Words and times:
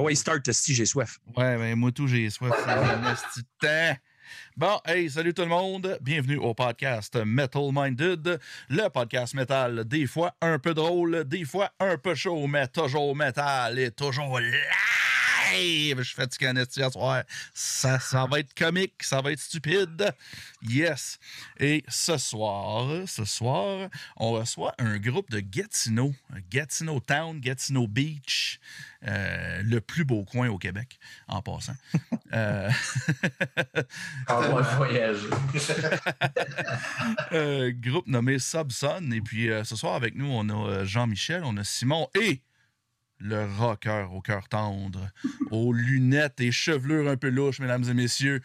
Ah 0.00 0.02
ouais, 0.02 0.14
start, 0.14 0.50
si 0.50 0.74
j'ai 0.74 0.86
soif. 0.86 1.18
Ouais, 1.36 1.58
ben 1.58 1.76
moi 1.76 1.92
tout, 1.92 2.08
j'ai 2.08 2.30
soif. 2.30 2.54
Bon, 4.56 4.80
hey, 4.86 5.10
salut 5.10 5.34
tout 5.34 5.42
le 5.42 5.48
monde. 5.48 5.98
Bienvenue 6.00 6.38
au 6.38 6.54
podcast 6.54 7.16
Metal 7.16 7.68
Minded, 7.70 8.40
le 8.70 8.88
podcast 8.88 9.34
métal, 9.34 9.84
des 9.84 10.06
fois 10.06 10.34
un 10.40 10.58
peu 10.58 10.72
drôle, 10.72 11.24
des 11.26 11.44
fois 11.44 11.72
un 11.78 11.98
peu 11.98 12.14
chaud, 12.14 12.46
mais 12.46 12.66
toujours 12.68 13.14
métal 13.14 13.78
et 13.78 13.90
toujours 13.90 14.40
Je 15.52 16.02
suis 16.02 16.14
fatigué 16.14 16.48
en 16.48 16.56
à 16.56 16.90
soir. 16.90 17.22
Ça, 17.54 17.98
ça 17.98 18.26
va 18.26 18.40
être 18.40 18.54
comique, 18.54 19.02
ça 19.02 19.20
va 19.20 19.32
être 19.32 19.40
stupide. 19.40 20.12
Yes. 20.62 21.18
Et 21.58 21.84
ce 21.88 22.16
soir, 22.18 22.86
ce 23.06 23.24
soir, 23.24 23.88
on 24.16 24.32
reçoit 24.32 24.74
un 24.78 24.98
groupe 24.98 25.30
de 25.30 25.40
Gatineau, 25.40 26.14
Gatineau 26.50 27.00
Town, 27.00 27.38
Gatineau 27.40 27.86
Beach. 27.86 28.60
Euh, 29.06 29.62
le 29.62 29.80
plus 29.80 30.04
beau 30.04 30.24
coin 30.24 30.48
au 30.50 30.58
Québec, 30.58 30.98
en 31.26 31.40
passant. 31.40 31.74
euh, 32.34 32.70
On 34.28 34.40
va 34.40 34.60
voyager. 34.60 35.28
euh, 37.32 37.72
groupe 37.74 38.06
nommé 38.06 38.38
Subson. 38.38 39.10
Et 39.12 39.22
puis 39.22 39.50
euh, 39.50 39.64
ce 39.64 39.74
soir 39.74 39.94
avec 39.94 40.14
nous, 40.14 40.26
on 40.30 40.48
a 40.50 40.84
Jean-Michel, 40.84 41.42
on 41.44 41.56
a 41.56 41.64
Simon 41.64 42.08
et 42.14 42.42
le 43.20 43.46
rocker 43.58 44.06
au 44.12 44.20
cœur 44.20 44.48
tendre, 44.48 45.10
aux 45.50 45.72
lunettes 45.72 46.40
et 46.40 46.52
chevelures 46.52 47.08
un 47.08 47.16
peu 47.16 47.28
louches, 47.28 47.60
mesdames 47.60 47.84
et 47.88 47.94
messieurs. 47.94 48.40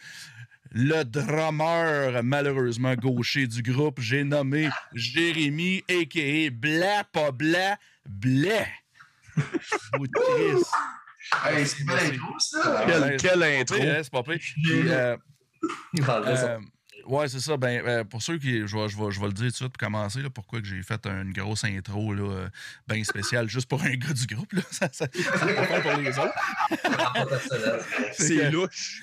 Le 0.72 1.04
drummer, 1.04 2.22
malheureusement 2.22 2.94
gaucher 2.94 3.46
du 3.46 3.62
groupe, 3.62 4.00
j'ai 4.00 4.24
nommé 4.24 4.68
Jérémy, 4.92 5.82
a.k.a. 5.88 6.50
Bla, 6.50 7.04
pas 7.04 7.30
Bla, 7.30 7.78
Christ. 9.34 10.72
Hey, 11.44 11.66
c'est 11.66 11.84
pas 11.84 12.02
l'intro, 12.02 12.38
ça! 12.38 12.84
Quelle, 12.86 13.16
quelle 13.16 13.42
intro. 13.42 13.76
C'est 13.78 14.10
pas 14.10 14.22
pire. 14.22 14.38
Puis, 14.38 14.88
euh, 14.88 15.16
euh, 15.98 16.58
ouais, 17.06 17.28
c'est 17.28 17.40
ça. 17.40 17.56
Ben, 17.56 17.82
euh, 17.86 18.04
pour 18.04 18.22
ceux 18.22 18.38
qui. 18.38 18.66
Je 18.66 18.76
vais, 18.76 18.88
je 18.88 18.96
vais- 18.96 19.10
je 19.10 19.20
vais 19.20 19.26
le 19.26 19.32
dire 19.32 19.44
tout 19.46 19.50
de 19.50 19.54
suite 19.56 19.68
pour 19.68 19.78
commencer, 19.78 20.22
là, 20.22 20.30
pourquoi 20.30 20.60
j'ai 20.62 20.82
fait 20.82 21.04
une 21.06 21.32
grosse 21.32 21.64
intro 21.64 22.14
là, 22.14 22.22
euh, 22.22 22.48
bien 22.88 23.02
spéciale 23.04 23.48
juste 23.48 23.68
pour 23.68 23.82
un 23.82 23.94
gars 23.94 24.12
du 24.12 24.26
groupe. 24.26 24.52
Là. 24.52 24.62
Ça, 24.70 24.88
ça, 24.92 25.06
pas 25.08 25.80
pour 25.80 26.00
les 26.00 26.18
autres. 26.18 26.34
C'est 28.12 28.50
louche. 28.50 29.02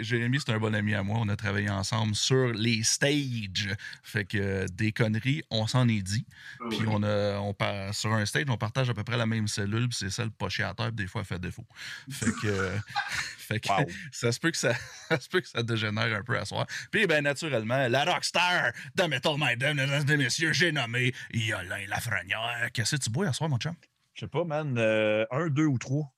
Jérémy, 0.00 0.38
c'est 0.44 0.52
un 0.52 0.58
bon 0.58 0.74
ami 0.74 0.94
à 0.94 1.02
moi. 1.02 1.18
On 1.20 1.28
a 1.28 1.36
travaillé 1.36 1.68
ensemble 1.70 2.14
sur 2.14 2.48
les 2.52 2.82
stages. 2.82 3.68
Fait 4.02 4.24
que 4.24 4.38
euh, 4.38 4.66
des 4.72 4.92
conneries, 4.92 5.42
on 5.50 5.66
s'en 5.66 5.88
est 5.88 6.02
dit. 6.02 6.24
Puis 6.70 6.80
on 6.88 7.02
a, 7.02 7.38
on 7.38 7.52
par- 7.54 7.94
sur 7.94 8.12
un 8.12 8.24
stage, 8.26 8.44
on 8.48 8.56
partage 8.56 8.88
à 8.90 8.94
peu 8.94 9.04
près 9.04 9.16
la 9.16 9.26
même 9.26 9.48
cellule, 9.48 9.88
puis 9.88 9.98
c'est 10.00 10.10
celle 10.10 10.30
pas 10.30 10.48
chier 10.48 10.64
à 10.64 10.74
terre, 10.74 10.86
puis 10.88 11.04
des 11.04 11.06
fois, 11.06 11.22
elle 11.22 11.26
fait 11.26 11.38
défaut. 11.40 11.66
Fait 12.10 12.30
que, 12.32 12.46
euh, 12.46 12.76
fait 13.52 13.60
que 13.60 13.68
Wow. 13.68 13.86
ça, 14.12 14.32
se 14.32 14.38
peut 14.40 14.50
que 14.50 14.56
ça, 14.56 14.74
ça 15.08 15.20
se 15.20 15.28
peut 15.28 15.40
que 15.40 15.48
ça 15.48 15.62
dégénère 15.62 16.16
un 16.16 16.22
peu 16.22 16.38
à 16.38 16.44
soir. 16.44 16.66
Puis, 16.90 17.06
ben, 17.06 17.22
naturellement, 17.24 17.88
la 17.88 18.04
rockstar 18.04 18.72
de 18.94 19.02
Metal 19.04 19.36
Maiden, 19.38 19.76
mesdames 19.76 20.08
et 20.10 20.16
messieurs, 20.16 20.52
j'ai 20.52 20.72
nommé 20.72 21.12
Yolin 21.32 21.86
Lafrenière. 21.88 22.68
Qu'est-ce 22.72 22.96
que 22.96 23.02
tu 23.02 23.10
bois 23.10 23.28
à 23.28 23.32
soir, 23.32 23.48
mon 23.50 23.58
chum? 23.58 23.74
Je 24.14 24.20
sais 24.20 24.28
pas, 24.28 24.44
man. 24.44 24.76
euh, 24.78 25.24
un, 25.30 25.48
deux 25.48 25.66
ou 25.66 25.78
trois. 25.78 26.12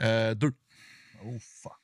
Euh, 0.00 0.34
deux. 0.34 0.52
Oh, 1.24 1.36
fuck. 1.38 1.79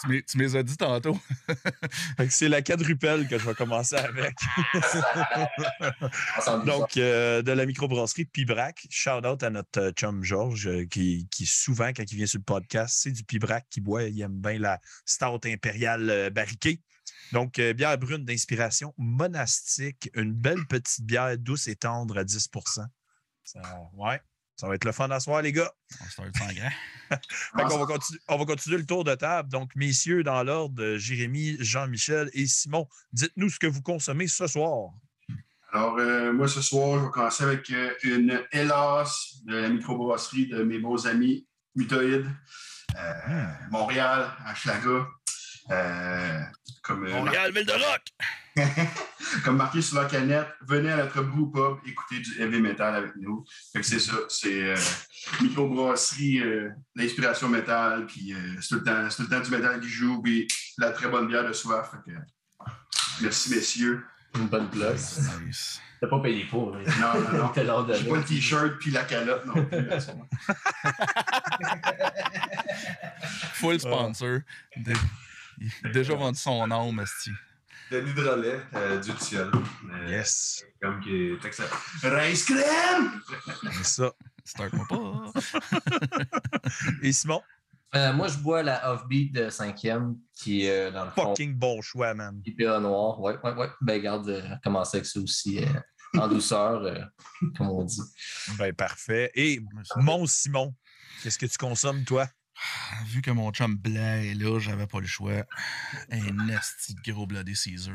Tu 0.00 0.24
tu 0.24 0.38
m'es 0.38 0.54
as 0.54 0.62
dit 0.62 0.76
tantôt. 0.76 1.18
C'est 2.30 2.48
la 2.48 2.62
quadrupelle 2.62 3.26
que 3.26 3.38
je 3.38 3.46
vais 3.46 3.54
commencer 3.54 3.96
avec. 3.96 4.36
Donc, 6.64 6.96
euh, 6.96 7.42
de 7.42 7.52
la 7.52 7.66
microbrasserie 7.66 8.26
Pibrac. 8.26 8.86
Shout 8.90 9.26
out 9.26 9.42
à 9.42 9.50
notre 9.50 9.80
euh, 9.80 9.90
chum 9.92 10.22
Georges, 10.22 10.68
euh, 10.68 10.86
qui, 10.86 11.28
qui 11.30 11.46
souvent, 11.46 11.88
quand 11.88 12.04
il 12.10 12.16
vient 12.16 12.26
sur 12.26 12.38
le 12.38 12.44
podcast, 12.44 12.96
c'est 13.00 13.10
du 13.10 13.24
Pibrac 13.24 13.66
qu'il 13.70 13.82
boit. 13.82 14.04
Il 14.04 14.20
aime 14.20 14.40
bien 14.40 14.58
la 14.58 14.80
stout 15.04 15.40
impériale 15.46 16.30
barriquée. 16.30 16.80
Donc, 17.32 17.58
euh, 17.58 17.72
bière 17.72 17.96
brune 17.98 18.24
d'inspiration 18.24 18.94
monastique. 18.96 20.10
Une 20.14 20.32
belle 20.32 20.66
petite 20.66 21.04
bière 21.04 21.36
douce 21.38 21.68
et 21.68 21.76
tendre 21.76 22.18
à 22.18 22.24
10 22.24 22.48
ça, 23.44 23.60
Ouais, 23.94 24.20
ça 24.58 24.66
va 24.66 24.74
être 24.74 24.84
le 24.84 24.92
fun 24.92 25.08
à 25.10 25.20
soir, 25.20 25.40
les 25.40 25.52
gars. 25.52 25.72
On 26.00 26.04
start 26.06 26.28
sans 26.36 26.46
grand. 26.52 26.70
Fait 27.56 27.62
qu'on 27.64 27.78
va, 27.78 27.86
continu- 27.86 28.18
on 28.28 28.36
va 28.36 28.44
continuer 28.44 28.76
le 28.78 28.84
tour 28.86 29.04
de 29.04 29.14
table. 29.14 29.48
Donc, 29.48 29.70
messieurs, 29.76 30.24
dans 30.24 30.42
l'ordre, 30.42 30.96
Jérémy, 30.96 31.56
Jean-Michel 31.60 32.28
et 32.32 32.46
Simon, 32.46 32.88
dites-nous 33.12 33.50
ce 33.50 33.58
que 33.60 33.68
vous 33.68 33.82
consommez 33.82 34.26
ce 34.26 34.46
soir. 34.48 34.90
Alors, 35.72 35.96
euh, 35.98 36.32
moi, 36.32 36.48
ce 36.48 36.60
soir, 36.60 36.98
je 36.98 37.04
vais 37.04 37.10
commencer 37.10 37.44
avec 37.44 37.70
euh, 37.70 37.92
une 38.02 38.42
Hélas 38.52 39.36
de 39.44 39.56
la 39.56 39.68
microbrasserie 39.68 40.48
de 40.48 40.64
mes 40.64 40.78
beaux 40.78 41.06
amis 41.06 41.46
Mutoïdes, 41.76 42.26
euh, 42.96 43.46
Montréal, 43.70 44.30
à 44.44 44.54
Schlaga. 44.54 45.06
Euh, 45.70 46.40
comme, 46.82 47.04
euh, 47.06 47.12
Montréal, 47.12 47.52
ville 47.52 47.66
de 47.66 47.72
rock! 47.72 48.02
comme 49.44 49.56
marqué 49.56 49.82
sur 49.82 50.00
la 50.00 50.06
canette, 50.06 50.48
venez 50.66 50.90
à 50.90 50.96
notre 50.96 51.22
brew 51.22 51.50
pub 51.52 51.86
écouter 51.86 52.20
du 52.20 52.40
heavy 52.40 52.60
metal 52.60 52.94
avec 52.94 53.12
nous. 53.16 53.44
Fait 53.72 53.80
que 53.80 53.86
c'est 53.86 53.98
ça, 53.98 54.14
c'est 54.28 54.62
euh, 54.70 54.76
microbrasserie, 55.42 56.40
euh, 56.40 56.70
l'inspiration 56.96 57.48
métal, 57.48 58.06
puis 58.06 58.32
euh, 58.32 58.56
c'est 58.60 58.68
tout, 58.68 58.74
le 58.76 58.84
temps- 58.84 59.10
c'est 59.10 59.16
tout 59.16 59.22
le 59.30 59.36
temps 59.36 59.40
du 59.44 59.50
métal 59.50 59.80
qui 59.80 59.88
joue, 59.88 60.20
puis 60.22 60.48
la 60.78 60.90
très 60.90 61.08
bonne 61.08 61.28
bière 61.28 61.46
de 61.46 61.52
soif. 61.52 61.90
Fait 61.90 62.12
que, 62.12 62.16
merci, 63.20 63.50
messieurs. 63.54 64.04
Une 64.36 64.46
bonne 64.48 64.68
plug. 64.70 64.94
Nice. 65.46 65.80
T'as 66.00 66.06
pas 66.08 66.20
payé 66.20 66.44
pour. 66.44 66.74
mais- 66.74 66.84
Non, 67.00 67.20
non, 67.32 67.38
non. 67.38 67.48
T'as 67.48 67.62
l'ordre 67.64 67.88
de 67.92 67.94
J'ai 67.98 68.08
pas 68.08 68.16
le 68.16 68.24
t-shirt 68.24 68.78
puis 68.78 68.90
la 68.92 69.02
calotte 69.04 69.44
non 69.46 69.64
plus. 69.64 69.88
Full 73.54 73.80
sponsor. 73.80 74.40
déjà 75.92 76.14
vendu 76.14 76.38
son 76.38 76.70
âme, 76.70 77.00
esti. 77.00 77.30
De 77.90 77.98
l'hydrolet 77.98 78.60
euh, 78.74 79.00
du 79.00 79.10
ciel. 79.18 79.50
Euh, 79.90 80.08
Yes. 80.08 80.62
Comme 80.82 81.00
qui 81.00 81.10
est 81.14 81.44
excellent. 81.44 81.68
Rice 82.02 82.44
crème! 82.44 83.20
C'est 83.72 83.84
ça. 83.84 84.12
Start-moi 84.44 84.86
pas. 84.88 85.32
Et 87.02 87.12
Simon, 87.12 87.42
Euh, 87.94 88.12
moi, 88.12 88.28
je 88.28 88.36
bois 88.38 88.62
la 88.62 88.92
Offbeat 88.92 89.32
de 89.34 89.48
5e, 89.48 90.14
qui 90.34 90.66
est 90.66 90.88
euh, 90.88 90.90
dans 90.90 91.06
le 91.06 91.10
fond 91.10 91.28
fucking 91.30 91.54
bon 91.54 91.80
choix, 91.80 92.12
man. 92.12 92.42
IPA 92.44 92.80
noir. 92.80 93.18
Ouais, 93.20 93.38
ouais, 93.42 93.54
ouais. 93.54 93.70
Ben, 93.80 94.02
garde, 94.02 94.28
euh, 94.28 94.42
commencer 94.62 94.98
avec 94.98 95.06
ça 95.06 95.18
aussi 95.20 95.64
euh, 95.64 96.20
en 96.20 96.28
douceur, 96.28 96.82
euh, 96.84 97.00
comme 97.56 97.70
on 97.70 97.84
dit. 97.84 98.02
Ben, 98.58 98.74
parfait. 98.74 99.30
Et 99.34 99.60
mon 99.96 100.26
Simon, 100.26 100.74
qu'est-ce 101.22 101.38
que 101.38 101.46
tu 101.46 101.56
consommes, 101.56 102.04
toi? 102.04 102.28
Vu 103.06 103.22
que 103.22 103.30
mon 103.30 103.50
chum 103.52 103.76
blanc 103.76 104.16
est 104.22 104.34
là, 104.34 104.58
j'avais 104.58 104.86
pas 104.86 105.00
le 105.00 105.06
choix. 105.06 105.44
Un 106.10 106.48
esti 106.48 106.94
de 106.94 107.12
gros 107.12 107.26
Bloody 107.26 107.54
Caesar. 107.54 107.94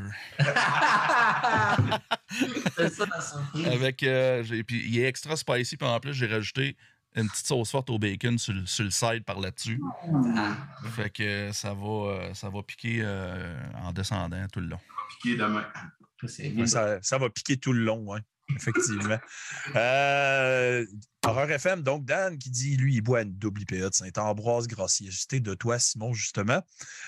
C'est 2.75 2.89
ça 2.89 3.05
la 3.05 3.21
surprise. 3.21 3.67
Avec, 3.67 4.03
euh, 4.03 4.43
puis 4.65 4.83
il 4.87 4.99
est 4.99 5.03
extra 5.07 5.35
spicy, 5.35 5.77
puis 5.77 5.87
en 5.87 5.99
plus, 5.99 6.13
j'ai 6.13 6.27
rajouté 6.27 6.75
une 7.15 7.29
petite 7.29 7.45
sauce 7.45 7.69
forte 7.71 7.89
au 7.91 7.99
bacon 7.99 8.37
sur, 8.39 8.53
le- 8.53 8.65
sur 8.65 8.83
le 8.83 8.89
side 8.91 9.23
par 9.23 9.39
là-dessus. 9.39 9.79
Fait 10.95 11.09
que 11.11 11.51
ça 11.51 11.73
va, 11.73 11.85
euh, 12.09 12.33
ça 12.33 12.49
va 12.49 12.63
piquer 12.63 13.01
euh, 13.03 13.55
en 13.83 13.91
descendant 13.91 14.47
tout 14.51 14.59
le 14.61 14.67
long. 14.67 14.79
Piqué 15.21 15.35
demain. 15.37 15.65
C'est 16.25 16.49
bien. 16.49 16.65
Ça, 16.65 16.99
ça 17.01 17.17
va 17.17 17.29
piquer 17.29 17.57
tout 17.57 17.73
le 17.73 17.83
long, 17.83 18.15
hein, 18.15 18.21
effectivement. 18.55 19.19
euh, 19.75 20.85
Horreur 21.25 21.49
FM, 21.51 21.83
donc 21.83 22.03
Dan 22.05 22.37
qui 22.37 22.49
dit, 22.49 22.75
lui, 22.75 22.95
il 22.95 23.01
boit 23.01 23.21
une 23.21 23.33
double 23.37 23.61
IPA 23.61 23.89
de 23.89 23.93
Saint-Ambroise, 23.93 24.67
gracieuseté 24.67 25.39
de 25.39 25.53
toi, 25.53 25.79
Simon, 25.79 26.13
justement. 26.13 26.61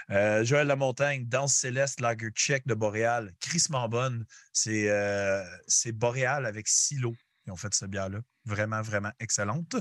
Euh, 0.09 0.43
Joël 0.45 0.67
Lamontagne, 0.67 1.25
Danse 1.27 1.55
Céleste, 1.55 1.99
Lager 1.99 2.29
Tchèque 2.29 2.65
de 2.65 2.73
Boréal, 2.73 3.33
crissement 3.41 3.89
bonne. 3.89 4.25
C'est 4.53 4.89
euh, 4.89 5.43
c'est 5.67 5.91
Boréal 5.91 6.45
avec 6.45 6.67
Silo 6.67 7.13
qui 7.43 7.51
ont 7.51 7.57
fait 7.57 7.73
cette 7.73 7.89
bière-là. 7.89 8.19
Vraiment, 8.45 8.81
vraiment 8.81 9.11
excellente. 9.19 9.75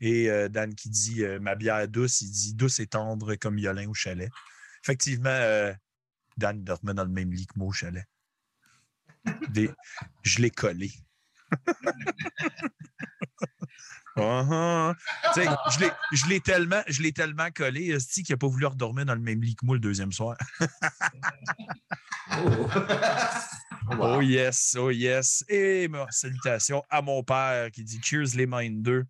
Et 0.00 0.30
euh, 0.30 0.48
Dan 0.48 0.74
qui 0.74 0.90
dit, 0.90 1.24
ma 1.40 1.54
bière 1.54 1.88
douce, 1.88 2.20
il 2.20 2.30
dit 2.30 2.54
douce 2.54 2.80
et 2.80 2.86
tendre 2.86 3.34
comme 3.36 3.58
Yolin 3.58 3.88
au 3.88 3.94
chalet. 3.94 4.30
Effectivement, 4.84 5.72
Dan 6.36 6.62
dormait 6.62 6.94
dans 6.94 7.04
le 7.04 7.10
même 7.10 7.32
lit 7.32 7.46
que 7.46 7.58
moi 7.58 7.68
au 7.68 7.72
chalet. 7.72 8.04
Des- 9.50 9.70
Je 10.22 10.40
l'ai 10.42 10.50
collé. 10.50 10.90
Uh-huh. 14.16 14.94
Tu 15.32 15.42
sais, 15.44 15.48
je 16.12 16.26
l'ai- 16.28 16.40
tellement, 16.40 16.82
je 16.88 17.02
l'ai 17.02 17.12
tellement 17.12 17.50
collé, 17.52 17.90
Esti, 17.90 18.24
qu'il 18.24 18.32
n'a 18.32 18.36
pas 18.38 18.48
voulu 18.48 18.66
redormir 18.66 19.04
dans 19.06 19.14
le 19.14 19.20
même 19.20 19.40
lit 19.40 19.54
que 19.54 19.64
moi 19.64 19.76
le 19.76 19.80
deuxième 19.80 20.10
soir. 20.12 20.36
Oh. 23.90 23.96
Wow. 23.96 24.16
Oh 24.16 24.20
yes, 24.20 24.76
oh 24.78 24.90
yes. 24.90 25.42
Et 25.48 25.88
ma 25.88 26.06
salutations 26.10 26.82
à 26.90 27.00
mon 27.00 27.22
père 27.22 27.70
qui 27.70 27.82
dit 27.84 27.98
Cheers 28.02 28.34
les 28.36 28.46
Minders. 28.46 29.04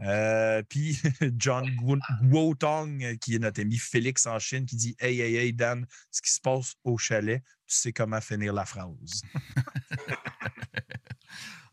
Euh, 0.00 0.62
Puis 0.68 0.98
John 1.36 1.68
Guo- 1.76 1.98
Guotong, 2.22 3.18
qui 3.18 3.34
est 3.34 3.38
notre 3.38 3.60
ami 3.60 3.76
Félix 3.76 4.24
en 4.26 4.38
Chine, 4.38 4.64
qui 4.64 4.76
dit 4.76 4.96
Hey, 4.98 5.20
hey, 5.20 5.36
hey, 5.36 5.52
Dan, 5.52 5.86
ce 6.10 6.22
qui 6.22 6.32
se 6.32 6.40
passe 6.40 6.74
au 6.82 6.96
chalet, 6.96 7.42
tu 7.72 7.78
sais 7.78 7.92
comment 7.92 8.20
finir 8.20 8.52
la 8.52 8.64
phrase. 8.66 9.22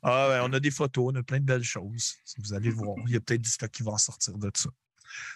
Ah, 0.01 0.27
ben, 0.29 0.49
on 0.49 0.53
a 0.53 0.61
des 0.61 0.71
photos, 0.71 1.11
on 1.13 1.15
a 1.17 1.23
plein 1.23 1.39
de 1.41 1.45
belles 1.45 1.61
choses. 1.63 2.15
Vous 2.37 2.53
allez 2.53 2.69
voir, 2.69 2.95
il 3.05 3.11
y 3.13 3.17
a 3.17 3.19
peut-être 3.19 3.41
du 3.41 3.49
stock 3.49 3.69
qui 3.69 3.83
va 3.83 3.91
en 3.91 3.97
sortir 3.97 4.37
de 4.37 4.49
ça. 4.55 4.69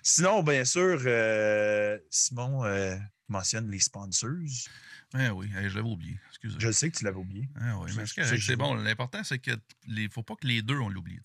Sinon, 0.02 0.42
bien 0.42 0.64
sûr, 0.64 1.02
euh, 1.06 2.00
Simon 2.10 2.64
euh, 2.64 2.96
mentionne 3.28 3.70
les 3.70 3.80
sponsors. 3.80 4.30
Eh 5.20 5.30
oui, 5.32 5.50
je 5.52 5.68
l'avais 5.76 5.82
oublié. 5.82 6.18
Excusez. 6.30 6.56
Je 6.60 6.72
sais 6.72 6.90
que 6.90 6.98
tu 6.98 7.04
l'avais 7.04 7.18
oublié. 7.18 7.50
Ah 7.60 7.78
oui, 7.80 7.92
Je- 7.92 8.00
mais 8.22 8.40
c'est 8.40 8.56
bon. 8.56 8.74
L'important, 8.76 9.22
c'est 9.26 9.40
que 9.40 9.52
les 9.86 10.08
faut 10.08 10.24
pas 10.24 10.36
que 10.36 10.48
les 10.48 10.62
deux 10.62 10.80
on 10.80 10.88
l'oublie. 10.88 11.20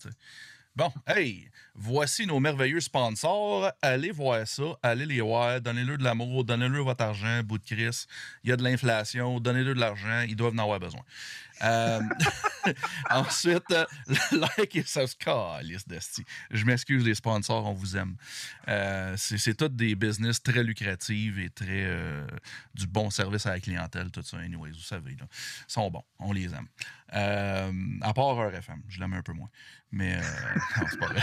Bon, 0.75 0.91
hey, 1.07 1.49
voici 1.75 2.25
nos 2.25 2.39
merveilleux 2.39 2.79
sponsors. 2.79 3.71
Allez 3.81 4.11
voir 4.11 4.47
ça, 4.47 4.63
allez 4.81 5.05
les 5.05 5.19
voir, 5.19 5.59
donnez-leur 5.59 5.97
de 5.97 6.03
l'amour, 6.03 6.43
donnez-leur 6.45 6.85
votre 6.85 7.03
argent, 7.03 7.41
bout 7.43 7.57
de 7.57 7.65
Chris. 7.65 8.05
Il 8.43 8.49
y 8.49 8.53
a 8.53 8.55
de 8.55 8.63
l'inflation, 8.63 9.39
donnez-leur 9.39 9.75
de 9.75 9.79
l'argent, 9.79 10.21
ils 10.27 10.35
doivent 10.35 10.53
en 10.53 10.59
avoir 10.59 10.79
besoin. 10.79 11.01
Euh, 11.63 12.01
ensuite, 13.09 13.71
euh, 13.71 13.85
like 14.31 14.75
et 14.75 14.83
subscribe, 14.83 15.61
liste 15.63 15.89
d'esti. 15.89 16.23
Je 16.51 16.65
m'excuse 16.65 17.03
les 17.03 17.15
sponsors, 17.15 17.65
on 17.65 17.73
vous 17.73 17.97
aime. 17.97 18.15
Euh, 18.67 19.13
c'est 19.17 19.55
tous 19.55 19.69
des 19.69 19.95
business 19.95 20.41
très 20.41 20.63
lucratifs 20.63 21.37
et 21.37 21.49
très 21.49 21.89
du 22.73 22.87
bon 22.87 23.09
service 23.09 23.45
à 23.45 23.51
la 23.51 23.59
clientèle, 23.59 24.11
tout 24.11 24.21
ça. 24.21 24.37
Anyways, 24.37 24.71
vous 24.71 24.79
savez, 24.79 25.11
là. 25.11 25.27
Ils 25.29 25.71
sont 25.71 25.89
bons, 25.89 26.03
on 26.19 26.31
les 26.31 26.49
aime. 26.53 26.67
À 27.11 28.13
part 28.13 28.35
RFM, 28.37 28.83
je 28.87 28.99
l'aime 28.99 29.13
un 29.13 29.21
peu 29.21 29.33
moins. 29.33 29.49
Mais 29.91 30.17
non, 30.77 30.85
c'est 30.89 30.99
pas 30.99 31.07
vrai. 31.07 31.21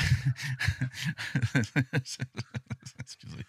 Excusez. 3.00 3.46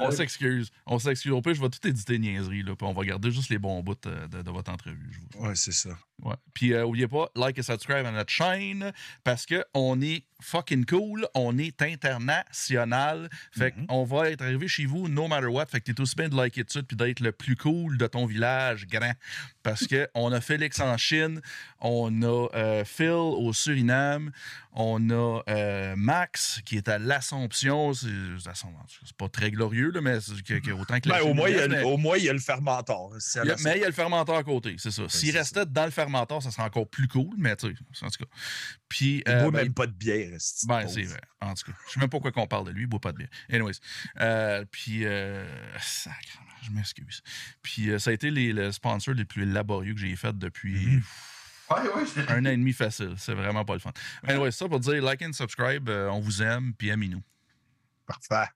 on 0.00 0.10
s'excuse. 0.10 0.70
On 0.84 0.98
s'excuse. 0.98 1.32
Au 1.32 1.40
pire, 1.40 1.54
je 1.54 1.62
vais 1.62 1.70
tout 1.70 1.86
éditer 1.86 2.18
niaiserie, 2.18 2.62
là, 2.62 2.76
puis 2.76 2.86
on 2.86 2.92
va 2.92 3.04
garder 3.04 3.30
juste 3.30 3.48
les 3.48 3.58
bons 3.58 3.79
bouts 3.82 3.96
euh, 4.06 4.28
de, 4.28 4.42
de 4.42 4.50
votre 4.50 4.70
entrevue. 4.72 5.20
Ouais, 5.34 5.54
c'est 5.54 5.72
ça. 5.72 5.98
Ouais. 6.22 6.34
Puis, 6.54 6.72
euh, 6.74 6.84
oubliez 6.84 7.08
pas, 7.08 7.28
like 7.36 7.58
et 7.58 7.62
subscribe 7.62 8.04
à 8.06 8.10
notre 8.10 8.30
chaîne 8.30 8.92
parce 9.24 9.46
qu'on 9.46 10.00
est 10.00 10.24
fucking 10.42 10.84
cool. 10.86 11.26
On 11.34 11.58
est 11.58 11.80
international. 11.82 13.28
Fait 13.52 13.74
Mhm. 13.76 13.86
qu'on 13.86 14.04
va 14.04 14.30
être 14.30 14.42
arrivé 14.42 14.68
chez 14.68 14.86
vous 14.86 15.08
no 15.08 15.28
matter 15.28 15.46
what. 15.46 15.66
Fait 15.66 15.80
que 15.80 15.90
t'es 15.92 16.00
aussi 16.00 16.16
bien 16.16 16.28
de 16.28 16.36
liker 16.36 16.64
tout 16.64 16.82
puis 16.82 16.96
d'être 16.96 17.20
le 17.20 17.32
plus 17.32 17.56
cool 17.56 17.96
de 17.98 18.06
ton 18.06 18.26
village 18.26 18.86
grand. 18.86 19.12
Parce 19.62 19.86
qu'on 19.86 20.32
a 20.32 20.40
Félix 20.40 20.80
en 20.80 20.96
Chine, 20.96 21.40
on 21.80 22.22
a 22.22 22.48
euh, 22.54 22.84
Phil 22.84 23.10
au 23.10 23.52
Suriname, 23.52 24.30
on 24.72 25.10
a 25.10 25.40
euh, 25.48 25.94
Max 25.96 26.60
qui 26.64 26.76
est 26.76 26.88
à 26.88 26.98
l'Assomption. 26.98 27.92
C'est 27.94 29.16
pas 29.18 29.28
très 29.28 29.50
glorieux, 29.50 29.90
là, 29.90 30.00
mais 30.00 30.18
que- 30.46 30.58
que 30.60 30.70
autant 30.70 31.00
que 31.00 31.08
Ben, 31.08 31.20
au, 31.22 31.34
moins, 31.34 31.48
il 31.48 31.56
y 31.56 31.60
a, 31.60 31.68
mais- 31.68 31.82
au 31.82 31.96
moins, 31.96 32.16
il 32.16 32.24
y 32.24 32.28
a 32.28 32.32
le 32.32 32.38
fermentor. 32.38 33.12
Si 33.18 33.38
mais 33.64 33.76
il 33.76 33.80
y 33.80 33.84
a 33.84 33.88
le 33.88 33.92
fermenteur 33.92 34.36
à 34.36 34.42
côté, 34.44 34.76
c'est 34.78 34.90
ça. 34.90 35.02
S'il 35.08 35.32
c'est 35.32 35.38
restait 35.38 35.66
dans 35.66 35.84
le 35.84 35.90
fermenteur, 35.90 36.09
ça 36.40 36.50
serait 36.50 36.62
encore 36.62 36.88
plus 36.88 37.08
cool, 37.08 37.34
mais 37.38 37.54
tu 37.56 37.68
sais, 37.92 38.04
en 38.06 38.10
tout 38.10 38.24
cas. 38.24 38.30
Puis, 38.88 39.22
il 39.26 39.32
euh, 39.32 39.42
boit 39.42 39.50
ben, 39.52 39.62
même 39.64 39.74
pas 39.74 39.86
de 39.86 39.92
bière. 39.92 40.30
ben, 40.66 40.88
c'est 40.88 41.02
vrai. 41.02 41.20
En 41.40 41.54
tout 41.54 41.70
cas, 41.70 41.78
je 41.86 41.92
sais 41.92 42.00
même 42.00 42.08
pas 42.08 42.16
pourquoi 42.18 42.32
qu'on 42.32 42.46
parle 42.46 42.66
de 42.66 42.70
lui, 42.72 42.82
il 42.82 42.86
boit 42.86 43.00
pas 43.00 43.12
de 43.12 43.18
bière. 43.18 43.28
Anyways. 43.50 43.74
Euh, 44.20 44.64
puis, 44.70 45.04
euh, 45.06 45.46
sacrément, 45.80 46.44
je 46.62 46.70
m'excuse. 46.72 47.22
Puis, 47.62 47.90
euh, 47.90 47.98
ça 47.98 48.10
a 48.10 48.12
été 48.12 48.30
les, 48.30 48.52
le 48.52 48.72
sponsor 48.72 49.14
les 49.14 49.24
plus 49.24 49.44
laborieux 49.44 49.94
que 49.94 50.00
j'ai 50.00 50.14
fait 50.16 50.36
depuis 50.38 50.86
Mhm. 50.86 51.02
Ouais, 51.70 51.88
ouais. 51.94 52.06
c'est- 52.06 52.28
un 52.30 52.44
an 52.46 52.50
et 52.50 52.56
demi 52.56 52.72
facile. 52.72 53.14
C'est 53.16 53.34
vraiment 53.34 53.64
pas 53.64 53.74
le 53.74 53.78
fun. 53.78 53.92
Anyways, 54.24 54.50
ça 54.52 54.68
pour 54.68 54.80
dire 54.80 55.00
like 55.02 55.22
and 55.22 55.32
subscribe, 55.32 55.88
euh, 55.88 56.08
on 56.08 56.18
vous 56.18 56.42
aime, 56.42 56.74
puis 56.74 56.88
aimez-nous. 56.88 57.22
Parfait. 58.06 58.50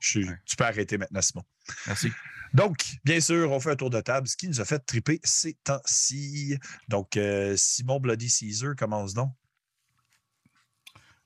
Je 0.00 0.08
suis- 0.08 0.28
Ouais. 0.28 0.36
Tu 0.44 0.56
peux 0.56 0.64
arrêter 0.64 0.98
maintenant, 0.98 1.22
Simon. 1.22 1.44
Merci. 1.86 2.10
Donc, 2.54 2.96
bien 3.04 3.20
sûr, 3.20 3.50
on 3.50 3.60
fait 3.60 3.70
un 3.72 3.76
tour 3.76 3.90
de 3.90 4.00
table, 4.00 4.28
ce 4.28 4.36
qui 4.36 4.48
nous 4.48 4.60
a 4.60 4.64
fait 4.64 4.78
triper 4.80 5.20
ces 5.24 5.54
temps-ci. 5.64 6.58
Donc, 6.88 7.16
euh, 7.16 7.56
Simon 7.56 8.00
Bloody 8.00 8.28
Caesar, 8.28 8.74
commence 8.76 9.14
donc. 9.14 9.32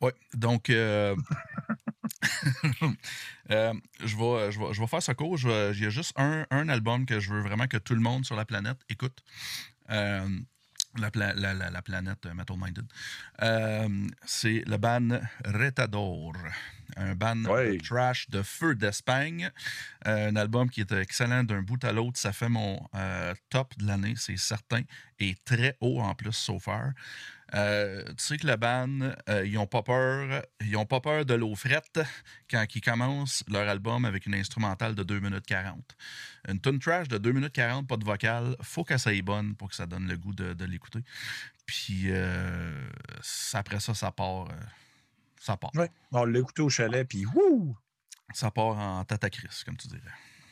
Oui, 0.01 0.11
donc 0.35 0.69
euh, 0.69 1.17
euh, 3.51 3.73
je, 4.05 4.17
vais, 4.17 4.53
je, 4.53 4.59
vais, 4.61 4.73
je 4.75 4.81
vais 4.81 4.87
faire. 4.87 5.01
Je 5.01 5.49
vais- 5.49 5.73
Il 5.77 5.83
y 5.83 5.87
a 5.87 5.91
juste 5.91 6.13
un 6.17 6.69
album 6.69 7.07
que 7.07 7.19
je 7.19 7.33
veux 7.33 7.41
vraiment 7.41 7.67
que 7.67 7.79
tout 7.79 7.95
le 7.95 8.01
monde 8.01 8.25
sur 8.25 8.37
la 8.37 8.45
planète 8.45 8.79
écoute. 8.89 9.23
La, 10.99 11.11
pla- 11.11 11.35
la- 11.35 11.53
la- 11.55 11.71
la 11.71 11.83
planète 11.83 12.25
euh, 12.27 12.35
Metal 12.35 12.57
Minded. 12.59 12.87
Euh, 13.43 13.89
c'est 14.25 14.63
le 14.67 14.77
band 14.79 15.21
Retador. 15.45 16.33
Un 16.97 17.15
Ouais. 17.47 17.77
de 17.77 17.83
trash 17.85 18.31
de 18.31 18.43
feu 18.43 18.75
d'Espagne. 18.75 19.51
Euh, 20.07 20.31
un 20.31 20.37
album 20.37 20.71
qui 20.71 20.81
est 20.81 20.93
excellent 20.93 21.45
d'un 21.45 21.61
bout 21.63 21.83
à 21.85 21.93
l'autre. 21.93 22.19
Ça 22.19 22.33
fait 22.33 22.49
mon 22.49 22.81
euh, 22.95 23.35
top 23.51 23.77
de 23.79 23.87
l'année, 23.87 24.15
c'est 24.17 24.37
certain. 24.39 24.83
Et 25.19 25.35
très 25.45 25.77
haut 25.81 26.01
en 26.01 26.15
plus, 26.15 26.33
so 26.33 26.59
far. 26.59 26.91
Euh, 27.55 28.03
tu 28.09 28.25
sais 28.25 28.37
que 28.39 28.47
la 28.47 28.57
band, 28.57 29.01
euh, 29.29 29.47
ils 29.47 29.55
n'ont 29.55 29.67
pas 29.67 29.83
peur, 29.83 30.43
ils 30.61 30.77
ont 30.77 30.87
pas 30.87 31.01
peur 31.01 31.25
de 31.25 31.35
l'eau 31.35 31.55
frette 31.55 32.01
quand 32.51 32.65
ils 32.75 32.81
commencent 32.81 33.45
leur 33.49 33.69
album 33.69 34.05
avec 34.05 34.27
une 34.27 34.35
instrumentale 34.35 34.95
de 34.95 35.03
2 35.03 35.21
minutes 35.21 35.47
40. 35.47 35.97
Une 36.49 36.61
tune 36.61 36.79
trash 36.79 37.09
de 37.09 37.19
2 37.19 37.33
minutes 37.33 37.53
40, 37.53 37.87
pas 37.87 37.97
de 37.97 38.05
vocal, 38.05 38.57
faut 38.63 38.85
qu'elle 38.85 38.99
soit 38.99 39.23
bonne 39.23 39.55
pour 39.55 39.69
que 39.69 39.77
ça 39.77 39.87
donne 39.87 40.09
le 40.09 40.17
goût 40.17 40.35
de, 40.35 40.55
de 40.55 40.65
l'écouter. 40.65 41.01
Puis 41.67 42.07
euh, 42.07 42.89
après 43.53 43.81
ça, 43.81 43.95
ça 43.95 44.11
part. 44.11 44.49
ça 45.39 45.57
part. 45.57 45.71
Ouais. 45.75 45.91
On 46.13 46.25
l'a 46.25 46.39
écouté 46.41 46.63
au 46.63 46.69
chalet, 46.69 47.07
puis 47.07 47.27
wouh! 47.27 47.77
Ça 48.35 48.51
part 48.51 48.77
en 48.79 49.05
tatacris, 49.05 49.49
comme 49.65 49.77
tu 49.77 49.87
dirais. 49.87 50.03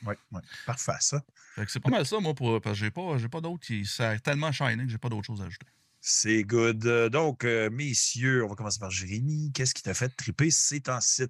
Ouais, 0.06 0.16
ouais. 0.32 0.40
Parfait, 0.66 0.92
ça. 1.00 1.22
C'est 1.66 1.80
pas 1.80 1.90
mal 1.90 2.06
ça, 2.06 2.20
moi, 2.20 2.34
pour, 2.34 2.60
parce 2.60 2.78
que 2.78 2.84
j'ai 2.84 2.90
pas, 2.90 3.18
j'ai 3.18 3.28
pas 3.28 3.40
d'autres. 3.40 3.66
Ça 3.84 4.10
a 4.10 4.18
tellement 4.18 4.52
shiné 4.52 4.84
que 4.84 4.90
j'ai 4.90 4.98
pas 4.98 5.08
d'autres 5.08 5.26
choses 5.26 5.40
à 5.40 5.46
ajouter. 5.46 5.66
C'est 6.06 6.44
good. 6.44 6.84
Euh, 6.86 7.08
Donc, 7.08 7.44
euh, 7.44 7.70
messieurs, 7.70 8.44
on 8.44 8.48
va 8.48 8.54
commencer 8.56 8.78
par 8.78 8.90
Jérémy. 8.90 9.50
Qu'est-ce 9.54 9.72
qui 9.72 9.82
t'a 9.82 9.94
fait 9.94 10.10
triper 10.14 10.50
ces 10.50 10.82
temps-ci? 10.82 11.22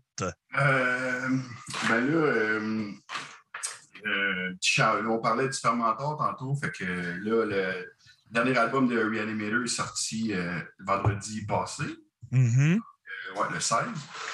Euh, 0.59 1.29
ben 1.89 2.01
là, 2.05 2.17
euh, 2.17 2.91
euh, 4.05 5.07
on 5.09 5.21
parlait 5.21 5.49
du 5.49 5.57
fermentor 5.57 6.17
tantôt, 6.19 6.57
fait 6.57 6.73
que 6.73 6.85
là, 6.85 7.45
le 7.47 7.87
dernier 8.33 8.57
album 8.59 8.89
de 8.89 8.99
Reanimator 8.99 9.63
est 9.63 9.69
sorti 9.69 10.33
vendredi 10.81 11.47
passé, 11.47 11.85
Mhm, 12.33 12.81
euh, 13.37 13.41
ouais, 13.41 13.47
le 13.55 13.61
16. 13.61 13.79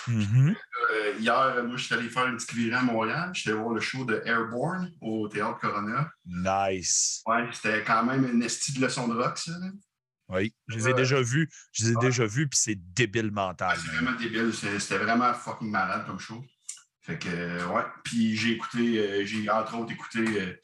mhm. 0.09 0.57
Euh, 0.95 1.13
hier, 1.19 1.63
moi, 1.67 1.77
je 1.77 1.85
suis 1.85 1.95
allé 1.95 2.09
faire 2.09 2.27
une 2.29 2.37
petite 2.37 2.55
virée 2.55 2.77
à 2.79 2.83
Montréal. 2.83 3.31
J'étais 3.35 3.53
voir 3.53 3.75
le 3.75 3.81
show 3.83 4.07
de 4.07 4.23
Airborne 4.25 4.91
au 5.03 5.29
Théâtre 5.29 5.59
Corona. 5.59 6.11
Nice. 6.25 7.21
Ouais, 7.27 7.47
c'était 7.53 7.85
quand 7.85 8.05
même 8.07 8.25
une 8.27 8.43
estie 8.43 8.73
de 8.73 8.81
leçon 8.81 9.07
de 9.07 9.15
rock, 9.15 9.37
ça. 9.37 9.51
là. 9.53 9.67
Oui, 10.31 10.55
je 10.69 10.77
les 10.77 10.85
ai 10.85 10.93
Ouais. 10.93 10.95
déjà 10.95 11.21
vus. 11.21 11.49
Je 11.73 11.85
les 11.85 11.93
ai 11.93 11.97
déjà 12.01 12.25
vus, 12.25 12.49
puis 12.49 12.59
c'est 12.59 12.77
débile 12.77 13.31
mental. 13.33 13.73
Ah, 13.77 13.81
c'est 13.81 13.91
vraiment 13.91 14.17
débile. 14.19 14.53
C'était 14.55 14.99
vraiment 14.99 15.35
fucking 15.35 15.71
malade 15.71 16.07
comme 16.07 16.19
show. 16.21 16.45
Fait 17.03 17.19
que, 17.19 17.29
euh, 17.29 17.67
ouais. 17.67 17.83
Puis 18.05 18.37
j'ai 18.37 18.53
écouté, 18.53 18.99
euh, 18.99 19.25
j'ai 19.27 19.51
entre 19.51 19.77
autres 19.77 19.93
écouté 19.93 20.21
euh, 20.41 20.55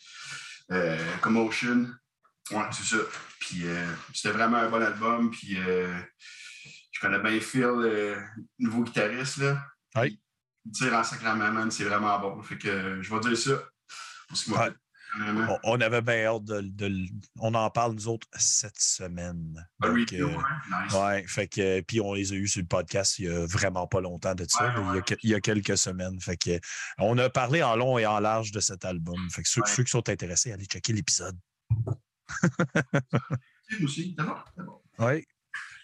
euh, 0.73 1.16
Commotion. 1.20 1.88
Ouais, 2.52 2.64
c'est 2.70 2.96
ça. 2.96 3.02
Puis 3.40 3.66
euh, 3.66 3.87
c'était 4.14 4.30
vraiment 4.30 4.58
un 4.58 4.70
bon 4.70 4.82
album. 4.82 5.30
Puis 5.30 5.56
euh, 5.58 5.92
je 6.92 7.00
connais 7.00 7.18
bien 7.18 7.40
Phil, 7.40 7.64
euh, 7.64 8.20
nouveau 8.58 8.85
guitariste. 8.85 9.38
Là. 9.38 9.64
Oui. 9.96 10.20
Il 10.64 10.73
tire 10.73 10.94
en 10.94 11.02
sacrament, 11.04 11.50
man. 11.52 11.70
C'est 11.70 11.85
vraiment 11.85 12.18
bon. 12.20 12.40
Fait 12.42 12.58
que 12.58 12.68
euh, 12.68 13.02
je 13.02 13.12
vais 13.12 13.20
dire 13.20 13.37
ça. 13.37 13.62
Pour 14.28 14.37
ce 14.37 14.44
qui 14.44 14.50
vraiment. 15.18 15.58
On, 15.64 15.76
on 15.76 15.80
avait 15.80 16.02
bien 16.02 16.25
hâte 16.26 16.44
de, 16.44 17.06
On 17.40 17.54
en 17.54 17.70
parle, 17.70 17.94
nous 17.94 18.08
autres, 18.08 18.26
cette 18.37 18.78
semaine. 18.78 19.66
Donc, 19.80 19.92
review, 19.92 20.28
euh, 20.28 20.37
ouais. 20.37 20.85
Nice. 20.85 20.92
Ouais, 20.94 21.25
fait 21.26 21.49
que 21.49 21.80
puis 21.82 22.00
on 22.00 22.12
les 22.14 22.32
a 22.32 22.35
eus 22.37 22.49
sur 22.49 22.61
le 22.62 22.66
podcast 22.66 23.18
il 23.18 23.26
y 23.26 23.28
a 23.28 23.46
vraiment 23.46 23.87
pas 23.87 24.00
longtemps 24.00 24.35
de 24.35 24.46
ça, 24.49 24.66
Ouais, 24.66 24.73
il, 24.76 24.87
y 24.87 24.88
a, 24.88 24.92
ouais. 24.92 25.02
que- 25.02 25.14
il 25.23 25.30
y 25.30 25.35
a 25.35 25.40
quelques 25.40 25.78
semaines. 25.78 26.20
Fait 26.20 26.37
que 26.37 26.58
on 26.99 27.16
a 27.18 27.28
parlé 27.30 27.62
en 27.62 27.76
long 27.76 27.99
et 27.99 28.06
en 28.06 28.20
large 28.20 28.50
de 28.52 28.61
cet 28.61 28.85
album. 28.85 29.16
Fait 29.30 29.42
que 29.42 29.49
ceux, 29.49 29.62
qui 29.85 29.90
sont 29.90 30.08
intéressés, 30.08 30.52
allez 30.52 30.64
checker 30.66 30.92
l'épisode. 30.92 31.37
Aussi. 33.82 34.16
Oui. 34.99 35.25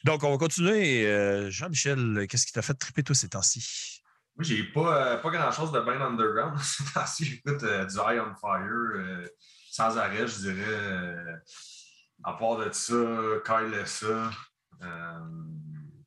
Donc, 0.04 0.24
on 0.24 0.30
va 0.30 0.36
continuer. 0.38 1.06
Euh, 1.06 1.50
Jean-Michel, 1.50 2.26
qu'est-ce 2.28 2.46
qui 2.46 2.52
t'a 2.52 2.62
fait 2.62 2.74
triper 2.74 3.02
toi 3.02 3.14
ces 3.14 3.28
temps-ci? 3.28 4.01
Moi, 4.42 4.48
j'ai 4.48 4.64
pas, 4.64 4.96
euh, 4.96 5.16
pas 5.18 5.30
grand-chose 5.30 5.70
de 5.70 5.78
bien 5.78 6.00
underground. 6.00 6.58
Temps-ci, 6.94 7.24
j'écoute 7.24 7.62
euh, 7.62 7.84
du 7.86 7.94
High 7.94 8.20
on 8.20 8.34
Fire 8.34 8.68
euh, 8.68 9.24
sans 9.70 9.96
arrêt, 9.96 10.26
je 10.26 10.50
dirais. 10.50 11.24
à 12.24 12.32
part 12.32 12.56
de 12.56 12.68
ça, 12.72 12.94
Kyle 13.46 13.70
Lessa. 13.70 14.30
euh, 14.82 15.18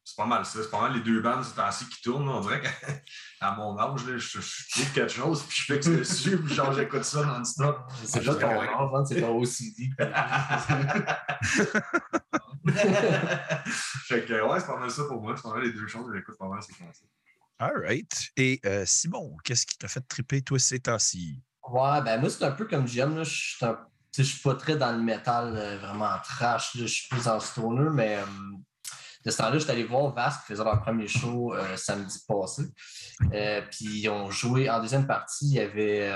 c'est 0.04 0.18
pas 0.18 0.26
mal 0.26 0.46
ça. 0.46 0.62
C'est 0.62 0.70
pas 0.70 0.82
mal 0.82 0.96
les 0.96 1.00
deux 1.00 1.22
bandes 1.22 1.46
ces 1.46 1.56
temps-ci 1.56 1.88
qui 1.88 2.02
tournent. 2.02 2.28
On 2.28 2.42
dirait 2.42 2.62
qu'à 2.62 3.52
mon 3.52 3.80
âge, 3.80 4.06
là, 4.06 4.18
je, 4.18 4.42
je 4.42 4.70
trouve 4.72 4.92
quelque 4.92 5.14
chose, 5.14 5.42
puis 5.44 5.56
je 5.58 5.74
fixe 5.74 5.88
dessus, 5.88 6.38
puis 6.38 6.54
genre, 6.54 6.74
j'écoute 6.74 7.06
ça 7.06 7.24
non-stop. 7.24 7.90
C'est 8.04 8.22
juste 8.22 8.42
ton 8.42 8.50
âge, 8.50 8.68
hein, 8.70 9.06
c'est 9.06 9.22
ton 9.22 9.40
OCD. 9.40 9.92
fait 14.08 14.26
que, 14.26 14.42
ouais, 14.46 14.60
c'est 14.60 14.68
pas 14.68 14.78
mal 14.78 14.92
ça 14.92 15.06
pour 15.06 15.22
moi. 15.22 15.38
C'est 15.38 15.44
pas 15.44 15.54
mal 15.54 15.64
les 15.64 15.72
deux 15.72 15.88
choses 15.88 16.06
que 16.08 16.14
j'écoute 16.18 16.38
pas 16.38 16.50
mal 16.50 16.62
ces 16.62 16.74
temps-ci. 16.74 17.06
All 17.58 17.78
right. 17.78 18.12
Et 18.36 18.60
euh, 18.66 18.84
Simon, 18.86 19.38
qu'est-ce 19.44 19.66
qui 19.66 19.78
t'a 19.78 19.88
fait 19.88 20.02
triper 20.02 20.42
toi 20.42 20.60
ces 20.60 20.80
temps-ci? 20.80 21.42
Ouais, 21.70 22.02
ben 22.04 22.20
moi, 22.20 22.30
c'est 22.30 22.44
un 22.44 22.52
peu 22.52 22.66
comme 22.66 22.86
j'aime. 22.86 23.24
Je 23.24 24.24
suis 24.24 24.40
pas 24.44 24.56
très 24.56 24.76
dans 24.76 24.92
le 24.92 25.02
métal 25.02 25.56
euh, 25.56 25.78
vraiment 25.78 26.12
trash, 26.24 26.72
je 26.76 26.86
suis 26.86 27.08
plus 27.08 27.26
le 27.26 27.40
stoner, 27.40 27.90
mais 27.92 28.20
de 29.26 29.32
ce 29.32 29.38
temps-là, 29.38 29.58
j'étais 29.58 29.72
allé 29.72 29.86
voir 29.86 30.14
Vasque 30.14 30.42
qui 30.42 30.48
faisait 30.48 30.64
leur 30.64 30.82
premier 30.82 31.08
show 31.08 31.54
euh, 31.54 31.78
samedi 31.78 32.20
passé. 32.28 32.64
Puis 33.72 34.02
ils 34.02 34.10
ont 34.10 34.30
joué 34.30 34.70
en 34.70 34.82
deuxième 34.82 35.08
partie, 35.08 35.48
il 35.48 35.54
y 35.54 35.60
avait 35.60 36.14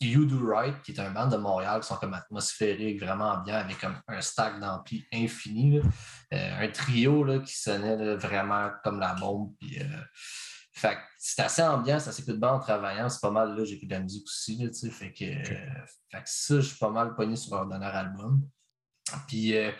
You 0.00 0.24
Do 0.24 0.40
Right, 0.46 0.82
qui 0.82 0.92
est 0.92 1.00
un 1.00 1.10
band 1.10 1.28
de 1.28 1.36
Montréal 1.36 1.82
qui 1.82 1.86
sont 1.86 1.96
comme 1.96 2.14
atmosphériques, 2.14 3.00
vraiment 3.02 3.38
bien, 3.42 3.56
avec 3.56 3.78
comme 3.78 4.00
un 4.08 4.22
stack 4.22 4.58
d'ampli 4.58 5.06
infini. 5.12 5.80
là. 5.80 5.82
Un 6.60 6.68
trio 6.68 7.24
là, 7.24 7.38
qui 7.40 7.54
sonnait 7.54 8.16
vraiment 8.16 8.70
comme 8.82 8.98
la 9.00 9.14
bombe. 9.14 9.52
Puis, 9.60 9.78
fait 10.78 10.94
que 10.94 11.00
c'est 11.18 11.42
assez 11.42 11.62
ambiant, 11.62 11.98
ça 11.98 12.12
s'écoute 12.12 12.38
bien 12.38 12.50
en 12.50 12.60
travaillant. 12.60 13.08
C'est 13.08 13.20
pas 13.20 13.30
mal, 13.30 13.56
là, 13.56 13.64
j'écoute 13.64 13.88
de 13.88 13.94
la 13.94 14.00
musique 14.00 14.26
aussi. 14.26 14.56
Là, 14.56 14.68
tu 14.68 14.74
sais, 14.74 14.90
fait, 14.90 15.12
que, 15.12 15.24
euh, 15.24 15.86
fait 16.10 16.18
que 16.18 16.24
ça, 16.26 16.60
je 16.60 16.68
suis 16.68 16.78
pas 16.78 16.90
mal 16.90 17.14
pogné 17.14 17.36
sur 17.36 17.56
leur 17.56 17.66
dernier 17.66 17.86
album. 17.86 18.48
Puis 19.26 19.56
euh, 19.56 19.72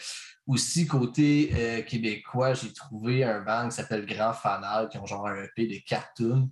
aussi, 0.47 0.87
côté 0.87 1.51
euh, 1.55 1.83
québécois, 1.83 2.55
j'ai 2.55 2.73
trouvé 2.73 3.25
un 3.25 3.41
band 3.41 3.69
qui 3.69 3.77
s'appelle 3.77 4.07
Grand 4.07 4.33
Fanal, 4.33 4.89
qui 4.89 4.99
ont 4.99 5.07
genre 5.07 5.29
un 5.29 5.45
EP 5.45 5.67
de 5.67 5.79
cartoon. 5.87 6.51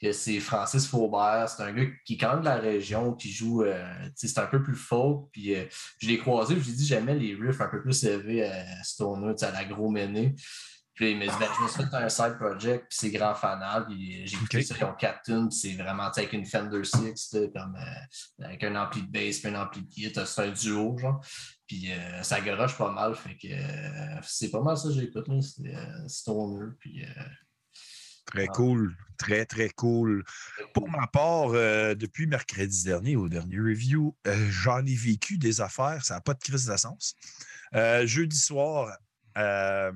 que 0.00 0.12
C'est 0.12 0.40
Francis 0.40 0.86
Faubert. 0.86 1.48
C'est 1.48 1.62
un 1.62 1.72
gars 1.72 1.84
qui 2.06 2.14
est 2.14 2.16
quand 2.16 2.30
même 2.30 2.40
de 2.40 2.46
la 2.46 2.56
région, 2.56 3.12
qui 3.14 3.30
joue, 3.30 3.64
euh, 3.64 3.84
c'est 4.14 4.38
un 4.38 4.46
peu 4.46 4.62
plus 4.62 4.76
folk. 4.76 5.28
Puis 5.32 5.54
je 5.98 6.06
l'ai 6.06 6.18
croisé, 6.18 6.54
je 6.54 6.64
lui 6.64 6.70
ai 6.70 6.74
dit 6.76 6.86
j'aimais 6.86 7.14
les 7.14 7.34
riffs 7.34 7.60
un 7.60 7.68
peu 7.68 7.82
plus 7.82 8.04
élevés 8.04 8.44
à 8.44 8.82
Stoner, 8.82 9.34
à 9.42 9.50
la 9.50 9.64
gros 9.64 9.90
ménée. 9.90 10.34
Puis 10.94 11.04
là, 11.06 11.10
il 11.12 11.18
m'a 11.18 11.24
dit, 11.32 11.38
ben, 11.40 11.48
je 11.58 11.62
me 11.62 11.68
suis 11.68 11.82
fait 11.82 11.96
un 11.96 12.08
side 12.08 12.36
project, 12.38 12.86
puis 12.88 12.98
c'est 13.00 13.10
grand 13.10 13.34
fanal. 13.34 13.86
Puis 13.86 14.26
j'ai 14.26 14.36
écouté 14.36 14.58
Ok. 14.58 14.64
ça, 14.64 14.74
ils 14.78 14.84
ont 14.84 14.94
quatre 14.94 15.22
tunes, 15.22 15.48
puis 15.48 15.58
c'est 15.58 15.82
vraiment 15.82 16.08
tu 16.08 16.14
sais, 16.14 16.20
avec 16.20 16.32
une 16.34 16.44
Fender 16.46 16.84
6, 16.84 17.32
là, 17.32 17.46
comme, 17.54 17.76
euh, 17.76 18.44
avec 18.44 18.62
un 18.64 18.76
ampli 18.76 19.02
de 19.02 19.10
bass, 19.10 19.38
puis 19.38 19.48
un 19.54 19.62
ampli 19.62 19.82
de 19.82 19.88
guitare. 19.88 20.26
C'est 20.26 20.42
un 20.42 20.50
duo, 20.50 20.96
genre. 20.98 21.24
Puis 21.66 21.90
euh, 21.92 22.22
ça 22.22 22.40
garoche 22.42 22.76
pas 22.76 22.90
mal, 22.90 23.14
fait 23.14 23.36
que 23.36 23.48
euh, 23.50 24.20
c'est 24.22 24.50
pas 24.50 24.60
mal 24.60 24.76
ça 24.76 24.88
que 24.88 24.94
j'écoute, 24.94 25.28
là. 25.28 25.40
C'est 25.40 26.08
Stoner, 26.08 26.72
puis. 26.78 27.04
Très 28.26 28.44
Ah. 28.48 28.52
cool. 28.54 28.96
Très, 29.18 29.44
très 29.46 29.68
cool. 29.70 30.24
Pour 30.74 30.88
ma 30.88 31.06
part, 31.06 31.50
euh, 31.50 31.94
depuis 31.94 32.26
mercredi 32.26 32.84
dernier, 32.84 33.14
au 33.16 33.28
dernier 33.28 33.58
review, 33.58 34.16
euh, 34.26 34.46
j'en 34.50 34.84
ai 34.86 34.94
vécu 34.94 35.38
des 35.38 35.60
affaires. 35.60 36.04
Ça 36.04 36.14
n'a 36.14 36.20
pas 36.20 36.34
de 36.34 36.40
crise 36.40 36.66
d'essence. 36.66 37.14
Euh, 37.74 38.06
jeudi 38.06 38.36
soir, 38.36 38.96
euh, 39.38 39.92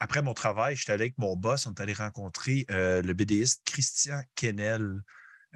après 0.00 0.22
mon 0.22 0.32
travail, 0.32 0.76
j'étais 0.76 0.92
allé 0.92 1.02
avec 1.02 1.18
mon 1.18 1.36
boss. 1.36 1.66
On 1.66 1.74
est 1.74 1.80
allé 1.80 1.92
rencontrer 1.92 2.64
euh, 2.70 3.02
le 3.02 3.12
BDiste 3.12 3.60
Christian 3.66 4.22
Kennel, 4.34 5.02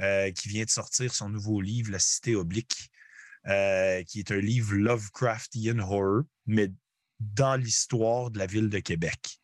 euh, 0.00 0.30
qui 0.32 0.48
vient 0.48 0.64
de 0.64 0.70
sortir 0.70 1.14
son 1.14 1.30
nouveau 1.30 1.62
livre, 1.62 1.90
La 1.90 1.98
Cité 1.98 2.36
oblique, 2.36 2.90
euh, 3.46 4.02
qui 4.04 4.18
est 4.18 4.30
un 4.30 4.40
livre 4.40 4.74
Lovecraftian 4.74 5.78
Horror, 5.78 6.24
mais 6.46 6.70
dans 7.20 7.56
l'histoire 7.56 8.30
de 8.30 8.38
la 8.38 8.46
ville 8.46 8.68
de 8.68 8.80
Québec. 8.80 9.40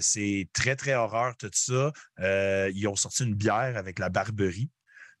C'est 0.00 0.48
très, 0.52 0.76
très 0.76 0.94
horreur, 0.94 1.36
tout 1.36 1.50
ça. 1.52 1.92
Ils 2.18 2.86
ont 2.88 2.96
sorti 2.96 3.24
une 3.24 3.34
bière 3.34 3.76
avec 3.76 3.98
la 3.98 4.08
Barberie. 4.08 4.70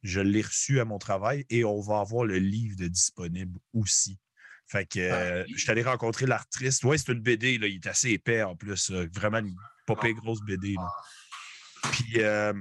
Je 0.02 0.20
l'ai 0.20 0.42
reçu 0.42 0.80
à 0.80 0.84
mon 0.84 0.98
travail 0.98 1.46
et 1.50 1.64
on 1.64 1.80
va 1.80 2.00
avoir 2.00 2.24
le 2.24 2.38
livre 2.38 2.76
de 2.76 2.88
disponible 2.88 3.58
aussi. 3.72 4.18
Fait 4.66 4.86
que 4.86 4.98
euh, 4.98 5.44
je 5.48 5.58
suis 5.58 5.70
allé 5.70 5.82
rencontrer 5.82 6.26
l'artiste. 6.26 6.84
Oui, 6.84 6.98
c'est 6.98 7.12
une 7.12 7.20
BD, 7.20 7.58
là, 7.58 7.66
il 7.66 7.76
est 7.76 7.86
assez 7.86 8.10
épais 8.10 8.42
en 8.42 8.56
plus. 8.56 8.90
euh, 8.90 9.08
vraiment 9.12 9.38
une 9.38 9.54
pire 9.86 10.14
grosse 10.14 10.40
BD. 10.42 10.74
là. 10.74 10.90
Puis 11.92 12.14
euh, 12.18 12.52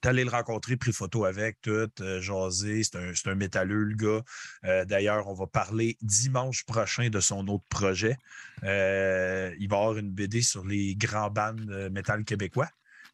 t'es 0.00 0.08
allé 0.08 0.24
le 0.24 0.30
rencontrer, 0.30 0.76
pris 0.76 0.92
photo 0.92 1.24
avec, 1.24 1.60
tout, 1.62 1.90
euh, 2.00 2.20
jasé. 2.20 2.84
C'est 2.84 2.96
un, 2.96 3.12
c'est 3.14 3.28
un 3.28 3.34
métalleux, 3.34 3.82
le 3.84 3.96
gars. 3.96 4.84
D'ailleurs, 4.84 5.26
on 5.28 5.34
va 5.34 5.46
parler 5.46 5.96
dimanche 6.00 6.64
prochain 6.64 7.08
de 7.08 7.20
son 7.20 7.46
autre 7.48 7.64
projet. 7.68 8.16
Il 8.62 8.68
va 8.68 9.52
y 9.58 9.64
avoir 9.64 9.98
une 9.98 10.10
BD 10.10 10.42
sur 10.42 10.64
les 10.64 10.94
grands 10.94 11.30
bands 11.30 11.56
métal 11.90 12.24
québécois. 12.24 12.68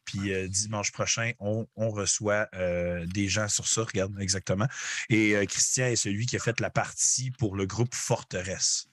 Puis 0.05 0.33
euh, 0.33 0.47
dimanche 0.47 0.91
prochain, 0.91 1.31
on, 1.39 1.65
reçoit 1.75 2.47
euh, 2.55 3.05
des 3.05 3.27
gens 3.27 3.47
sur 3.47 3.67
ça, 3.67 3.83
regarde 3.83 4.19
exactement. 4.19 4.67
Et 5.09 5.35
euh, 5.35 5.45
Christian 5.45 5.85
est 5.85 5.95
celui 5.95 6.25
qui 6.25 6.35
a 6.35 6.39
fait 6.39 6.59
la 6.59 6.69
partie 6.69 7.31
pour 7.31 7.55
le 7.55 7.65
groupe 7.65 7.93
Forteresse, 7.93 8.87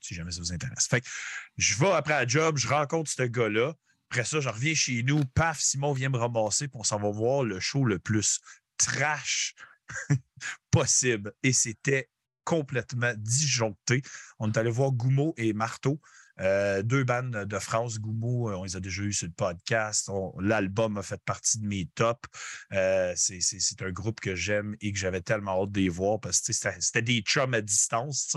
si 0.00 0.14
jamais 0.14 0.32
ça 0.32 0.40
vous 0.40 0.52
intéresse. 0.52 0.86
Fait 0.88 1.00
que 1.00 1.08
je 1.56 1.74
vais 1.76 1.90
après 1.92 2.14
la 2.14 2.26
job, 2.26 2.56
je 2.56 2.68
rencontre 2.68 3.10
ce 3.10 3.22
gars-là. 3.22 3.74
Après 4.10 4.24
ça, 4.24 4.40
je 4.40 4.48
reviens 4.48 4.74
chez 4.74 5.02
nous. 5.02 5.24
Paf, 5.24 5.60
Simon 5.60 5.92
vient 5.92 6.08
me 6.08 6.18
ramasser, 6.18 6.66
puis 6.66 6.78
on 6.80 6.84
s'en 6.84 6.98
va 6.98 7.10
voir 7.10 7.44
le 7.44 7.60
show 7.60 7.84
le 7.84 7.98
plus 7.98 8.40
trash 8.76 9.54
possible. 10.70 11.32
Et 11.42 11.52
c'était 11.52 12.10
complètement 12.44 13.12
disjoncté. 13.16 14.02
On 14.40 14.50
est 14.50 14.58
allé 14.58 14.70
voir 14.70 14.90
Goumeau 14.90 15.34
et 15.36 15.52
Marteau. 15.52 16.00
Euh, 16.40 16.82
deux 16.82 17.04
bandes 17.04 17.44
de 17.44 17.58
France, 17.58 17.98
Goumeau, 17.98 18.50
euh, 18.50 18.56
on 18.56 18.64
les 18.64 18.76
a 18.76 18.80
déjà 18.80 19.02
eu 19.02 19.12
sur 19.12 19.26
le 19.26 19.32
podcast. 19.32 20.10
L'album 20.38 20.96
a 20.98 21.02
fait 21.02 21.20
partie 21.24 21.58
de 21.58 21.66
mes 21.66 21.86
tops. 21.94 22.28
Euh, 22.72 23.12
c'est- 23.16 23.40
un 23.82 23.90
groupe 23.90 24.20
que 24.20 24.34
j'aime 24.34 24.76
et 24.80 24.92
que 24.92 24.98
j'avais 24.98 25.20
tellement 25.20 25.62
hâte 25.62 25.72
de 25.72 25.80
les 25.80 25.88
voir 25.88 26.20
parce 26.20 26.40
que 26.40 26.52
c'était 26.52 27.02
des 27.02 27.20
chums 27.20 27.54
à 27.54 27.60
distance. 27.60 28.36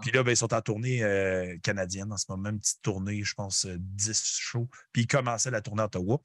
Puis 0.00 0.10
là, 0.10 0.22
ben, 0.22 0.32
ils 0.32 0.36
sont 0.36 0.52
en 0.54 0.60
tournée 0.62 1.02
euh, 1.02 1.56
canadienne 1.62 2.12
en 2.12 2.16
ce 2.16 2.26
moment, 2.28 2.50
une 2.50 2.58
petite 2.58 2.82
tournée, 2.82 3.22
je 3.22 3.34
pense, 3.34 3.66
euh, 3.66 3.76
10 3.78 4.22
shows. 4.38 4.68
Puis 4.92 5.02
ils 5.02 5.06
commençaient 5.06 5.50
la 5.50 5.60
tournée 5.60 5.82
à 5.82 5.86
Ottawa. 5.86 6.20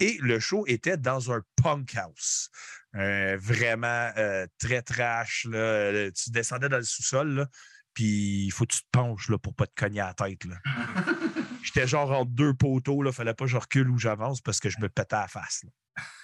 Et 0.00 0.18
le 0.20 0.40
show 0.40 0.64
était 0.66 0.96
dans 0.96 1.32
un 1.32 1.40
punk 1.62 1.94
house. 1.96 2.50
Vraiment 2.92 4.10
très 4.58 4.82
trash. 4.82 5.46
Là. 5.48 6.10
Tu 6.10 6.30
descendais 6.30 6.68
dans 6.68 6.78
le 6.78 6.82
sous-sol, 6.82 7.46
puis 7.94 8.44
il 8.44 8.50
faut 8.50 8.64
que 8.66 8.74
tu 8.74 8.82
te 8.82 8.88
penches 8.92 9.28
là, 9.28 9.38
pour 9.38 9.54
pas 9.54 9.66
te 9.66 9.74
cogner 9.74 10.00
à 10.00 10.08
la 10.08 10.14
tête. 10.14 10.44
Là. 10.44 10.56
J'étais 11.62 11.86
genre 11.86 12.10
entre 12.12 12.30
deux 12.30 12.54
poteaux, 12.54 13.02
là, 13.02 13.12
fallait 13.12 13.34
pas 13.34 13.44
que 13.44 13.50
je 13.50 13.56
recule 13.56 13.90
ou 13.90 13.98
j'avance 13.98 14.40
parce 14.40 14.60
que 14.60 14.70
je 14.70 14.80
me 14.80 14.88
pétais 14.88 15.16
à 15.16 15.22
la 15.22 15.28
face. 15.28 15.62
là. 15.64 15.70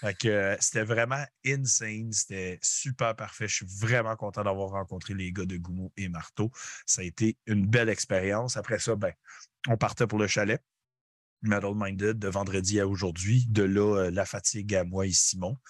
Fait 0.01 0.15
que 0.15 0.29
euh, 0.29 0.57
c'était 0.61 0.85
vraiment 0.85 1.25
insane, 1.45 2.13
c'était 2.13 2.59
super 2.63 3.15
parfait. 3.15 3.49
Je 3.49 3.57
suis 3.57 3.67
vraiment 3.81 4.17
content 4.17 4.45
d'avoir 4.45 4.71
rencontré 4.71 5.15
les 5.15 5.33
gars 5.33 5.45
de 5.45 5.57
Goumeau 5.57 5.93
et 5.97 6.09
Marteau. 6.09 6.51
Ça 6.87 7.03
a 7.03 7.05
été 7.05 7.37
une 7.47 7.67
belle 7.67 7.89
expérience. 7.89 8.57
Après 8.57 8.79
ça, 8.79 8.95
ben, 8.97 9.13
on 9.69 9.77
partait 9.77 10.07
pour 10.07 10.19
le 10.19 10.27
chalet. 10.27 10.63
Metal 11.49 11.73
Minded 11.75 12.19
de 12.19 12.29
vendredi 12.29 12.81
à 12.81 12.87
aujourd'hui. 12.87 13.47
De 13.49 13.63
là, 13.63 14.05
euh, 14.05 14.11
la 14.11 14.25
fatigue 14.27 14.75
à 14.75 14.85
moi 14.85 15.07
et 15.07 15.13
Simon. 15.13 15.57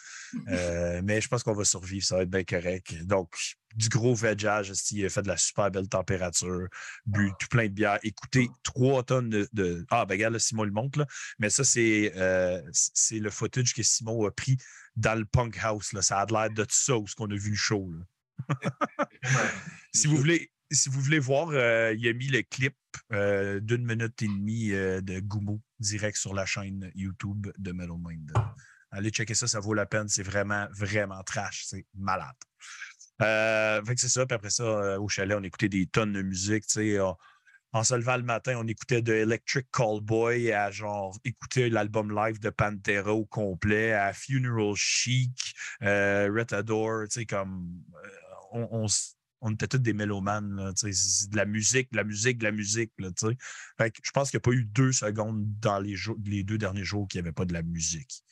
Euh, 0.48 1.00
mais 1.04 1.20
je 1.20 1.28
pense 1.28 1.42
qu'on 1.44 1.54
va 1.54 1.64
survivre, 1.64 2.04
ça 2.04 2.16
va 2.16 2.22
être 2.22 2.30
bien 2.30 2.44
correct. 2.44 2.94
Donc, 3.04 3.34
du 3.74 3.88
gros 3.88 4.14
vegeage, 4.14 4.70
il 4.90 5.04
a 5.06 5.08
fait 5.08 5.22
de 5.22 5.28
la 5.28 5.36
super 5.36 5.70
belle 5.70 5.88
température, 5.88 6.66
bu 7.06 7.30
tout 7.38 7.46
plein 7.48 7.64
de 7.64 7.72
bière, 7.72 7.98
écoutez 8.02 8.48
trois 8.62 9.02
tonnes 9.02 9.30
de. 9.30 9.48
de- 9.52 9.86
Ah, 9.88 10.04
ben 10.04 10.14
regarde, 10.16 10.34
là, 10.34 10.38
Simon 10.38 10.64
le 10.64 10.72
montre, 10.72 10.98
là. 10.98 11.06
Mais 11.38 11.48
ça, 11.48 11.64
c'est 11.64 12.12
euh, 12.16 12.60
le 13.12 13.30
footage 13.30 13.72
que 13.72 13.82
Simon 13.82 14.26
a 14.26 14.30
pris 14.30 14.58
dans 14.96 15.18
le 15.18 15.24
punk 15.24 15.56
house. 15.62 15.92
Là. 15.92 16.02
Ça 16.02 16.18
a 16.18 16.26
l'air 16.26 16.50
de 16.50 16.66
ça 16.68 16.98
où 16.98 17.06
ce 17.06 17.14
qu'on 17.14 17.30
a 17.30 17.36
vu 17.36 17.50
le 17.50 17.56
show. 17.56 17.90
là. 17.92 18.04
Si 19.94 20.06
vous 20.08 20.16
voulez, 20.16 20.50
si 20.70 20.88
vous 20.90 21.00
voulez 21.00 21.18
voir, 21.18 21.48
euh, 21.52 21.94
il 21.96 22.06
a 22.08 22.12
mis 22.12 22.26
le 22.28 22.42
clip 22.42 22.74
euh, 23.12 23.60
d'une 23.60 23.86
minute 23.86 24.20
et 24.22 24.26
demie 24.26 24.72
euh, 24.72 25.00
de 25.00 25.20
Goumeau 25.20 25.60
direct 25.78 26.16
sur 26.16 26.34
la 26.34 26.46
chaîne 26.46 26.90
YouTube 26.94 27.48
de 27.58 27.72
Metal 27.72 27.96
Mind. 27.98 28.32
Allez 28.90 29.10
checker 29.10 29.34
ça, 29.34 29.46
ça 29.46 29.60
vaut 29.60 29.74
la 29.74 29.86
peine. 29.86 30.08
C'est 30.08 30.22
vraiment, 30.22 30.66
vraiment 30.72 31.22
trash. 31.22 31.64
C'est 31.66 31.84
malade. 31.94 32.36
Euh, 33.22 33.82
fait 33.84 33.94
que 33.94 34.00
c'est 34.00 34.08
ça. 34.08 34.26
Puis 34.26 34.34
après 34.34 34.50
ça, 34.50 34.62
euh, 34.64 34.98
au 34.98 35.08
chalet, 35.08 35.36
on 35.38 35.42
écoutait 35.42 35.68
des 35.68 35.86
tonnes 35.86 36.12
de 36.12 36.22
musique. 36.22 36.66
tu 36.66 36.98
en 37.72 37.84
se 37.84 37.94
levant 37.94 38.16
le 38.16 38.22
matin, 38.22 38.54
on 38.56 38.66
écoutait 38.66 39.02
de 39.02 39.12
Electric 39.12 39.66
Callboy 39.70 40.50
à 40.52 40.70
genre 40.70 41.14
écouter 41.24 41.68
l'album 41.68 42.14
live 42.14 42.40
de 42.40 42.48
Pantera 42.48 43.12
au 43.12 43.26
complet, 43.26 43.92
à 43.92 44.14
Funeral 44.14 44.74
Chic, 44.76 45.54
euh, 45.82 46.30
Retador, 46.34 47.02
tu 47.04 47.20
sais, 47.20 47.26
comme 47.26 47.82
on, 48.52 48.66
on 48.70 48.84
s- 48.86 49.15
on 49.46 49.52
était 49.52 49.68
tous 49.68 49.78
des 49.78 49.92
mélomanes, 49.92 50.56
là, 50.56 50.72
de 50.72 51.36
la 51.36 51.44
musique, 51.44 51.92
de 51.92 51.96
la 51.96 52.04
musique, 52.04 52.38
de 52.38 52.44
la 52.44 52.50
musique, 52.50 52.90
là. 52.98 53.10
Fait 53.78 53.90
que 53.92 54.00
je 54.02 54.10
pense 54.10 54.30
qu'il 54.30 54.38
n'y 54.38 54.40
a 54.40 54.46
pas 54.50 54.50
eu 54.50 54.64
deux 54.64 54.90
secondes 54.90 55.44
dans 55.60 55.78
les, 55.78 56.42
deux 56.42 56.58
derniers 56.58 56.84
jours 56.84 57.06
qu'il 57.06 57.20
n'y 57.20 57.28
avait 57.28 57.32
pas 57.32 57.44
de 57.44 57.52
la 57.52 57.62
musique. 57.62 58.24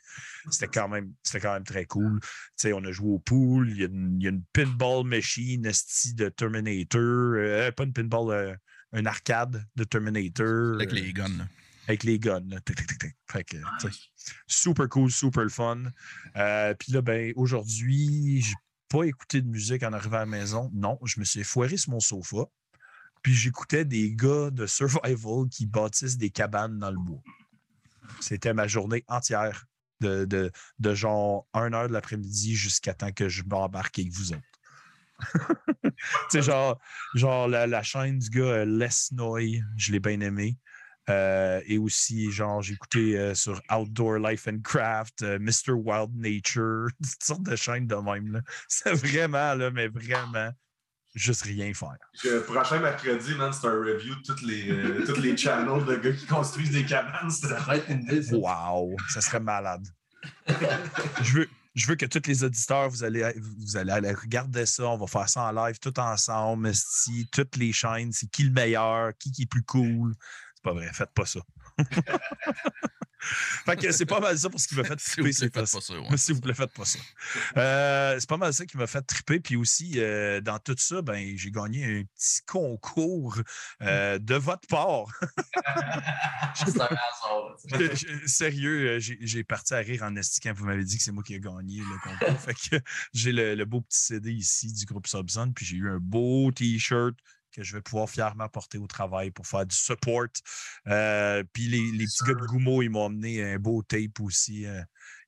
C'était 0.51 0.67
quand 0.67 0.89
même, 0.89 1.13
c'était 1.23 1.41
quand 1.41 1.55
même 1.55 1.65
très 1.65 1.87
cool. 1.87 2.19
On 2.65 2.85
a 2.85 2.91
joué 2.91 3.11
au 3.11 3.21
pool, 3.21 3.71
il 3.71 3.77
y 3.79 3.83
a 3.85 3.87
une, 3.87 4.17
il 4.21 4.25
y 4.25 4.27
a 4.27 4.31
une 4.31 4.43
pinball 4.53 5.07
machine, 5.07 5.65
esti 5.67 6.15
de 6.15 6.29
Terminator, 6.29 7.01
euh, 7.01 7.71
pas 7.71 7.85
une 7.85 7.93
pinball, 7.93 8.31
euh, 8.33 8.55
un 8.93 9.07
arcade 9.07 9.65
de 9.77 9.85
Terminator. 9.85 10.75
Avec 10.75 10.93
euh, 10.93 10.97
les 10.97 11.13
guns. 11.13 11.39
là. 11.39 11.47
avec 11.87 12.03
les 12.03 12.19
guns. 12.19 12.45
là. 12.49 12.61
Tic, 12.61 12.77
tic, 12.77 12.89
tic, 12.89 12.99
tic. 12.99 13.17
Fait 13.31 13.45
que, 13.45 13.57
super 14.47 14.89
cool, 14.89 15.11
super 15.11 15.45
le 15.45 15.49
fun. 15.49 15.85
Euh, 16.37 16.75
Puis 16.75 16.93
là, 16.93 17.03
ben, 17.03 17.33
aujourd'hui, 17.37 18.43
j'ai 18.43 18.55
pas 18.95 19.05
écouté 19.05 19.43
de 19.43 19.49
musique 19.49 19.83
en 19.83 19.93
arrivant 19.93 20.19
à 20.19 20.21
la 20.21 20.27
maison. 20.27 20.71
Non, 20.73 21.01
je 21.05 21.19
me 21.19 21.25
suis 21.25 21.43
foiré 21.43 21.77
sur 21.77 21.91
mon 21.91 21.99
sofa. 21.99 22.45
Puis 23.23 23.35
j'écoutais 23.35 23.85
des 23.85 24.15
gars 24.15 24.51
de 24.53 24.67
survival 24.67 25.49
qui 25.51 25.67
bâtissent 25.67 26.17
des 26.17 26.31
cabanes 26.31 26.79
dans 26.79 26.93
le 26.93 26.99
bois. 26.99 27.23
C'était 28.21 28.55
ma 28.55 28.69
journée 28.69 29.05
entière 29.09 29.65
de, 30.01 30.27
de, 30.27 30.53
de 30.79 30.95
genre 30.95 31.49
1 31.55 31.73
heure 31.73 31.89
de 31.89 31.93
l'après-midi 31.93 32.55
jusqu'à 32.55 32.95
temps 32.95 33.11
que 33.11 33.29
je 33.29 33.43
m'embarque 33.43 33.99
avec 33.99 34.13
vous 34.13 34.33
autres. 34.33 34.43
tu 35.83 35.91
sais, 36.31 36.43
genre, 36.43 36.79
genre 37.15 37.49
la, 37.49 37.83
chaîne 37.83 38.21
du 38.21 38.31
gars 38.31 38.43
euh, 38.43 38.65
Les 38.65 38.89
Noy, 39.11 39.61
je 39.77 39.91
l'ai 39.91 40.01
bien 40.01 40.21
aimé. 40.21 40.57
Euh, 41.11 41.61
et 41.67 41.77
aussi, 41.77 42.31
genre, 42.31 42.63
j'ai 42.63 42.75
écouté 42.75 43.19
euh, 43.19 43.35
sur 43.35 43.61
Outdoor 43.71 44.19
Life 44.19 44.49
and 44.49 44.61
Craft, 44.65 45.23
euh, 45.23 45.39
Mr. 45.39 45.73
Wild 45.73 46.11
Nature, 46.15 46.87
toutes 47.03 47.23
sortes 47.23 47.43
de 47.43 47.57
chaînes 47.57 47.87
de 47.87 47.97
même. 47.97 48.33
là. 48.33 48.41
C'est 48.69 48.95
vraiment, 48.95 49.55
là, 49.55 49.71
mais 49.71 49.89
vraiment, 49.89 50.51
juste 51.15 51.43
rien 51.43 51.73
faire. 51.75 51.97
Le 52.25 52.41
prochain 52.43 52.81
mercredi, 52.81 53.35
man, 53.35 53.53
c'est 53.53 53.67
un 53.67 53.73
review 53.73 54.15
de 54.15 54.23
toutes 54.23 54.43
les, 54.43 54.71
euh, 54.71 55.05
toutes 55.05 55.19
les 55.19 55.37
channels 55.37 55.85
de 55.85 55.97
gars 55.97 56.13
qui 56.13 56.27
construisent 56.27 56.73
des 56.73 56.85
cabanes. 56.85 57.31
Ça 57.31 57.55
va 57.61 57.77
être 57.77 57.91
une 57.91 58.03
idée. 58.03 58.33
Wow, 58.33 58.97
ça 59.11 59.21
serait 59.21 59.41
malade. 59.41 59.87
je, 61.23 61.39
veux, 61.39 61.49
je 61.75 61.87
veux 61.87 61.97
que 61.97 62.07
tous 62.07 62.27
les 62.27 62.45
auditeurs, 62.45 62.89
vous 62.89 63.05
allez, 63.05 63.33
vous 63.37 63.77
allez 63.77 63.93
aller 63.93 64.13
regarder 64.13 64.65
ça. 64.65 64.89
On 64.89 64.97
va 64.97 65.07
faire 65.07 65.29
ça 65.29 65.43
en 65.43 65.67
live 65.67 65.79
tout 65.79 65.99
ensemble. 66.01 66.69
esti, 66.69 67.29
toutes 67.31 67.57
les 67.57 67.73
chaînes, 67.73 68.11
c'est 68.13 68.31
qui 68.31 68.45
le 68.45 68.53
meilleur, 68.53 69.13
qui, 69.19 69.31
qui 69.31 69.43
est 69.43 69.47
plus 69.47 69.65
cool. 69.65 70.15
Pas 70.65 70.73
vrai, 70.73 70.91
faites 70.93 71.13
pas 71.15 71.27
ça. 71.27 71.41
fait 73.65 73.77
que 73.77 73.91
c'est 73.93 74.05
pas 74.07 74.21
mal 74.21 74.39
ça 74.39 74.51
pour 74.51 74.61
ce 74.61 74.69
qui 74.69 74.75
m'a 74.77 74.85
fait 74.85 74.99
S'il 75.01 75.23
vous 75.25 75.31
triper. 75.33 75.49
plaît, 75.51 75.63
faites 75.67 75.73
pas 75.73 75.81
ça. 75.81 75.95
ouais. 76.01 76.17
S'il 76.17 76.35
vous 76.35 76.41
plaît, 76.41 76.55
faites 76.55 76.73
pas 76.75 76.85
ça. 76.85 76.99
Euh, 77.57 78.17
c'est 78.19 78.29
pas 78.29 78.37
mal 78.37 78.53
ça 78.53 78.67
qui 78.67 78.77
m'a 78.77 78.87
fait 78.87 79.03
triper. 79.03 79.41
Puis 79.41 79.57
aussi, 79.57 79.95
euh, 79.97 80.41
dans 80.41 80.59
tout 80.59 80.75
ça, 80.79 81.03
ben, 81.03 81.37
j'ai 81.37 81.51
gagné 81.51 81.85
un 81.85 82.03
petit 82.05 82.41
concours 82.47 83.37
euh, 83.83 84.19
de 84.19 84.35
votre 84.35 84.67
part. 84.69 85.07
Je- 86.57 87.95
je- 87.95 88.27
Sérieux, 88.27 88.97
euh, 88.97 88.99
j'ai 89.01 89.45
parti 89.45 89.75
à 89.75 89.79
rire 89.79 90.03
en 90.03 90.15
estiquant. 90.17 90.53
Vous 90.55 90.65
m'avez 90.65 90.85
dit 90.85 90.97
que 90.99 91.03
c'est 91.03 91.13
moi 91.13 91.23
qui 91.23 91.35
ai 91.35 91.41
gagné 91.41 91.79
le 91.81 91.99
concours. 92.03 92.41
fait 92.41 92.55
que 92.55 92.77
j'ai 93.13 93.33
le, 93.33 93.55
le 93.55 93.65
beau 93.65 93.81
petit 93.81 93.99
CD 94.01 94.33
ici 94.33 94.73
du 94.73 94.85
groupe 94.85 95.07
Subzone, 95.07 95.53
puis 95.55 95.65
j'ai 95.67 95.77
eu 95.77 95.91
un 95.91 95.99
beau 96.01 96.51
T-shirt 96.53 97.15
que 97.55 97.63
je 97.63 97.75
vais 97.77 97.83
pouvoir 97.83 98.09
fièrement 98.11 98.49
porter 98.49 98.79
au 98.79 98.87
travail 98.87 99.31
pour 99.31 99.47
faire 99.47 99.65
du 99.67 99.77
support. 99.77 100.27
Euh, 100.89 101.43
puis 101.53 101.69
les, 101.69 101.93
les 101.93 102.05
petits 102.07 102.25
gars 102.25 102.35
de 102.35 102.47
Goumo, 102.47 102.83
ils 102.83 102.91
m'ont 102.91 103.07
amené 103.07 103.43
un 103.53 103.59
beau 103.59 103.83
tape 103.83 104.21
aussi. 104.21 104.67
euh, 104.67 104.83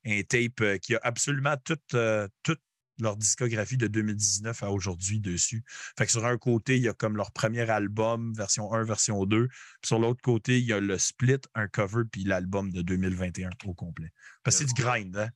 un 0.05 0.21
tape 0.23 0.61
euh, 0.61 0.77
qui 0.77 0.95
a 0.95 0.99
absolument 1.03 1.55
toute, 1.65 1.93
euh, 1.93 2.27
toute 2.43 2.61
leur 2.99 3.15
discographie 3.17 3.77
de 3.77 3.87
2019 3.87 4.63
à 4.63 4.71
aujourd'hui 4.71 5.19
dessus. 5.19 5.63
Fait 5.97 6.05
que 6.05 6.11
sur 6.11 6.25
un 6.25 6.37
côté, 6.37 6.77
il 6.77 6.83
y 6.83 6.87
a 6.89 6.93
comme 6.93 7.15
leur 7.15 7.31
premier 7.31 7.69
album, 7.69 8.33
version 8.33 8.73
1, 8.73 8.83
version 8.85 9.25
2. 9.25 9.47
Puis 9.47 9.57
sur 9.85 9.99
l'autre 9.99 10.21
côté, 10.21 10.59
il 10.59 10.65
y 10.65 10.73
a 10.73 10.79
le 10.79 10.97
split, 10.97 11.37
un 11.55 11.67
cover, 11.67 12.03
puis 12.11 12.23
l'album 12.23 12.71
de 12.71 12.81
2021 12.81 13.49
au 13.65 13.73
complet. 13.73 14.11
Parce 14.43 14.57
que 14.57 14.65
c'est 14.65 14.73
du 14.73 14.81
grind, 14.81 15.15
hein? 15.17 15.29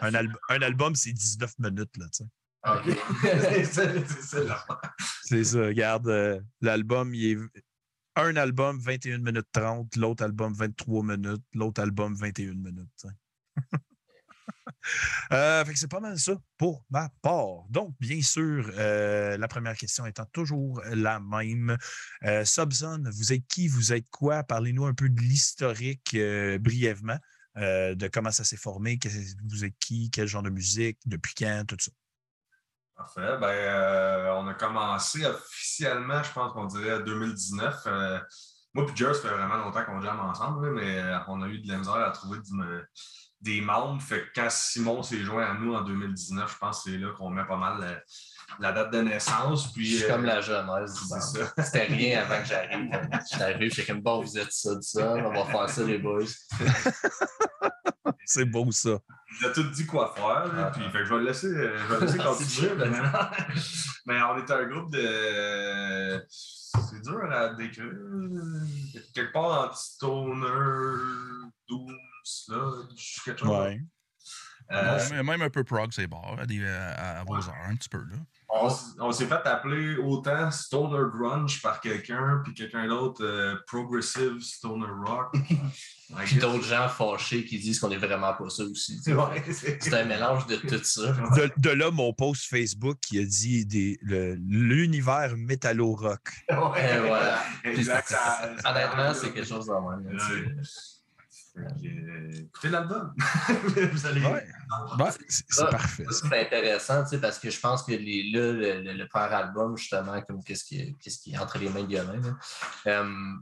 Un, 0.00 0.14
al- 0.14 0.36
un 0.48 0.60
album, 0.62 0.94
c'est 0.94 1.12
19 1.12 1.58
minutes, 1.58 1.96
là, 1.96 2.06
tu 2.12 2.24
sais. 2.24 2.30
C'est 5.22 5.44
ça, 5.44 5.60
regarde, 5.60 6.08
euh, 6.08 6.40
l'album, 6.60 7.14
il 7.14 7.32
est... 7.32 7.38
Un 8.18 8.34
album, 8.36 8.80
21 8.80 9.18
minutes 9.18 9.48
30, 9.52 9.94
l'autre 9.96 10.24
album, 10.24 10.54
23 10.54 11.04
minutes, 11.04 11.44
l'autre 11.52 11.82
album, 11.82 12.14
21 12.14 12.54
minutes. 12.54 13.06
Euh, 15.32 15.64
fait 15.64 15.72
que 15.72 15.78
c'est 15.78 15.90
pas 15.90 16.00
mal 16.00 16.18
ça 16.18 16.34
pour 16.56 16.84
ma 16.90 17.08
part. 17.22 17.64
Donc, 17.70 17.94
bien 17.98 18.22
sûr, 18.22 18.70
euh, 18.74 19.36
la 19.36 19.48
première 19.48 19.76
question 19.76 20.06
étant 20.06 20.26
toujours 20.26 20.80
la 20.92 21.18
même. 21.18 21.76
Euh, 22.24 22.44
Subzone, 22.44 23.10
vous 23.10 23.32
êtes 23.32 23.46
qui? 23.48 23.68
Vous 23.68 23.92
êtes 23.92 24.08
quoi? 24.10 24.44
Parlez-nous 24.44 24.86
un 24.86 24.94
peu 24.94 25.08
de 25.08 25.20
l'historique 25.20 26.16
brièvement, 26.60 27.18
de 27.56 28.08
comment 28.08 28.30
ça 28.30 28.44
s'est 28.44 28.56
formé, 28.56 28.98
vous 29.44 29.64
êtes 29.64 29.76
qui, 29.80 30.10
quel 30.10 30.28
genre 30.28 30.42
de 30.42 30.50
musique, 30.50 30.98
depuis 31.06 31.34
quand, 31.34 31.64
tout 31.66 31.76
ça. 31.80 31.90
Parfait. 32.96 33.36
Ben, 33.38 33.48
euh, 33.48 34.32
on 34.36 34.48
a 34.48 34.54
commencé 34.54 35.24
officiellement, 35.26 36.22
je 36.22 36.32
pense 36.32 36.52
qu'on 36.52 36.64
dirait 36.64 37.02
2019. 37.02 37.82
Euh, 37.86 38.18
moi 38.72 38.84
et 38.84 38.96
Jer, 38.96 39.14
ça 39.14 39.22
fait 39.22 39.34
vraiment 39.34 39.56
longtemps 39.56 39.84
qu'on 39.84 40.00
jamme 40.00 40.20
ensemble, 40.20 40.70
mais 40.72 40.98
euh, 40.98 41.18
on 41.28 41.42
a 41.42 41.48
eu 41.48 41.58
de 41.58 41.68
la 41.68 41.78
misère 41.78 41.94
à 41.94 42.10
trouver 42.10 42.38
des 43.40 43.60
membres. 43.60 44.00
Fait 44.00 44.22
que 44.22 44.40
quand 44.40 44.50
Simon 44.50 45.02
s'est 45.02 45.22
joint 45.22 45.44
à 45.44 45.54
nous 45.54 45.74
en 45.74 45.82
2019, 45.82 46.52
je 46.52 46.58
pense 46.58 46.84
que 46.84 46.90
c'est 46.90 46.98
là 46.98 47.12
qu'on 47.12 47.30
met 47.30 47.44
pas 47.44 47.56
mal 47.56 47.80
la, 47.80 48.00
la 48.60 48.72
date 48.72 48.92
de 48.92 49.00
naissance. 49.00 49.68
Je 49.68 49.72
Puis, 49.72 49.96
suis 49.96 50.04
euh, 50.04 50.08
comme 50.08 50.24
la 50.24 50.40
jeunesse 50.40 50.94
ça. 51.08 51.52
C'était 51.62 51.84
rien 51.84 52.22
avant 52.22 52.40
que 52.40 52.48
j'arrive. 52.48 52.90
Je 53.12 53.34
suis 53.34 53.42
arrivé, 53.42 53.70
j'étais 53.70 53.92
comme 53.92 54.02
bon, 54.02 54.22
vous 54.22 54.38
êtes 54.38 54.52
ça, 54.52 54.74
de 54.74 54.80
ça, 54.80 55.14
on 55.14 55.32
va 55.32 55.44
faire 55.44 55.68
ça, 55.68 55.82
les 55.84 55.98
boys. 55.98 56.24
C'est 58.24 58.44
beau, 58.44 58.70
ça. 58.72 58.98
Il 59.38 59.42
nous 59.42 59.48
a 59.48 59.52
tout 59.52 59.62
dit 59.70 59.86
quoi 59.86 60.12
faire. 60.16 60.46
là, 60.54 60.66
Ah. 60.66 60.70
puis, 60.74 60.82
fait 60.84 60.98
que 60.98 61.04
je 61.04 61.12
vais 61.14 61.20
le 61.20 61.26
laisser, 61.26 61.46
euh, 61.48 61.78
je 61.78 61.84
vais 61.86 61.94
le 61.94 62.06
laisser 62.06 62.18
C'est 62.18 62.24
continuer. 62.24 62.76
dur, 62.76 62.76
mais, 64.06 64.22
on 64.22 64.36
est 64.38 64.50
un 64.50 64.64
groupe 64.66 64.90
de. 64.92 66.26
C'est 66.28 67.02
dur 67.02 67.30
à 67.30 67.54
décrire. 67.54 67.92
Quelque 69.14 69.32
part 69.32 69.66
entre 69.66 69.76
stoner, 69.76 70.46
doom, 71.68 71.96
sludge, 72.24 73.22
quelque 73.24 73.40
chose. 73.40 73.48
Ouais. 73.48 73.80
Euh, 74.72 74.96
Ouais, 74.98 75.02
mais 75.12 75.22
même 75.22 75.42
un 75.42 75.50
peu 75.50 75.62
prog, 75.64 75.90
c'est 75.92 76.06
bon, 76.08 76.20
à, 76.36 76.44
des- 76.46 76.66
à- 76.66 77.20
à 77.20 77.24
vos 77.24 77.36
heures, 77.36 77.54
un 77.68 77.76
petit 77.76 77.88
peu. 77.88 77.98
Là. 77.98 78.16
On 79.00 79.12
s'est 79.12 79.26
fait 79.26 79.46
appeler 79.46 79.96
autant 79.96 80.50
stoner 80.50 81.04
grunge 81.12 81.60
par 81.62 81.80
quelqu'un, 81.80 82.40
puis 82.44 82.54
quelqu'un 82.54 82.86
d'autre 82.88 83.24
euh, 83.24 83.54
progressive 83.66 84.40
stoner 84.40 84.86
rock. 85.06 85.34
Puis 86.24 86.36
d'autres 86.36 86.62
gens 86.62 86.88
fâchés 86.88 87.44
qui 87.44 87.58
disent 87.58 87.80
qu'on 87.80 87.90
est 87.90 87.96
vraiment 87.96 88.32
pas 88.32 88.48
ça 88.48 88.62
aussi. 88.62 89.00
Ouais, 89.08 89.42
c'est- 89.52 89.92
un 89.92 90.04
mélange 90.04 90.46
de 90.46 90.54
tout 90.54 90.78
ça. 90.84 91.10
De, 91.10 91.50
de 91.56 91.70
là, 91.70 91.90
mon 91.90 92.12
post 92.12 92.44
Facebook 92.48 92.96
qui 93.00 93.18
a 93.18 93.24
dit 93.24 93.66
des- 93.66 93.98
le- 94.02 94.34
l'univers 94.36 95.34
métallo-rock. 95.36 96.28
Et 96.48 96.54
voilà. 97.00 97.42
Exact. 97.64 98.06
ça- 98.08 98.54
ça- 98.62 98.70
Honnêtement, 98.70 99.12
c'est 99.14 99.32
quelque 99.32 99.48
chose 99.48 99.66
de 99.66 99.72
même. 99.72 100.16
Écoutez 101.58 102.68
l'album. 102.68 103.14
Vous 103.92 104.06
allez. 104.06 104.20
Ouais. 104.24 104.46
Ben, 104.98 105.10
c'est 105.28 105.70
parfait. 105.70 106.04
C'est 106.10 106.40
intéressant, 106.46 107.02
tu 107.04 107.10
sais, 107.10 107.20
parce 107.20 107.38
que 107.38 107.50
je 107.50 107.58
pense 107.60 107.82
que 107.82 107.92
les, 107.92 108.30
là, 108.32 108.52
le, 108.52 108.82
le- 108.82 108.92
le 108.92 109.08
premier 109.08 109.32
album, 109.34 109.76
justement, 109.76 110.20
comme 110.22 110.42
qu'est-ce 110.44 110.64
qui, 110.64 110.94
qu'est-ce 111.00 111.18
qui 111.18 111.32
est 111.34 111.38
entre 111.38 111.58
les 111.58 111.68
mains 111.68 111.82
de 111.82 111.86
Guillaume, 111.86 112.20
là, 112.22 112.92
euh, 112.92 113.34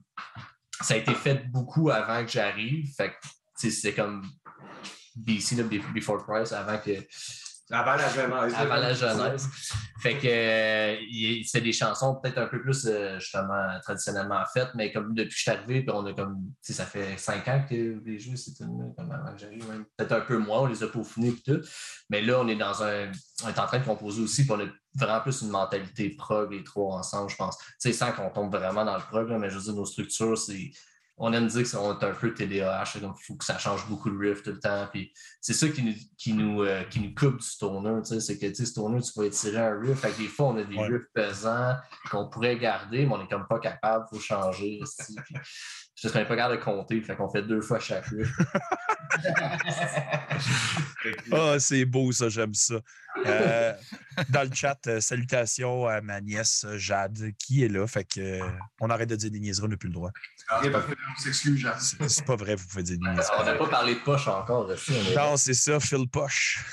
ça 0.81 0.95
a 0.95 0.97
été 0.99 1.15
fait 1.15 1.49
beaucoup 1.51 1.91
avant 1.91 2.25
que 2.25 2.31
j'arrive. 2.31 2.93
Fait 2.95 3.15
c'est 3.57 3.95
comme 3.95 4.27
BC, 5.17 5.57
là, 5.57 5.63
Be- 5.65 5.93
Before 5.95 6.25
Christ, 6.27 6.53
avant 6.53 6.79
que 6.79 6.91
Avant 7.71 7.97
la 7.97 8.09
genèse. 8.11 8.55
avant 8.55 8.77
la 8.77 8.93
jeunesse. 8.93 9.49
Fait 10.03 10.19
que 10.19 10.27
euh, 10.27 11.43
c'est 11.47 11.63
des 11.63 11.73
chansons 11.73 12.17
peut-être 12.17 12.37
un 12.37 12.47
peu 12.47 12.61
plus 12.61 12.87
euh, 12.87 13.19
justement 13.19 13.81
traditionnellement 13.83 14.45
faites, 14.53 14.69
mais 14.75 14.93
comme 14.93 15.15
depuis 15.15 15.31
que 15.31 15.35
je 15.35 15.41
suis 15.41 15.51
arrivé, 15.51 15.81
puis 15.83 15.91
on 15.95 16.05
a 16.05 16.13
comme, 16.13 16.53
ça 16.61 16.85
fait 16.85 17.17
cinq 17.17 17.49
ans 17.49 17.65
que 17.69 18.03
les 18.05 18.19
jeux, 18.19 18.37
c'est 18.37 18.61
une, 18.61 18.93
comme 18.95 19.11
avant 19.11 19.35
j'arrive, 19.37 19.65
peut-être 19.97 20.13
un 20.13 20.21
peu 20.21 20.37
moins, 20.37 20.61
on 20.61 20.67
les 20.67 20.83
a 20.83 20.89
peaufinés 20.89 21.29
et 21.29 21.43
tout. 21.43 21.61
Mais 22.11 22.21
là, 22.21 22.41
on 22.41 22.49
est 22.49 22.57
dans 22.57 22.83
un. 22.83 23.11
On 23.45 23.49
est 23.49 23.59
en 23.59 23.67
train 23.67 23.79
de 23.79 23.85
composer 23.85 24.23
aussi, 24.23 24.43
puis 24.45 24.53
on 24.53 24.61
a 24.61 24.69
vraiment 24.95 25.21
plus 25.23 25.41
une 25.41 25.51
mentalité 25.51 26.11
prog 26.11 26.53
les 26.53 26.65
trois 26.65 26.99
ensemble, 26.99 27.31
je 27.31 27.37
pense. 27.37 27.57
Tu 27.57 27.65
sais, 27.79 27.93
sans 27.93 28.13
qu'on 28.13 28.29
tombe 28.29 28.55
vraiment 28.55 28.85
dans 28.85 28.97
le 28.97 29.03
prog, 29.03 29.31
mais 29.41 29.49
je 29.49 29.57
veux 29.57 29.65
dire, 29.65 29.75
nos 29.75 29.87
structures, 29.87 30.37
c'est. 30.37 30.71
On 31.17 31.33
aime 31.33 31.47
dire 31.47 31.71
qu'on 31.71 31.97
est 31.99 32.05
un 32.05 32.13
peu 32.13 32.35
TDAH, 32.35 32.99
comme 33.01 33.15
il 33.17 33.25
faut 33.25 33.37
que 33.37 33.45
ça 33.45 33.57
change 33.57 33.87
beaucoup 33.89 34.11
de 34.11 34.17
riff 34.19 34.43
tout 34.43 34.51
le 34.51 34.59
temps. 34.59 34.89
Puis 34.93 35.13
c'est 35.41 35.53
ça 35.53 35.69
qui 35.69 35.83
nous, 35.85 35.95
qui 36.19 36.33
nous, 36.33 36.63
euh, 36.63 36.83
qui 36.85 36.99
nous 37.01 37.15
coupe 37.15 37.39
du 37.39 37.47
stoner. 37.47 38.01
tu 38.03 38.15
sais, 38.15 38.21
C'est 38.21 38.39
que 38.39 38.53
sais, 38.53 38.67
stoner, 38.67 39.01
tu 39.01 39.13
peux 39.15 39.25
étirer 39.25 39.59
un 39.59 39.79
riff. 39.81 40.01
Fait 40.01 40.11
que 40.11 40.19
des 40.19 40.27
fois, 40.29 40.47
on 40.49 40.57
a 40.59 40.65
des 40.65 40.75
Ouais. 40.77 40.89
riffs 40.89 41.07
pesants 41.15 41.77
qu'on 42.11 42.29
pourrait 42.29 42.59
garder, 42.59 43.07
mais 43.07 43.13
on 43.15 43.19
n'est 43.19 43.29
comme 43.29 43.47
pas 43.47 43.61
capable, 43.61 44.07
il 44.11 44.17
faut 44.17 44.21
changer. 44.23 44.81
Puis, 45.25 45.37
qu'on 46.13 46.21
n'est 46.21 46.29
pas 46.29 46.37
capable 46.37 46.59
de 46.59 46.63
compter. 46.65 47.01
Fait 47.03 47.17
qu'on 47.17 47.29
fait 47.31 47.43
deux 47.43 47.61
fois 47.61 47.81
chaque 47.81 48.09
que- 48.09 48.23
Ah, 51.33 51.57
c'est 51.59 51.85
beau, 51.85 52.13
ça, 52.13 52.29
j'aime 52.29 52.55
ça. 52.55 52.77
Euh, 53.27 53.73
dans 54.31 54.49
le 54.49 54.55
chat, 54.55 54.79
euh, 54.87 55.01
salutations 55.01 55.87
à 55.87 56.01
ma 56.01 56.21
nièce 56.21 56.65
euh, 56.67 56.79
Jade 56.79 57.31
qui 57.39 57.63
est 57.63 57.69
là. 57.69 57.87
Fait 57.87 58.05
que 58.05 58.41
on 58.81 58.91
arrête 58.91 59.09
de 59.09 59.17
dire 59.17 59.31
des 59.31 59.39
niaiseries, 59.41 59.67
on 59.67 59.69
n'a 59.69 59.77
plus 59.77 59.89
le 59.89 59.95
droit. 59.95 60.11
Ah, 60.49 60.61
c'est 60.63 60.71
parfait, 60.71 60.95
on 61.17 61.21
s'excuse, 61.21 61.59
Jean. 61.61 61.73
C'est 61.79 62.25
pas 62.25 62.37
vrai, 62.37 62.55
vous 62.57 62.67
pouvez 62.67 62.83
dire 62.83 62.99
des 62.99 63.09
niaiseries. 63.09 63.27
on 63.39 63.45
n'a 63.45 63.55
pas 63.55 63.69
parlé 63.69 63.95
de 63.95 64.01
poche 64.01 64.27
encore. 64.29 64.71
est- 64.73 65.15
Non, 65.17 65.37
c'est 65.37 65.55
ça, 65.55 65.79
Phil 65.79 66.09
Poche. 66.11 66.65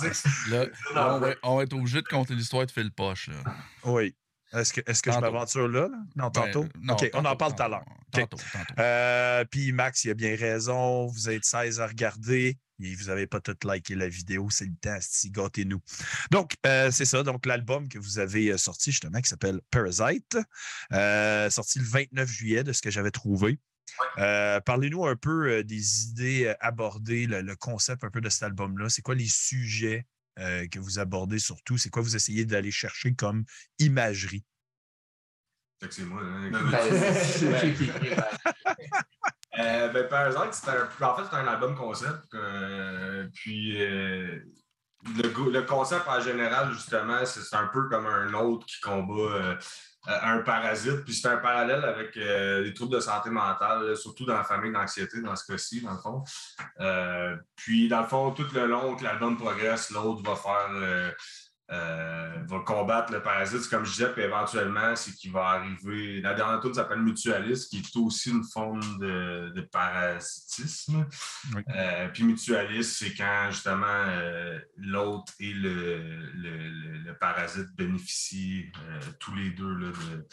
C'est- 0.00 0.50
Là, 0.50 0.66
là, 0.94 1.14
on, 1.14 1.18
va, 1.18 1.34
on 1.42 1.56
va 1.56 1.62
être 1.64 1.72
obligé 1.72 2.02
de 2.02 2.06
compter 2.08 2.34
l'histoire 2.34 2.64
de 2.66 2.70
Phil 2.70 2.92
Poche. 2.92 3.28
Là. 3.28 3.52
Oui. 3.84 4.14
Est-ce 4.52 4.72
que, 4.72 4.80
est 4.80 4.84
que 5.00 5.10
je 5.10 5.16
Tantôt. 5.16 5.20
m'aventure 5.20 5.68
là? 5.68 5.88
Non, 6.16 6.30
tantôt? 6.30 6.64
Ben, 6.64 6.70
non, 6.82 6.94
OK, 6.94 7.10
on 7.14 7.18
en 7.18 7.22
tantôt, 7.22 7.36
parle 7.36 7.54
tout 7.56 7.62
à 7.62 7.68
l'heure. 7.68 7.84
Tantôt, 8.10 8.36
tantôt. 8.52 8.74
Euh, 8.80 9.44
Puis 9.50 9.72
Max, 9.72 10.04
il 10.04 10.10
a 10.10 10.14
bien 10.14 10.36
raison. 10.36 11.06
Vous 11.06 11.30
êtes 11.30 11.44
16 11.44 11.80
à 11.80 11.86
regarder. 11.86 12.58
Et 12.84 12.94
vous 12.96 13.04
n'avez 13.04 13.26
pas 13.28 13.40
tout 13.40 13.56
liké 13.64 13.94
la 13.94 14.08
vidéo. 14.08 14.48
C'est 14.50 14.64
le 14.64 14.74
temps, 14.80 14.98
si 15.00 15.30
gâtez-nous. 15.30 15.80
Donc, 16.32 16.56
euh, 16.66 16.90
c'est 16.90 17.04
ça. 17.04 17.22
Donc, 17.22 17.46
l'album 17.46 17.88
que 17.88 17.98
vous 17.98 18.18
avez 18.18 18.48
euh, 18.50 18.56
sorti, 18.58 18.90
justement, 18.90 19.20
qui 19.20 19.28
s'appelle 19.28 19.60
Parasite, 19.70 20.36
euh, 20.92 21.48
sorti 21.48 21.78
le 21.78 21.84
29 21.84 22.28
juillet, 22.28 22.64
de 22.64 22.72
ce 22.72 22.82
que 22.82 22.90
j'avais 22.90 23.12
trouvé. 23.12 23.58
Euh, 24.18 24.58
Parlez-nous 24.60 25.06
un 25.06 25.14
peu 25.16 25.48
euh, 25.50 25.62
des 25.62 26.04
idées 26.06 26.46
euh, 26.46 26.54
abordées, 26.60 27.26
le, 27.26 27.40
le 27.42 27.54
concept 27.56 28.02
un 28.04 28.10
peu 28.10 28.20
de 28.20 28.28
cet 28.28 28.42
album-là. 28.42 28.88
C'est 28.88 29.02
quoi 29.02 29.14
les 29.14 29.28
sujets 29.28 30.06
euh, 30.38 30.66
que 30.68 30.78
vous 30.78 30.98
abordez 30.98 31.38
surtout? 31.38 31.78
C'est 31.78 31.90
quoi 31.90 32.02
vous 32.02 32.16
essayez 32.16 32.44
d'aller 32.44 32.70
chercher 32.70 33.14
comme 33.14 33.44
imagerie? 33.78 34.44
C'est 35.90 36.04
moi. 36.04 36.20
hein. 36.22 36.50
Ben, 36.50 36.62
ben, 36.70 38.22
Euh, 39.58 39.88
ben, 39.88 40.08
par 40.08 40.26
exemple, 40.26 40.48
c'est 40.52 40.70
un, 40.70 40.88
en 41.06 41.16
fait, 41.16 41.22
c'est 41.30 41.36
un 41.36 41.46
album 41.46 41.74
concept. 41.76 42.32
euh, 42.34 43.28
puis 43.34 43.82
euh, 43.82 44.40
le, 45.04 45.60
concept 45.60 46.08
en 46.08 46.20
général, 46.20 46.72
justement, 46.72 47.24
c'est 47.26 47.56
un 47.56 47.66
peu 47.66 47.88
comme 47.88 48.06
un 48.06 48.32
autre 48.32 48.64
qui 48.64 48.80
combat 48.80 49.58
un 50.06 50.38
parasite. 50.38 51.04
Puis 51.04 51.14
c'est 51.14 51.28
un 51.28 51.36
parallèle 51.36 51.84
avec 51.84 52.16
euh, 52.16 52.62
les 52.62 52.74
troubles 52.74 52.94
de 52.94 53.00
santé 53.00 53.30
mentale, 53.30 53.96
surtout 53.96 54.24
dans 54.24 54.36
la 54.36 54.44
famille 54.44 54.72
d'anxiété, 54.72 55.20
dans 55.20 55.36
ce 55.36 55.50
cas-ci, 55.50 55.80
dans 55.80 55.92
le 55.92 55.98
fond. 55.98 56.24
Euh, 56.80 57.36
puis, 57.56 57.88
dans 57.88 58.00
le 58.00 58.06
fond, 58.06 58.32
tout 58.32 58.46
le 58.54 58.66
long 58.66 58.96
que 58.96 59.04
l'album 59.04 59.36
progresse, 59.36 59.90
l'autre 59.90 60.22
va 60.22 60.36
faire. 60.36 61.14
Euh, 61.70 62.34
va 62.46 62.58
combattre 62.60 63.12
le 63.12 63.22
parasite, 63.22 63.68
comme 63.70 63.84
je 63.84 63.92
disais, 63.92 64.12
puis 64.12 64.22
éventuellement, 64.22 64.94
c'est 64.96 65.12
qu'il 65.12 65.32
va 65.32 65.44
arriver. 65.50 66.20
La 66.20 66.34
dernière 66.34 66.60
tour 66.60 66.74
s'appelle 66.74 67.00
Mutualiste, 67.00 67.70
qui 67.70 67.78
est 67.78 67.96
aussi 67.96 68.30
une 68.30 68.44
forme 68.44 68.80
de, 68.98 69.52
de 69.54 69.60
parasitisme. 69.62 71.06
Oui. 71.54 71.62
Euh, 71.74 72.08
puis 72.08 72.24
Mutualiste, 72.24 72.98
c'est 72.98 73.14
quand 73.14 73.48
justement 73.50 73.86
euh, 73.86 74.58
l'autre 74.76 75.32
et 75.40 75.52
le, 75.54 76.02
le, 76.34 76.56
le- 76.68 76.98
le 76.98 77.18
parasite 77.18 77.68
bénéficient 77.76 78.70
tous 79.18 79.34
les 79.34 79.50
deux. 79.50 79.74
Là, 79.74 79.88
de... 79.88 80.26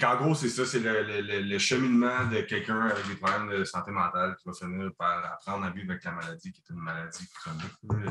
Qu'en 0.00 0.16
gros, 0.16 0.34
c'est 0.34 0.48
ça, 0.50 0.66
c'est 0.66 0.80
le, 0.80 1.02
le- 1.22 1.40
le- 1.40 1.58
cheminement 1.58 2.26
de 2.26 2.40
quelqu'un 2.42 2.80
avec 2.82 3.06
des 3.06 3.14
problèmes 3.16 3.48
de 3.48 3.64
santé 3.64 3.90
mentale 3.92 4.36
qui 4.36 4.46
va 4.48 4.52
finir 4.52 4.90
par 4.98 5.24
apprendre 5.24 5.64
à 5.64 5.70
vivre 5.70 5.90
avec 5.92 6.04
la 6.04 6.12
maladie, 6.12 6.52
qui 6.52 6.60
est 6.60 6.72
une 6.74 6.80
maladie 6.80 7.26
chronique. 7.34 7.72
Euh, 7.92 8.10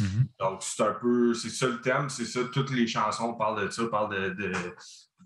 Mhm. 0.00 0.28
donc, 0.38 0.62
c'est 0.62 0.82
un 0.82 0.92
peu, 0.94 1.34
c'est 1.34 1.50
ça 1.50 1.66
le 1.66 1.80
thème, 1.80 2.08
c'est 2.08 2.24
ça. 2.24 2.40
Toutes 2.52 2.70
les 2.70 2.86
chansons 2.86 3.34
parlent 3.34 3.64
de 3.66 3.70
ça, 3.70 3.82
parlent 3.90 4.14
de, 4.14 4.28
de, 4.30 4.52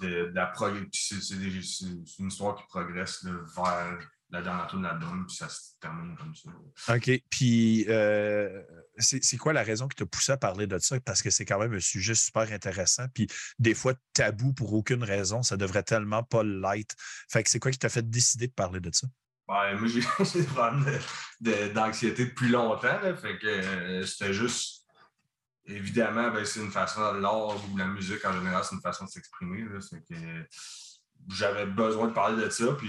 de, 0.01 0.09
de 0.31 0.33
la 0.35 0.47
prog- 0.47 0.89
puis 0.91 1.21
C'est 1.21 2.19
une 2.19 2.29
histoire 2.29 2.57
qui 2.57 2.65
progresse 2.69 3.23
là, 3.23 3.33
vers 3.55 3.99
la 4.33 4.43
dernière 4.43 4.67
tour 4.69 4.79
de 4.79 4.85
l'album, 4.85 5.27
puis 5.27 5.37
ça 5.37 5.49
se 5.49 5.73
termine 5.81 6.17
comme 6.17 6.35
ça. 6.35 6.95
OK. 6.95 7.11
Puis, 7.31 7.85
euh, 7.89 8.63
c'est 8.99 9.37
quoi 9.37 9.53
la 9.53 9.63
raison 9.63 9.89
qui 9.89 9.97
t'a 9.97 10.07
poussé 10.07 10.33
à 10.33 10.37
parler 10.37 10.67
de 10.67 10.79
ça? 10.79 11.01
Parce 11.01 11.21
que 11.23 11.31
c'est 11.31 11.45
quand 11.45 11.59
même 11.59 11.75
un 11.75 11.81
sujet 11.81 12.15
super 12.15 12.51
intéressant. 12.53 13.07
Puis, 13.13 13.27
des 13.59 13.75
fois, 13.75 13.95
tabou 14.13 14.53
pour 14.53 14.73
aucune 14.73 15.03
raison. 15.03 15.43
Ça 15.43 15.57
devrait 15.57 15.83
tellement 15.83 16.23
pas 16.23 16.45
l'être. 16.45 16.95
Fait 17.31 17.43
que 17.43 17.51
c'est 17.51 17.59
quoi 17.59 17.71
qui 17.71 17.79
t'a 17.79 17.89
fait 17.89 18.09
décider 18.09 18.47
de 18.47 18.53
parler 18.53 18.81
de 18.81 18.91
ça? 18.93 19.07
Ouais, 19.49 19.75
moi, 19.77 19.89
j'ai 19.89 20.01
des 20.41 20.47
problèmes 20.47 20.85
de- 20.85 21.51
de- 21.51 21.73
d'anxiété 21.73 22.27
depuis 22.27 22.49
longtemps, 22.49 23.01
là, 23.01 23.17
fait 23.17 23.37
que 23.39 23.47
euh, 23.47 24.07
c'était 24.07 24.33
juste. 24.33 24.87
Évidemment, 25.67 26.31
ben, 26.31 26.45
c'est 26.45 26.61
une 26.61 26.71
façon, 26.71 27.13
l'art 27.15 27.57
ou 27.71 27.77
la 27.77 27.87
musique 27.87 28.25
en 28.25 28.33
général, 28.33 28.65
c'est 28.65 28.75
une 28.75 28.81
façon 28.81 29.05
de 29.05 29.11
s'exprimer. 29.11 29.65
que 30.09 30.47
j'avais 31.29 31.67
besoin 31.67 32.09
de 32.09 32.13
parler 32.13 32.43
de 32.45 32.51
ça, 32.51 32.73
puis 32.79 32.89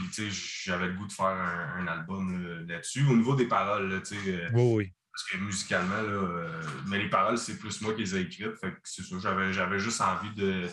j'avais 0.64 0.88
le 0.88 0.94
goût 0.94 1.08
de 1.08 1.12
faire 1.14 1.26
un, 1.26 1.82
un 1.82 1.88
album 1.88 2.42
là, 2.44 2.62
là-dessus. 2.76 3.06
Au 3.10 3.16
niveau 3.16 3.36
des 3.36 3.48
paroles, 3.48 3.90
là, 3.90 4.00
tu 4.02 4.16
sais, 4.16 4.32
euh, 4.34 4.50
Oui, 4.54 4.74
oui. 4.76 4.94
parce 5.12 5.30
que 5.30 5.38
musicalement, 5.38 6.02
là, 6.02 6.10
euh, 6.10 6.62
mais 6.88 6.98
les 7.00 7.10
paroles, 7.10 7.38
c'est 7.38 7.58
plus 7.58 7.82
moi 7.82 7.94
qui 7.94 8.02
les 8.02 8.16
ai 8.16 8.22
écrites. 8.22 8.58
Fait 8.60 8.72
que 8.72 8.80
c'est 8.84 9.04
ça, 9.04 9.16
j'avais, 9.22 9.54
j'avais 9.54 9.80
juste 9.80 10.02
envie 10.02 10.34
de, 10.36 10.68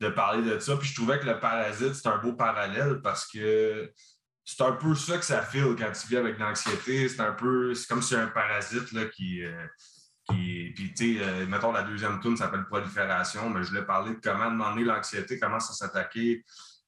de 0.00 0.08
parler 0.08 0.42
de 0.48 0.58
ça. 0.58 0.76
Puis 0.76 0.88
je 0.88 0.94
trouvais 0.94 1.18
que 1.18 1.26
le 1.26 1.38
parasite, 1.40 1.94
c'est 1.94 2.08
un 2.08 2.18
beau 2.18 2.32
parallèle 2.32 3.00
parce 3.02 3.26
que 3.26 3.92
c'est 4.44 4.62
un 4.62 4.72
peu 4.72 4.94
ça 4.94 5.18
que 5.18 5.24
ça 5.24 5.42
file 5.42 5.76
quand 5.78 5.92
tu 5.92 6.08
vis 6.08 6.16
avec 6.16 6.38
l'anxiété. 6.38 7.08
C'est 7.08 7.20
un 7.20 7.32
peu, 7.32 7.74
c'est 7.74 7.86
comme 7.88 8.02
si 8.02 8.14
un 8.16 8.28
parasite 8.28 8.92
là, 8.92 9.04
qui. 9.06 9.44
euh, 9.44 9.66
qui 10.28 10.72
puis, 10.76 10.94
tu 10.94 11.18
sais, 11.18 11.22
euh, 11.24 11.46
mettons, 11.46 11.72
la 11.72 11.82
deuxième 11.82 12.20
tune 12.20 12.36
s'appelle 12.36 12.64
Prolifération, 12.66 13.50
mais 13.50 13.62
je 13.64 13.68
voulais 13.70 13.84
parler 13.84 14.14
de 14.14 14.20
comment 14.22 14.50
demander 14.50 14.84
l'anxiété, 14.84 15.38
comment 15.40 15.58
ça 15.58 15.72
s'attaquer 15.72 16.36
euh, 16.36 16.42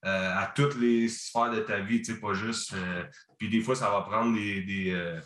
à 0.05 0.53
toutes 0.55 0.75
les 0.77 1.09
sphères 1.09 1.51
de 1.51 1.61
ta 1.61 1.79
vie, 1.81 2.03
tu 2.03 2.15
sais, 2.15 2.21
pas 2.21 2.35
juste. 2.35 2.73
euh, 2.75 3.05
puis 3.39 3.49
des 3.49 3.61
fois, 3.61 3.75
ça 3.77 3.91
va 3.91 4.03
prendre 4.03 4.35
des, 4.35 4.63
des, 4.63 4.91
euh, 4.93 5.21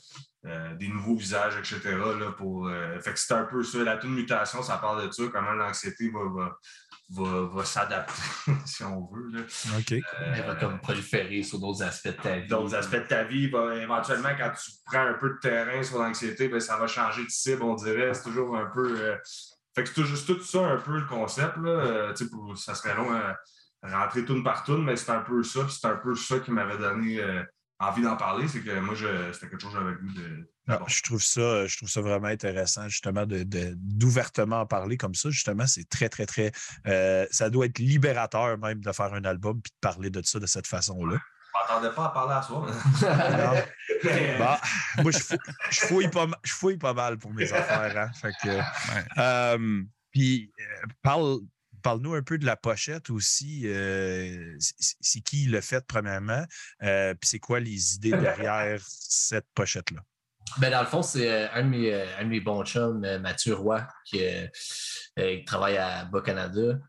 euh, 0.46 0.74
des 0.74 0.88
nouveaux 0.88 1.16
visages, 1.16 1.56
etc. 1.56 1.80
Là, 1.84 2.32
pour, 2.36 2.68
euh, 2.68 2.98
fait 3.00 3.12
que 3.12 3.18
c'est 3.18 3.34
un 3.34 3.44
peu 3.44 3.62
ça. 3.62 3.78
La 3.82 3.96
toute 3.96 4.10
mutation, 4.10 4.62
ça 4.62 4.76
parle 4.78 5.06
de 5.06 5.10
ça, 5.12 5.22
comment 5.32 5.52
l'anxiété 5.52 6.10
va, 6.10 6.20
va, 6.28 6.56
va, 7.10 7.46
va 7.54 7.64
s'adapter, 7.64 8.12
si 8.66 8.82
on 8.84 9.06
veut. 9.12 9.28
Là. 9.32 9.40
OK. 9.78 9.92
Elle 9.92 10.44
va 10.46 10.54
comme 10.56 10.78
proliférer 10.80 11.42
sur 11.42 11.58
d'autres 11.58 11.82
aspects 11.82 12.08
de 12.08 12.12
ta 12.22 12.38
vie. 12.38 12.46
D'autres 12.48 12.74
aspects 12.74 12.96
de 12.96 13.06
ta 13.08 13.24
vie, 13.24 13.44
éventuellement, 13.82 14.30
quand 14.38 14.52
tu 14.62 14.70
prends 14.84 15.06
un 15.06 15.14
peu 15.14 15.30
de 15.30 15.38
terrain 15.40 15.82
sur 15.82 15.98
l'anxiété, 15.98 16.48
ben, 16.48 16.60
ça 16.60 16.76
va 16.76 16.86
changer 16.86 17.24
de 17.24 17.30
cible, 17.30 17.62
on 17.62 17.74
dirait. 17.74 18.12
C'est 18.14 18.24
toujours 18.24 18.56
un 18.56 18.66
peu. 18.66 18.98
euh, 19.00 19.16
Fait 19.74 19.84
que 19.84 19.90
c'est 19.94 20.04
juste 20.04 20.26
tout 20.26 20.40
ça 20.42 20.60
un 20.66 20.76
peu 20.78 20.98
le 20.98 21.06
concept. 21.06 21.56
Là. 21.58 21.70
Euh, 21.70 22.12
tu 22.14 22.24
sais, 22.24 22.30
pour- 22.30 22.56
ça 22.56 22.74
serait 22.74 22.94
long 22.94 23.12
à 23.12 23.36
rentrer 23.82 24.24
tune 24.24 24.42
par 24.42 24.64
tune, 24.64 24.84
mais 24.84 24.96
c'est 24.96 25.10
un 25.12 25.20
peu 25.20 25.42
ça. 25.42 25.64
Puis 25.64 25.76
c'est 25.80 25.86
un 25.86 25.96
peu 25.96 26.14
ça 26.14 26.38
qui 26.40 26.50
m'avait 26.50 26.78
donné 26.78 27.20
euh, 27.20 27.42
envie 27.78 28.02
d'en 28.02 28.16
parler. 28.16 28.48
C'est 28.48 28.60
que 28.60 28.78
moi, 28.80 28.94
c'était 29.32 29.48
quelque 29.48 29.60
chose 29.62 29.72
que 29.72 29.78
j'avais 29.78 29.90
le 29.92 29.98
goût 29.98 30.12
de. 30.14 30.28
Non, 30.68 30.74
d'aborder. 30.74 30.92
je 30.92 31.02
trouve 31.04 31.22
ça, 31.22 31.66
je 31.66 31.76
trouve 31.76 31.88
ça 31.88 32.00
vraiment 32.00 32.26
intéressant, 32.26 32.88
justement, 32.88 33.24
de, 33.26 33.44
de- 33.44 33.74
d'ouvertement 33.76 34.60
en 34.62 34.66
parler 34.66 34.96
comme 34.96 35.14
ça. 35.14 35.30
Justement, 35.30 35.66
c'est 35.66 35.88
très, 35.88 36.08
très, 36.08 36.26
très. 36.26 36.50
euh, 36.88 37.26
ça 37.30 37.50
doit 37.50 37.66
être 37.66 37.78
libérateur 37.78 38.58
même 38.58 38.80
de 38.80 38.92
faire 38.92 39.14
un 39.14 39.24
album 39.24 39.60
puis 39.62 39.70
de 39.70 39.78
parler 39.80 40.10
de 40.10 40.20
ça 40.24 40.40
de 40.40 40.46
cette 40.46 40.66
façon-là. 40.66 41.18
Je 41.18 41.72
m'attendais 41.72 41.94
pas 41.94 42.06
à 42.06 42.08
parler 42.10 42.34
à 42.34 42.42
soi. 42.42 42.66
Bah, 44.38 44.60
moi, 45.02 45.10
je 45.10 45.18
fouille, 45.18 45.38
je, 45.70 45.80
fouille 45.80 46.08
pas, 46.08 46.26
je 46.44 46.52
fouille 46.52 46.76
pas 46.76 46.92
mal 46.92 47.18
pour 47.18 47.32
mes 47.32 47.50
affaires. 47.52 47.96
Hein? 47.96 48.10
Fait 48.20 48.32
que, 48.42 48.60
euh, 49.18 49.82
puis, 50.12 50.52
euh, 50.60 50.86
parle, 51.02 51.38
parle-nous 51.86 52.14
un 52.14 52.22
peu 52.22 52.36
de 52.36 52.44
la 52.44 52.56
pochette 52.56 53.10
aussi. 53.10 53.62
euh, 53.66 54.56
c'est, 54.58 55.20
qui 55.20 55.44
le 55.44 55.60
fait, 55.60 55.86
premièrement? 55.86 56.44
Euh, 56.82 57.14
puis, 57.14 57.28
c'est 57.30 57.38
quoi 57.38 57.60
les 57.60 57.94
idées 57.94 58.10
derrière 58.10 58.80
cette 58.88 59.46
pochette-là? 59.54 60.00
Ben, 60.58 60.72
dans 60.72 60.80
le 60.80 60.86
fond, 60.86 61.02
c'est 61.02 61.30
euh, 61.30 61.46
un, 61.52 61.62
de 61.62 61.68
mes, 61.68 61.94
un 61.94 62.24
de 62.24 62.28
mes 62.28 62.40
bons 62.40 62.64
chums, 62.64 63.06
Mathieu 63.18 63.54
Roy, 63.54 63.86
qui, 64.04 64.20
euh, 64.20 64.48
qui 65.16 65.44
travaille 65.44 65.76
à 65.76 66.04
Bas-Canada. 66.06 66.80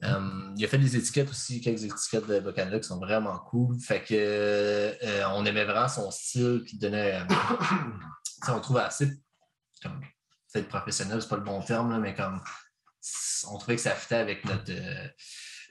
Il 0.00 0.64
a 0.64 0.68
fait 0.68 0.78
des 0.78 0.96
étiquettes 0.96 1.28
aussi, 1.28 1.60
quelques 1.60 1.84
étiquettes 1.84 2.26
de 2.26 2.40
Bas-Canada 2.40 2.78
qui 2.78 2.88
sont 2.88 3.00
vraiment 3.00 3.38
cool. 3.50 3.78
Fait 3.78 4.02
que 4.02 4.14
euh, 4.14 5.28
on 5.34 5.44
aimait 5.44 5.64
vraiment 5.64 5.88
son 5.88 6.10
style 6.10 6.64
qui 6.66 6.78
donnait. 6.78 7.20
on 8.48 8.60
trouve 8.60 8.78
assez 8.78 9.10
comme 9.82 10.00
peut-être 10.50 10.68
professionnel, 10.68 11.20
c'est 11.20 11.28
pas 11.28 11.36
le 11.36 11.42
bon 11.42 11.60
terme, 11.60 11.90
là, 11.90 11.98
mais 11.98 12.14
comme 12.14 12.40
on 13.50 13.58
trouvait 13.58 13.76
que 13.76 13.82
ça 13.82 13.92
fitait 13.92 14.16
avec 14.16 14.44
notre, 14.44 14.70
euh, 14.70 15.08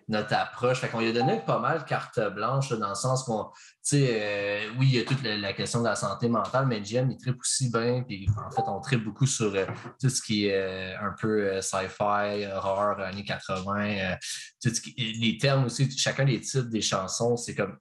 notre 0.08 0.34
approche. 0.36 0.80
Fait 0.80 0.88
qu'on 0.90 1.00
lui 1.02 1.10
a 1.10 1.12
donné 1.12 1.42
pas 1.46 1.60
mal 1.60 1.84
carte 1.86 2.20
blanche 2.34 2.70
là, 2.72 2.78
dans 2.78 2.90
le 2.90 2.96
sens 2.96 3.24
qu'on 3.24 3.46
tu 3.90 3.98
sais, 4.00 4.08
euh, 4.12 4.70
oui, 4.80 4.88
il 4.90 4.96
y 4.96 5.00
a 5.00 5.04
toute 5.06 5.24
la, 5.24 5.38
la 5.38 5.54
question 5.54 5.80
de 5.80 5.86
la 5.86 5.96
santé 5.96 6.28
mentale, 6.28 6.66
mais 6.68 6.84
JM, 6.84 7.10
il 7.12 7.18
tripe 7.18 7.40
aussi 7.40 7.70
bien. 7.72 8.04
Puis 8.06 8.28
en 8.46 8.52
fait, 8.52 8.64
on 8.68 8.82
tripe 8.82 9.04
beaucoup 9.04 9.26
sur 9.26 9.54
euh, 9.56 9.66
tout 10.02 10.10
ce 10.10 10.22
qui 10.22 10.48
est 10.48 10.94
un 10.96 11.14
peu 11.20 11.62
sci-fi, 11.62 12.46
horreur, 12.54 13.00
années 13.00 13.24
80. 13.24 13.86
euh, 13.86 14.16
tout 14.62 14.70
ce 14.74 14.82
qui- 14.82 14.94
les 15.22 15.38
termes 15.38 15.66
aussi, 15.66 15.90
chacun 15.98 16.26
des 16.26 16.40
titres 16.42 16.68
des 16.70 16.82
chansons, 16.82 17.38
c'est 17.38 17.56
comme 17.56 17.78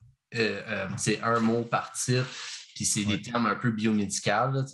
c'est 0.96 1.20
un 1.22 1.40
mot 1.40 1.62
par 1.62 1.92
titre. 1.92 2.26
Puis 2.74 2.84
c'est 2.84 3.00
Ouais. 3.06 3.16
des 3.16 3.22
termes 3.22 3.46
un 3.46 3.56
peu 3.56 3.70
biomédicaux. 3.70 4.30
Là. 4.30 4.64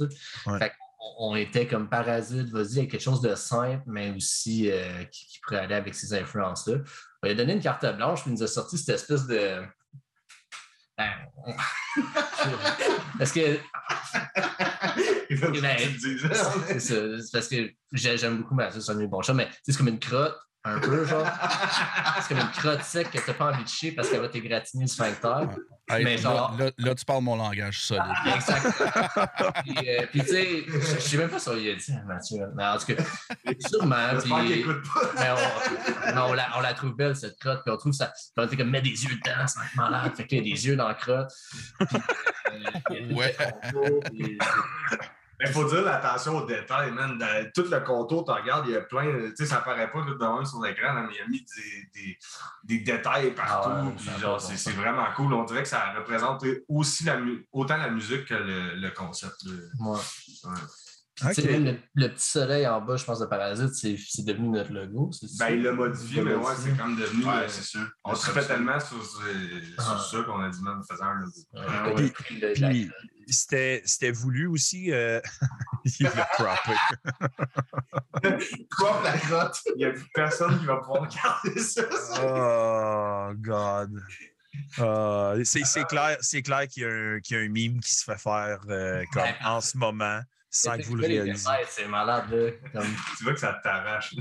Ouais. 0.47 0.59
Fait 0.59 0.73
on 1.19 1.35
était 1.37 1.67
comme 1.67 1.89
parasite, 1.89 2.49
vas-y, 2.51 2.79
avec 2.79 2.91
quelque 2.93 3.01
chose 3.03 3.21
de 3.21 3.35
simple, 3.35 3.83
mais 3.87 4.11
aussi 4.15 4.71
euh, 4.71 5.05
qui, 5.05 5.27
qui 5.27 5.41
pourrait 5.41 5.59
aller 5.61 5.75
avec 5.75 5.95
ces 5.95 6.15
influences-là. 6.15 6.77
On 7.23 7.27
lui 7.27 7.33
a 7.33 7.35
donné 7.35 7.55
une 7.55 7.61
carte 7.61 7.85
blanche, 7.97 8.23
puis 8.23 8.31
il 8.31 8.35
nous 8.35 8.43
a 8.43 8.47
sorti 8.47 8.79
cette 8.79 8.95
espèce 8.97 9.27
de. 9.27 9.63
Ben, 10.99 11.11
Parce 13.19 13.33
que 13.33 13.59
Il 15.31 15.39
faut 15.39 15.51
que 15.51 15.61
Ben, 15.61 15.79
c'est 16.79 17.33
parce 17.33 17.49
que 17.49 17.71
j'ai- 17.93 18.19
j'aime 18.19 18.39
beaucoup 18.39 18.55
Mathieu, 18.55 18.81
c'est 18.81 18.93
un 18.93 19.07
bons 19.07 19.23
chums, 19.23 19.37
mais 19.37 19.49
c'est 19.63 19.77
comme 19.77 19.89
une 19.89 19.99
crotte, 19.99 20.37
un 20.65 20.79
peu, 20.79 21.05
genre. 21.05 21.27
C'est 22.21 22.29
comme 22.35 22.39
une 22.45 22.51
crotte 22.53 22.83
sec 22.85 23.11
que 23.11 23.19
t'as 23.19 23.35
pas 23.35 23.47
envie 23.53 23.65
de 23.65 23.69
chier 23.69 23.93
parce 23.93 24.09
qu'elle 24.09 24.21
va 24.21 24.29
t'égratigner 24.29 24.85
le 24.85 24.89
sphincter. 24.89 25.47
Hey, 25.89 26.05
Mais 26.05 26.17
là, 26.17 26.23
genre- 26.23 26.57
là, 26.57 26.71
là, 26.79 26.95
tu 26.95 27.05
parles 27.05 27.23
mon 27.25 27.35
langage 27.37 27.81
solide. 27.83 28.05
Exact. 28.35 28.67
puis, 29.65 29.77
euh, 29.89 30.07
puis, 30.11 30.21
tu 30.21 30.27
sais, 30.29 30.65
je 30.69 31.01
sais 31.01 31.17
même 31.17 31.29
pas 31.29 31.39
si 31.41 31.49
on 31.49 31.55
lui 31.55 31.69
a 31.71 31.75
dit, 31.75 31.93
hein, 31.93 32.05
Mathieu, 32.07 32.47
mais 32.55 32.65
en 32.65 32.79
tout 32.79 32.87
cas, 32.95 33.03
sûrement. 33.69 34.09
Puis, 34.21 34.65
mais 35.17 35.31
on, 35.31 36.15
mais 36.15 36.21
on 36.21 36.33
la, 36.33 36.49
on 36.57 36.61
la 36.61 36.75
trouve 36.75 36.95
belle, 36.95 37.17
cette 37.17 37.39
crotte, 37.41 37.63
puis 37.65 37.75
on 37.75 37.77
trouve 37.77 37.93
ça. 37.93 38.07
Puis 38.07 38.33
on 38.37 38.45
était 38.45 38.57
comme, 38.57 38.71
mets 38.71 38.81
des 38.83 38.91
yeux 39.05 39.17
dedans, 39.17 39.43
être 39.45 39.77
malade. 39.77 40.13
Fait 40.17 40.27
qu'il 40.27 40.39
y 40.39 40.41
a 40.41 40.55
des 40.55 40.67
yeux 40.67 40.77
dans 40.77 40.87
la 40.89 40.95
crotte. 40.95 41.33
Puis, 41.81 41.87
euh, 42.53 42.57
il 42.57 42.63
y 42.63 42.67
a 42.67 43.09
tout 43.09 43.15
Ouais. 43.15 44.01
puis- 44.13 44.39
Il 45.45 45.53
faut 45.53 45.65
dire 45.65 45.83
l'attention 45.83 46.37
aux 46.39 46.47
détails, 46.47 46.91
man. 46.93 47.19
Dans 47.19 47.51
tout 47.55 47.65
le 47.71 47.81
contour, 47.81 48.25
tu 48.25 48.31
regardes, 48.31 48.67
il 48.69 48.73
y 48.73 48.77
a 48.77 48.81
plein. 48.83 49.05
Tu 49.31 49.33
sais, 49.37 49.47
ça 49.47 49.57
paraît 49.59 49.91
pas 49.91 50.01
là, 50.05 50.15
dans 50.19 50.39
un 50.39 50.45
sur 50.45 50.63
l'écran, 50.63 50.95
mais 50.95 51.15
il 51.15 51.21
a 51.23 51.27
mis 51.27 51.45
des, 51.57 51.91
des, 52.01 52.19
des 52.65 52.79
détails 52.85 53.33
partout. 53.33 53.71
Ah 53.73 53.85
ouais, 53.85 53.93
puis 53.97 54.09
genre, 54.21 54.37
de 54.37 54.57
c'est 54.57 54.71
vraiment 54.73 55.07
cool. 55.17 55.33
On 55.35 55.45
dirait 55.45 55.63
que 55.63 55.69
ça 55.69 55.93
représente 55.97 56.45
aussi 56.69 57.05
la, 57.05 57.17
mu- 57.19 57.47
autant 57.53 57.77
la 57.77 57.91
musique 57.91 58.27
que 58.27 58.35
le, 58.35 58.77
le 58.77 58.91
concept. 58.91 59.43
là. 59.45 59.53
Ouais. 59.81 59.99
Même 61.45 61.65
le, 61.65 61.77
le 61.95 62.09
petit 62.09 62.27
soleil 62.27 62.67
en 62.67 62.81
bas, 62.81 62.97
je 62.97 63.05
pense, 63.05 63.21
de 63.21 63.27
Parasite, 63.27 63.75
c'est 63.75 63.97
c'est 63.97 64.25
devenu 64.25 64.49
notre 64.49 64.73
logo. 64.73 65.11
c'est? 65.13 65.27
Ben, 65.39 65.51
il 65.51 65.63
l'a 65.63 65.73
modifié, 65.73 66.23
mais 66.23 66.35
ouais, 66.35 66.55
c'est 66.59 66.77
comme 66.77 66.97
devenu. 66.97 67.25
Ouais, 67.25 67.33
euh, 67.45 67.49
c'est 67.49 67.63
ça. 67.63 67.79
on 68.03 68.15
se 68.15 68.31
fait 68.31 68.45
tellement 68.45 68.81
sur, 68.81 69.05
sur 69.05 69.21
Ah. 69.79 69.99
ça 70.11 70.23
qu'on 70.23 70.41
a 70.41 70.49
dit, 70.49 70.63
même, 70.63 70.81
faisant 70.91 71.05
un 71.05 71.21
logo. 71.21 71.33
Ouais, 71.53 71.61
Ah, 71.69 71.89
ouais. 71.93 72.03
le- 72.03 72.53
Puis 72.55 72.91
c'était 73.29 73.83
c'était 73.85 74.11
voulu 74.11 74.47
aussi. 74.47 74.93
euh, 74.93 75.21
il 76.01 76.05
l'a 76.07 76.29
croppé. 76.33 76.73
Crop 78.71 79.03
la 79.05 79.19
crotte. 79.19 79.59
Il 79.75 79.79
n'y 79.79 79.85
a 79.85 79.91
plus 79.91 80.07
personne 80.15 80.59
qui 80.59 80.67
va 80.67 80.77
pouvoir 80.77 81.03
regarder 81.09 81.61
ça. 81.61 81.83
Oh, 82.23 83.33
God. 83.37 84.01
Ah, 84.79 85.35
c'est 85.45 85.65
c'est 85.65 85.85
clair, 85.85 86.17
c'est 86.21 86.43
clair 86.43 86.67
qu'il 86.69 86.83
y, 86.83 86.87
a 86.87 86.91
un- 86.91 87.21
qu'il 87.21 87.37
y 87.37 87.41
a 87.41 87.43
un 87.43 87.49
mime 87.49 87.81
qui 87.81 87.95
se 87.95 88.05
fait 88.05 88.19
faire 88.19 88.61
euh, 88.69 89.03
comme 89.13 89.23
Ouais. 89.23 89.35
en 89.45 89.61
ce 89.61 89.77
moment 89.79 90.21
sans 90.51 90.77
que 90.77 90.83
vous 90.85 90.97
le 90.97 91.07
réalisiez. 91.07 91.51
C'est 91.69 91.89
malade, 91.89 92.31
là. 92.31 92.51
Comme- 92.73 92.95
Tu 93.17 93.25
vois 93.25 93.33
que 93.33 93.41
ça 93.41 93.59
t'arrache. 93.63 94.15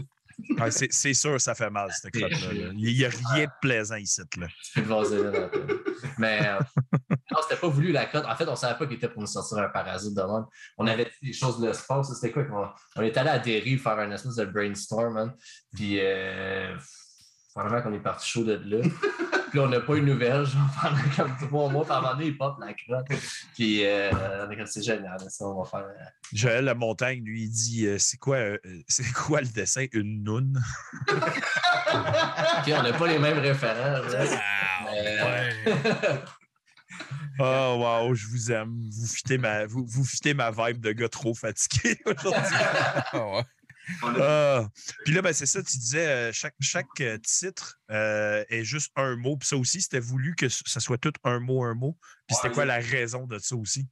Ouais, 0.58 0.72
c'est 0.72 1.14
sûr, 1.14 1.40
ça 1.40 1.56
fait 1.56 1.70
mal, 1.70 1.90
cette 1.92 2.14
crotte-là. 2.14 2.54
là. 2.54 2.72
Il 2.76 2.98
n'y 2.98 3.06
a 3.06 3.10
rien 3.10 3.46
de 3.46 3.52
plaisant 3.62 3.96
ici. 3.96 4.22
Là. 4.38 4.48
Tu 4.74 4.82
peux 4.82 4.90
le. 4.90 5.50
Mais 6.18 6.48
euh, 6.48 6.60
non, 7.32 7.40
c'était 7.42 7.60
pas 7.60 7.68
voulu 7.68 7.92
la 7.92 8.06
cote. 8.06 8.26
En 8.26 8.36
fait, 8.36 8.48
on 8.48 8.56
savait 8.56 8.78
pas 8.78 8.86
qu'il 8.86 8.98
était 8.98 9.10
pour 9.10 9.22
nous 9.22 9.28
sortir 9.28 9.58
un 9.60 9.70
parasite 9.70 10.14
de 10.14 10.22
même. 10.22 10.46
On 10.78 10.88
avait 10.88 11.06
dit 11.06 11.28
des 11.28 11.34
choses 11.34 11.60
de 11.60 11.68
l'espace. 11.68 12.14
C'était 12.14 12.32
quoi? 12.32 12.76
On 12.96 13.02
est 13.02 13.18
allé 13.18 13.30
à 13.30 13.40
Dérive 13.40 13.82
faire 13.82 14.00
un 14.00 14.12
espèce 14.12 14.36
de 14.36 14.46
brainstorm, 14.46 15.14
man. 15.14 15.34
Puis, 15.74 16.00
euh, 16.00 16.76
vraiment 17.56 17.82
qu'on 17.82 17.94
est 17.94 18.00
parti 18.00 18.30
chaud 18.30 18.44
de 18.44 18.54
là. 18.66 18.78
Puis 19.52 19.60
là, 19.60 19.66
on 19.66 19.70
n'a 19.70 19.82
pas 19.82 19.96
eu 19.96 20.00
de 20.02 20.06
nouvelles, 20.06 20.46
genre, 20.46 20.62
pendant 20.82 21.02
comme 21.14 21.48
trois 21.50 21.70
mois. 21.70 21.86
Un 21.92 22.00
moment 22.00 22.14
donné, 22.14 22.28
il 22.28 22.38
pop 22.38 22.56
la 22.62 22.74
crotte. 22.74 23.06
Puis, 23.54 23.86
euh, 23.86 24.10
c'est 24.66 24.82
génial, 24.82 25.20
ça, 25.28 25.46
on 25.46 25.62
va 25.62 25.70
faire. 25.70 25.82
euh, 25.82 26.06
Joël 26.32 26.64
La 26.64 26.74
Montagne, 26.74 27.22
lui, 27.22 27.44
il 27.44 27.50
dit 27.50 27.86
euh, 27.86 27.98
c'est 28.00 28.16
quoi, 28.18 28.38
euh, 28.38 28.58
c'est 28.88 29.12
quoi 29.12 29.42
le 29.42 29.48
dessin? 29.48 29.88
Une 29.92 30.24
noune 30.24 30.62
OK, 31.10 32.68
on 32.68 32.84
n'a 32.84 32.94
pas 32.94 33.08
les 33.08 33.20
mêmes 33.20 33.40
référents. 33.40 33.92
là. 33.92 34.02
Mais, 34.86 35.22
Ouais. 35.22 35.54
Oh, 37.40 37.78
wow, 37.80 38.14
je 38.14 38.28
vous 38.28 38.52
aime. 38.52 38.76
Vous 38.92 39.08
fitez 39.08 39.38
ma, 39.38 39.66
vous, 39.66 39.86
vous 39.88 40.04
fitez 40.04 40.34
ma 40.34 40.52
vibe 40.52 40.80
de 40.82 40.92
gars 40.92 41.10
trop 41.10 41.34
fatigué 41.34 41.98
aujourd'hui. 42.06 42.56
Ah 43.14 43.28
ouais. 43.28 43.44
Ah. 44.04 44.68
Puis 45.06 45.14
là, 45.14 45.22
ben, 45.22 45.34
c'est 45.34 45.46
ça, 45.46 45.62
tu 45.64 45.78
disais, 45.78 46.08
euh, 46.08 46.32
chaque, 46.32 46.56
chaque 46.60 47.02
euh, 47.02 47.18
titre 47.18 47.80
euh, 47.90 48.44
est 48.50 48.64
juste 48.64 48.92
un 48.96 49.16
mot. 49.16 49.38
Puis 49.38 49.48
ça 49.50 49.58
aussi, 49.58 49.82
c'était 49.82 50.00
voulu 50.00 50.36
que 50.36 50.50
ça 50.50 50.80
soit 50.80 50.98
tout 50.98 51.14
un 51.24 51.40
mot, 51.40 51.64
un 51.64 51.74
mot. 51.74 51.98
Puis 52.28 52.36
c'était 52.36 52.54
quoi 52.54 52.66
la 52.66 52.80
raison 52.80 53.26
de 53.28 53.38
ça 53.40 53.56
aussi? 53.56 53.88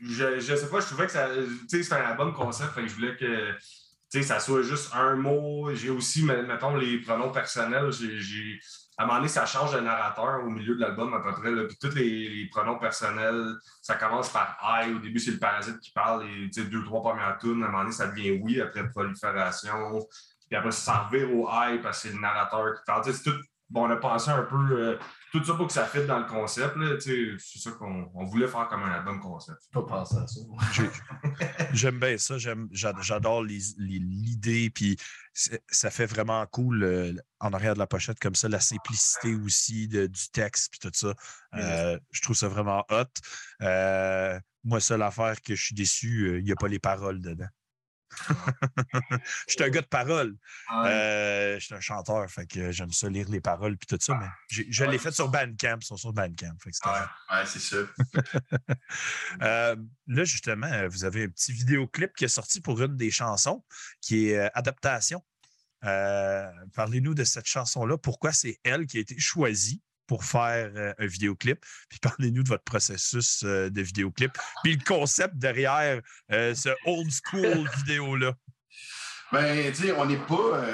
Je, 0.00 0.38
je 0.40 0.54
sais 0.54 0.68
pas, 0.68 0.80
je 0.80 0.86
trouvais 0.86 1.06
que 1.06 1.12
ça, 1.12 1.28
tu 1.68 1.82
sais, 1.82 1.92
un 1.92 1.96
album 2.04 2.32
concept, 2.32 2.72
fait 2.72 2.82
que 2.82 2.88
je 2.88 2.94
voulais 2.94 3.16
que, 3.16 3.52
tu 3.52 3.58
sais, 4.10 4.22
ça 4.22 4.38
soit 4.38 4.62
juste 4.62 4.90
un 4.92 5.16
mot. 5.16 5.74
J'ai 5.74 5.90
aussi, 5.90 6.22
me- 6.22 6.46
mettons, 6.46 6.76
les 6.76 7.00
pronoms 7.00 7.32
personnels. 7.32 7.90
J'ai- 7.92 8.60
à 8.98 9.04
un 9.04 9.06
moment 9.06 9.18
donné, 9.18 9.28
ça 9.28 9.46
change 9.46 9.72
de 9.72 9.78
narrateur 9.78 10.42
au 10.44 10.50
milieu 10.50 10.74
de 10.74 10.80
l'album 10.80 11.14
à 11.14 11.20
peu 11.20 11.30
près. 11.32 11.54
Puis 11.68 11.76
tous 11.80 11.94
les, 11.94 12.48
pronoms 12.50 12.78
personnels, 12.80 13.54
ça 13.80 13.94
commence 13.94 14.28
par 14.28 14.58
I. 14.60 14.92
Au 14.92 14.98
début, 14.98 15.20
c'est 15.20 15.30
le 15.30 15.38
parasite 15.38 15.78
qui 15.78 15.92
parle. 15.92 16.24
Et 16.24 16.50
tu 16.50 16.62
sais, 16.62 16.68
deux, 16.68 16.82
trois 16.84 17.00
premières 17.00 17.38
tunes. 17.38 17.62
À 17.62 17.66
un 17.66 17.70
moment 17.70 17.82
donné, 17.82 17.92
ça 17.92 18.08
devient 18.08 18.40
oui 18.42 18.60
après 18.60 18.90
prolifération. 18.90 20.00
Puis 20.48 20.56
après, 20.56 20.72
ça 20.72 21.04
revient 21.04 21.24
au 21.32 21.48
I 21.48 21.78
parce 21.80 22.02
que 22.02 22.08
c'est 22.08 22.14
le 22.14 22.20
narrateur 22.20 22.74
qui 22.74 22.82
parle. 22.84 23.04
Tu 23.04 23.12
sais, 23.12 23.18
c'est 23.18 23.30
tout. 23.30 23.38
Bon, 23.70 23.86
on 23.86 23.90
a 23.90 23.96
pensé 23.96 24.30
un 24.30 24.42
peu 24.42 24.56
euh, 24.56 24.98
tout 25.32 25.44
ça 25.44 25.54
pour 25.54 25.66
que 25.66 25.72
ça 25.72 25.84
fitte 25.86 26.06
dans 26.06 26.18
le 26.18 26.26
concept. 26.26 26.76
Là, 26.76 26.96
tu 26.96 27.00
sais, 27.00 27.36
c'est 27.38 27.58
ça 27.58 27.70
qu'on 27.72 28.10
on 28.14 28.24
voulait 28.24 28.48
faire 28.48 28.66
comme 28.68 28.82
un 28.82 28.90
album 28.92 29.20
concept. 29.20 29.58
Pas 29.72 29.82
penser 29.82 30.16
à 30.16 30.26
ça. 30.26 30.40
J'ai- 30.72 30.90
J'aime 31.72 31.98
bien 32.00 32.16
ça. 32.18 32.36
J'adore 32.38 33.42
les- 33.44 33.58
les- 33.78 33.98
l'idée. 33.98 34.70
Puis 34.70 34.96
ça 35.34 35.90
fait 35.90 36.06
vraiment 36.06 36.44
cool 36.46 36.82
euh, 36.82 37.12
en 37.40 37.52
arrière 37.52 37.74
de 37.74 37.78
la 37.78 37.86
pochette 37.86 38.18
comme 38.18 38.34
ça, 38.34 38.48
la 38.48 38.60
simplicité 38.60 39.34
aussi 39.34 39.86
de- 39.88 40.06
du 40.06 40.28
texte 40.32 40.70
puis 40.72 40.80
tout 40.80 40.90
ça. 40.94 41.14
Euh, 41.54 41.98
je 42.10 42.20
trouve 42.22 42.36
ça 42.36 42.48
vraiment 42.48 42.84
hot. 42.90 43.04
Euh, 43.62 44.38
moi, 44.64 44.80
seule 44.80 45.02
affaire 45.02 45.40
que 45.40 45.54
je 45.54 45.62
suis 45.66 45.74
déçu, 45.74 46.26
euh, 46.28 46.38
il 46.38 46.44
n'y 46.44 46.52
a 46.52 46.56
pas 46.56 46.68
les 46.68 46.78
paroles 46.78 47.20
dedans. 47.20 47.46
Je 49.48 49.52
suis 49.52 49.62
un 49.62 49.68
gars 49.68 49.80
de 49.82 49.86
paroles. 49.86 50.34
Euh, 50.86 51.58
je 51.58 51.64
suis 51.64 51.74
un 51.74 51.80
chanteur, 51.80 52.28
fait 52.30 52.46
que 52.46 52.72
j'aime 52.72 52.90
ça 52.92 53.08
lire 53.08 53.28
les 53.28 53.40
paroles 53.40 53.76
puis 53.76 53.86
tout 53.86 53.98
ça, 54.00 54.14
mais 54.18 54.26
j'ai- 54.48 54.66
je 54.70 54.84
l'ai 54.84 54.98
fait 54.98 55.12
sur 55.12 55.28
Bandcamp, 55.28 55.78
ils 55.80 55.84
sont 55.86 55.96
sur 55.96 56.12
Bandcamp. 56.12 56.54
fait 56.62 56.70
que 56.70 56.76
c'est 56.76 56.88
ça. 56.88 57.10
Euh, 59.42 59.76
là, 60.06 60.24
justement, 60.24 60.66
euh, 60.66 60.88
vous 60.88 61.04
avez 61.04 61.24
un 61.24 61.28
petit 61.28 61.52
vidéoclip 61.52 62.12
qui 62.16 62.24
est 62.24 62.28
sorti 62.28 62.60
pour 62.60 62.80
une 62.82 62.96
des 62.96 63.10
chansons, 63.10 63.64
qui 64.00 64.28
est 64.30 64.38
euh, 64.38 64.48
Adaptation. 64.54 65.22
Parlez-nous 65.82 67.14
de 67.14 67.24
cette 67.24 67.46
chanson-là. 67.46 67.98
Pourquoi 67.98 68.32
c'est 68.32 68.58
elle 68.64 68.86
qui 68.86 68.98
a 68.98 69.00
été 69.00 69.18
choisie? 69.18 69.82
Pour 70.08 70.24
faire 70.24 70.72
euh, 70.74 70.92
un 70.98 71.06
vidéoclip? 71.06 71.64
Puis 71.88 72.00
parlez-nous 72.00 72.42
de 72.42 72.48
votre 72.48 72.64
processus 72.64 73.44
euh, 73.44 73.70
de 73.70 73.82
vidéoclip. 73.82 74.32
Puis 74.64 74.74
le 74.74 74.84
concept 74.84 75.36
derrière 75.36 76.00
euh, 76.32 76.54
ce 76.54 76.70
old 76.86 77.10
school 77.10 77.68
vidéo-là. 77.76 78.32
Ben, 79.30 79.70
tu 79.72 79.82
sais, 79.82 79.92
on 79.92 80.06
n'est 80.06 80.16
pas. 80.16 80.64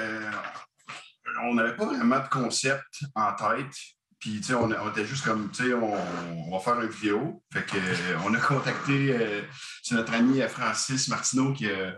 on 1.43 1.53
n'avait 1.53 1.75
pas 1.75 1.85
vraiment 1.85 2.19
de 2.19 2.29
concept 2.29 3.03
en 3.13 3.33
tête. 3.33 3.75
Puis, 4.17 4.37
tu 4.37 4.43
sais, 4.43 4.53
on, 4.55 4.89
était 4.89 5.05
juste 5.05 5.25
comme, 5.25 5.51
tu 5.51 5.65
sais, 5.65 5.73
on, 5.73 6.51
va 6.51 6.59
faire 6.59 6.81
une 6.81 6.89
vidéo. 6.89 7.43
Fait 7.51 7.65
que, 7.65 7.77
on 8.23 8.33
a 8.33 8.39
contacté, 8.39 9.43
c'est 9.83 9.93
notre 9.93 10.13
ami 10.13 10.41
Francis 10.47 11.09
Martineau 11.09 11.53
qui 11.53 11.69
a, 11.69 11.95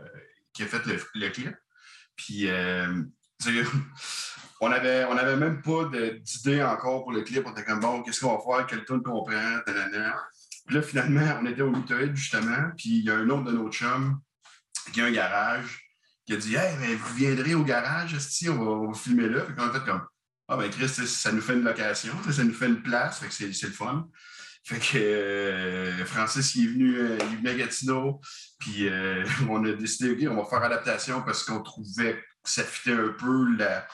qui 0.52 0.63
a 0.63 0.65
fait 0.65 0.84
le, 0.88 1.00
le 1.13 1.30
clip. 1.30 1.56
Puis, 2.15 2.50
tu 3.39 3.63
sais, 3.63 3.63
on 4.60 4.72
avait, 4.72 5.06
on 5.06 5.17
avait 5.17 5.36
même 5.36 5.62
pas 5.62 5.89
d'idée 6.24 6.63
encore 6.63 7.04
pour 7.04 7.12
le 7.12 7.22
clip. 7.22 7.43
On 7.46 7.52
était 7.52 7.63
comme, 7.63 7.80
bon, 7.80 8.04
qu'est-ce 8.04 8.22
qu'on 8.22 8.38
va 8.38 8.58
faire? 8.58 8.67
Quel 8.67 8.86
tune 8.86 9.04
qu'on 9.04 9.24
prend? 9.24 9.60
Puis 9.65 10.76
là, 10.76 10.82
finalement, 10.82 11.39
on 11.41 11.46
était 11.46 11.62
au 11.62 11.72
Mutoid, 11.72 12.15
justement. 12.15 12.72
Puis, 12.76 13.00
il 13.00 13.06
y 13.06 13.12
a 13.12 13.15
un 13.15 13.30
autre 13.30 13.43
de 13.43 13.52
nos 13.52 13.72
chums 13.72 14.20
qui 14.91 15.02
a 15.02 15.06
un 15.06 15.12
garage 15.12 15.88
qui 16.26 16.34
a 16.34 16.38
dit 16.38 16.56
Hey, 16.56 16.76
mais 16.80 16.93
vous 16.96 17.15
viendrez 17.15 17.56
au 17.56 17.63
garage, 17.63 18.13
esti, 18.13 18.50
on 18.50 18.58
va, 18.58 18.72
on 18.72 18.91
va 18.91 18.98
filmer 18.98 19.30
là. 19.30 19.46
Fait 19.46 19.54
qu'on 19.54 19.70
a 19.70 19.74
fait 19.74 19.86
comme 19.86 20.06
Ah, 20.48 20.58
ben 20.58 20.70
Chris, 20.70 20.89
ça 20.89 21.32
nous 21.32 21.41
fait 21.41 21.54
une 21.54 21.63
location, 21.63 22.13
ça 22.30 22.43
nous 22.43 22.54
fait 22.54 22.67
une 22.67 22.82
place, 22.84 23.20
fait 23.20 23.28
que 23.28 23.34
c'est 23.34 23.54
c'est 23.54 23.67
le 23.67 23.74
fun. 23.74 24.08
Fait 24.63 24.80
que 24.80 24.98
euh, 24.98 26.06
Francis, 26.06 26.56
il 26.56 26.65
est, 26.65 26.67
venu, 26.74 26.98
euh, 26.98 27.17
il 27.17 27.34
est 27.34 27.38
venu 27.38 27.50
à 27.50 27.54
Gatineau, 27.56 28.20
puis 28.60 28.89
euh, 28.89 29.26
on 29.50 29.63
a 29.63 29.72
décidé, 29.72 30.12
OK, 30.12 30.32
on 30.32 30.43
va 30.43 30.50
faire 30.50 30.63
adaptation 30.63 31.22
parce 31.22 31.43
qu'on 31.43 31.63
trouvait 31.63 32.15
que 32.43 32.50
ça 32.50 32.65
fitait 32.65 32.91
un 32.91 33.13
peu 33.17 33.56
la, 33.56 33.88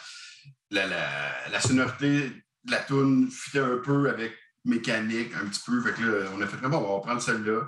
la, 0.74 0.88
la, 0.88 1.50
la 1.52 1.60
sonorité 1.62 2.30
de 2.66 2.72
la 2.72 2.80
toune, 2.80 3.30
fitait 3.32 3.60
un 3.60 3.78
peu 3.78 4.10
avec 4.10 4.34
mécanique, 4.66 5.32
un 5.36 5.48
petit 5.48 5.62
peu. 5.66 5.82
Fait 5.82 5.94
que 5.94 6.02
là, 6.04 6.30
on 6.36 6.42
a 6.42 6.48
fait 6.48 6.58
vraiment, 6.58 6.80
on 6.80 6.96
va 6.98 7.02
prendre 7.02 7.22
celle-là. 7.22 7.62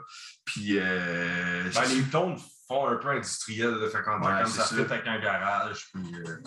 Puis, 0.45 0.77
euh, 0.77 1.63
Ben, 1.73 1.85
les 1.89 2.03
tones 2.03 2.37
font 2.67 2.87
un 2.87 2.95
peu 2.95 3.09
industriel, 3.09 3.75
fait 3.91 4.01
qu'on 4.01 4.21
Ouais, 4.21 4.43
comme 4.43 4.51
ça 4.51 4.63
ça. 4.63 4.75
fait 4.75 4.91
avec 4.91 5.07
un 5.07 5.19
garage, 5.19 5.87
puis 5.93 6.15
euh, 6.15 6.37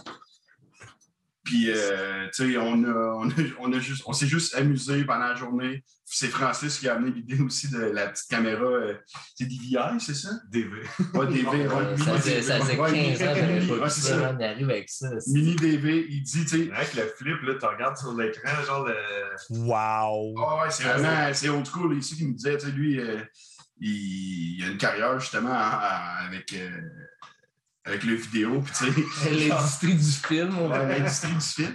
Puis, 1.44 1.70
euh, 1.70 2.26
tu 2.34 2.52
sais, 2.52 2.58
on, 2.58 2.84
a, 2.84 2.88
on, 2.88 3.28
a, 3.30 3.34
on, 3.60 3.72
a 3.72 3.78
juste, 3.78 4.02
on 4.06 4.12
s'est 4.12 4.26
juste 4.26 4.54
amusé 4.54 5.04
pendant 5.04 5.28
la 5.28 5.34
journée. 5.34 5.84
C'est 6.10 6.28
Francis 6.28 6.78
qui 6.78 6.88
a 6.88 6.94
amené 6.94 7.10
l'idée 7.12 7.38
aussi 7.42 7.68
de 7.70 7.78
la 7.78 8.08
petite 8.08 8.28
caméra. 8.30 8.64
euh, 8.64 8.94
c'est 9.34 9.44
DVI, 9.44 10.00
c'est 10.00 10.14
ça? 10.14 10.30
DV. 10.50 10.70
Ouais, 11.14 11.26
DV. 11.26 11.46
ouais, 11.46 11.66
mini 11.92 11.98
ça 12.04 12.18
faisait, 12.18 12.30
DV, 12.36 12.42
ça 12.42 12.60
faisait 12.60 12.76
15 12.76 13.22
ans 13.22 13.34
que 13.34 13.78
pas 13.78 13.88
ça. 13.90 14.28
arrive 14.40 14.70
avec 14.70 14.88
ça. 14.88 15.08
c'est- 15.20 15.30
Mini 15.32 15.54
DV, 15.56 16.06
il 16.08 16.22
dit, 16.22 16.46
tu 16.46 16.48
sais, 16.66 16.72
Avec 16.72 16.94
le 16.94 17.02
flip, 17.16 17.42
là, 17.42 17.54
tu 17.60 17.66
regardes 17.66 17.96
sur 17.98 18.14
l'écran, 18.16 18.50
genre 18.66 18.86
le. 18.86 18.94
Wow! 19.50 20.34
Ah 20.38 20.62
ouais, 20.64 20.70
c'est 20.70 20.84
vraiment, 20.84 21.32
c'est 21.34 21.48
old 21.50 21.66
school 21.66 21.96
ici 21.98 22.16
qui 22.16 22.26
me 22.26 22.32
disait, 22.34 22.56
tu 22.56 22.66
sais, 22.66 22.72
lui, 22.72 22.98
euh, 22.98 23.18
il, 23.80 24.58
il 24.60 24.64
a 24.64 24.68
une 24.68 24.78
carrière 24.78 25.18
justement 25.20 25.50
en- 25.50 25.52
en- 25.52 26.26
avec, 26.26 26.52
euh, 26.54 26.70
avec 27.84 28.02
le 28.04 28.14
vidéo, 28.14 28.60
puis 28.62 28.72
tu 28.78 28.92
sais, 28.92 29.30
L'industrie 29.48 29.94
du 29.94 30.02
film, 30.10 30.56
on 30.58 30.68
va 30.68 30.84
dire. 30.86 30.98
l'industrie 30.98 31.32
du 31.34 31.40
film. 31.40 31.74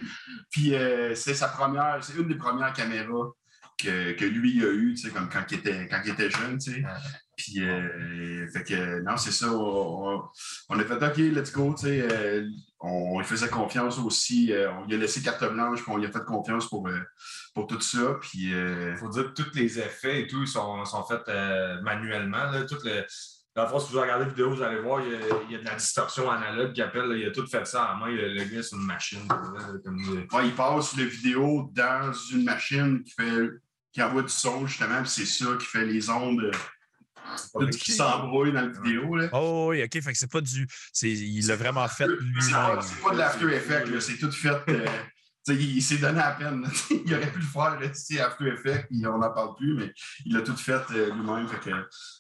Puis 0.50 0.76
euh, 0.76 1.14
c'est 1.16 1.36
sa 1.36 1.48
première, 1.50 2.00
c'est 2.04 2.16
une 2.16 2.28
des 2.28 2.36
premières 2.36 2.74
caméras 2.74 3.32
que, 3.78 4.12
que 4.14 4.26
lui 4.26 4.64
a 4.64 4.70
eu, 4.72 4.94
tu 4.96 5.08
sais, 5.08 5.10
comme 5.14 5.30
quand 5.30 5.44
il 5.52 5.58
était, 5.60 5.88
quand 5.90 6.02
il 6.06 6.12
était 6.12 6.30
jeune, 6.30 6.58
tu 6.58 6.72
sais. 6.74 6.78
Ouais. 6.80 6.90
Puis, 7.36 7.64
euh, 7.64 8.48
fait 8.54 8.64
que, 8.64 9.02
non, 9.02 9.18
c'est 9.18 9.32
ça, 9.32 9.52
on, 9.52 10.24
on- 10.70 10.80
a 10.80 10.84
fait 10.84 11.04
OK, 11.06 11.18
let's 11.18 11.52
go, 11.52 11.74
tu 11.78 11.88
sais. 11.88 12.02
euh, 12.12 12.48
on, 12.80 13.20
lui 13.20 13.26
faisait 13.26 13.50
confiance 13.50 13.98
aussi. 13.98 14.54
euh, 14.54 14.72
on 14.72 14.86
lui 14.86 14.96
a 14.96 14.98
laissé 14.98 15.22
carte 15.24 15.44
blanche, 15.52 15.82
puis 15.82 15.92
on 15.92 15.98
lui 15.98 16.06
a 16.06 16.12
fait 16.12 16.24
confiance 16.26 16.70
pour, 16.70 16.88
euh, 16.88 17.00
pour 17.56 17.66
tout 17.68 17.82
ça. 17.82 18.18
Puis, 18.22 18.54
euh, 18.54 18.92
Il 18.92 18.98
faut 18.98 19.10
dire 19.10 19.34
que 19.34 19.42
tous 19.42 19.52
les 19.56 19.80
effets 19.80 20.22
et 20.22 20.28
tout 20.28 20.42
ils 20.44 20.48
sont, 20.48 20.86
sont 20.86 21.04
faits 21.06 21.28
manuellement. 21.82 22.52
Là. 22.52 22.64
Tout 22.66 22.78
le... 22.84 23.04
Dans 23.56 23.64
le 23.64 23.70
fond, 23.70 23.80
si 23.80 23.94
vous 23.94 24.00
regardez 24.02 24.26
la 24.26 24.30
vidéo, 24.32 24.50
vous 24.56 24.64
allez 24.64 24.80
voir, 24.82 25.00
il 25.06 25.12
y 25.12 25.16
a, 25.16 25.20
il 25.48 25.52
y 25.52 25.56
a 25.56 25.60
de 25.60 25.66
la 25.66 25.76
distorsion 25.76 26.30
analogue 26.32 26.74
qui 26.74 26.82
appelle. 26.82 27.06
là. 27.06 27.16
il 27.16 27.26
a 27.28 27.32
tout 27.32 27.46
fait 27.46 27.66
ça 27.68 27.94
en 27.94 27.98
main. 27.98 28.08
Le, 28.10 28.30
le 28.34 28.44
gars, 28.46 28.64
c'est 28.64 28.76
une 28.76 28.86
machine. 28.86 29.28
là, 29.28 29.74
comme, 29.86 30.28
Ouais, 30.34 30.48
il 30.48 30.54
passe 30.56 30.98
le 30.98 31.04
vidéo 31.04 31.70
dans 31.72 32.12
une 32.32 32.44
machine 32.46 33.04
qui 33.04 33.14
fait 33.14 33.50
qui 33.94 34.02
envoie 34.02 34.24
du 34.24 34.30
son 34.34 34.66
justement, 34.68 35.02
puis 35.02 35.10
c'est 35.10 35.26
ça 35.26 35.46
qui 35.60 35.66
fait 35.66 35.86
les 35.86 36.10
ondes 36.10 36.42
euh, 36.44 36.52
Tout 37.60 37.68
qui 37.70 37.92
s'embrouille 37.94 38.52
dans 38.52 38.62
la 38.62 38.68
vidéo. 38.68 39.16
Là. 39.16 39.30
Oh 39.34 39.68
oui, 39.70 39.84
ok. 39.84 40.02
Fait 40.02 40.12
que 40.12 40.18
c'est 40.18 40.32
pas 40.32 40.42
du. 40.42 40.68
c'est- 40.92 41.10
Il 41.12 41.48
l'a 41.48 41.56
vraiment 41.56 41.88
fait 41.88 42.08
C'est 42.42 42.52
pas, 42.52 42.82
c'est 42.82 43.02
pas 43.02 43.12
de 43.12 43.18
l'After 43.18 43.54
Effects, 43.56 43.88
là, 43.88 44.02
c'est 44.02 44.18
tout 44.18 44.32
fait. 44.32 44.50
euh, 44.70 44.86
tu 45.46 45.54
sais, 45.54 45.62
il 45.62 45.78
il 45.78 45.82
s'est 45.82 45.98
donné 45.98 46.20
à 46.20 46.32
peine. 46.32 46.66
il 47.06 47.14
aurait 47.14 47.32
pu 47.32 47.40
le 47.40 47.46
faire, 47.46 47.78
sais, 47.94 48.20
After 48.20 48.48
Effects, 48.48 48.88
puis 48.90 49.06
on 49.08 49.18
n'en 49.20 49.32
parle 49.32 49.56
plus, 49.56 49.74
mais 49.76 49.94
il 50.26 50.36
a 50.38 50.42
tout 50.42 50.56
fait 50.58 50.82
euh, 50.92 51.14
lui-même. 51.14 51.48
Fait 51.48 51.70
que, 51.70 51.76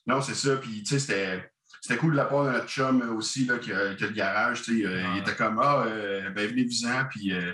non, 0.07 0.21
c'est 0.21 0.35
ça. 0.35 0.55
Puis, 0.57 0.83
tu 0.83 0.89
sais, 0.91 0.99
c'était. 0.99 1.49
C'était 1.81 1.97
cool 1.97 2.11
de 2.13 2.17
la 2.17 2.23
part 2.25 2.45
de 2.45 2.51
notre 2.51 2.69
chum 2.69 3.01
aussi, 3.17 3.43
là, 3.43 3.57
qui, 3.57 3.73
a, 3.73 3.93
qui 3.95 4.05
a 4.05 4.07
le 4.07 4.13
garage. 4.13 4.61
tu 4.61 4.83
sais, 4.83 4.89
Il 5.15 5.17
était 5.19 5.35
comme, 5.35 5.59
ah, 5.61 5.83
euh, 5.85 6.29
ben, 6.29 6.49
venez-vous-en. 6.49 7.03
Puis, 7.11 7.33
euh, 7.33 7.51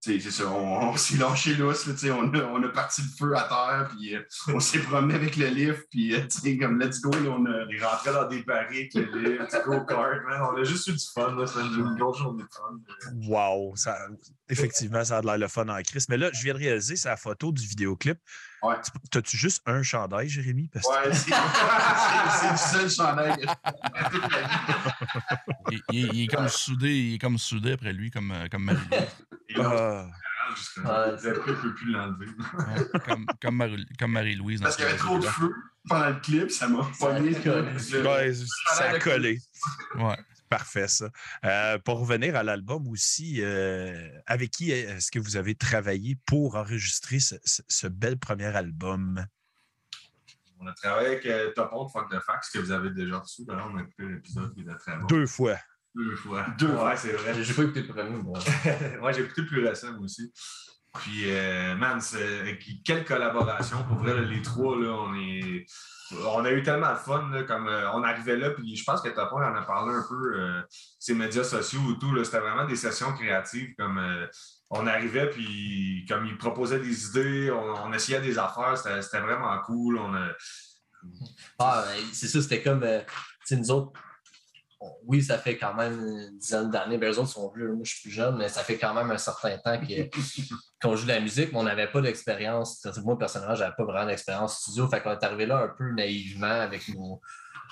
c'est 0.00 0.20
ça, 0.20 0.46
on, 0.48 0.90
on 0.90 0.96
s'est 0.96 1.16
lâché 1.16 1.54
lousse. 1.54 1.88
on, 2.04 2.34
a, 2.34 2.44
on 2.44 2.62
a 2.62 2.68
parti 2.68 3.02
le 3.02 3.08
feu 3.18 3.36
à 3.36 3.42
terre. 3.42 3.88
Puis, 3.90 4.14
euh, 4.14 4.22
on 4.48 4.60
s'est 4.60 4.78
promené 4.78 5.14
avec 5.14 5.36
le 5.36 5.46
lift. 5.46 5.86
Puis, 5.90 6.14
euh, 6.14 6.20
comme, 6.60 6.80
let's 6.80 7.00
go. 7.00 7.10
Là, 7.10 7.30
on 7.30 7.44
Il 7.70 7.84
rentrait 7.84 8.12
dans 8.12 8.28
des 8.28 8.42
barriques, 8.42 8.94
le 8.94 9.18
lift, 9.20 9.56
go-kart. 9.66 10.20
On 10.52 10.56
a 10.56 10.64
juste 10.64 10.86
eu 10.86 10.92
du 10.92 11.04
fun. 11.12 11.36
C'était 11.46 11.60
une 11.60 11.96
grosse 11.96 12.18
journée 12.18 12.44
de 12.44 12.48
fun. 12.48 12.78
Wow, 13.28 13.74
ça, 13.76 13.98
effectivement, 14.48 15.04
ça 15.04 15.18
a 15.18 15.22
l'air 15.22 15.38
le 15.38 15.48
fun 15.48 15.68
en 15.68 15.82
crise. 15.82 16.08
Mais 16.08 16.16
là, 16.16 16.30
je 16.32 16.42
viens 16.42 16.54
de 16.54 16.58
réaliser, 16.58 16.94
la 17.04 17.16
photo 17.16 17.52
du 17.52 17.66
vidéoclip. 17.66 18.18
Ouais. 18.62 18.74
T'as-tu 19.10 19.36
juste 19.36 19.62
un 19.66 19.82
chandail, 19.82 20.28
Jérémy? 20.28 20.68
Parce 20.72 20.86
Ouais, 20.86 21.12
c'est 21.14 22.50
le 22.50 22.56
seul 22.56 22.90
chandail. 22.90 23.36
Il, 25.70 25.80
il- 25.92 26.14
il 26.14 26.22
est 26.24 26.26
comme 26.28 26.48
soudé, 26.48 26.88
il 26.96 27.14
est 27.14 27.18
comme 27.18 27.38
soudé 27.38 27.72
après 27.72 27.92
lui, 27.92 28.10
comme, 28.10 28.30
euh, 28.32 28.46
comme 28.50 28.64
Marie- 28.64 28.78
Ah, 30.84 31.10
je 31.22 31.28
ne 31.28 31.34
peut 31.34 31.74
plus 31.74 31.92
l'enlever. 31.92 32.26
ouais, 32.26 33.00
comme, 33.06 33.26
comme 33.40 33.56
Marie- 33.56 33.86
comme 33.98 34.12
Marie-Louise. 34.12 34.60
Parce 34.62 34.76
qu'il 34.76 34.86
y 34.86 34.88
avait 34.88 34.96
trop 34.96 35.18
de 35.18 35.26
feu 35.26 35.54
pendant 35.88 36.08
le 36.08 36.14
clip, 36.20 36.50
ça 36.50 36.68
m'a 36.68 36.84
pogné. 36.98 37.36
a 37.36 37.40
collé. 37.40 38.02
ouais, 38.02 38.32
ça 38.74 38.84
a 38.90 38.98
collé. 38.98 39.38
Ouais. 39.96 40.16
Parfait, 40.48 40.88
ça. 40.88 41.10
Euh, 41.44 41.78
pour 41.78 42.00
revenir 42.00 42.34
à 42.36 42.42
l'album 42.42 42.88
aussi, 42.88 43.42
euh, 43.42 44.08
avec 44.26 44.50
qui 44.50 44.70
est-ce 44.70 45.10
que 45.10 45.18
vous 45.18 45.36
avez 45.36 45.54
travaillé 45.54 46.16
pour 46.26 46.56
enregistrer 46.56 47.20
ce, 47.20 47.34
ce- 47.44 47.62
ce 47.68 47.86
bel 47.86 48.18
premier 48.18 48.46
album? 48.56 49.24
On 50.60 50.66
a 50.66 50.72
travaillé 50.72 51.08
avec 51.08 51.26
euh, 51.26 51.52
Topon 51.52 51.84
de 51.84 51.90
Fuck 51.90 52.10
the 52.10 52.20
Fax 52.20 52.50
que 52.50 52.58
vous 52.58 52.72
avez 52.72 52.90
déjà 52.90 53.18
reçu. 53.18 53.44
D'ailleurs, 53.44 53.70
on 53.72 53.76
a 53.78 53.82
écouté 53.82 54.04
l'épisode 54.08 54.52
qui 54.54 54.62
était 54.62 54.74
très 54.76 54.96
bon. 54.96 55.06
Deux 55.06 55.26
fois. 55.26 55.56
Deux 55.94 56.16
fois. 56.16 56.46
Deux 56.58 56.66
ouais, 56.68 56.74
fois. 56.76 56.96
c'est 56.96 57.12
vrai. 57.12 57.42
J'ai 57.44 57.54
pas 57.54 57.62
écouté 57.62 57.82
le 57.82 57.88
premier, 57.88 58.16
moi. 58.22 58.38
Moi, 59.00 59.12
j'ai 59.12 59.22
écouté 59.22 59.42
le 59.42 59.46
plus 59.46 59.66
récent, 59.66 59.92
moi 59.92 60.02
aussi. 60.02 60.32
Puis, 60.98 61.30
euh, 61.30 61.74
man, 61.76 62.00
c'est- 62.00 62.58
quelle 62.84 63.04
collaboration. 63.04 63.82
Pour 63.84 63.98
vrai, 63.98 64.20
les 64.22 64.42
trois, 64.42 64.76
là, 64.78 64.90
on 64.90 65.14
est. 65.14 65.66
On 66.24 66.42
a 66.44 66.50
eu 66.52 66.62
tellement 66.62 66.92
de 66.94 66.98
fun, 66.98 67.28
là, 67.30 67.42
comme 67.42 67.68
euh, 67.68 67.92
on 67.92 68.02
arrivait 68.02 68.36
là, 68.38 68.50
puis 68.50 68.74
je 68.74 68.82
pense 68.82 69.02
que 69.02 69.10
Topon 69.10 69.42
en 69.42 69.54
a 69.54 69.60
parlé 69.60 69.94
un 69.94 70.04
peu, 70.08 70.40
euh, 70.40 70.62
ses 70.98 71.12
médias 71.12 71.44
sociaux 71.44 71.80
ou 71.80 71.94
tout, 71.96 72.24
c'était 72.24 72.40
vraiment 72.40 72.64
des 72.64 72.76
sessions 72.76 73.12
créatives, 73.12 73.74
comme 73.78 73.98
euh, 73.98 74.26
on 74.70 74.86
arrivait, 74.86 75.28
puis 75.28 76.06
comme 76.08 76.24
il 76.24 76.38
proposait 76.38 76.78
des 76.78 77.08
idées, 77.08 77.50
on, 77.50 77.92
essayait 77.92 78.22
des 78.22 78.38
affaires, 78.38 78.78
c'était 78.78 79.20
vraiment 79.20 79.58
cool, 79.66 79.98
on 79.98 80.14
a, 80.14 80.28
Ah, 81.58 81.84
c'est 82.14 82.28
ça, 82.28 82.40
c'était 82.40 82.62
comme, 82.62 82.82
euh, 82.84 83.00
nous 83.50 83.70
autres, 83.70 83.92
oui, 85.06 85.22
ça 85.22 85.38
fait 85.38 85.56
quand 85.56 85.74
même 85.74 85.98
une 85.98 86.38
dizaine 86.38 86.70
d'années, 86.70 86.98
ben, 86.98 87.12
eux 87.12 87.18
autres 87.18 87.30
sont 87.30 87.50
vieux, 87.54 87.72
moi 87.72 87.82
je 87.84 87.92
suis 87.92 88.02
plus 88.02 88.10
jeune, 88.10 88.36
mais 88.36 88.48
ça 88.48 88.62
fait 88.62 88.78
quand 88.78 88.94
même 88.94 89.10
un 89.10 89.18
certain 89.18 89.58
temps 89.58 89.78
qu'on 90.82 90.94
joue 90.96 91.04
de 91.04 91.12
la 91.12 91.20
musique, 91.20 91.52
mais 91.52 91.58
on 91.58 91.64
n'avait 91.64 91.90
pas 91.90 92.00
d'expérience. 92.00 92.86
Moi, 93.04 93.18
personnellement, 93.18 93.56
j'avais 93.56 93.74
pas 93.76 93.84
vraiment 93.84 94.06
d'expérience 94.06 94.60
studio, 94.60 94.86
fait 94.88 95.00
qu'on 95.00 95.10
est 95.12 95.24
arrivé 95.24 95.46
là 95.46 95.58
un 95.58 95.68
peu 95.68 95.90
naïvement 95.92 96.46
avec 96.46 96.88
nos- 96.94 97.20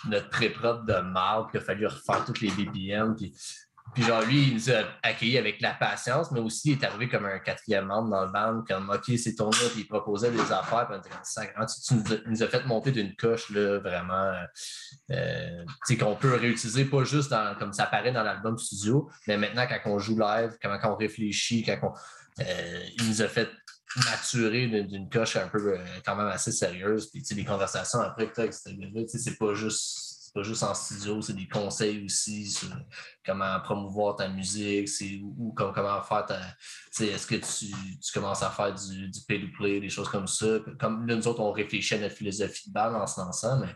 notre 0.08 0.28
pré-prod 0.30 0.84
de 0.86 0.94
marde, 1.00 1.50
qu'il 1.50 1.60
a 1.60 1.62
fallu 1.62 1.86
refaire 1.86 2.24
toutes 2.24 2.40
les 2.40 2.50
BPM, 2.50 3.14
puis 3.16 3.32
puis 3.96 4.04
genre, 4.04 4.20
lui, 4.20 4.48
il 4.48 4.54
nous 4.54 4.70
a 4.70 4.82
accueillis 5.02 5.38
avec 5.38 5.58
la 5.62 5.72
patience, 5.72 6.30
mais 6.30 6.40
aussi, 6.40 6.72
il 6.72 6.78
est 6.78 6.84
arrivé 6.84 7.08
comme 7.08 7.24
un 7.24 7.38
quatrième 7.38 7.86
membre 7.86 8.10
dans 8.10 8.26
le 8.26 8.30
band, 8.30 8.62
comme 8.68 8.90
OK, 8.90 9.10
c'est 9.16 9.36
ton 9.36 9.48
là, 9.48 9.70
puis 9.72 9.80
il 9.80 9.88
proposait 9.88 10.30
des 10.30 10.52
affaires, 10.52 10.86
puis 10.86 10.98
on 10.98 11.00
était. 11.00 11.08
Tu, 11.88 11.94
nous, 12.28 12.42
as, 12.42 12.46
fait 12.46 12.66
monter 12.66 12.92
d'une 12.92 13.16
coche, 13.16 13.48
là, 13.48 13.78
vraiment, 13.78 14.34
euh, 15.12 15.64
qu'on 15.98 16.14
peut 16.14 16.34
réutiliser, 16.34 16.84
pas 16.84 17.04
juste 17.04 17.30
dans, 17.30 17.56
comme 17.58 17.72
ça 17.72 17.84
apparaît 17.84 18.12
dans 18.12 18.22
l'album 18.22 18.58
studio, 18.58 19.08
mais 19.26 19.38
maintenant, 19.38 19.66
quand 19.66 19.90
on 19.90 19.98
joue 19.98 20.18
live, 20.18 20.58
quand, 20.62 20.78
on 20.84 20.96
réfléchit, 20.96 21.64
quand 21.64 21.78
on, 21.82 22.42
euh, 22.42 22.82
il 22.98 23.08
nous 23.08 23.22
a 23.22 23.28
fait 23.28 23.48
maturer 24.10 24.66
d'une 24.82 25.08
coche 25.08 25.36
un 25.36 25.48
peu 25.48 25.72
euh, 25.72 25.78
quand 26.04 26.16
même 26.16 26.26
assez 26.26 26.52
sérieuse. 26.52 27.10
Puis 27.10 27.22
tu 27.22 27.28
sais, 27.28 27.34
les 27.34 27.46
conversations 27.46 28.00
après 28.00 28.28
que 28.28 28.42
tu 28.42 28.76
tu 28.76 29.08
sais, 29.08 29.18
c'est 29.18 29.38
pas 29.38 29.54
juste 29.54 30.05
pas 30.36 30.42
juste 30.42 30.62
en 30.62 30.74
studio, 30.74 31.22
c'est 31.22 31.32
des 31.32 31.48
conseils 31.48 32.04
aussi 32.04 32.50
sur 32.50 32.68
comment 33.24 33.58
promouvoir 33.60 34.16
ta 34.16 34.28
musique, 34.28 34.88
c'est 34.88 35.18
ou, 35.22 35.34
ou 35.38 35.52
comme- 35.52 35.72
comment 35.72 36.02
faire 36.02 36.26
ta. 36.26 36.38
Est-ce 37.02 37.26
que 37.26 37.36
tu, 37.36 37.72
tu 37.98 38.12
commences 38.12 38.42
à 38.42 38.50
faire 38.50 38.74
du, 38.74 39.08
du 39.08 39.20
pay-to-play, 39.26 39.80
des 39.80 39.88
choses 39.88 40.08
comme 40.10 40.26
ça? 40.26 40.58
Comme 40.78 41.06
là, 41.06 41.16
nous 41.16 41.26
autres, 41.26 41.40
on 41.40 41.52
réfléchit 41.52 41.94
à 41.94 41.98
notre 42.00 42.16
philosophie 42.16 42.68
de 42.68 42.74
balle 42.74 42.94
en 42.94 43.06
se 43.06 43.18
lançant, 43.18 43.58
mais 43.60 43.74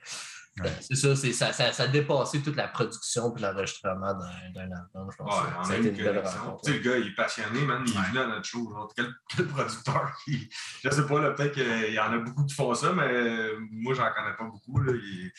Ouais. 0.58 0.66
euh, 0.66 0.70
c'est 0.80 0.96
ça, 0.96 1.14
c'est, 1.14 1.32
ça, 1.32 1.52
ça, 1.52 1.72
ça 1.72 1.84
a 1.84 1.86
dépassé 1.86 2.42
toute 2.42 2.56
la 2.56 2.66
production 2.68 3.34
et 3.36 3.40
l'enregistrement 3.40 4.12
d'un, 4.14 4.50
d'un 4.52 4.70
album, 4.76 5.08
je 5.12 5.16
pense. 5.16 5.40
Ouais, 5.42 5.64
ça 5.64 5.72
a 5.72 5.76
été 5.76 5.88
une 5.90 5.96
belle 5.96 6.18
rencontre. 6.18 6.62
Tu 6.64 6.72
sais, 6.72 6.78
le 6.78 6.84
gars, 6.84 6.98
il 6.98 7.06
est 7.06 7.14
passionné, 7.14 7.60
man. 7.62 7.82
Il 7.86 7.92
est 7.92 8.02
venu 8.08 8.18
à 8.18 8.26
notre 8.26 8.44
show. 8.44 8.68
genre, 8.68 8.92
quel, 8.96 9.14
quel 9.34 9.46
producteur 9.46 10.12
qui. 10.24 10.50
Je 10.82 10.90
sais 10.90 11.06
pas, 11.06 11.20
là, 11.20 11.30
peut-être 11.30 11.54
qu'il 11.54 11.94
y 11.94 11.98
en 12.00 12.12
a 12.12 12.18
beaucoup 12.18 12.44
qui 12.44 12.54
font 12.54 12.74
ça, 12.74 12.92
mais 12.92 13.48
moi, 13.70 13.94
j'en 13.94 14.10
connais 14.12 14.36
pas 14.36 14.44
beaucoup. 14.44 14.80
Là. 14.80 14.92
Il, 14.94 15.26
est- 15.26 15.32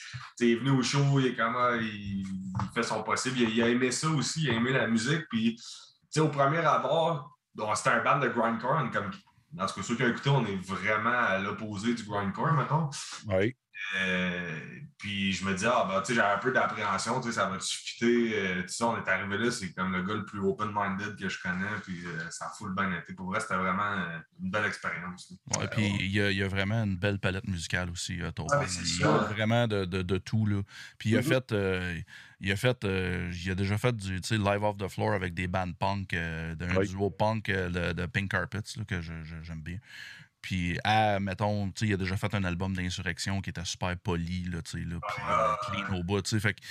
il 0.50 0.58
venu 0.60 0.70
au 0.72 0.82
show, 0.82 1.20
il 1.20 1.28
est 1.28 1.36
comment, 1.36 1.74
il, 1.74 2.22
il 2.22 2.26
fait 2.74 2.84
son 2.84 3.04
possible. 3.04 3.38
Il, 3.40 3.46
a- 3.46 3.50
il 3.50 3.64
a 3.64 3.68
aimé 3.70 3.92
ça 3.92 4.08
aussi, 4.08 4.44
il 4.44 4.50
a 4.50 4.54
aimé 4.54 4.72
la 4.72 4.88
musique. 4.88 5.26
Puis, 5.30 5.56
tu 5.58 5.62
sais, 6.10 6.20
au 6.22 6.30
premier 6.30 6.60
abord, 6.60 7.38
c'était 7.76 7.90
un 7.90 8.02
band 8.04 8.20
de 8.20 8.30
grindcore. 8.30 8.90
Comme, 8.92 9.12
en 9.60 9.66
tout 9.66 9.74
cas, 9.76 9.82
ceux 9.84 9.96
qui 9.98 10.04
ont 10.04 10.08
écouté, 10.10 10.30
on 10.30 10.46
est 10.46 10.56
vraiment 10.66 11.10
à 11.12 11.38
l'opposé 11.38 11.94
du 11.94 12.04
grindcore, 12.04 12.54
mettons. 12.54 12.90
Oui. 13.28 13.56
Euh, 13.98 14.60
puis 14.98 15.34
je 15.34 15.44
me 15.46 15.54
dis, 15.54 15.66
ah, 15.66 15.86
ben, 15.90 16.02
tu 16.02 16.08
sais, 16.08 16.14
j'avais 16.16 16.34
un 16.36 16.38
peu 16.38 16.52
d'appréhension, 16.52 17.20
tu 17.20 17.28
sais, 17.30 17.34
ça 17.36 17.50
va-tu 17.50 17.78
fitter? 17.78 18.32
Euh, 18.40 18.62
tu 18.62 18.70
sais, 18.70 18.84
on 18.84 18.98
est 18.98 19.08
arrivé 19.10 19.38
là, 19.38 19.52
c'est 19.52 19.74
comme 19.74 19.92
le 19.92 20.04
gars 20.04 20.14
le 20.14 20.26
plus 20.26 20.40
open-minded 20.40 21.18
que 21.18 21.28
je 21.28 21.42
connais, 21.42 21.76
puis 21.84 22.06
euh, 22.06 22.30
ça 22.30 22.46
a 22.46 22.50
full 22.58 22.74
bien 22.76 22.92
été. 22.94 23.14
Pour 23.14 23.28
vrai, 23.28 23.40
c'était 23.40 23.56
vraiment 23.56 23.92
euh, 23.92 24.20
une 24.42 24.52
belle 24.52 24.66
expérience. 24.66 25.34
Ouais, 25.58 25.68
puis 25.68 25.84
il 26.00 26.12
y, 26.12 26.22
a, 26.22 26.32
il 26.32 26.38
y 26.38 26.44
a 26.44 26.48
vraiment 26.48 26.84
une 26.84 26.96
belle 26.96 27.20
palette 27.20 27.48
musicale 27.48 27.90
aussi, 27.90 28.20
Tauban. 28.36 28.50
Ah, 28.62 28.66
il 28.82 29.02
y 29.02 29.04
a 29.04 29.20
vraiment 29.34 29.68
de, 29.68 29.86
de, 29.86 30.02
de 30.02 30.18
tout. 30.18 30.46
Là. 30.46 30.62
Puis 30.98 31.10
il 31.10 31.16
a 31.16 31.20
Mhm. 31.20 31.24
fait, 31.24 31.52
euh, 31.52 32.00
il 32.40 32.52
a 32.52 32.56
fait, 32.56 32.84
euh, 32.86 33.32
il 33.34 33.52
a 33.52 33.56
déjà 33.56 33.78
fait 33.78 33.96
du 33.96 34.22
tu 34.22 34.28
sais, 34.28 34.38
live 34.38 34.64
off 34.64 34.78
the 34.78 34.88
floor 34.88 35.14
avec 35.14 35.34
des 35.34 35.48
bands 35.48 35.72
punk, 35.74 36.14
euh, 36.14 36.56
d'un 36.56 36.76
Oui. 36.78 36.88
duo 36.88 37.10
punk 37.10 37.50
euh, 37.50 37.70
de, 37.70 37.94
de 37.94 38.06
Pink 38.06 38.32
Carpets 38.32 38.60
là, 38.78 38.84
que 38.86 39.02
j'aime 39.02 39.62
bien. 39.62 39.78
Puis, 40.42 40.78
à, 40.84 41.20
mettons, 41.20 41.68
tu 41.72 41.80
sais, 41.82 41.88
il 41.88 41.94
a 41.94 41.98
déjà 41.98 42.18
fait 42.18 42.34
un 42.34 42.44
album 42.44 42.76
d'insurrection 42.76 43.42
qui 43.42 43.52
était 43.52 43.64
super 43.66 43.96
poli, 43.98 44.44
là, 44.46 44.62
tu 44.64 44.72
sais, 44.72 44.86
là, 44.86 44.98
puis 45.08 45.24
euh, 45.30 45.84
clean 45.86 46.00
au 46.00 46.04
bout, 46.04 46.22
tu 46.24 46.30
sais, 46.32 46.40
fait 46.40 46.54
que- 46.56 46.62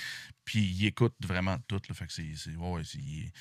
puis 0.43 0.59
il 0.59 0.85
écoute 0.87 1.13
vraiment 1.25 1.57
tout, 1.67 1.79
là, 1.87 1.95
fait 1.95 2.05
que 2.07 2.11
c'est, 2.11 2.33
c'est- 2.35 2.55
ouais, 2.55 2.81
c'est 2.83 2.97
est 2.99 3.31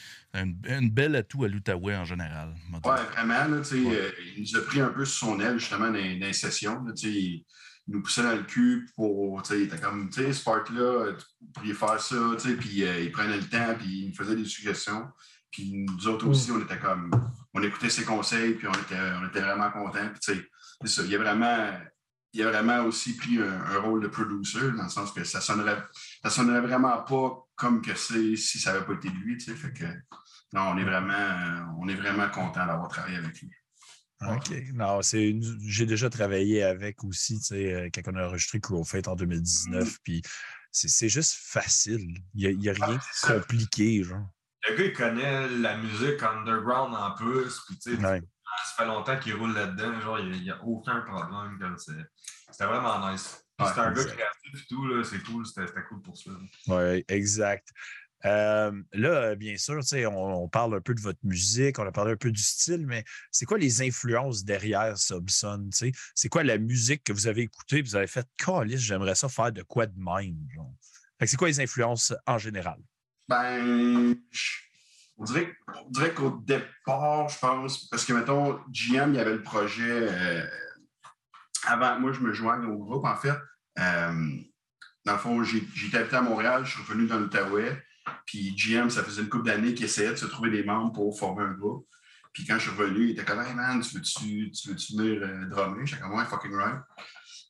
une, 0.41 0.57
une 0.69 0.91
belle 0.91 1.17
atout 1.17 1.45
à 1.45 1.49
l'Outaouais 1.49 1.97
en 1.97 2.05
général. 2.05 2.55
Ouais, 2.73 3.03
vraiment, 3.13 3.45
là, 3.57 3.59
tu 3.59 3.65
sais, 3.65 3.81
Ouais. 3.81 3.97
euh, 4.01 4.11
il 4.37 4.43
nous 4.43 4.57
a 4.61 4.65
pris 4.65 4.81
un 4.81 4.91
peu 4.91 5.05
sur 5.05 5.27
son 5.29 5.41
aile, 5.41 5.59
justement, 5.59 5.87
dans, 5.87 5.93
dans 5.95 5.99
les 6.27 6.33
sessions. 6.33 6.83
là, 6.85 6.93
tu 6.93 7.09
sais, 7.09 7.13
il, 7.13 7.45
il 7.89 7.95
nous 7.95 8.03
poussait 8.03 8.23
dans 8.23 8.37
le 8.37 8.45
cul 8.45 8.89
pour, 8.95 9.43
tu 9.43 9.49
sais, 9.49 9.61
il 9.63 9.65
était 9.65 9.81
comme, 9.81 10.11
tu 10.11 10.23
sais, 10.23 10.33
ce 10.33 10.45
part-là, 10.45 11.13
vous 11.41 11.53
pourriez 11.53 11.75
faire 11.75 11.99
ça, 12.01 12.17
tu 12.41 12.49
sais, 12.51 12.55
puis 12.57 12.85
euh, 12.85 13.01
il 13.01 13.11
prenait 13.11 13.37
le 13.37 13.49
temps, 13.49 13.75
puis 13.77 14.03
il 14.03 14.09
nous 14.11 14.15
faisait 14.15 14.37
des 14.37 14.45
suggestions. 14.45 15.07
Puis 15.51 15.73
nous 15.89 16.07
autres 16.07 16.29
aussi, 16.29 16.53
on 16.53 16.61
était 16.61 16.79
comme, 16.79 17.11
on 17.55 17.63
écoutait 17.63 17.91
ses 17.91 18.05
conseils, 18.05 18.55
puis 18.55 18.69
on 18.69 18.73
était, 18.73 19.01
on 19.21 19.27
était 19.29 19.41
vraiment 19.41 19.71
contents. 19.71 20.09
Puis, 20.11 20.21
tu 20.21 20.35
sais, 20.35 20.49
c'est 20.83 20.89
ça, 20.89 21.03
il 21.03 21.15
a 21.15 21.19
vraiment, 21.19 21.71
il 22.33 22.43
a 22.43 22.51
vraiment 22.51 22.85
aussi 22.85 23.17
pris 23.17 23.39
un, 23.39 23.61
un 23.63 23.79
rôle 23.81 24.03
de 24.03 24.09
producer, 24.09 24.71
dans 24.77 24.85
le 24.85 24.89
sens 24.89 25.13
que 25.13 25.25
ça 25.25 25.41
sonnerait, 25.41 25.83
ça 26.23 26.31
sonnerait 26.31 26.61
vraiment 26.61 27.03
pas 27.03 27.45
comme 27.57 27.83
que 27.83 27.95
c'est 27.95 28.37
si 28.37 28.59
ça 28.59 28.73
n'avait 28.73 28.87
pas 28.87 28.95
été 28.95 29.09
lui, 29.09 29.37
tu 29.37 29.47
sais, 29.47 29.55
fait 29.55 29.73
que, 29.73 29.85
non, 30.53 30.63
on 30.71 30.79
est 30.79 30.85
vraiment, 30.85 31.75
on 31.81 31.89
est 31.89 31.95
vraiment 31.95 32.29
content 32.29 32.67
d'avoir 32.67 32.89
travaillé 32.89 33.17
avec 33.17 33.41
lui. 33.41 33.51
OK. 34.23 34.51
Non, 34.75 35.01
c'est 35.03 35.31
une- 35.31 35.59
j'ai 35.67 35.87
déjà 35.87 36.11
travaillé 36.11 36.63
avec 36.63 37.03
aussi, 37.05 37.39
tu 37.39 37.45
sais, 37.45 37.73
euh, 37.75 37.89
quand 37.93 38.03
on 38.13 38.17
a 38.17 38.27
enregistré 38.27 38.61
Crow 38.61 38.85
Fate 38.85 39.09
en 39.09 39.17
2019, 39.17 39.99
puis 40.05 40.23
c'est 40.71 40.89
c'est 40.89 41.09
juste 41.09 41.35
facile. 41.35 42.19
Il 42.35 42.59
n'y 42.59 42.69
a, 42.69 42.73
rien 42.73 42.97
de 42.97 43.27
compliqué, 43.27 44.03
genre. 44.03 44.29
Le 44.69 44.77
gars, 44.77 44.85
il 44.85 44.93
connaît 44.93 45.49
la 45.49 45.77
musique 45.79 46.23
underground 46.23 46.95
en 46.95 47.13
plus, 47.13 47.61
puis 47.67 47.79
tu 47.79 47.97
sais, 47.97 48.03
Ouais. 48.05 48.21
ça 48.21 48.85
fait 48.85 48.87
longtemps 48.87 49.19
qu'il 49.19 49.35
roule 49.35 49.55
là-dedans, 49.55 50.01
genre, 50.01 50.19
il 50.19 50.43
n'y 50.43 50.51
a, 50.51 50.63
aucun 50.65 51.01
problème. 51.01 51.59
comme 51.59 51.79
c'est- 51.79 51.93
C'était 52.51 52.67
vraiment 52.67 53.11
nice. 53.11 53.45
Ouais, 53.59 53.67
C'était 53.69 53.81
un 53.81 53.93
gars 53.93 54.05
créatif 54.05 54.55
et 54.55 54.67
tout, 54.69 55.05
c'est 55.05 55.23
cool, 55.23 55.47
c'était 55.47 55.83
cool 55.89 56.03
pour 56.03 56.17
ça. 56.17 56.31
Oui, 56.67 57.05
exact. 57.09 57.69
Euh, 58.27 58.83
là, 58.93 59.35
bien 59.35 59.57
sûr, 59.57 59.81
on, 60.09 60.43
on 60.43 60.49
parle 60.49 60.75
un 60.75 60.81
peu 60.81 60.95
de 60.95 61.01
votre 61.01 61.19
musique, 61.23 61.79
on 61.79 61.87
a 61.87 61.93
parlé 61.93 62.13
un 62.13 62.17
peu 62.17 62.31
du 62.31 62.43
style, 62.43 62.87
mais 62.87 63.05
c'est 63.31 63.47
quoi 63.47 63.57
les 63.57 63.83
influences 63.83 64.45
derrière 64.45 64.99
Subson? 64.99 65.71
C'est 65.73 66.29
quoi 66.29 66.43
la 66.45 66.59
musique 66.59 67.05
que 67.05 67.13
vous 67.13 67.27
avez 67.27 67.43
écoutée 67.43 67.81
vous 67.83 67.97
avez 67.97 68.07
fait, 68.07 68.27
Calice, 68.37 68.81
j'aimerais 68.81 69.15
ça 69.15 69.29
faire 69.29 69.53
de 69.53 69.63
quoi 69.63 69.87
de 69.87 69.97
même? 69.97 70.37
C'est 71.25 71.37
quoi 71.37 71.49
les 71.49 71.61
influences 71.61 72.13
en 72.27 72.39
général? 72.39 72.79
Ben, 73.31 74.17
on 75.17 75.25
dirait, 75.25 75.55
dirait 75.91 76.15
qu'au 76.15 76.31
départ, 76.45 77.29
je 77.29 77.39
pense, 77.39 77.89
parce 77.89 78.05
que, 78.05 78.13
mettons, 78.13 78.59
GM, 78.73 79.11
il 79.11 79.17
y 79.17 79.21
avait 79.21 79.35
le 79.35 79.43
projet 79.43 80.09
euh, 80.11 80.45
avant 81.65 82.01
moi, 82.01 82.13
je 82.13 82.19
me 82.19 82.33
joigne 82.33 82.65
au 82.65 82.77
groupe, 82.77 83.05
en 83.05 83.15
fait. 83.15 83.39
Euh, 83.79 84.31
dans 85.05 85.13
le 85.13 85.19
fond, 85.19 85.45
j'étais 85.45 85.99
habité 85.99 86.17
à 86.17 86.23
Montréal, 86.23 86.65
je 86.65 86.73
suis 86.73 86.83
revenu 86.83 87.07
dans 87.07 87.21
l'Outaouais. 87.21 87.81
Puis 88.27 88.53
GM, 88.57 88.91
ça 88.91 89.05
faisait 89.05 89.23
une 89.23 89.29
couple 89.29 89.47
d'années 89.47 89.75
qu'il 89.75 89.85
essayait 89.85 90.11
de 90.11 90.17
se 90.17 90.27
trouver 90.27 90.51
des 90.51 90.65
membres 90.65 90.93
pour 90.93 91.17
former 91.17 91.45
un 91.45 91.53
groupe. 91.53 91.87
Puis 92.33 92.45
quand 92.45 92.55
je 92.55 92.69
suis 92.69 92.77
revenu, 92.77 93.05
il 93.05 93.11
était 93.11 93.25
comme 93.25 93.41
Hey 93.41 93.55
man, 93.55 93.81
tu 93.81 93.95
veux-tu 93.95 94.51
veux 94.67 94.75
venir 94.75 95.23
euh, 95.23 95.47
drummer? 95.47 95.87
J'étais 95.87 96.03
comme 96.03 96.15
Ouais, 96.15 96.25
fucking 96.25 96.55
right. 96.55 96.81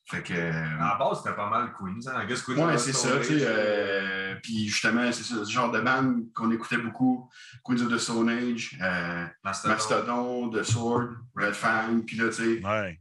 Fait 0.05 0.23
que. 0.23 0.33
À 0.33 0.89
la 0.91 0.97
base, 0.99 1.19
c'était 1.19 1.35
pas 1.35 1.49
mal 1.49 1.73
Queens. 1.77 2.07
Hein? 2.07 2.25
Queens 2.27 2.67
ouais, 2.67 2.77
c'est 2.77 2.93
ça. 2.93 3.19
Tu 3.19 3.39
sais, 3.39 3.39
euh, 3.41 4.35
puis 4.41 4.67
justement, 4.67 5.11
c'est 5.11 5.23
ça, 5.23 5.45
ce 5.45 5.51
genre 5.51 5.71
de 5.71 5.79
band 5.79 6.21
qu'on 6.33 6.51
écoutait 6.51 6.77
beaucoup. 6.77 7.29
Queens 7.63 7.81
of 7.81 7.93
the 7.93 7.97
Stone 7.97 8.29
Age, 8.29 8.77
euh, 8.81 9.25
Mastodon, 9.43 10.49
The 10.49 10.63
Sword, 10.63 11.09
Red 11.35 11.53
Fang. 11.53 12.01
Puis 12.05 12.17
là, 12.17 12.29
tu 12.29 12.59
sais. 12.59 12.65
Ouais. 12.65 12.99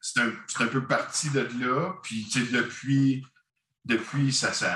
C'est 0.00 0.20
un, 0.20 0.32
un, 0.60 0.66
peu 0.66 0.86
parti 0.86 1.30
de 1.30 1.40
là. 1.60 1.94
Puis, 2.02 2.28
tu 2.30 2.44
sais, 2.44 2.52
depuis, 2.52 3.24
depuis 3.86 4.32
ça, 4.32 4.52
ça 4.52 4.68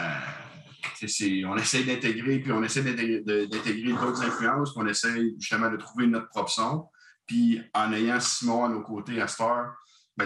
on 1.47 1.57
essaie 1.57 1.85
d'intégrer, 1.85 2.39
puis 2.41 2.53
on 2.53 2.63
essaie 2.63 2.83
d'intégrer 2.83 3.93
d'autres 3.93 4.23
influences, 4.23 4.73
puis 4.73 4.83
on 4.83 4.87
essaie 4.87 5.35
justement 5.39 5.71
de 5.71 5.77
trouver 5.77 6.07
notre 6.07 6.29
propre 6.29 6.51
son. 6.51 6.89
Puis 7.27 7.61
en 7.75 7.93
ayant 7.93 8.21
Simon 8.21 8.65
à 8.65 8.69
nos 8.69 8.83
côtés 8.83 9.21
à 9.21 9.29
Star, 9.29 9.75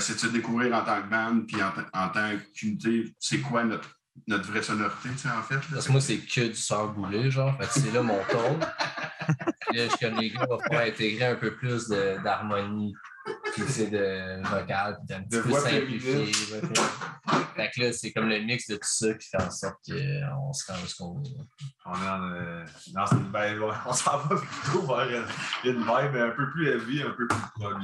c'est 0.00 0.14
de 0.14 0.18
se 0.18 0.26
découvrir 0.28 0.74
en 0.74 0.84
tant 0.84 1.02
que 1.02 1.08
band, 1.08 1.40
puis 1.46 1.56
en, 1.62 2.08
tant 2.08 2.30
qu'unité, 2.54 3.14
c'est 3.18 3.40
quoi 3.40 3.64
notre, 3.64 3.88
notre 4.26 4.50
vraie 4.50 4.62
sonorité, 4.62 5.08
tu 5.10 5.18
sais, 5.18 5.28
en 5.28 5.42
fait. 5.42 5.60
Parce 5.70 5.86
que 5.86 5.92
moi, 5.92 6.00
c'est 6.00 6.18
que 6.18 6.48
du 6.48 6.54
sort 6.54 6.92
boulé, 6.92 7.30
genre. 7.30 7.56
Fait 7.58 7.80
c'est 7.80 7.92
là 7.92 8.02
mon 8.02 8.18
ton. 8.30 8.58
là, 8.58 9.88
je 9.88 10.06
comme 10.06 10.18
les 10.18 10.30
gars, 10.30 10.46
on 10.48 10.56
va 10.56 10.62
pouvoir 10.62 10.82
intégrer 10.86 11.26
un 11.26 11.36
peu 11.36 11.54
plus 11.54 11.88
d'harmonie 11.88 12.94
puis 13.52 13.62
c'est 13.68 13.90
de 13.90 14.42
vocal, 14.48 14.98
puis 14.98 15.16
d'un 15.16 15.22
petit 15.22 15.40
peu 15.40 15.52
simplifié. 15.52 16.32
fait 16.32 17.70
que 17.74 17.80
là, 17.80 17.92
c'est 17.92 18.12
comme 18.12 18.28
le 18.28 18.40
mix 18.40 18.66
de 18.68 18.76
tout 18.76 18.80
ça 18.82 19.14
qui 19.14 19.28
fait 19.28 19.42
en 19.42 19.50
sorte 19.50 19.76
qu'on 19.86 20.52
se 20.52 20.72
rend 20.72 20.78
où 20.82 20.86
ce 20.86 20.96
qu'on 20.96 21.22
est. 21.22 21.36
On 21.84 21.94
est 21.94 22.08
en, 22.08 22.22
euh, 22.22 22.64
dans 22.94 23.06
une 23.06 23.30
ben, 23.30 23.60
on 23.86 23.92
s'en 23.92 24.18
va 24.18 24.36
plutôt 24.36 24.86
vers 24.86 25.28
une 25.64 25.80
vibe 25.80 26.16
un 26.16 26.30
peu 26.30 26.50
plus 26.50 26.68
heavy, 26.68 27.02
un 27.02 27.10
peu 27.10 27.26
plus 27.28 27.38
prog. 27.54 27.82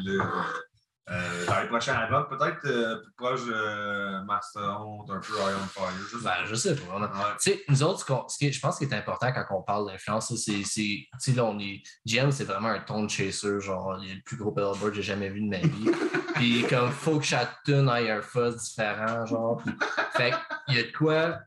Euh, 1.11 1.47
dans 1.47 1.61
les 1.61 1.69
prochains 1.69 1.95
albums, 1.95 2.27
peut-être 2.29 2.59
euh, 2.67 2.97
plus 2.97 3.13
proche 3.17 3.47
de 3.47 4.25
Mastodon, 4.27 5.05
un 5.09 5.21
peu 5.21 5.33
Iron 5.39 5.67
Fire. 5.73 5.89
Je 6.11 6.19
sais, 6.19 6.25
ben, 6.25 6.35
je 6.45 6.55
sais 6.55 6.75
pas. 6.77 7.37
Tu 7.41 7.51
sais, 7.51 7.65
nous 7.69 7.83
autres, 7.83 8.31
ce 8.31 8.37
qui, 8.37 8.53
je 8.53 8.61
pense 8.61 8.79
qu'il 8.79 8.89
est 8.89 8.95
important 8.95 9.33
quand 9.33 9.57
on 9.57 9.63
parle 9.63 9.91
d'influence, 9.91 10.35
c'est. 10.37 10.63
Tu 10.63 11.09
sais, 11.19 11.33
là, 11.33 11.45
on 11.47 11.59
est. 11.59 11.83
GM, 12.07 12.31
c'est 12.31 12.45
vraiment 12.45 12.69
un 12.69 12.81
ton 12.81 13.05
de 13.05 13.11
chaser, 13.11 13.61
genre, 13.61 13.99
il 14.03 14.11
est 14.11 14.15
le 14.17 14.23
plus 14.23 14.37
gros 14.37 14.53
pedalboard 14.53 14.91
que 14.91 14.97
j'ai 14.97 15.03
jamais 15.03 15.31
vu 15.31 15.41
de 15.41 15.49
ma 15.49 15.59
vie. 15.59 15.91
Puis, 16.35 16.65
comme, 16.69 16.91
faut 16.91 17.19
que 17.19 17.25
chaque 17.25 17.63
tune 17.65 17.89
ait 17.89 18.11
un 18.11 18.21
fuzz 18.21 18.57
différent, 18.57 19.25
genre. 19.25 19.57
Puis, 19.57 19.75
fait 20.15 20.35
il 20.69 20.77
y 20.77 20.79
a 20.81 20.83
de 20.83 20.93
quoi. 20.93 21.39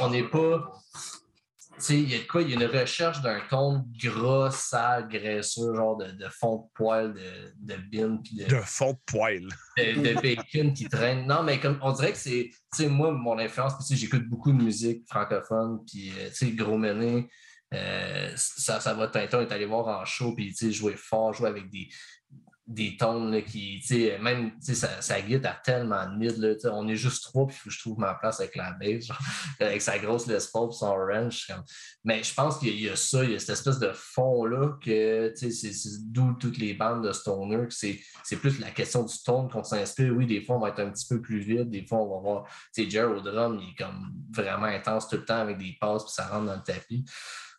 On 0.00 0.10
n'est 0.10 0.28
pas 0.28 0.72
il 1.90 2.10
y 2.10 2.14
a 2.14 2.18
quoi? 2.30 2.42
Il 2.42 2.50
y 2.50 2.52
a 2.52 2.56
une 2.56 2.78
recherche 2.78 3.20
d'un 3.22 3.40
ton 3.48 3.84
gras, 4.02 4.50
sale, 4.50 5.08
graisseux, 5.08 5.74
genre 5.74 5.96
de, 5.96 6.10
de 6.12 6.28
fond 6.28 6.56
de 6.56 6.62
poil, 6.74 7.14
de, 7.14 7.74
de 7.74 7.76
bin. 7.90 8.20
De, 8.32 8.44
de 8.48 8.60
fond 8.60 8.92
de 8.92 8.98
poil. 9.06 9.48
De, 9.76 10.20
bacon 10.20 10.72
qui 10.72 10.88
traîne. 10.88 11.26
Non, 11.26 11.42
mais 11.42 11.60
comme 11.60 11.78
on 11.82 11.92
dirait 11.92 12.12
que 12.12 12.18
c'est. 12.18 12.50
Tu 12.74 12.82
sais, 12.82 12.88
moi, 12.88 13.12
mon 13.12 13.38
influence, 13.38 13.74
j'écoute 13.90 14.28
beaucoup 14.28 14.52
de 14.52 14.62
musique 14.62 15.04
francophone, 15.08 15.80
puis, 15.86 16.10
euh, 16.18 16.28
tu 16.28 16.34
sais, 16.34 16.50
Gros 16.52 16.78
Mené, 16.78 17.28
euh, 17.74 18.32
ça, 18.36 18.80
ça 18.80 18.94
va. 18.94 19.08
Tintin 19.08 19.40
est 19.40 19.52
allé 19.52 19.66
voir 19.66 19.88
en 20.00 20.04
show, 20.04 20.34
puis, 20.34 20.48
tu 20.48 20.66
sais, 20.66 20.72
jouer 20.72 20.94
fort, 20.96 21.32
jouer 21.32 21.48
avec 21.48 21.70
des, 21.70 21.88
des 22.66 22.96
tones 22.96 23.42
qui, 23.44 23.78
tu 23.80 23.86
sais, 23.86 24.18
même, 24.18 24.50
tu 24.58 24.74
sais, 24.74 24.88
sa, 25.00 25.20
guide 25.20 25.46
a 25.46 25.52
tellement 25.64 26.04
de 26.06 26.16
mid, 26.16 26.36
là, 26.38 26.54
on 26.72 26.88
est 26.88 26.96
juste 26.96 27.22
trois, 27.24 27.46
puis 27.46 27.58
je 27.64 27.78
trouve 27.78 27.98
ma 27.98 28.14
place 28.14 28.40
avec 28.40 28.56
la 28.56 28.72
base, 28.72 29.08
avec 29.60 29.80
sa 29.80 29.98
grosse 29.98 30.26
Les 30.26 30.38
Paul 30.52 30.72
son 30.72 30.86
orange. 30.86 31.46
Mais 32.04 32.24
je 32.24 32.34
pense 32.34 32.58
qu'il 32.58 32.80
y, 32.80 32.88
a 32.88 32.96
ça, 32.96 33.22
il 33.22 33.32
y 33.32 33.34
a 33.36 33.38
cette 33.38 33.50
espèce 33.50 33.78
de 33.78 33.92
fond-là 33.92 34.78
que, 34.82 35.32
tu 35.38 35.52
sais, 35.52 35.72
c'est 35.72 35.90
d'où 36.00 36.32
toutes 36.34 36.58
les 36.58 36.74
bandes 36.74 37.06
de 37.06 37.12
Stoner, 37.12 37.66
c'est 37.70 38.36
plus 38.36 38.58
la 38.58 38.72
question 38.72 39.04
du 39.04 39.14
tone 39.24 39.48
qu'on 39.48 39.62
s'inspire. 39.62 40.12
Oui, 40.16 40.26
des 40.26 40.42
fois, 40.42 40.56
on 40.56 40.60
va 40.60 40.70
être 40.70 40.80
un 40.80 40.90
petit 40.90 41.06
peu 41.06 41.20
plus 41.20 41.38
vite, 41.38 41.70
des 41.70 41.86
fois, 41.86 41.98
on 41.98 42.16
va 42.16 42.20
voir, 42.20 42.44
tu 42.74 42.82
sais, 42.82 42.90
Jerry 42.90 43.12
au 43.12 43.20
drum, 43.20 43.60
il 43.62 43.70
est 43.70 43.74
comme 43.76 44.12
vraiment 44.34 44.66
intense 44.66 45.08
tout 45.08 45.16
le 45.16 45.24
temps 45.24 45.40
avec 45.40 45.58
des 45.58 45.76
passes, 45.80 46.02
puis 46.02 46.12
ça 46.12 46.26
rentre 46.26 46.46
dans 46.46 46.56
le 46.56 46.62
tapis. 46.62 47.04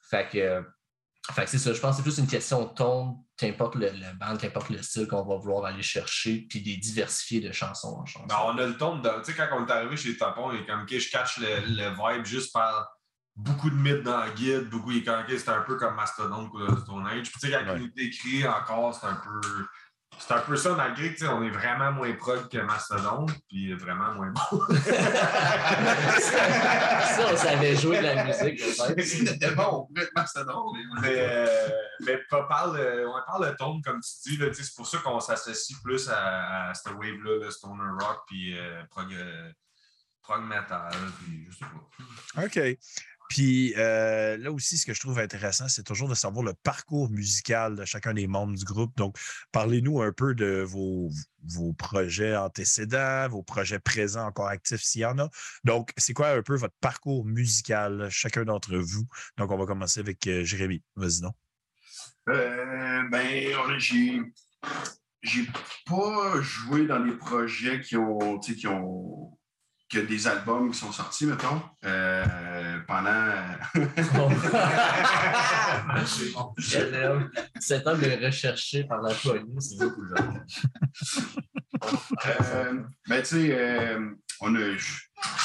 Fait 0.09 0.27
que 0.29 0.63
fait 1.33 1.43
que 1.43 1.49
c'est 1.49 1.57
ça, 1.57 1.73
je 1.73 1.79
pense 1.79 1.97
que 1.97 2.03
c'est 2.03 2.09
plus 2.09 2.19
une 2.19 2.27
question 2.27 2.63
de 2.63 2.69
ton, 2.69 3.17
qu'importe 3.37 3.75
le, 3.75 3.89
le 3.89 4.17
band, 4.17 4.35
qu'importe 4.37 4.69
le 4.69 4.81
style 4.81 5.07
qu'on 5.07 5.23
va 5.23 5.37
vouloir 5.37 5.65
aller 5.65 5.83
chercher, 5.83 6.47
puis 6.49 6.61
des 6.61 6.77
diversifier 6.77 7.39
de 7.39 7.51
chansons 7.51 7.99
en 7.99 8.05
chansons. 8.05 8.25
Ben, 8.27 8.37
on 8.45 8.57
a 8.57 8.65
le 8.65 8.77
ton 8.77 8.97
de. 8.97 9.09
Tu 9.23 9.31
sais, 9.31 9.35
quand 9.35 9.47
on 9.57 9.65
est 9.65 9.71
arrivé 9.71 9.95
chez 9.95 10.17
Tapon, 10.17 10.51
il 10.51 10.61
est 10.61 10.65
comme, 10.65 10.85
que 10.85 10.97
je 10.97 11.09
cache 11.09 11.37
le, 11.37 11.47
le, 11.67 11.89
vibe 11.89 12.25
juste 12.25 12.51
par 12.51 12.89
beaucoup 13.35 13.69
de 13.69 13.75
mythes 13.75 14.01
dans 14.01 14.25
le 14.25 14.31
guide, 14.31 14.69
beaucoup, 14.69 14.91
il 14.91 14.97
est 14.97 15.03
comme, 15.03 15.23
c'était 15.27 15.49
un 15.49 15.61
peu 15.61 15.77
comme 15.77 15.95
Mastodon 15.95 16.49
ou 16.51 16.77
Stone 16.79 17.07
Age. 17.07 17.29
Puis, 17.29 17.39
tu 17.39 17.47
sais, 17.47 17.51
quand 17.51 17.75
il 17.75 17.83
nous 17.83 17.91
écrit 17.97 18.47
encore, 18.47 18.95
c'est 18.95 19.05
un 19.05 19.15
peu 19.15 19.67
c'est 20.19 20.33
un 20.33 20.39
peu 20.39 20.55
ça, 20.55 20.73
malgré 20.73 21.13
que 21.13 21.25
on 21.25 21.43
est 21.43 21.49
vraiment 21.49 21.91
moins 21.91 22.11
prog 22.13 22.49
que 22.49 22.57
Mastodon, 22.57 23.25
puis 23.47 23.73
vraiment 23.73 24.13
moins 24.15 24.31
bon. 24.31 24.61
ça, 26.19 27.27
on 27.31 27.37
savait 27.37 27.75
jouer 27.75 27.99
de 27.99 28.03
la 28.03 28.23
musique, 28.23 28.59
C'était 28.59 29.51
bon, 29.51 29.63
on 29.71 29.85
pouvait 29.85 30.03
être 30.03 30.15
Mastodon. 30.15 30.71
Mais, 31.01 31.15
euh, 31.17 31.69
mais 32.01 32.19
on 32.31 32.47
parle, 32.47 33.05
on 33.07 33.21
parle 33.25 33.51
de 33.51 33.55
tone, 33.57 33.81
comme 33.83 34.01
tu 34.01 34.37
dis, 34.37 34.39
c'est 34.53 34.75
pour 34.75 34.87
ça 34.87 34.97
qu'on 34.99 35.19
s'associe 35.19 35.77
plus 35.83 36.09
à, 36.09 36.69
à 36.69 36.73
cette 36.73 36.93
wave-là, 36.93 37.43
le 37.43 37.51
stoner 37.51 37.83
rock, 37.99 38.23
puis 38.27 38.57
euh, 38.57 38.83
prog, 38.89 39.13
euh, 39.13 39.51
prog 40.23 40.43
metal, 40.43 40.91
puis 41.19 41.47
je 41.49 41.57
sais 41.57 41.65
pas. 41.65 42.43
OK. 42.43 42.59
Puis 43.29 43.73
euh, 43.77 44.37
là 44.37 44.51
aussi, 44.51 44.77
ce 44.77 44.85
que 44.85 44.93
je 44.93 44.99
trouve 44.99 45.19
intéressant, 45.19 45.67
c'est 45.67 45.83
toujours 45.83 46.09
de 46.09 46.15
savoir 46.15 46.45
le 46.45 46.53
parcours 46.53 47.09
musical 47.09 47.75
de 47.75 47.85
chacun 47.85 48.13
des 48.13 48.27
membres 48.27 48.55
du 48.55 48.63
groupe. 48.63 48.95
Donc, 48.97 49.17
parlez-nous 49.51 50.01
un 50.01 50.11
peu 50.11 50.33
de 50.33 50.61
vos, 50.61 51.09
vos 51.43 51.73
projets 51.73 52.35
antécédents, 52.35 53.27
vos 53.29 53.43
projets 53.43 53.79
présents 53.79 54.27
encore 54.27 54.47
actifs 54.47 54.81
s'il 54.81 55.01
y 55.01 55.05
en 55.05 55.17
a. 55.19 55.29
Donc, 55.63 55.91
c'est 55.97 56.13
quoi 56.13 56.29
un 56.29 56.41
peu 56.41 56.55
votre 56.55 56.75
parcours 56.79 57.25
musical, 57.25 58.07
chacun 58.09 58.45
d'entre 58.45 58.77
vous? 58.77 59.05
Donc, 59.37 59.51
on 59.51 59.57
va 59.57 59.65
commencer 59.65 59.99
avec 59.99 60.25
euh, 60.27 60.43
Jérémy. 60.43 60.83
Vas-y 60.95 61.21
donc. 61.21 61.35
Euh, 62.29 63.03
ben, 63.09 63.53
j'ai 63.77 64.21
j'ai 65.23 65.47
pas 65.85 66.41
joué 66.41 66.85
dans 66.85 66.99
des 66.99 67.13
projets 67.13 67.81
qui 67.81 67.97
ont, 67.97 68.39
qui 68.39 68.67
ont 68.67 69.36
que 69.89 69.99
des 69.99 70.27
albums 70.27 70.69
qui 70.71 70.77
sont 70.77 70.91
sortis, 70.91 71.25
mettons, 71.25 71.61
euh, 71.85 72.79
pendant. 72.87 73.43
Cet 77.59 77.87
homme 77.87 78.03
est 78.03 78.25
recherché 78.25 78.83
par 78.83 79.01
la 79.01 79.13
police. 79.13 79.75
C'est 79.77 79.85
beaucoup 79.85 80.03
euh, 82.25 82.81
ben, 83.07 83.21
tu 83.21 83.27
sais, 83.27 83.57
euh, 83.57 84.09
on 84.41 84.55
a. 84.55 84.59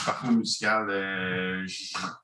Parcours 0.05 0.33
musical, 0.33 0.91
euh, 0.91 1.67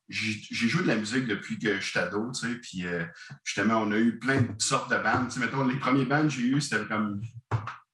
j'ai 0.08 0.68
joué 0.68 0.82
de 0.82 0.88
la 0.88 0.96
musique 0.96 1.26
depuis 1.26 1.58
que 1.58 1.80
je 1.80 1.90
suis 1.90 1.98
ado, 1.98 2.30
tu 2.32 2.46
sais, 2.46 2.54
puis 2.56 2.86
euh, 2.86 3.04
justement, 3.42 3.78
on 3.78 3.90
a 3.92 3.96
eu 3.96 4.18
plein 4.18 4.42
de 4.42 4.60
sortes 4.60 4.90
de 4.90 4.96
bandes. 4.96 5.28
Tu 5.28 5.34
sais, 5.34 5.40
mettons, 5.40 5.66
les 5.66 5.78
premiers 5.78 6.04
bands 6.04 6.22
que 6.22 6.28
j'ai 6.28 6.42
eu, 6.42 6.60
c'était 6.60 6.84
comme 6.84 7.22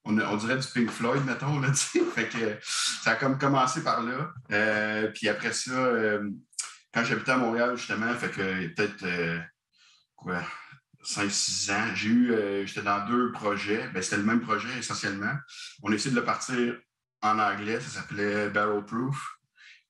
on, 0.04 0.36
dirait 0.36 0.58
du 0.58 0.66
Pink 0.66 0.90
Floyd, 0.90 1.24
mettons, 1.24 1.60
là, 1.60 1.72
fait 2.14 2.28
que 2.28 2.58
ça 2.62 3.12
a 3.12 3.14
comme 3.16 3.38
commencé 3.38 3.82
par 3.82 4.02
là. 4.02 4.32
Euh, 4.52 5.08
puis 5.08 5.28
après 5.28 5.52
ça, 5.52 5.72
euh, 5.72 6.30
quand 6.92 7.04
j'habitais 7.04 7.32
à 7.32 7.38
Montréal, 7.38 7.76
justement, 7.76 8.12
fait 8.14 8.30
que 8.30 8.66
peut-être 8.74 9.02
euh, 9.04 9.38
quoi, 10.16 10.42
5-6 11.04 11.72
ans, 11.72 11.94
j'ai 11.94 12.08
eu, 12.08 12.66
j'étais 12.66 12.82
dans 12.82 13.06
deux 13.06 13.32
projets. 13.32 13.88
Ben, 13.88 14.02
c'était 14.02 14.18
le 14.18 14.24
même 14.24 14.40
projet 14.40 14.78
essentiellement. 14.78 15.34
On 15.82 15.90
a 15.90 15.94
essayé 15.94 16.10
de 16.10 16.20
le 16.20 16.24
partir 16.24 16.76
en 17.22 17.38
anglais, 17.38 17.80
ça 17.80 18.00
s'appelait 18.00 18.48
Barrel 18.50 18.84
Proof. 18.84 19.38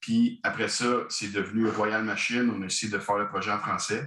Puis 0.00 0.40
après 0.42 0.68
ça, 0.68 1.04
c'est 1.08 1.32
devenu 1.32 1.68
Royal 1.68 2.04
Machine. 2.04 2.52
On 2.54 2.62
a 2.62 2.66
essayé 2.66 2.92
de 2.92 2.98
faire 2.98 3.16
le 3.16 3.28
projet 3.28 3.50
en 3.50 3.58
français. 3.58 4.06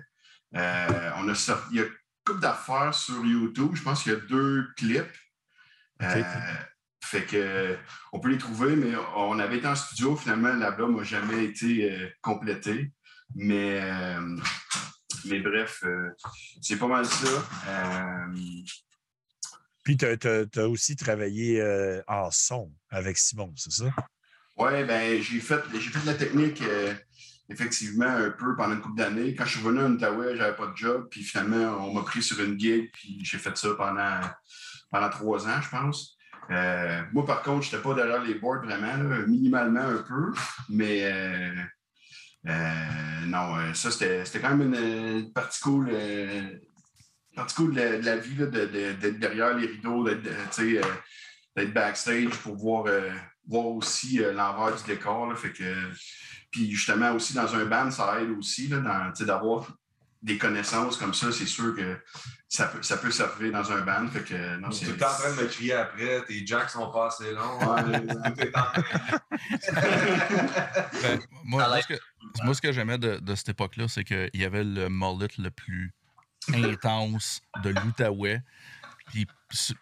on 0.54 1.28
a 1.28 1.36
sorti, 1.36 1.66
il 1.72 1.78
y 1.78 1.80
a 1.82 1.84
une 1.84 1.92
couple 2.26 2.42
d'affaires 2.42 2.94
sur 2.94 3.26
YouTube. 3.26 3.72
Je 3.74 3.84
pense 3.84 4.04
qu'il 4.04 4.14
y 4.14 4.16
a 4.16 4.20
deux 4.20 4.68
clips. 4.78 5.18
Euh, 6.02 6.24
fait 7.04 7.24
que 7.24 7.78
on 8.12 8.20
peut 8.20 8.30
les 8.30 8.38
trouver, 8.38 8.76
mais 8.76 8.94
on 9.16 9.40
avait 9.40 9.58
été 9.58 9.68
en 9.68 9.76
studio, 9.76 10.16
finalement, 10.16 10.54
l'album 10.54 10.98
n'a 10.98 11.04
jamais 11.04 11.46
été 11.46 11.92
euh, 11.92 12.10
complété. 12.22 12.92
Mais, 13.36 13.82
euh, 13.82 14.38
mais 15.26 15.40
bref, 15.40 15.84
euh, 15.84 16.10
c'est 16.62 16.78
pas 16.78 16.88
mal 16.88 17.06
ça. 17.06 17.28
Euh, 17.68 18.34
Puis, 19.84 19.98
tu 19.98 20.06
as, 20.06 20.68
aussi 20.68 20.96
travaillé 20.96 21.62
euh, 21.62 22.02
en 22.08 22.30
son 22.32 22.72
avec 22.90 23.18
Simon, 23.18 23.54
c'est 23.56 23.72
ça? 23.72 23.86
Oui, 24.58 24.84
ben 24.86 25.22
j'ai 25.22 25.40
fait, 25.40 25.62
fait 25.62 26.00
de 26.02 26.06
la 26.06 26.16
technique 26.16 26.62
euh, 26.64 26.94
effectivement 27.48 28.08
un 28.08 28.32
peu 28.32 28.56
pendant 28.56 28.74
une 28.74 28.82
couple 28.82 28.98
d'années. 28.98 29.36
Quand 29.36 29.46
je 29.46 29.58
suis 29.58 29.62
venu 29.62 29.80
à 29.80 29.88
Outaouais, 29.88 30.36
j'avais 30.36 30.56
pas 30.56 30.68
de 30.68 30.76
job, 30.76 31.08
puis 31.12 31.24
finalement, 31.24 31.88
on 31.88 31.94
m'a 31.94 32.02
pris 32.02 32.24
sur 32.24 32.42
une 32.42 32.60
gig, 32.60 32.92
puis 32.92 33.20
j'ai 33.24 33.38
fait 33.38 33.56
ça 33.56 33.70
pendant, 33.76 34.20
pendant 34.90 35.10
trois 35.10 35.48
ans, 35.48 35.62
je 35.62 35.70
pense. 35.70 36.18
Euh, 36.50 37.02
moi, 37.12 37.26
par 37.26 37.44
contre, 37.44 37.66
je 37.66 37.76
n'étais 37.76 37.84
pas 37.84 37.94
derrière 37.94 38.24
les 38.24 38.36
boards 38.36 38.64
vraiment, 38.64 38.98
minimalement 39.28 39.82
un 39.82 40.04
peu, 40.04 40.34
mais 40.70 41.02
euh, 41.04 41.56
euh, 42.48 43.26
non, 43.26 43.74
ça, 43.74 43.92
c'était 43.92 44.40
quand 44.40 44.56
même 44.56 44.74
une, 44.74 45.34
partie 45.34 45.60
cool, 45.62 45.88
de, 45.88 46.62
la, 47.36 47.98
de 47.98 48.06
la 48.06 48.18
vie, 48.18 48.36
d'être 48.36 49.20
derrière 49.20 49.56
les 49.56 49.68
rideaux, 49.68 50.08
d'être 50.08 51.74
backstage 51.74 52.38
pour 52.38 52.56
voir, 52.56 52.86
voir 53.46 53.68
aussi 53.68 54.20
l'envers 54.20 54.76
du 54.78 54.84
décor. 54.84 55.38
fait 55.38 55.52
que, 55.52 55.92
puis 56.50 56.72
justement, 56.72 57.12
aussi 57.12 57.34
dans 57.34 57.54
un 57.56 57.66
band, 57.66 57.92
ça 57.92 58.22
aide 58.22 58.30
aussi 58.30 58.70
d'avoir 58.70 59.68
des 60.28 60.38
connaissances 60.38 60.98
comme 60.98 61.14
ça. 61.14 61.32
C'est 61.32 61.46
sûr 61.48 61.76
que 61.76 61.98
ça 62.48 62.68
peut, 62.68 62.84
ça 62.84 62.98
peut 62.98 63.10
servir 63.12 63.52
dans 63.52 63.72
un 63.72 63.82
band. 63.82 64.08
Fait 64.10 64.24
que, 64.24 64.58
non, 64.58 64.70
Tu 64.70 64.78
c'est- 64.80 64.84
es 64.86 64.88
tout 64.90 64.94
le 64.94 65.00
temps 65.00 65.12
en 65.12 65.18
train 65.18 65.36
de 65.36 65.42
me 65.42 65.48
crier 65.48 65.74
après, 65.74 66.24
tes 66.28 66.46
jacks 66.46 66.70
sont 66.70 66.92
pas 66.92 67.08
assez 67.08 67.32
longs. 67.32 67.58
Train 67.60 67.84
Ben, 71.02 71.20
moi, 71.44 71.82
ce 71.82 71.88
que, 71.88 72.00
moi, 72.44 72.54
ce 72.54 72.62
que 72.62 72.72
j'aimais 72.72 72.98
de, 72.98 73.18
de 73.18 73.36
cette 73.36 73.50
époque-là, 73.50 73.88
c'est 73.88 74.04
qu'il 74.04 74.30
y 74.34 74.44
avait 74.46 74.64
le 74.64 74.90
mullet 74.90 75.28
le 75.38 75.50
plus 75.50 75.94
intense 76.54 77.42
de 77.64 77.70
l'Outaouais. 77.70 78.42
Puis 79.08 79.26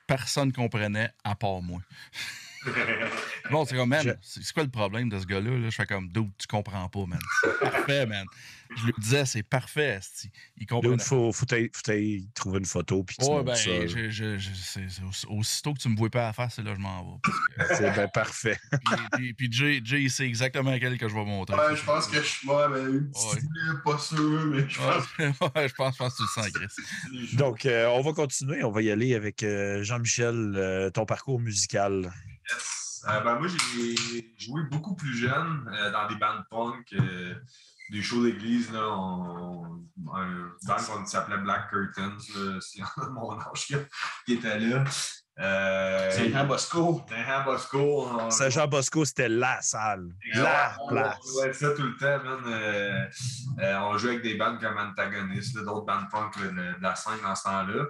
personne 0.08 0.52
comprenait 0.54 1.12
à 1.24 1.36
part 1.36 1.62
moi. 1.62 1.82
Bon, 3.52 3.64
c'est 3.66 3.76
comme, 3.76 3.90
man, 3.90 4.02
Je- 4.04 4.12
c'est 4.22 4.54
quoi 4.54 4.64
le 4.64 4.70
problème 4.70 5.08
de 5.10 5.20
ce 5.20 5.26
gars-là? 5.26 5.52
là? 5.52 5.70
Je 5.70 5.76
fais 5.76 5.86
comme, 5.86 6.08
dude, 6.10 6.32
tu 6.38 6.48
comprends 6.48 6.88
pas, 6.90 7.06
man. 7.06 7.20
C'est 7.44 7.60
parfait, 7.60 8.06
man. 8.08 8.26
Je 8.76 8.86
lui 8.86 8.94
disais, 8.98 9.26
c'est 9.26 9.44
parfait. 9.44 10.00
Il 10.58 10.66
il 10.84 11.00
faut, 11.00 11.32
faut, 11.32 11.46
t'aille- 11.46 12.28
trouver 12.34 12.58
une 12.58 12.66
photo, 12.66 13.04
puis 13.04 13.16
tu 13.18 13.26
Ouais, 13.26 13.44
ben, 13.44 13.54
ça. 13.56 13.86
je, 13.86 14.10
je- 14.10 14.38
je- 14.40 14.50
c'est- 14.56 14.90
c'est 14.90 15.04
aussi- 15.04 15.28
aussitôt 15.30 15.74
que 15.76 15.80
tu 15.80 15.88
me 15.90 15.96
vois 15.96 16.10
pas 16.10 16.24
à 16.24 16.28
la 16.28 16.34
face, 16.34 16.56
c'est 16.56 16.64
là 16.64 16.72
que 16.72 16.78
je 16.78 16.82
m'en 16.82 17.04
vais. 17.04 17.20
que- 17.24 17.32
C'est 17.78 17.96
ben 17.96 18.08
parfait. 18.12 18.58
puis, 18.72 18.96
puis, 19.14 19.34
puis 19.36 19.52
Jay, 19.52 19.82
Jay, 19.84 20.02
il 20.04 20.10
sait 20.12 20.26
exactement 20.26 20.72
lequel 20.72 20.98
que 20.98 21.08
je 21.08 21.14
vais 21.14 21.24
montrer. 21.26 21.56
Ouais, 21.56 21.76
je 21.76 21.84
pense 21.84 22.08
que 22.08 22.18
je 22.18 22.26
suis 22.28 22.48
ouais, 22.50 22.68
ben, 22.70 22.88
une 22.92 23.12
petite 23.12 23.34
Ouais. 23.34 23.40
idée, 23.40 23.80
pas 23.86 23.98
sûr, 24.00 24.46
mais 24.48 24.68
je 24.68 24.78
pense 24.80 25.52
Ouais, 25.56 25.68
je 25.68 25.74
pense, 25.76 25.94
je 25.94 25.98
pense 26.00 26.14
que 26.14 26.18
tu 26.18 26.24
le 26.24 26.44
sens, 26.44 26.50
Chris. 26.52 27.36
Donc, 27.38 27.66
euh, 27.68 27.88
on 27.90 28.02
va 28.02 28.14
continuer. 28.14 28.64
On 28.64 28.72
va 28.72 28.82
y 28.82 28.90
aller 28.90 29.14
avec 29.14 29.44
euh, 29.44 29.84
Jean-Michel, 29.84 30.54
euh, 30.56 30.90
ton 30.90 31.06
parcours 31.06 31.40
musical. 31.40 32.12
Yes. 32.52 33.04
Euh, 33.08 33.20
ben, 33.22 33.36
moi, 33.40 33.48
j'ai 33.48 34.36
joué 34.38 34.64
beaucoup 34.72 34.96
plus 34.96 35.16
jeune 35.16 35.70
euh, 35.74 35.92
dans 35.92 36.08
des 36.08 36.16
bandes 36.16 36.44
punk, 36.50 36.94
euh, 36.94 37.36
des 37.92 38.02
shows 38.02 38.24
d'église. 38.24 38.72
là, 38.72 38.88
on- 38.90 39.84
Un 40.14 40.52
band 40.68 40.76
qu'on 40.76 41.06
s'appelait 41.06 41.38
Black 41.38 41.70
Curtains, 41.70 42.18
c'est 42.60 42.82
mon 43.12 43.40
âge 43.40 43.66
qui, 43.68 43.76
qui 44.26 44.34
était 44.34 44.60
là. 44.60 44.84
C'est 46.12 46.34
un 46.34 46.46
Bosco. 46.46 47.02
Saint-Jean 47.10 47.44
Bosco. 47.44 48.08
on- 48.08 48.30
Saint-Jean 48.32 48.68
Bosco, 48.68 49.04
c'était 49.06 49.30
la 49.30 49.62
salle. 49.62 50.08
La 50.34 50.76
on- 50.80 50.88
place. 50.88 51.18
On 51.24 51.32
jouait 51.42 51.54
ça 51.54 51.72
tout 51.76 51.84
le 51.84 51.96
temps, 51.98 52.24
man. 52.24 53.10
On 53.84 53.98
jouait 53.98 54.12
avec 54.12 54.24
des 54.24 54.36
bandes 54.36 54.60
comme 54.62 54.78
Antagonist, 54.78 55.56
là, 55.56 55.64
d'autres 55.64 55.86
bandes 55.86 56.10
punk 56.12 56.36
là, 56.38 56.48
de 56.52 56.82
la 56.82 56.96
scène 56.96 57.22
dans 57.24 57.36
ce 57.36 57.44
temps-là. 57.44 57.86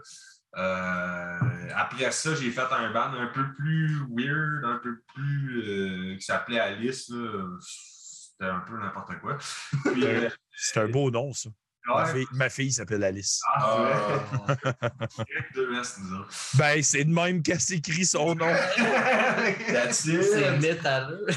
Euh, 0.58 1.40
après 1.76 2.12
ça, 2.12 2.34
j'ai 2.36 2.50
fait 2.52 2.62
un 2.72 2.92
band 2.92 3.14
un 3.14 3.28
peu 3.28 3.54
plus 3.56 4.00
weird, 4.10 4.64
un 4.66 4.80
peu 4.82 5.02
plus. 5.14 5.62
euh, 5.66 6.16
qui 6.16 6.22
s'appelait 6.22 6.60
Alice. 6.60 7.10
là. 7.10 7.48
C'était 7.62 8.50
un 8.52 8.60
peu 8.60 8.78
n'importe 8.78 9.20
quoi. 9.20 9.38
Puis, 9.94 10.06
euh, 10.06 10.30
C'est 10.56 10.80
un 10.80 10.88
beau 10.88 11.10
nom, 11.12 11.32
ça. 11.34 11.50
Ma 11.88 12.06
fille, 12.08 12.26
ma 12.32 12.50
fille 12.50 12.72
s'appelle 12.72 13.04
Alice. 13.04 13.42
ah, 13.56 14.18
nous 15.56 16.16
autres. 16.18 16.30
Ben, 16.56 16.82
c'est 16.82 17.04
de 17.04 17.14
même 17.14 17.44
qu'elle 17.44 17.60
s'écrit 17.62 18.06
son 18.08 18.34
nom. 18.34 18.48
That's 19.68 20.06
it. 20.06 20.24
C'est 20.24 20.58
métalleux. 20.58 21.28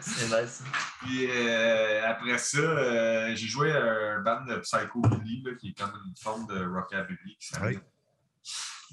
C'est 0.00 0.26
nice. 0.42 0.62
Puis 1.02 1.28
euh, 1.30 2.06
après 2.08 2.38
ça, 2.38 2.58
euh, 2.58 3.34
j'ai 3.34 3.46
joué 3.46 3.72
à 3.72 3.82
un 3.82 4.20
band 4.20 4.44
de 4.44 4.56
Psychobilly, 4.56 5.42
là, 5.44 5.52
qui 5.58 5.68
est 5.70 5.78
comme 5.78 5.92
une 6.06 6.14
forme 6.20 6.46
de 6.46 6.64
rockabilly. 6.64 7.36
Qui 7.38 7.46
s'appelle- 7.48 7.80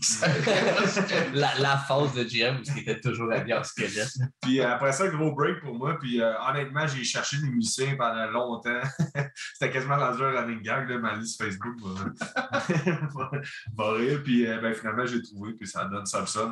la, 1.34 1.60
la 1.60 1.78
phase 1.78 2.14
de 2.14 2.24
GM 2.24 2.60
où 2.60 2.62
il 2.78 2.80
était 2.84 3.02
toujours 3.02 3.34
habillé 3.34 3.54
en 3.54 3.66
squelette. 3.66 4.14
Puis 4.42 4.62
euh, 4.62 4.72
après 4.74 4.94
ça, 4.94 5.10
gros 5.10 5.34
break 5.36 5.60
pour 5.60 5.76
moi. 5.76 5.98
Puis 6.00 6.22
euh, 6.22 6.34
honnêtement, 6.48 6.88
j'ai 6.88 7.04
cherché 7.04 7.36
des 7.42 7.50
musiciens 7.50 7.98
pendant 7.98 8.26
longtemps. 8.32 8.80
C'était 9.54 9.74
quasiment 9.74 9.98
rendu 9.98 10.24
un 10.24 10.32
running 10.40 10.62
gag, 10.62 10.90
là, 10.90 11.00
ma 11.00 11.16
liste 11.16 11.44
Facebook 11.44 11.76
rire. 13.78 14.22
Puis 14.24 14.48
euh, 14.48 14.62
ben, 14.62 14.74
finalement, 14.74 15.06
j'ai 15.06 15.22
trouvé. 15.22 15.52
Puis 15.54 15.68
ça 15.68 15.84
donne. 15.84 16.06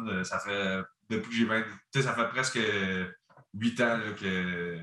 Euh, 0.09 0.23
Ça 0.25 0.39
fait, 0.39 0.81
depuis 1.09 1.29
que 1.29 1.35
j'ai 1.35 1.45
20, 1.45 1.61
tu 1.61 1.69
sais, 1.93 2.01
ça 2.03 2.13
fait 2.13 2.27
presque 2.29 2.59
8 3.53 3.81
ans 3.81 3.97
là, 3.97 4.11
que 4.13 4.79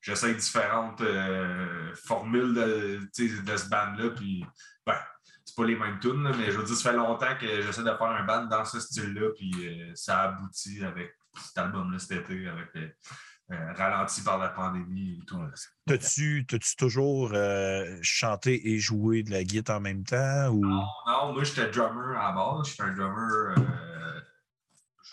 j'essaie 0.00 0.34
différentes 0.34 1.00
euh, 1.00 1.94
formules 1.94 2.54
de, 2.54 3.00
de 3.18 3.56
ce 3.56 3.68
band-là. 3.68 4.10
Puis 4.10 4.44
ben, 4.86 4.96
c'est 5.44 5.56
pas 5.56 5.64
les 5.64 5.76
mêmes 5.76 5.98
tunes, 6.00 6.22
là, 6.24 6.32
mais 6.36 6.50
je 6.50 6.58
veux 6.58 6.64
dire, 6.64 6.76
ça 6.76 6.90
fait 6.90 6.96
longtemps 6.96 7.36
que 7.40 7.62
j'essaie 7.62 7.82
de 7.82 7.90
faire 7.90 8.02
un 8.02 8.24
band 8.24 8.46
dans 8.46 8.64
ce 8.64 8.80
style-là. 8.80 9.30
Puis 9.36 9.52
euh, 9.66 9.92
ça 9.94 10.22
aboutit 10.22 10.84
avec 10.84 11.14
cet 11.40 11.58
album-là 11.58 11.98
cet 11.98 12.12
été, 12.12 12.48
avec 12.48 12.68
euh, 12.76 13.72
ralenti 13.74 14.22
par 14.22 14.38
la 14.38 14.48
pandémie 14.48 15.18
et 15.20 15.24
tout. 15.26 15.38
T'as-tu 15.86 16.46
t'as-tu 16.46 16.76
toujours 16.76 17.32
euh, 17.34 17.98
chanté 18.00 18.72
et 18.72 18.78
joué 18.78 19.22
de 19.22 19.30
la 19.30 19.44
guitare 19.44 19.76
en 19.76 19.80
même 19.80 20.04
temps? 20.04 20.48
Ou... 20.48 20.64
Non, 20.64 21.32
moi, 21.32 21.44
j'étais 21.44 21.68
drummer 21.70 22.16
à 22.18 22.28
la 22.28 22.32
base. 22.32 22.68
J'étais 22.68 22.82
un 22.84 22.94
drummer. 22.94 23.54
euh, 23.58 23.91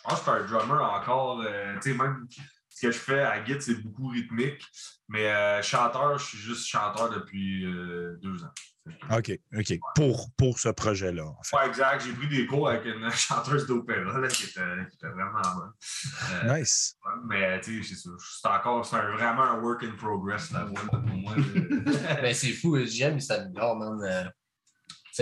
je 0.04 0.10
pense 0.10 0.22
que 0.22 0.32
j'étais 0.32 0.42
un 0.42 0.58
drummer 0.58 0.82
encore. 0.94 1.42
euh, 1.46 1.76
tu 1.82 1.92
sais, 1.92 1.98
même 1.98 2.28
ce 2.70 2.88
que 2.88 2.92
je 2.92 2.98
fais 3.00 3.20
à 3.22 3.44
Git, 3.44 3.62
c'est 3.62 3.76
beaucoup 3.84 4.08
rythmique. 4.08 4.64
Mais 5.08 5.28
euh, 5.28 5.62
chanteur, 5.62 6.18
je 6.20 6.26
suis 6.26 6.38
juste 6.38 6.68
chanteur 6.68 7.10
depuis 7.10 7.66
euh, 7.66 8.18
deux 8.22 8.44
ans. 8.44 8.52
OK, 9.12 9.38
OK. 9.56 9.78
Pour, 9.96 10.30
pour 10.36 10.58
ce 10.58 10.70
projet-là, 10.70 11.24
en 11.26 11.44
fait. 11.44 11.56
Ouais, 11.58 11.68
exact. 11.68 12.04
J'ai 12.04 12.14
pris 12.14 12.28
des 12.28 12.48
cours 12.48 12.70
avec 12.70 12.86
une 12.86 13.08
chanteuse 13.12 13.68
d'opéra 13.68 14.18
là, 14.20 14.28
qui, 14.28 14.46
était, 14.46 14.62
qui 14.90 14.96
était 14.96 15.10
vraiment 15.10 15.42
bonne. 15.42 15.72
Euh, 16.32 16.58
Nice. 16.60 16.96
Mais 17.28 17.60
tu 17.62 17.84
sais, 17.84 17.90
c'est 17.96 18.02
ça. 18.02 18.10
C'est 18.42 18.48
encore 18.48 18.86
c'est 18.86 18.96
un- 18.96 19.12
vraiment 19.16 19.44
un 19.44 19.60
work 19.62 19.84
in 19.84 19.92
progress 19.96 20.50
la 20.52 20.64
voix, 20.64 20.82
là, 20.92 21.00
pour 21.00 21.18
moi. 21.18 21.34
Ben, 22.22 22.34
c'est 22.34 22.54
fou, 22.54 22.78
il 22.78 23.22
s'améliore, 23.22 23.78
man. 23.78 24.32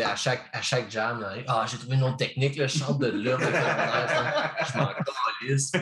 À 0.03 0.15
chaque, 0.15 0.43
à 0.53 0.61
chaque 0.61 0.89
jam, 0.91 1.25
ah, 1.47 1.65
j'ai 1.69 1.77
trouvé 1.77 1.95
une 1.95 2.03
autre 2.03 2.17
technique, 2.17 2.55
là, 2.55 2.67
je 2.67 2.77
chante 2.79 2.99
de 2.99 3.07
là, 3.07 3.37
je 3.39 4.77
m'en 4.77 4.87
calisse. 5.41 5.71
euh, 5.75 5.79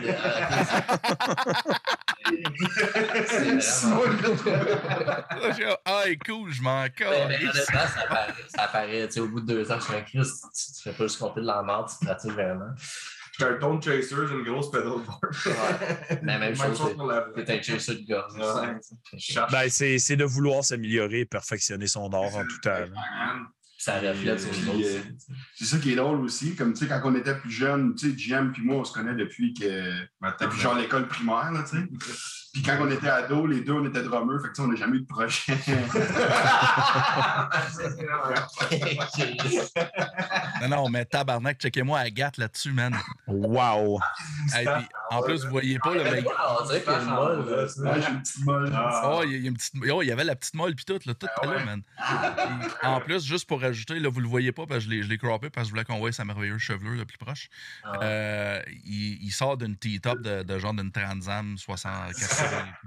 c'est- 3.27 3.59
c'est 3.61 3.87
vraiment- 3.87 5.77
Ah, 5.85 6.03
cool, 6.25 6.51
je 6.51 6.61
m'en 6.61 6.87
calisse. 6.89 7.25
honnêtement, 7.25 7.63
ça 7.73 8.01
apparaît, 8.05 8.33
ça 8.55 8.63
apparaît, 8.63 9.07
tu 9.07 9.13
sais, 9.13 9.19
au 9.19 9.27
bout 9.27 9.41
de 9.41 9.47
deux 9.53 9.71
ans, 9.71 9.77
je 9.79 9.85
suis 9.85 9.95
un 9.95 10.01
Christ, 10.01 10.43
tu, 10.53 10.81
fais 10.83 10.91
pas 10.95 11.03
juste 11.03 11.19
compter 11.19 11.41
de 11.41 11.45
la 11.47 11.61
merde, 11.63 11.87
tu 11.99 12.05
pratiques 12.05 12.31
vraiment. 12.31 12.69
J'étais 13.37 13.51
un 13.51 13.57
tone 13.57 13.81
chaser, 13.81 14.15
j'ai 14.27 14.33
une 14.33 14.43
grosse 14.43 14.71
pedal 14.71 14.87
board. 14.91 15.05
Ouais. 15.45 16.19
Mais 16.23 16.39
même 16.39 16.55
chose, 16.77 16.81
c'est- 16.87 16.95
pour 16.95 17.07
la 17.07 17.19
voix. 17.21 17.43
T'es 17.43 17.59
un 17.59 17.61
chaser 17.61 17.95
de 17.95 18.07
gars. 18.07 18.27
Ouais. 18.33 18.77
Ben, 19.51 19.69
c'est 19.69 19.99
c'est 19.99 20.15
de 20.15 20.23
vouloir 20.23 20.63
s'améliorer, 20.63 21.25
perfectionner 21.25 21.87
son 21.87 22.09
art 22.13 22.33
en 22.35 22.43
tout 22.43 22.59
temps. 22.63 22.85
Ça 23.85 23.99
reflète 23.99 24.39
sur 24.39 24.51
les 24.51 24.67
autres. 24.67 24.97
euh, 24.97 25.01
C'est 25.53 25.65
ça 25.65 25.77
qui 25.77 25.91
est 25.91 25.95
drôle 25.95 26.21
aussi. 26.21 26.55
Comme 26.55 26.73
tu 26.73 26.79
sais, 26.79 26.87
quand 26.87 27.01
on 27.03 27.13
était 27.13 27.35
plus 27.37 27.51
jeune, 27.51 27.93
tu 27.93 28.09
sais, 28.09 28.17
JM 28.17 28.51
puis 28.51 28.63
moi, 28.63 28.77
on 28.77 28.83
se 28.83 28.91
connaît 28.91 29.13
depuis 29.13 29.53
que 29.53 29.91
depuis 30.41 30.59
genre 30.59 30.75
l'école 30.75 31.07
primaire, 31.07 31.51
là, 31.51 31.63
tu 31.69 31.77
sais. 31.77 31.83
Puis 32.55 32.63
quand 32.63 32.77
on 32.79 32.89
était 32.89 33.09
ados, 33.09 33.49
les 33.49 33.59
deux, 33.59 33.73
on 33.73 33.85
était 33.85 34.01
drummers, 34.01 34.39
fait 34.41 34.47
que 34.47 34.53
tu 34.53 34.55
sais, 34.55 34.61
on 34.61 34.67
n'a 34.69 34.75
jamais 34.77 34.95
eu 34.95 35.01
de 35.01 35.07
projet. 35.07 35.53
Non, 40.61 40.69
non, 40.69 40.89
mais 40.89 41.05
tabarnak, 41.05 41.59
checkez-moi 41.59 41.99
Agathe 41.99 42.37
là-dessus, 42.37 42.71
man. 42.71 42.95
Wow! 43.27 43.99
Hey, 44.53 44.65
puis 44.65 44.85
En 45.11 45.21
plus, 45.21 45.43
vous 45.43 45.51
voyez 45.51 45.77
pas, 45.79 45.93
le 45.93 46.03
Mais 46.03 46.11
mec. 46.11 46.23
moi, 46.23 46.33
on 46.61 46.65
dirait 46.65 46.81
qu'il 46.81 46.91
y 46.91 46.95
a 46.95 46.99
une 47.01 47.09
molle, 47.09 47.49
là, 47.49 47.67
ça. 47.67 47.81
Ouais, 47.81 48.01
j'ai 48.01 48.09
une 48.11 48.21
petite 48.21 48.45
molle. 48.45 48.71
Ah. 48.73 49.01
Oh, 49.17 49.21
il 49.25 49.31
y 49.31 49.35
a- 49.35 49.37
il 49.37 49.43
y 49.43 49.47
a 49.47 49.49
une 49.49 49.57
petite... 49.57 49.73
oh, 49.91 50.01
il 50.01 50.07
y 50.07 50.11
avait 50.11 50.23
la 50.23 50.35
petite 50.35 50.53
molle 50.55 50.75
puis 50.75 50.85
tout, 50.85 50.99
là, 51.05 51.13
tout 51.13 51.27
était 51.37 51.47
là, 51.53 51.65
man. 51.65 51.81
Puis, 51.97 52.87
en 52.87 52.99
plus, 53.01 53.25
juste 53.25 53.47
pour 53.47 53.61
rajouter, 53.61 53.99
là, 53.99 54.09
vous 54.09 54.21
le 54.21 54.27
voyez 54.27 54.51
pas 54.51 54.65
parce 54.65 54.79
que 54.79 54.85
je 54.85 54.89
l'ai, 54.95 55.03
je 55.03 55.09
l'ai 55.09 55.17
croppé 55.17 55.49
parce 55.49 55.65
que 55.65 55.67
je 55.67 55.71
voulais 55.73 55.83
qu'on 55.85 55.97
voie 55.99 56.11
sa 56.11 56.25
merveilleuse 56.25 56.59
chevelure 56.59 56.93
le 56.93 57.05
plus 57.05 57.17
proche. 57.17 57.49
Ah. 57.83 57.99
Euh, 58.01 58.61
il, 58.85 59.19
il 59.21 59.31
sort 59.31 59.57
d'une 59.57 59.75
T-top 59.75 60.21
de, 60.21 60.43
de 60.43 60.59
genre 60.59 60.73
d'une 60.73 60.91
Transam 60.91 61.57
682. 61.57 62.44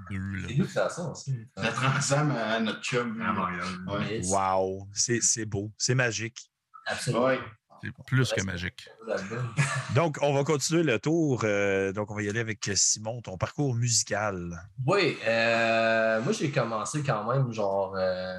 C'est 0.09 0.55
nous 0.57 0.65
qui 0.65 0.71
ça 0.71 0.89
ça 0.89 1.03
aussi. 1.03 1.35
La 1.57 1.71
transam 1.71 2.31
à 2.31 2.59
notre 2.59 2.81
chum. 2.81 3.21
À 3.21 3.31
Montréal. 3.33 3.63
Ouais. 3.87 4.21
Wow, 4.25 4.87
c'est 4.93 5.21
c'est 5.21 5.45
beau, 5.45 5.71
c'est 5.77 5.95
magique. 5.95 6.51
Absolument. 6.85 7.25
Ouais. 7.25 7.39
C'est 7.81 7.91
plus 8.07 8.33
que 8.33 8.41
magique. 8.43 8.89
Donc, 9.95 10.17
on 10.21 10.33
va 10.33 10.43
continuer 10.43 10.83
le 10.83 10.99
tour. 10.99 11.41
euh, 11.45 11.93
donc, 11.93 12.11
on 12.11 12.15
va 12.15 12.21
y 12.23 12.27
aller 12.29 12.41
avec 12.41 12.69
Simon, 12.75 13.21
ton 13.21 13.37
parcours 13.37 13.73
musical. 13.73 14.51
Oui, 14.85 15.17
euh, 15.25 16.21
moi 16.21 16.33
j'ai 16.33 16.51
commencé 16.51 17.01
quand 17.03 17.31
même 17.31 17.53
genre 17.53 17.95
euh, 17.97 18.35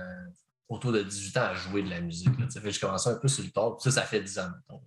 autour 0.68 0.92
de 0.92 1.02
18 1.02 1.36
ans 1.38 1.44
à 1.44 1.54
jouer 1.54 1.82
de 1.82 1.88
la 1.88 2.02
musique. 2.02 2.38
Là, 2.38 2.44
tu 2.46 2.50
sais. 2.52 2.60
fait 2.60 2.66
que 2.68 2.74
j'ai 2.74 2.80
commencé 2.80 3.08
un 3.08 3.14
peu 3.14 3.28
sur 3.28 3.42
le 3.42 3.50
tard. 3.50 3.76
Ça, 3.80 3.90
ça 3.90 4.02
fait 4.02 4.20
10 4.20 4.38
ans, 4.40 4.50
mettons. 4.68 4.82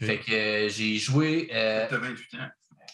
Fait 0.00 0.18
que 0.18 0.32
euh, 0.32 0.68
j'ai 0.68 0.96
joué. 0.98 1.48
euh, 1.54 1.86
T'as 1.88 1.98
28 1.98 2.34
ans. 2.40 2.48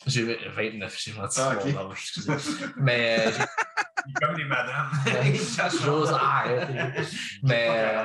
J'ai 0.06 0.38
29, 0.56 0.98
j'ai 0.98 1.12
menti 1.12 1.40
Ah, 1.40 1.56
mon 1.64 1.90
âge, 1.90 1.98
excusez. 1.98 2.32
Mais 2.76 3.26
euh, 3.26 3.30
comme 4.20 4.36
les 4.36 4.44
madames. 4.44 4.90
J'ose 5.84 6.10
arrêter. 6.10 7.02
Mais 7.42 7.66
euh, 7.70 8.04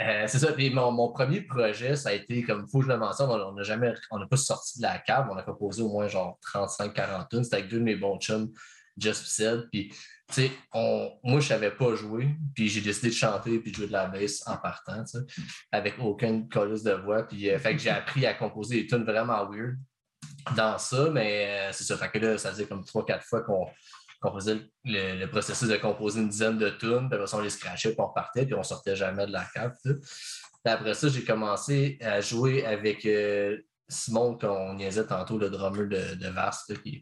euh, 0.00 0.24
c'est 0.26 0.38
ça. 0.38 0.52
Puis 0.52 0.70
mon, 0.70 0.92
mon 0.92 1.12
premier 1.12 1.42
projet, 1.42 1.96
ça 1.96 2.10
a 2.10 2.12
été 2.12 2.42
comme 2.42 2.68
faut 2.68 2.78
que 2.78 2.86
je 2.86 2.90
le 2.90 2.98
mentionne, 2.98 3.30
on 3.30 3.52
n'a 3.52 3.62
jamais, 3.62 3.92
on 4.10 4.18
n'a 4.18 4.26
pas 4.26 4.36
sorti 4.36 4.78
de 4.78 4.82
la 4.82 4.98
cave, 4.98 5.28
on 5.30 5.36
a 5.36 5.42
composé 5.42 5.82
au 5.82 5.88
moins 5.88 6.08
genre 6.08 6.38
35-40 6.54 7.28
tonnes. 7.28 7.44
C'était 7.44 7.56
avec 7.56 7.68
deux 7.68 7.78
de 7.78 7.84
mes 7.84 7.96
bons 7.96 8.18
chums, 8.18 8.50
Just 8.96 9.26
Said. 9.26 9.68
Puis, 9.70 9.88
tu 9.88 9.96
sais, 10.28 10.50
moi, 10.72 11.40
je 11.40 11.48
savais 11.48 11.70
pas 11.72 11.94
jouer, 11.96 12.28
puis 12.54 12.68
j'ai 12.68 12.80
décidé 12.80 13.08
de 13.08 13.14
chanter 13.14 13.58
puis 13.58 13.72
de 13.72 13.76
jouer 13.76 13.86
de 13.88 13.92
la 13.92 14.06
bass 14.06 14.42
en 14.46 14.56
partant, 14.56 15.02
tu 15.04 15.18
sais, 15.18 15.42
avec 15.72 15.94
aucune 15.98 16.48
colisse 16.48 16.82
de 16.82 16.92
voix. 16.92 17.26
Puis, 17.26 17.50
euh, 17.50 17.58
fait 17.58 17.74
que 17.74 17.82
j'ai 17.82 17.90
appris 17.90 18.26
à 18.26 18.34
composer 18.34 18.82
des 18.82 18.86
tunes 18.86 19.04
vraiment 19.04 19.48
weird 19.50 19.76
dans 20.56 20.78
ça, 20.78 21.08
mais 21.10 21.68
euh, 21.68 21.72
c'est 21.72 21.84
ça. 21.84 21.96
Fait 21.96 22.10
que 22.10 22.18
là, 22.18 22.38
ça 22.38 22.50
faisait 22.50 22.66
comme 22.66 22.82
3-4 22.82 23.22
fois 23.22 23.42
qu'on 23.42 23.66
qu'on 24.22 24.34
faisait 24.34 24.54
le, 24.54 24.62
le- 24.84 25.18
le 25.20 25.30
processus 25.30 25.66
de 25.66 25.76
composer 25.78 26.20
une 26.20 26.28
dizaine 26.28 26.58
de 26.58 26.68
tunes, 26.68 27.08
puis 27.08 27.14
après 27.16 27.26
ça, 27.26 27.38
on 27.38 27.40
les 27.40 27.48
scratchait, 27.48 27.90
puis 27.92 28.00
on 28.00 28.08
repartait, 28.08 28.44
puis 28.44 28.54
on 28.54 28.62
sortait 28.62 28.94
jamais 28.94 29.26
de 29.26 29.32
la 29.32 29.46
cave. 29.54 29.72
Puis 29.82 29.94
après 30.66 30.92
ça, 30.92 31.08
j'ai 31.08 31.24
commencé 31.24 31.96
à 32.02 32.20
jouer 32.20 32.66
avec 32.66 33.06
euh, 33.06 33.56
Simon, 33.88 34.36
qu'on 34.36 34.74
niaisait 34.74 35.06
tantôt, 35.06 35.38
le 35.38 35.48
drummer 35.48 35.88
de, 35.88 36.16
de 36.16 36.28
Vast, 36.28 36.82
qui, 36.82 37.00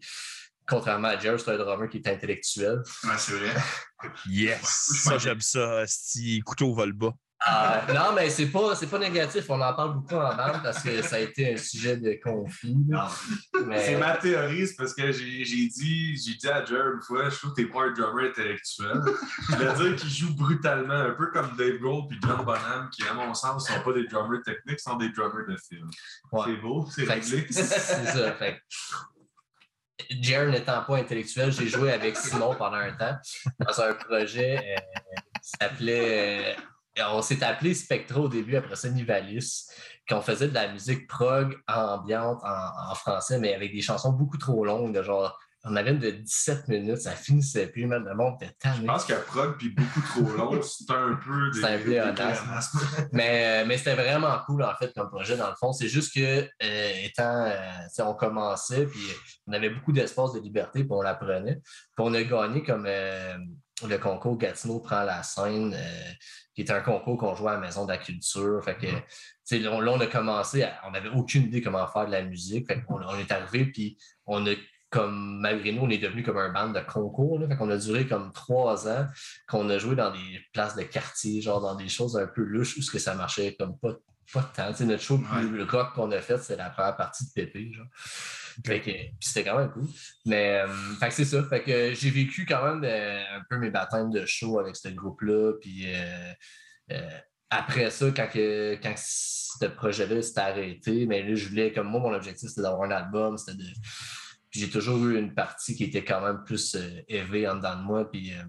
contrairement 0.64 1.08
à 1.08 1.18
Jerry, 1.18 1.40
c'est 1.40 1.50
un 1.50 1.58
drummer 1.58 1.88
qui 1.88 1.96
est 1.96 2.06
intellectuel. 2.08 2.82
Ouais, 3.02 3.10
c'est 3.18 3.32
vrai. 3.32 3.52
Yes! 4.30 4.60
Ça, 5.02 5.18
j'aime 5.18 5.40
ça. 5.40 5.82
Si 5.88 6.38
couteau 6.42 6.72
vole 6.72 6.92
bas. 6.92 7.12
Euh, 7.46 7.92
non, 7.94 8.12
mais 8.16 8.28
c'est 8.30 8.46
pas, 8.48 8.74
c'est 8.74 8.88
pas 8.88 8.98
négatif, 8.98 9.44
on 9.48 9.60
en 9.60 9.72
parle 9.72 9.94
beaucoup 9.94 10.16
en 10.16 10.34
bande 10.34 10.60
parce 10.60 10.82
que 10.82 11.00
ça 11.02 11.16
a 11.16 11.18
été 11.20 11.54
un 11.54 11.56
sujet 11.56 11.96
de 11.96 12.18
conflit. 12.20 12.76
Mais- 13.64 13.84
C'est 13.84 13.96
ma 13.96 14.16
théorie, 14.16 14.66
c'est 14.66 14.74
parce 14.74 14.92
que 14.92 15.12
j'ai 15.12 15.44
dit, 15.44 16.16
j'ai 16.16 16.34
dit 16.34 16.48
à 16.48 16.64
Jer 16.64 16.94
une 16.94 17.00
fois, 17.00 17.28
je 17.30 17.36
trouve 17.36 17.52
que 17.54 17.62
t'es 17.62 17.68
pas 17.68 17.84
un 17.84 17.92
drummer 17.92 18.30
intellectuel. 18.30 19.00
Je 19.50 19.54
veux 19.54 19.84
dire 19.90 19.96
qu'il 19.96 20.10
joue 20.10 20.34
brutalement, 20.34 20.94
un 20.94 21.12
peu 21.12 21.28
comme 21.30 21.54
Dave 21.56 21.78
Grohl 21.78 22.08
puis 22.08 22.18
John 22.26 22.44
Bonham, 22.44 22.90
qui, 22.90 23.06
à 23.06 23.14
mon 23.14 23.32
sens, 23.34 23.68
sont 23.68 23.80
pas 23.84 23.92
des 23.92 24.08
drummers 24.08 24.42
techniques, 24.44 24.80
sont 24.80 24.96
des 24.96 25.10
drummers 25.10 25.46
de 25.48 25.56
film. 25.56 25.88
Ouais. 26.32 26.42
C'est 26.44 26.56
beau, 26.56 26.88
c'est 26.90 27.04
réglé. 27.04 27.46
C'est 27.50 27.62
ça. 27.62 28.32
Fait 28.32 28.60
n'étant 30.46 30.82
pas 30.82 30.96
intellectuel, 30.96 31.52
j'ai 31.52 31.68
joué 31.68 31.92
avec 31.92 32.16
Simon 32.16 32.54
pendant 32.56 32.78
un 32.78 32.92
temps 32.92 33.16
dans 33.60 33.80
un 33.80 33.94
projet 33.94 34.56
euh, 34.58 34.80
qui 35.40 35.50
s'appelait. 35.60 36.56
euh, 36.56 36.60
on 37.12 37.22
s'est 37.22 37.42
appelé 37.42 37.74
Spectro 37.74 38.24
au 38.24 38.28
début, 38.28 38.56
après 38.56 38.76
ça 38.76 38.88
Nivalis, 38.88 39.66
qu'on 40.08 40.20
faisait 40.20 40.48
de 40.48 40.54
la 40.54 40.72
musique 40.72 41.06
prog 41.06 41.56
ambiante 41.66 42.40
en, 42.42 42.90
en 42.90 42.94
français, 42.94 43.38
mais 43.38 43.54
avec 43.54 43.72
des 43.72 43.82
chansons 43.82 44.12
beaucoup 44.12 44.38
trop 44.38 44.64
longues, 44.64 44.94
de 44.94 45.02
genre. 45.02 45.38
On 45.64 45.74
avait 45.74 45.90
une 45.90 45.98
de 45.98 46.10
17 46.10 46.68
minutes, 46.68 46.98
ça 46.98 47.10
finissait 47.10 47.66
plus, 47.66 47.84
même 47.84 48.04
le 48.04 48.14
monde 48.14 48.36
était 48.40 48.54
tanné. 48.60 48.76
Je 48.80 48.86
pense 48.86 49.04
que 49.04 49.12
prog 49.26 49.56
puis 49.58 49.70
beaucoup 49.70 50.00
trop 50.00 50.32
long, 50.36 50.62
c'est 50.62 50.90
un 50.90 51.16
peu 51.16 51.50
des. 51.50 51.60
C'est 51.60 51.98
un. 51.98 52.14
Mais, 53.12 53.62
euh, 53.62 53.66
mais 53.66 53.76
c'était 53.76 53.96
vraiment 53.96 54.38
cool, 54.46 54.62
en 54.62 54.74
fait, 54.76 54.94
comme 54.94 55.10
projet, 55.10 55.36
dans 55.36 55.48
le 55.48 55.56
fond. 55.58 55.72
C'est 55.72 55.88
juste 55.88 56.14
que, 56.14 56.48
euh, 56.62 56.92
étant, 57.02 57.44
euh, 57.46 58.04
on 58.04 58.14
commençait, 58.14 58.86
puis 58.86 59.00
on 59.48 59.52
avait 59.52 59.70
beaucoup 59.70 59.92
d'espace 59.92 60.32
de 60.32 60.38
liberté, 60.38 60.84
puis 60.84 60.92
on 60.92 61.02
l'apprenait. 61.02 61.60
Puis 61.64 61.98
on 61.98 62.14
a 62.14 62.22
gagné 62.22 62.62
comme 62.62 62.86
euh, 62.86 63.36
le 63.86 63.98
concours 63.98 64.36
Gatineau 64.38 64.80
prend 64.80 65.02
la 65.04 65.22
scène, 65.22 65.74
euh, 65.74 66.10
qui 66.54 66.62
était 66.62 66.72
un 66.72 66.80
concours 66.80 67.16
qu'on 67.16 67.34
jouait 67.34 67.50
à 67.50 67.54
la 67.54 67.60
Maison 67.60 67.84
de 67.84 67.92
la 67.92 67.98
Culture. 67.98 68.62
Fait 68.64 68.76
que, 68.76 68.86
sais, 69.44 69.58
là, 69.58 69.70
on 69.72 69.80
là, 69.80 69.92
on 69.92 70.00
a 70.00 70.06
commencé, 70.06 70.64
à- 70.64 70.80
on 70.86 70.90
n'avait 70.90 71.10
aucune 71.10 71.44
idée 71.44 71.62
comment 71.62 71.86
faire 71.86 72.06
de 72.06 72.12
la 72.12 72.22
musique. 72.22 72.66
Fait 72.66 72.82
on 72.88 73.18
est 73.18 73.30
arrivé, 73.30 73.66
puis 73.66 73.96
on 74.26 74.46
a 74.46 74.50
comme 74.90 75.40
malgré 75.40 75.72
nous, 75.72 75.82
on 75.82 75.90
est 75.90 75.98
devenu 75.98 76.22
comme 76.22 76.38
un 76.38 76.48
band 76.50 76.70
de 76.70 76.80
concours. 76.80 77.38
Là. 77.38 77.46
Fait 77.46 77.56
qu'on 77.56 77.70
a 77.70 77.76
duré 77.76 78.06
comme 78.06 78.32
trois 78.32 78.88
ans, 78.88 79.06
qu'on 79.46 79.68
a 79.68 79.78
joué 79.78 79.94
dans 79.94 80.10
des 80.10 80.40
places 80.52 80.76
de 80.76 80.82
quartier, 80.82 81.42
genre 81.42 81.60
dans 81.60 81.74
des 81.74 81.88
choses 81.88 82.16
un 82.16 82.26
peu 82.26 82.42
louches 82.42 82.76
où 82.78 82.82
ce 82.82 82.90
que 82.90 82.98
ça 82.98 83.14
marchait 83.14 83.54
comme 83.58 83.78
pas, 83.78 83.92
pas 84.32 84.50
tant. 84.56 84.70
Tu 84.70 84.78
sais, 84.78 84.84
notre 84.86 85.02
show 85.02 85.18
le 85.18 85.64
rock 85.64 85.92
qu'on 85.94 86.10
a 86.12 86.20
fait, 86.20 86.38
c'est 86.38 86.56
la 86.56 86.70
première 86.70 86.96
partie 86.96 87.26
de 87.26 87.30
Pépé. 87.34 87.70
Genre. 87.72 87.86
C'était 88.64 89.44
quand 89.44 89.58
même 89.58 89.70
cool. 89.70 89.86
Mais 90.26 90.64
euh, 90.66 91.10
c'est 91.10 91.24
ça. 91.24 91.42
Fait 91.44 91.62
que 91.62 91.94
j'ai 91.94 92.10
vécu 92.10 92.44
quand 92.46 92.64
même 92.64 92.82
euh, 92.84 93.22
un 93.36 93.42
peu 93.48 93.58
mes 93.58 93.70
baptêmes 93.70 94.10
de 94.10 94.24
show 94.26 94.58
avec 94.58 94.76
ce 94.76 94.88
groupe-là. 94.88 95.54
Puis 95.60 95.84
euh, 95.86 96.32
euh, 96.92 97.18
après 97.50 97.90
ça, 97.90 98.06
quand, 98.14 98.28
que, 98.28 98.78
quand 98.82 98.94
ce 98.96 99.66
projet-là 99.66 100.22
s'est 100.22 100.38
arrêté, 100.38 101.06
mais 101.06 101.22
là, 101.22 101.34
je 101.34 101.48
voulais, 101.48 101.72
comme 101.72 101.88
moi, 101.88 102.00
mon 102.00 102.12
objectif, 102.14 102.48
c'était 102.48 102.62
d'avoir 102.62 102.82
un 102.82 102.90
album, 102.90 103.38
c'était 103.38 103.56
de. 103.58 103.64
J'ai 104.50 104.70
toujours 104.70 105.04
eu 105.06 105.18
une 105.18 105.34
partie 105.34 105.76
qui 105.76 105.84
était 105.84 106.04
quand 106.04 106.22
même 106.22 106.42
plus 106.44 106.74
euh, 106.74 107.02
élevée 107.06 107.46
en 107.48 107.56
dedans 107.56 107.76
de 107.76 107.82
moi. 107.82 108.10
Puis, 108.10 108.32
euh, 108.32 108.42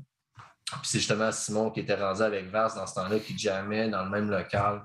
c'est 0.83 0.99
justement 0.99 1.31
Simon 1.31 1.71
qui 1.71 1.81
était 1.81 1.95
rendu 1.95 2.21
avec 2.21 2.47
Vars 2.49 2.73
dans 2.75 2.87
ce 2.87 2.95
temps-là, 2.95 3.19
qui 3.19 3.37
jamais 3.37 3.89
dans 3.89 4.03
le 4.03 4.09
même 4.09 4.29
local 4.29 4.83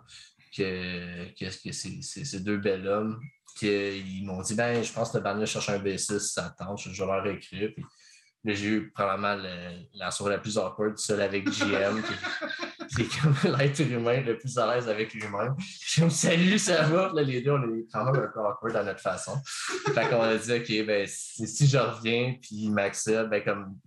que, 0.56 1.28
que, 1.34 1.44
que 1.44 1.72
ces 1.72 2.40
deux 2.40 2.58
bel 2.58 2.86
hommes. 2.86 3.20
Qui, 3.54 3.68
euh, 3.68 3.96
ils 3.96 4.24
m'ont 4.24 4.40
dit 4.42 4.54
ben, 4.54 4.82
je 4.82 4.92
pense 4.92 5.10
que 5.12 5.18
le 5.18 5.22
band 5.22 5.44
cherche 5.46 5.68
un 5.68 5.78
bassiste, 5.78 6.34
ça 6.34 6.54
tente, 6.58 6.80
je 6.80 6.90
vais 6.90 7.06
leur 7.06 7.26
écrire. 7.26 7.70
Puis 7.74 7.84
j'ai 8.44 8.66
eu 8.68 8.90
probablement 8.90 9.36
le- 9.36 9.86
la 9.94 10.10
soirée 10.10 10.34
la 10.34 10.40
plus 10.40 10.58
awkward, 10.58 10.98
seule 10.98 11.22
avec 11.22 11.50
JM, 11.50 12.02
qui, 12.02 12.96
qui 12.96 13.02
est 13.02 13.20
comme 13.20 13.34
l'être 13.58 13.80
humain 13.80 14.20
le 14.20 14.36
plus 14.36 14.58
à 14.58 14.74
l'aise 14.74 14.88
avec 14.88 15.14
lui-même. 15.14 15.54
Je 15.86 16.04
me 16.04 16.10
salut, 16.10 16.58
ça 16.58 16.82
va. 16.82 17.10
Là, 17.14 17.22
les 17.22 17.40
deux, 17.40 17.52
on 17.52 17.62
est 17.74 17.86
quand 17.92 18.04
même 18.04 18.22
un 18.22 18.28
peu 18.28 18.40
awkward 18.40 18.76
à 18.76 18.82
notre 18.84 19.00
façon. 19.00 19.40
Fait 19.94 20.08
qu'on 20.08 20.20
a 20.20 20.34
dit, 20.36 20.52
OK, 20.52 20.86
ben, 20.86 21.06
si, 21.06 21.46
si 21.46 21.66
je 21.66 21.78
reviens, 21.78 22.34
puis 22.42 22.50
il 22.56 22.70
m'accepte, 22.70 23.30
ben, 23.30 23.42
comme, 23.42 23.78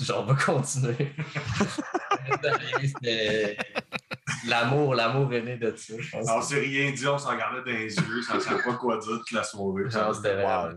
genre, 0.00 0.22
on 0.22 0.32
va 0.32 0.44
continuer. 0.44 1.12
L'amour, 4.46 4.94
l'amour 4.94 5.32
est 5.34 5.42
né 5.42 5.56
de 5.58 5.74
ça, 5.76 5.92
je. 5.98 6.16
On 6.16 6.40
s'est 6.40 6.58
rien 6.60 6.90
dit, 6.92 7.06
on 7.06 7.18
s'en 7.18 7.28
regardait 7.30 7.58
dans 7.60 7.66
les 7.78 7.94
yeux, 7.94 8.22
ça 8.22 8.36
ne 8.36 8.40
savait 8.40 8.62
pas 8.62 8.72
quoi 8.74 8.96
dire 8.98 9.18
toute 9.18 9.32
la 9.32 9.42
soirée. 9.44 9.84
C'était 9.90 10.42
pas- 10.42 10.70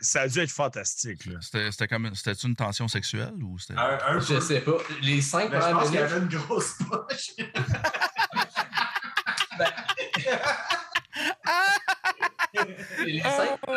Ça 0.00 0.20
a 0.22 0.28
dû 0.28 0.40
être 0.40 0.50
fantastique. 0.50 1.22
C'était 1.40 1.70
c'était 1.70 1.88
comme 1.88 2.04
une- 2.06 2.14
c'était 2.14 2.32
une 2.34 2.54
tension 2.54 2.88
sexuelle 2.88 3.32
ou 3.42 3.58
c'était. 3.58 3.78
un, 3.78 3.98
un 4.06 4.18
Je 4.20 4.34
peu. 4.34 4.40
sais 4.40 4.60
pas. 4.60 4.76
Les 5.00 5.22
cinq 5.22 5.48
Mais 5.50 5.56
je 5.56 5.60
premières 5.60 5.78
pense 5.78 5.86
qu'il 5.90 5.94
y 5.94 5.98
avait 6.02 6.18
une 6.18 6.28
grosse 6.28 6.74
poche. 6.90 7.30
cinq 7.36 7.52
premières 7.54 7.82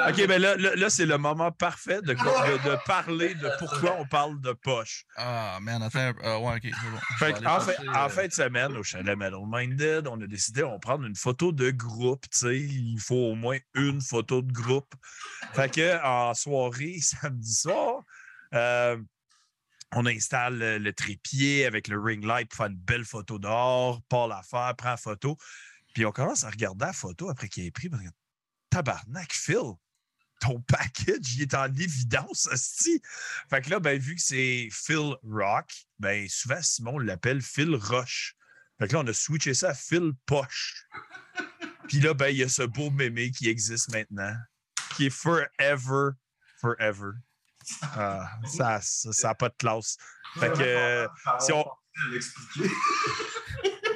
OK, 0.10 0.28
ben 0.28 0.42
là, 0.42 0.56
là, 0.56 0.76
là, 0.76 0.90
c'est 0.90 1.06
le 1.06 1.18
moment 1.18 1.52
parfait 1.52 2.02
de, 2.02 2.14
de, 2.14 2.70
de 2.70 2.86
parler 2.86 3.36
de 3.36 3.50
pourquoi 3.60 3.96
on 4.00 4.06
parle 4.06 4.40
de 4.42 4.54
poche. 4.54 5.06
Ah, 5.16 5.60
man, 5.62 5.82
attends. 5.82 6.14
Ah, 6.24 6.40
ouais, 6.40 6.56
ok, 6.56 6.62
c'est 6.64 6.72
bon. 6.72 7.00
Je 7.10 7.26
Fait 7.26 7.48
en, 7.48 7.60
fin, 7.60 7.74
en 7.88 8.06
euh, 8.06 8.10
fin 8.10 8.28
de 8.28 8.32
semaine, 8.34 8.78
au 8.78 8.84
chalet 8.84 9.18
Metal 9.18 9.40
Minded, 9.46 10.08
on 10.08 10.22
a 10.22 10.28
décidé 10.28 10.64
on 10.64 10.72
va 10.72 10.80
prendre 10.80 11.06
une 11.06 11.16
photo 11.16 11.52
de 11.52 11.72
groupe. 11.72 12.24
tu 12.30 12.40
sais, 12.40 12.58
Il 12.60 13.00
faut 13.00 13.32
au 13.32 13.36
moins 13.36 13.58
une 13.74 14.02
photo 14.02 14.42
de 14.42 14.52
groupe. 14.52 14.94
Fait 15.54 15.72
que 15.72 16.04
en 16.04 16.34
soirée, 16.34 16.98
samedi 17.02 17.54
soir, 17.54 18.04
euh, 18.54 18.98
on 19.94 20.06
installe 20.06 20.60
le, 20.60 20.78
le 20.78 20.94
trépied 20.94 21.66
avec 21.66 21.88
le 21.88 22.00
ring 22.00 22.24
light 22.24 22.50
pour 22.50 22.58
faire 22.58 22.68
une 22.68 22.78
belle 22.78 23.06
photo 23.06 23.40
dehors. 23.40 24.02
Paul 24.10 24.30
l'affaire, 24.30 24.76
prend 24.76 24.90
la 24.90 24.98
photo. 24.98 25.38
Puis 25.94 26.06
on 26.06 26.12
commence 26.12 26.44
à 26.44 26.50
regarder 26.50 26.86
la 26.86 26.94
photo 26.94 27.30
après 27.30 27.48
qu'il 27.48 27.66
ait 27.66 27.72
pris. 27.72 27.90
parce 27.90 28.04
que, 28.04 28.10
Tabarnak, 28.78 29.34
Phil! 29.34 29.74
Ton 30.40 30.62
package, 30.62 31.34
il 31.36 31.42
est 31.42 31.56
en 31.56 31.66
évidence, 31.74 32.48
asti. 32.52 33.02
Fait 33.50 33.60
que 33.62 33.72
là, 33.72 33.80
ben, 33.80 33.98
vu 33.98 34.14
que 34.16 34.22
c'est 34.22 34.70
Phil 34.72 35.16
Rock, 35.24 35.66
ben, 35.98 36.30
souvent 36.30 36.62
Simon 36.62 37.00
l'appelle 37.00 37.42
Phil 37.42 37.74
Roche. 37.74 38.36
Fait 38.78 38.88
que 38.88 38.94
là, 38.94 39.00
on 39.00 39.08
a 39.08 39.14
switché 39.14 39.56
ça 39.56 39.70
à 39.70 39.74
Phil 39.74 40.12
Poche. 40.28 40.86
Puis 41.88 42.00
là, 42.02 42.14
ben, 42.14 42.28
il 42.28 42.38
y 42.38 42.44
a 42.44 42.50
ce 42.50 42.62
beau 42.62 42.92
mémé 42.92 43.32
qui 43.32 43.50
existe 43.50 43.92
maintenant, 43.92 44.36
qui 44.96 45.08
est 45.08 45.10
forever, 45.10 46.12
forever. 46.62 47.14
Ah, 47.82 48.30
ça 48.46 48.80
n'a 49.24 49.34
pas 49.34 49.50
de 49.50 49.56
classe. 49.58 49.98
Fait 50.40 50.54
que, 50.54 50.62
euh, 50.62 51.08
si 51.40 51.52
on- 51.52 51.66
l'expliquer. 52.12 52.70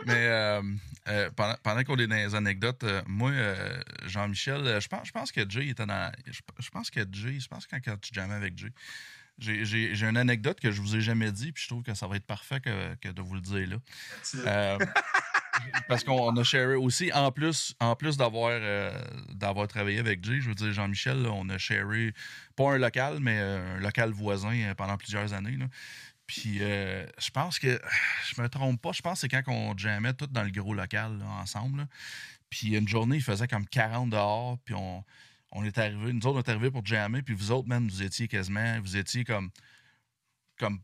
Mais 0.08 0.28
euh, 0.28 0.64
euh, 1.08 1.30
pendant, 1.36 1.56
pendant 1.64 1.84
qu'on 1.84 1.98
est 1.98 2.08
dans 2.08 2.16
les 2.16 2.36
anecdotes, 2.36 2.84
euh, 2.84 3.02
moi, 3.08 3.32
euh, 3.32 3.82
Jean-Michel, 4.06 4.80
je 4.80 4.88
pense, 4.88 5.08
je 5.08 5.12
pense 5.12 5.32
que 5.32 5.50
Jay 5.50 5.68
était 5.70 5.86
dans. 5.86 6.12
Je, 6.28 6.42
je 6.60 6.70
pense 6.70 6.92
que 6.92 7.00
Jay, 7.12 7.40
je 7.40 7.48
pense 7.48 7.66
que 7.66 7.76
quand 7.78 8.00
tu 8.00 8.14
jamais 8.14 8.36
avec 8.36 8.58
Jay, 8.58 8.70
j'ai- 9.40 10.00
une 10.08 10.18
anecdote 10.18 10.60
que 10.60 10.72
je 10.72 10.80
vous 10.82 10.96
ai 10.96 11.02
jamais 11.02 11.32
dit, 11.32 11.52
puis 11.52 11.64
je 11.64 11.70
trouve 11.70 11.82
que 11.84 11.96
ça 11.96 12.06
va 12.08 12.18
être 12.18 12.26
parfait 12.28 12.60
que, 12.60 12.94
que 12.96 13.10
de 13.10 13.22
vous 13.22 13.34
le 13.34 13.42
dire 13.42 13.68
là. 13.70 14.78
Parce 15.88 16.04
qu'on 16.04 16.36
a 16.38 16.44
sharé 16.44 16.76
aussi, 16.76 17.12
en 17.14 17.32
plus, 17.32 17.76
en 17.80 17.96
plus 17.96 18.18
d'avoir 18.18 18.60
d'avoir 19.30 19.68
travaillé 19.68 20.00
avec 20.00 20.24
Jay, 20.24 20.40
je 20.42 20.50
veux 20.50 20.56
dire, 20.56 20.72
Jean-Michel, 20.74 21.26
on 21.28 21.50
a 21.50 21.58
sharé, 21.58 22.14
pas 22.56 22.74
un 22.74 22.78
local, 22.78 23.18
mais 23.20 23.38
un 23.40 23.80
local 23.80 24.12
voisin 24.12 24.74
pendant 24.78 24.98
plusieurs 24.98 25.34
années. 25.34 25.58
là. 25.58 25.66
Puis 26.32 26.60
euh, 26.62 27.06
je 27.20 27.30
pense 27.30 27.60
que, 27.60 27.78
je 28.34 28.42
me 28.42 28.48
trompe 28.48 28.82
pas, 28.82 28.94
je 28.94 29.02
pense 29.02 29.16
que 29.16 29.20
c'est 29.20 29.44
quand 29.44 29.52
on 29.52 29.78
jammait 29.78 30.14
tout 30.14 30.28
dans 30.28 30.44
le 30.44 30.50
gros 30.50 30.74
local 30.74 31.22
ensemble. 31.24 31.90
Puis 32.50 32.78
une 32.78 32.88
journée, 32.88 33.18
il 33.18 33.22
faisait 33.22 33.50
comme 33.50 33.68
40 33.68 34.12
dehors, 34.12 34.58
puis 34.64 34.74
on, 34.74 35.04
on 35.52 35.70
arrivé, 35.76 36.14
nous 36.14 36.26
autres, 36.26 36.38
on 36.38 36.40
est 36.40 36.50
arrivés 36.50 36.72
pour 36.72 36.86
jammer, 36.86 37.22
puis 37.22 37.36
vous 37.36 37.52
autres, 37.52 37.68
même, 37.68 37.90
vous 37.90 38.02
étiez 38.02 38.30
quasiment, 38.30 38.80
vous 38.80 38.96
étiez 38.96 39.26
comme, 39.26 39.52
comme 40.58 40.80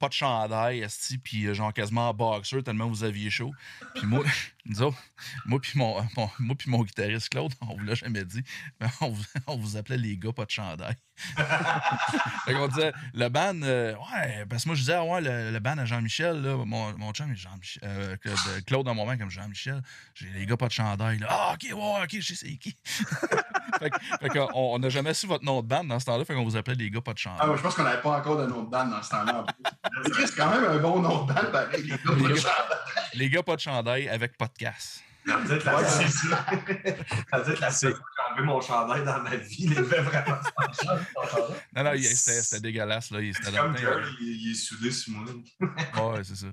pas 0.00 0.08
de 0.08 0.14
chandail, 0.14 0.80
esti, 0.80 1.16
puis 1.18 1.46
euh, 1.46 1.54
genre 1.54 1.72
quasiment 1.72 2.08
en 2.08 2.14
boxer 2.14 2.60
tellement 2.64 2.88
vous 2.88 3.04
aviez 3.04 3.30
chaud. 3.30 3.52
Puis 3.94 4.04
moi, 4.04 4.24
nous 4.66 4.82
autres, 4.82 4.98
moi 5.46 5.60
puis 5.60 5.78
mon, 5.78 6.04
moi 6.40 6.56
puis 6.58 6.68
mon 6.68 6.82
guitariste 6.82 7.28
Claude, 7.28 7.54
on 7.60 7.76
vous 7.76 7.84
l'a 7.84 7.94
jamais 7.94 8.24
dit, 8.24 8.42
on 9.00 9.10
vous, 9.10 9.24
on 9.46 9.56
vous 9.56 9.76
appelait 9.76 9.96
les 9.96 10.16
gars 10.16 10.32
pas 10.32 10.44
de 10.44 10.50
chandail. 10.50 10.96
fait 12.44 12.54
qu'on 12.54 12.68
disait, 12.68 12.92
le 13.14 13.28
ban, 13.28 13.54
euh, 13.62 13.94
ouais, 13.94 14.44
parce 14.48 14.62
que 14.64 14.68
moi 14.68 14.74
je 14.76 14.80
disais, 14.80 14.94
ah 14.94 15.04
ouais, 15.04 15.20
le, 15.20 15.50
le 15.50 15.58
ban 15.60 15.76
à 15.78 15.84
Jean-Michel, 15.84 16.42
là, 16.42 16.56
mon, 16.64 16.96
mon 16.98 17.12
chum, 17.12 17.34
Jean-Michel, 17.34 17.82
euh, 17.84 18.16
Claude, 18.66 18.86
dans 18.86 18.94
mon 18.94 19.04
moment 19.04 19.16
comme 19.18 19.30
Jean-Michel, 19.30 19.82
j'ai 20.14 20.28
les 20.30 20.46
gars 20.46 20.56
pas 20.56 20.66
de 20.68 20.72
chandail, 20.72 21.18
là. 21.18 21.26
Ah, 21.30 21.54
ok, 21.54 21.76
ouais, 21.76 22.02
ok, 22.04 22.10
je 22.20 22.34
sais 22.34 22.46
c'est 22.46 22.56
qui. 22.56 22.76
fait 24.20 24.28
qu'on 24.30 24.48
on 24.54 24.78
n'a 24.78 24.88
jamais 24.88 25.14
su 25.14 25.26
votre 25.26 25.44
nom 25.44 25.60
de 25.62 25.66
band 25.66 25.84
dans 25.84 25.98
ce 26.00 26.06
temps-là, 26.06 26.24
fait 26.24 26.34
qu'on 26.34 26.44
vous 26.44 26.56
appelait 26.56 26.74
les 26.74 26.90
gars 26.90 27.00
pas 27.00 27.12
de 27.14 27.18
Ah, 27.18 27.22
chandail. 27.22 27.48
ouais, 27.50 27.56
je 27.56 27.62
pense 27.62 27.74
qu'on 27.74 27.84
n'avait 27.84 28.02
pas 28.02 28.18
encore 28.18 28.36
de 28.38 28.46
nom 28.46 28.62
de 28.62 28.70
band 28.70 28.86
dans 28.86 29.02
ce 29.02 29.10
temps-là. 29.10 29.44
C'est 30.26 30.36
quand 30.36 30.50
même 30.50 30.64
un 30.64 30.78
bon 30.78 31.00
nom 31.00 31.24
de 31.24 31.32
band, 31.32 31.50
pareil. 31.52 31.82
les 31.82 31.88
gars, 31.88 31.98
pas 32.04 32.14
de. 32.14 33.18
Les 33.18 33.30
gars 33.30 33.42
pas 33.42 33.56
de 33.56 33.60
chandail 33.60 34.08
avec 34.08 34.36
podcast. 34.36 35.02
Ça 35.26 35.36
veut 35.36 35.46
dire 35.46 35.58
que 35.58 35.64
la 35.66 35.76
Ouais, 35.78 35.84
seule- 37.72 37.94
fois 37.94 38.00
que 38.00 38.12
j'ai 38.16 38.32
enlevé 38.32 38.46
mon 38.46 38.60
chandail 38.60 39.04
dans 39.04 39.22
ma 39.22 39.36
vie, 39.36 39.56
il 39.64 39.72
était 39.72 39.82
vraiment 39.82 40.38
Non, 41.76 41.84
non, 41.84 41.92
il- 41.94 42.04
c'était 42.04 42.60
dégueulasse, 42.60 43.10
là. 43.10 43.20
il- 43.20 43.34
comme 43.38 43.76
il, 44.20 44.26
il 44.26 44.50
est 44.52 44.54
soudé 44.54 44.90
sur 44.90 45.12
moi. 45.12 45.26
Ouais, 46.12 46.24
c'est 46.24 46.36
ça. 46.36 46.46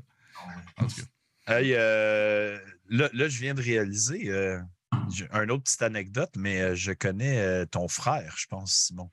En 0.78 0.88
tout 0.88 0.96
cas. 0.96 1.58
Hey, 1.58 1.74
euh, 1.74 2.60
là, 2.90 3.10
là, 3.12 3.28
je 3.28 3.40
viens 3.40 3.56
de 3.56 3.62
réaliser 3.62 4.30
euh, 4.30 4.60
un 5.32 5.50
autre 5.50 5.64
petite 5.64 5.82
anecdote, 5.82 6.30
mais 6.38 6.62
euh, 6.62 6.76
je 6.76 6.92
connais 6.92 7.40
euh, 7.42 7.66
ton 7.66 7.88
frère, 7.88 8.36
je 8.38 8.46
pense, 8.46 8.72
Simon. 8.74 9.10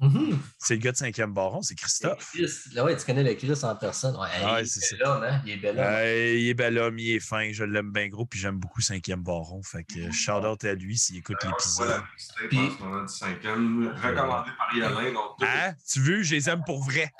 Mhm. 0.00 0.38
C'est 0.58 0.74
le 0.74 0.80
gars 0.80 0.92
de 0.92 0.96
5e 0.96 1.32
baron, 1.32 1.60
c'est 1.60 1.74
Christophe. 1.74 2.30
Chris, 2.32 2.46
Là, 2.72 2.84
ouais, 2.84 2.96
tu 2.96 3.04
connais 3.04 3.24
le 3.24 3.34
Chris 3.34 3.52
en 3.64 3.74
personne. 3.74 4.14
Ouais, 4.14 4.28
Ouais, 4.44 4.62
il 4.62 4.66
c'est 4.68 4.94
est 4.94 4.98
bel 4.98 5.06
homme, 5.08 5.22
hein? 5.24 5.42
Il 5.44 5.52
est 5.52 5.56
bel 5.56 5.76
homme. 5.78 5.84
Euh, 5.84 6.34
il 6.38 6.48
est 6.48 6.54
bel 6.54 6.78
homme, 6.78 6.98
il 7.00 7.10
est 7.16 7.20
fin, 7.20 7.50
je 7.52 7.64
l'aime 7.64 7.90
bien 7.90 8.08
gros, 8.08 8.24
puis 8.24 8.38
j'aime 8.38 8.58
beaucoup 8.58 8.80
5e 8.80 9.22
baron. 9.24 9.60
Fait 9.64 9.82
que 9.82 10.10
shout 10.12 10.30
out 10.46 10.62
à 10.64 10.74
lui 10.74 10.96
s'il 10.96 11.16
écoute 11.16 11.36
l'épisode. 11.44 11.86
Voilà, 11.88 12.04
c'était 12.16 12.48
Puis- 12.48 12.58
en 12.58 12.70
ce 12.70 12.82
moment 12.82 13.02
du 13.02 13.12
cinquième, 13.12 13.88
recommandé 13.88 14.50
par 14.56 14.74
Yolin. 14.76 15.12
Donc, 15.12 15.32
Hein? 15.42 15.74
Tu 15.90 16.00
veux, 16.00 16.22
je 16.22 16.34
les 16.36 16.48
aime 16.48 16.62
pour 16.64 16.84
vrai. 16.84 17.12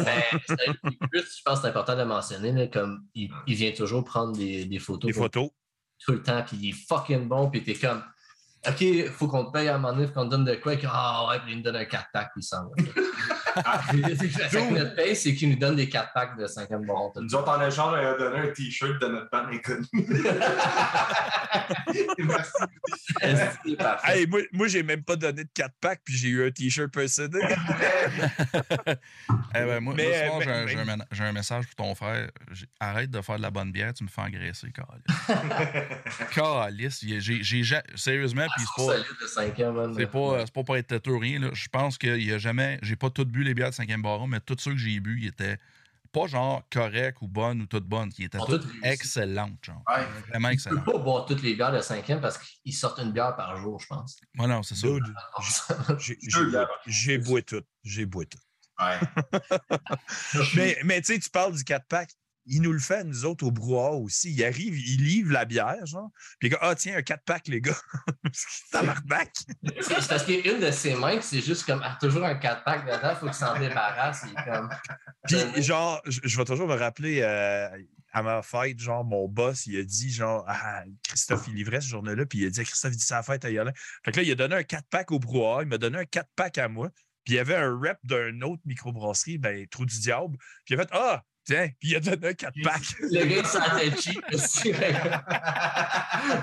Ben, 0.00 0.22
plus, 1.10 1.36
je 1.38 1.42
pense 1.44 1.56
que 1.56 1.62
c'est 1.62 1.68
important 1.68 1.96
de 1.96 2.04
mentionner, 2.04 2.52
là, 2.52 2.66
comme 2.66 3.06
il, 3.14 3.30
il 3.46 3.54
vient 3.54 3.72
toujours 3.72 4.04
prendre 4.04 4.36
des, 4.36 4.66
des 4.66 4.78
photos 4.78 5.10
pour- 5.12 5.22
photos. 5.22 5.50
tout 6.04 6.12
le 6.12 6.22
temps, 6.22 6.42
puis 6.46 6.56
il 6.60 6.68
est 6.70 6.86
fucking 6.88 7.28
bon, 7.28 7.50
puis 7.50 7.62
t'es 7.62 7.74
comme, 7.74 8.02
OK, 8.68 9.08
faut 9.10 9.26
qu'on 9.26 9.46
te 9.46 9.52
paye 9.52 9.68
à 9.68 9.76
un 9.76 9.78
moment 9.78 9.94
donné, 9.94 10.12
qu'on 10.12 10.24
te 10.24 10.30
donne 10.30 10.44
de 10.44 10.54
quoi, 10.56 10.74
et 10.74 10.80
ah 10.86 11.28
ouais, 11.28 11.38
puis 11.40 11.52
il 11.52 11.56
nous 11.58 11.62
donne 11.62 11.76
un 11.76 11.84
4-pack, 11.84 12.32
puis 12.32 12.42
il 12.42 12.42
s'en 12.42 12.64
va. 12.64 12.70
Que 13.54 14.74
notre 14.74 14.94
paye, 14.94 15.16
c'est 15.16 15.34
qu'il 15.34 15.50
nous 15.50 15.56
donne 15.56 15.76
des 15.76 15.86
4-packs 15.86 16.36
de 16.38 16.46
50 16.46 16.84
baron. 16.86 17.12
Nous 17.16 17.34
autres, 17.34 17.48
en 17.50 17.60
échange, 17.66 17.92
on 17.92 18.06
a 18.06 18.14
donné 18.18 18.48
un 18.48 18.52
t-shirt 18.52 19.00
de 19.00 19.06
notre 19.08 19.30
band 19.30 19.46
inconnu. 19.48 19.86
Merci. 22.18 22.52
C'est 23.64 23.76
parfait. 23.76 24.20
Hey, 24.20 24.26
moi, 24.26 24.40
moi 24.52 24.68
j'ai 24.68 24.82
même 24.82 25.02
pas 25.02 25.16
donné 25.16 25.44
de 25.44 25.50
4 25.52 25.74
packs, 25.80 26.00
puis 26.04 26.16
j'ai 26.16 26.28
eu 26.28 26.46
un 26.46 26.50
t-shirt 26.50 26.90
per 26.92 27.08
CD. 27.08 27.38
Eh 29.54 29.64
ben, 29.64 29.80
moi, 29.80 29.94
Mais, 29.96 30.28
moi, 30.28 30.38
mais- 30.38 30.44
j'ai 30.44 30.50
un- 30.50 30.64
mais- 30.64 30.68
j'ai 30.72 30.78
un, 30.78 30.84
mena- 30.84 31.06
j'ai 31.10 31.24
un 31.24 31.32
message 31.32 31.66
pour 31.66 31.74
ton 31.86 31.94
frère. 31.94 32.30
J'ai- 32.52 32.66
Arrête 32.78 33.10
de 33.10 33.20
faire 33.20 33.36
de 33.36 33.42
la 33.42 33.50
bonne 33.50 33.72
bière, 33.72 33.92
tu 33.92 34.04
me 34.04 34.08
fais 34.08 34.20
engraisser, 34.20 34.68
calice. 34.72 35.40
Calice, 36.34 37.04
Sérieusement, 37.96 38.46
puis 38.56 38.64
c'est 38.64 38.86
pas. 38.86 38.92
solide 38.92 39.06
de 39.20 39.26
5 39.26 39.58
ans, 39.60 39.72
man. 39.72 39.94
C'est 39.96 40.06
pas, 40.06 40.40
c'est 40.46 40.52
pas 40.52 40.64
pour 40.64 40.76
être 40.76 40.86
têteux 40.86 41.10
ou 41.12 41.18
rien. 41.18 41.40
là. 41.40 41.48
Je 41.52 41.68
pense 41.68 41.98
qu'il 41.98 42.22
y 42.22 42.32
a 42.32 42.38
jamais. 42.38 42.78
J'ai 42.82 42.96
pas 42.96 43.10
tout 43.10 43.24
bu 43.24 43.39
les 43.44 43.54
bières 43.54 43.70
de 43.70 43.74
5e 43.74 44.02
baron, 44.02 44.26
mais 44.26 44.40
tous 44.40 44.56
ceux 44.58 44.72
que 44.72 44.78
j'ai 44.78 45.00
bu, 45.00 45.20
ils 45.20 45.28
étaient 45.28 45.58
pas 46.12 46.26
genre 46.26 46.62
corrects 46.72 47.22
ou 47.22 47.28
bonnes 47.28 47.62
ou 47.62 47.66
toutes 47.66 47.84
bonnes. 47.86 48.10
Ils 48.18 48.24
étaient 48.24 48.38
toutes 48.38 48.62
toutes 48.62 48.72
excellentes, 48.84 49.64
genre. 49.64 49.82
Ouais. 49.88 50.04
Vraiment 50.28 50.48
Tu 50.48 50.54
peux 50.56 50.70
excellentes. 50.70 50.84
pas 50.84 50.98
boire 50.98 51.24
toutes 51.26 51.42
les 51.42 51.54
bières 51.54 51.72
de 51.72 51.80
5 51.80 52.10
ans 52.10 52.18
parce 52.20 52.36
qu'ils 52.38 52.74
sortent 52.74 52.98
une 52.98 53.12
bière 53.12 53.36
par 53.36 53.56
jour, 53.56 53.78
je 53.80 53.86
pense. 53.86 54.16
Ouais, 54.38 54.46
non, 54.48 54.62
c'est 54.64 54.74
ça. 54.74 54.88
J'ai- 55.98 56.18
Deux 56.32 56.50
bières. 56.50 56.68
j'ai 56.86 57.18
boit 57.18 57.42
tout. 57.42 57.62
J'ai 57.84 58.06
boit 58.06 58.24
tout. 58.24 58.38
Ouais. 58.80 58.98
Mais, 60.56 60.76
mais 60.84 61.00
tu 61.02 61.12
sais, 61.14 61.18
tu 61.20 61.30
parles 61.30 61.54
du 61.54 61.62
4-pack. 61.62 62.10
Il 62.50 62.62
nous 62.62 62.72
le 62.72 62.78
fait, 62.78 63.04
nous 63.04 63.24
autres, 63.24 63.46
au 63.46 63.50
brouhaha 63.50 63.92
aussi. 63.92 64.32
Il 64.32 64.44
arrive, 64.44 64.78
il 64.78 65.02
livre 65.02 65.32
la 65.32 65.44
bière, 65.44 65.86
genre. 65.86 66.10
Puis 66.38 66.48
il 66.48 66.50
dit 66.50 66.56
Ah, 66.60 66.74
tiens, 66.74 66.96
un 66.96 67.00
4-pack, 67.00 67.48
les 67.48 67.60
gars. 67.60 67.76
Tabarnak. 68.72 69.30
C'est 69.80 70.00
c'est 70.00 70.08
parce 70.08 70.24
qu'une 70.24 70.60
de 70.60 70.70
ses 70.70 70.94
mains, 70.94 71.20
c'est 71.20 71.40
juste 71.40 71.64
comme, 71.64 71.80
ah, 71.82 71.96
toujours 72.00 72.24
un 72.24 72.34
4-pack 72.34 72.84
dedans, 72.84 73.14
faut 73.14 73.26
qu'il 73.26 73.34
s'en 73.34 73.58
débarrasse. 73.58 74.24
Il 74.26 74.32
est 74.32 74.44
comme. 74.44 74.68
Puis, 75.54 75.62
genre, 75.62 76.02
je, 76.06 76.20
je 76.24 76.36
vais 76.36 76.44
toujours 76.44 76.66
me 76.66 76.74
rappeler 76.74 77.20
euh, 77.22 77.68
à 78.12 78.22
ma 78.22 78.42
fête, 78.42 78.78
genre, 78.78 79.04
mon 79.04 79.28
boss, 79.28 79.66
il 79.66 79.78
a 79.78 79.84
dit, 79.84 80.10
genre, 80.10 80.44
ah, 80.46 80.82
Christophe, 81.04 81.46
il 81.48 81.54
livrait 81.54 81.80
ce 81.80 81.88
journée-là, 81.88 82.26
puis 82.26 82.40
il 82.40 82.46
a 82.46 82.50
dit 82.50 82.62
Christophe, 82.64 82.92
il 82.92 82.98
dit, 82.98 83.06
la 83.10 83.22
fête 83.22 83.44
à 83.44 83.50
Yolin. 83.50 83.72
Fait 84.04 84.12
que 84.12 84.16
là, 84.18 84.22
il 84.22 84.32
a 84.32 84.34
donné 84.34 84.56
un 84.56 84.62
4-pack 84.62 85.12
au 85.12 85.18
brouhaha, 85.18 85.62
il 85.62 85.68
m'a 85.68 85.78
donné 85.78 85.98
un 85.98 86.04
4-pack 86.04 86.58
à 86.58 86.68
moi, 86.68 86.90
puis 87.24 87.34
il 87.34 87.36
y 87.36 87.38
avait 87.38 87.56
un 87.56 87.78
rep 87.78 87.98
d'un 88.04 88.40
autre 88.42 88.62
microbrasserie, 88.64 89.38
ben, 89.38 89.66
Trou 89.68 89.86
du 89.86 89.98
Diable, 90.00 90.36
puis 90.64 90.74
il 90.74 90.80
a 90.80 90.82
fait, 90.82 90.90
ah, 90.92 91.22
tiens, 91.44 91.68
puis 91.80 91.90
il 91.90 91.96
a 91.96 92.00
donné 92.00 92.28
un 92.28 92.32
4-pack. 92.32 92.82
Le 93.00 93.24
gars, 93.26 93.36
il 93.38 93.46
sentait 93.46 93.96
cheap 94.00 94.22
aussi. 94.32 94.72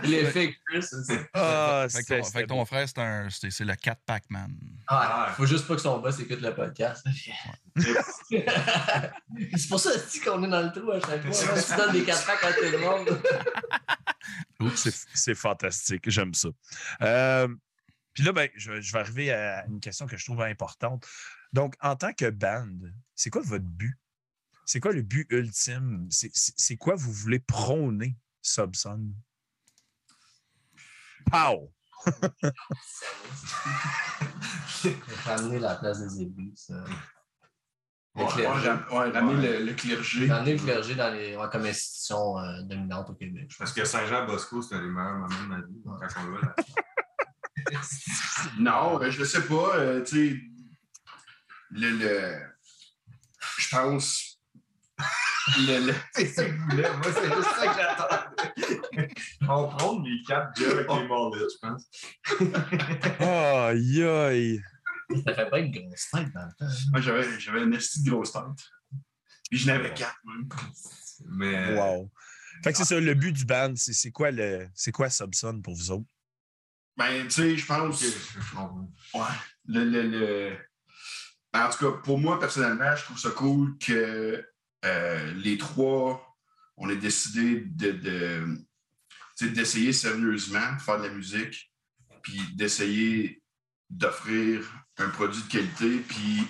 L'effet 0.03 0.55
Chris. 0.65 0.83
c'est- 0.83 1.29
Ah, 1.33 1.87
Fait 1.89 2.03
que 2.03 2.07
ton, 2.19 2.23
fait 2.23 2.41
que 2.43 2.47
ton 2.47 2.65
frère, 2.65 2.87
c'est 2.87 2.99
un- 2.99 3.29
c'est 3.29 3.49
c'est 3.51 3.65
le 3.65 3.73
4-pack 3.73 4.23
man. 4.29 4.51
Ah, 4.87 5.33
faut 5.35 5.45
juste 5.45 5.67
pas 5.67 5.75
que 5.75 5.81
son 5.81 5.99
boss 5.99 6.19
écoute 6.19 6.41
le 6.41 6.53
podcast. 6.53 7.05
c'est 8.27 9.69
pour 9.69 9.79
ça 9.79 9.89
aussi 9.95 10.19
qu'on 10.21 10.43
est 10.43 10.47
dans 10.49 10.61
le 10.61 10.71
trou 10.71 10.91
à 10.91 10.99
chaque 10.99 11.21
fois. 11.31 11.55
là. 11.55 11.61
Tu 11.61 11.75
donnes 11.75 11.91
des 11.93 12.03
4 12.03 12.25
packs 12.25 12.43
à 12.43 12.53
tout 12.53 12.61
le 12.63 12.77
monde. 12.79 13.21
C'est 14.75 14.93
c'est 15.13 15.35
fantastique, 15.35 16.09
j'aime 16.09 16.33
ça. 16.33 16.49
Euh, 17.03 17.47
puis 18.13 18.23
là, 18.23 18.31
ben, 18.33 18.49
je, 18.55 18.81
je 18.81 18.91
vais 18.91 18.99
arriver 18.99 19.31
à 19.31 19.63
une 19.67 19.79
question 19.79 20.07
que 20.07 20.17
je 20.17 20.25
trouve 20.25 20.41
importante. 20.41 21.05
Donc, 21.53 21.75
en 21.79 21.95
tant 21.95 22.11
que 22.11 22.29
band, 22.29 22.67
c'est 23.15 23.29
quoi 23.29 23.41
votre 23.45 23.63
but? 23.63 23.95
C'est 24.69 24.81
quoi 24.81 24.91
le 24.91 25.01
but 25.01 25.25
ultime? 25.31 26.07
C'est- 26.11 26.75
quoi 26.75 26.95
vous 26.95 27.13
voulez 27.13 27.39
prôner, 27.39 28.17
Subson? 28.41 29.01
Pow! 31.31 31.73
Ramener 35.25 35.59
la 35.59 35.75
place 35.75 36.01
des 36.01 36.21
églises. 36.23 36.67
euh. 36.71 36.85
Ouais, 38.15 38.25
ouais, 38.25 39.11
ramener 39.11 39.59
le, 39.59 39.65
le 39.67 39.73
clergé. 39.73 40.29
Ramener 40.29 40.53
le 40.57 40.59
clergé 40.63 40.95
dans 40.95 41.13
les, 41.13 41.37
ouais, 41.37 41.47
comme 41.49 41.65
institution 41.65 42.37
euh, 42.39 42.61
dominante 42.63 43.09
au 43.09 43.13
Québec. 43.13 43.49
Parce 43.57 43.71
que 43.71 43.85
Saint-Jean-Bosco, 43.85 44.61
c'était 44.63 44.81
les 44.81 44.89
meilleurs 44.89 45.17
moments 45.19 45.43
de 45.43 45.47
ma 45.47 45.61
vie. 45.61 45.81
Quand 45.85 45.97
on 46.25 46.31
va 46.31 46.41
là. 46.41 46.55
Non, 48.59 49.01
euh, 49.01 49.11
je 49.11 49.19
ne 49.21 49.25
sais 49.25 49.43
pas. 49.45 49.77
euh, 49.77 50.03
tu 50.03 50.31
sais, 50.35 50.41
le, 51.69 51.89
le- 51.91 52.41
Je 53.59 53.69
pense. 53.69 54.26
Le, 55.57 55.87
le- 55.87 55.93
C'est 56.13 56.25
ça 56.27 56.43
que 56.45 56.51
je 56.51 56.57
voulais. 56.57 56.89
Moi, 56.89 57.03
c'est 57.03 57.33
juste 57.35 57.49
ça 57.57 57.67
que 57.67 57.79
j'attendais. 57.79 59.09
On 59.47 59.67
prend 59.69 59.99
les 60.01 60.21
quatre 60.27 60.59
gars 60.59 60.71
avec 60.71 60.87
les 60.89 61.07
mollets, 61.07 61.45
je 61.53 61.57
pense. 61.61 63.19
Aïe, 63.19 64.03
aïe! 64.03 64.61
Ça 65.25 65.33
fait 65.33 65.49
pas 65.49 65.59
une 65.59 65.71
grosse 65.71 66.09
tête 66.11 66.33
dans 66.33 66.45
le 66.45 66.51
temps. 66.57 66.73
Moi, 66.91 67.01
j'avais, 67.01 67.39
j'avais 67.39 67.63
une 67.63 67.73
esti 67.73 68.03
de 68.03 68.09
grosse 68.09 68.33
tête. 68.33 68.41
Puis 69.49 69.59
je 69.59 69.67
n'avais 69.67 69.93
quatre, 69.93 70.17
même. 70.25 70.49
Mais 71.29 71.75
Wow! 71.77 72.11
Fait 72.63 72.71
que 72.71 72.77
c'est 72.79 72.85
ça, 72.85 72.99
le 72.99 73.13
but 73.13 73.31
du 73.31 73.45
band, 73.45 73.73
c'est 73.75 73.93
c'est 73.93 74.11
quoi, 74.11 74.31
le- 74.31 74.67
c'est 74.73 74.91
quoi 74.91 75.09
Subson 75.09 75.61
pour 75.61 75.75
vous 75.75 75.91
autres? 75.91 76.05
Ben, 76.97 77.23
tu 77.25 77.29
sais, 77.31 77.55
je 77.57 77.65
pense. 77.65 78.03
Comprends. 78.51 78.89
Ouais. 79.13 79.21
Le, 79.67 79.83
le, 79.85 80.01
le- 80.03 80.57
En 81.53 81.69
tout 81.69 81.77
cas, 81.91 81.97
pour 82.03 82.17
moi, 82.19 82.39
personnellement, 82.39 82.95
je 82.95 83.03
trouve 83.03 83.19
ça 83.19 83.29
cool 83.29 83.77
que 83.77 84.43
euh, 84.85 85.33
les 85.33 85.57
trois, 85.57 86.37
on 86.77 86.89
ait 86.89 86.97
décidé 86.97 87.61
de, 87.65 88.57
d'essayer 89.41 89.93
sérieusement 89.93 90.75
de 90.75 90.81
faire 90.81 90.99
de 90.99 91.07
la 91.07 91.13
musique, 91.13 91.71
puis 92.21 92.41
d'essayer 92.55 93.41
d'offrir 93.89 94.69
un 94.97 95.09
produit 95.09 95.41
de 95.43 95.47
qualité, 95.47 95.99
puis 95.99 96.41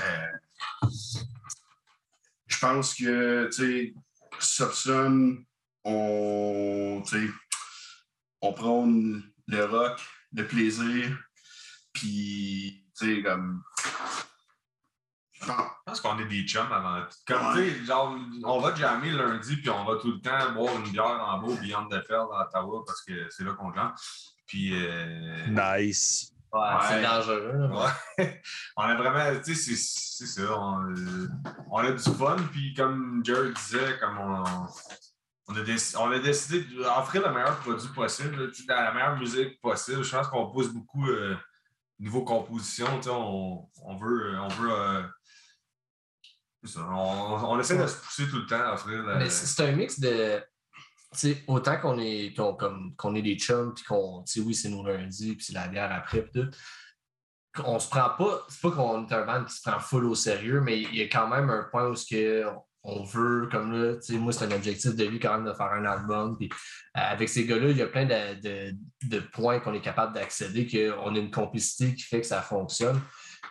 euh, 0.00 0.88
je 2.46 2.58
pense 2.58 2.94
que, 2.94 3.46
tu 3.46 3.52
sais, 3.52 3.94
Subson, 4.38 5.44
on, 5.84 7.02
on 8.40 8.52
prône 8.52 9.22
le 9.46 9.64
rock, 9.64 10.00
le 10.32 10.46
plaisir, 10.46 11.18
puis, 11.92 12.86
tu 12.98 13.16
sais, 13.16 13.22
comme. 13.22 13.62
Pense 15.90 16.00
qu'on 16.00 16.18
est 16.18 16.24
des 16.26 16.42
chums 16.46 16.70
avant 16.72 17.00
tout. 17.02 17.16
Comme, 17.26 17.54
tu 17.54 17.70
sais, 17.70 17.84
genre, 17.84 18.16
on 18.44 18.60
va 18.60 18.74
jammer 18.74 19.10
lundi, 19.10 19.56
puis 19.56 19.70
on 19.70 19.84
va 19.84 19.96
tout 20.00 20.12
le 20.12 20.20
temps 20.20 20.52
boire 20.52 20.74
une 20.76 20.90
bière 20.90 21.04
en 21.06 21.38
bas 21.38 21.46
au 21.48 21.56
Beyond 21.56 21.86
the 21.88 22.00
Fell 22.06 22.16
à 22.32 22.46
Ottawa 22.46 22.82
parce 22.86 23.02
que 23.02 23.12
c'est 23.30 23.44
là 23.44 23.52
qu'on 23.52 23.72
jante. 23.72 23.94
Puis, 24.46 24.70
euh, 24.74 25.46
Nice. 25.48 26.32
Ouais, 26.52 26.60
c'est 26.88 27.02
dangereux. 27.02 27.52
là. 27.70 27.92
Ouais. 28.18 28.42
on 28.76 28.82
a 28.82 28.94
vraiment, 28.96 29.40
tu 29.40 29.54
sais, 29.54 29.74
c'est- 29.76 30.24
c'est 30.26 30.40
ça. 30.40 30.58
On, 30.58 30.82
euh, 30.90 31.28
on 31.70 31.78
a 31.78 31.92
du 31.92 32.02
fun, 32.02 32.36
puis 32.50 32.74
comme 32.74 33.20
Jared 33.24 33.54
disait, 33.54 33.98
comme 34.00 34.18
on, 34.18 34.44
on, 35.48 35.56
a, 35.56 35.62
déc- 35.62 35.94
on 35.96 36.10
a 36.10 36.18
décidé 36.18 36.62
d'offrir 36.74 37.22
le 37.28 37.32
meilleur 37.32 37.56
produit 37.60 37.88
possible, 37.94 38.50
la 38.68 38.92
meilleure 38.92 39.16
musique 39.16 39.60
possible. 39.60 40.02
Je 40.02 40.10
pense 40.16 40.26
qu'on 40.28 40.50
pousse 40.50 40.68
beaucoup 40.68 41.08
euh, 41.08 41.36
niveau 42.00 42.24
composition. 42.24 42.86
tu 42.96 43.04
sais, 43.04 43.10
On, 43.10 43.68
on 43.84 43.96
veut. 43.96 44.36
On 44.40 44.48
veut 44.48 44.72
euh, 44.72 45.02
on, 46.76 47.34
on 47.50 47.60
essaie 47.60 47.78
de 47.78 47.86
se 47.86 47.96
pousser 47.96 48.28
tout 48.28 48.36
le 48.38 48.46
temps 48.46 48.60
à 48.60 48.74
offrir. 48.74 49.02
Mais 49.18 49.30
c'est 49.30 49.62
un 49.68 49.72
mix 49.72 49.98
de. 50.00 50.42
autant 51.46 51.78
qu'on 51.78 51.98
est, 51.98 52.34
est 53.14 53.22
des 53.22 53.36
chums, 53.36 53.74
puis 53.74 53.84
qu'on. 53.84 54.24
Oui, 54.38 54.54
c'est 54.54 54.68
nos 54.68 54.84
lundis, 54.86 55.34
puis 55.36 55.44
c'est 55.44 55.54
la 55.54 55.68
bière 55.68 55.92
après, 55.92 56.22
puis 56.22 56.42
tout. 56.42 56.50
On 57.64 57.78
se 57.80 57.88
prend 57.88 58.10
pas. 58.10 58.46
C'est 58.48 58.60
pas 58.60 58.70
qu'on 58.70 59.06
est 59.06 59.12
un 59.12 59.24
band 59.26 59.44
qui 59.44 59.54
se 59.54 59.62
prend 59.68 59.80
full 59.80 60.04
au 60.06 60.14
sérieux, 60.14 60.60
mais 60.60 60.80
il 60.80 60.94
y 60.94 61.02
a 61.02 61.06
quand 61.06 61.28
même 61.28 61.50
un 61.50 61.64
point 61.70 61.88
où 61.88 61.94
ce 61.96 62.06
que 62.06 62.44
on 62.82 63.02
veut, 63.04 63.46
comme 63.52 63.72
là, 63.72 63.96
moi, 64.12 64.32
c'est 64.32 64.46
un 64.46 64.52
objectif 64.52 64.94
de 64.94 65.04
vie 65.04 65.18
quand 65.20 65.34
même 65.36 65.44
de 65.44 65.52
faire 65.52 65.66
un 65.72 65.84
album. 65.84 66.38
Puis 66.38 66.48
euh, 66.96 67.00
avec 67.00 67.28
ces 67.28 67.44
gars-là, 67.44 67.68
il 67.70 67.76
y 67.76 67.82
a 67.82 67.86
plein 67.86 68.06
de, 68.06 68.40
de- 68.40 68.74
de 69.02 69.18
points 69.20 69.60
qu'on 69.60 69.74
est 69.74 69.82
capable 69.82 70.14
d'accéder, 70.14 70.66
qu'on 70.66 71.14
a 71.14 71.18
une 71.18 71.30
complicité 71.30 71.94
qui 71.94 72.04
fait 72.04 72.22
que 72.22 72.26
ça 72.26 72.40
fonctionne. 72.40 72.98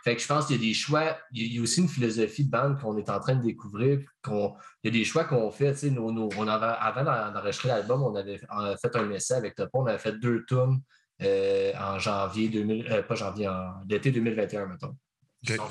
Fait 0.04 0.16
que 0.16 0.22
je 0.22 0.28
pense 0.28 0.46
qu'il 0.46 0.56
y 0.56 0.60
a 0.60 0.62
des 0.68 0.74
choix, 0.74 1.18
il 1.32 1.54
y 1.54 1.60
a- 1.60 1.62
aussi 1.62 1.82
une 1.82 1.90
philosophie 1.90 2.46
de 2.46 2.50
bande 2.52 2.80
qu'on 2.80 2.98
est 2.98 3.10
en 3.10 3.20
train 3.20 3.36
de 3.36 3.44
découvrir. 3.44 4.00
qu'on- 4.24 4.56
il 4.84 4.94
y 4.94 4.96
a 4.96 5.00
des 5.00 5.06
choix 5.06 5.24
qu'on 5.26 5.50
fait. 5.52 5.74
tu 5.74 5.80
sais, 5.80 5.90
nos- 5.90 6.12
nos- 6.12 6.30
on 6.38 6.48
avait, 6.48 6.76
avant 6.80 7.04
d'en- 7.04 7.32
d'enregistrer 7.34 7.70
l'album, 7.70 8.04
on 8.04 8.16
avait, 8.16 8.40
on 8.52 8.60
avait 8.60 8.78
fait 8.78 8.96
un 8.96 9.10
essai 9.12 9.34
avec 9.36 9.56
Topo, 9.56 9.80
on 9.82 9.86
avait 9.86 9.98
fait 9.98 10.14
deux 10.20 10.46
tunes 10.46 10.82
euh, 11.22 11.74
en 11.78 12.00
janvier 12.00 12.48
2000, 12.50 12.88
euh, 12.92 13.04
pas 13.04 13.16
janvier, 13.16 13.48
en 13.48 13.82
l'été 13.90 14.10
2021, 14.12 14.66
mettons. 14.68 14.96
qui 15.46 15.54
sont 15.56 15.64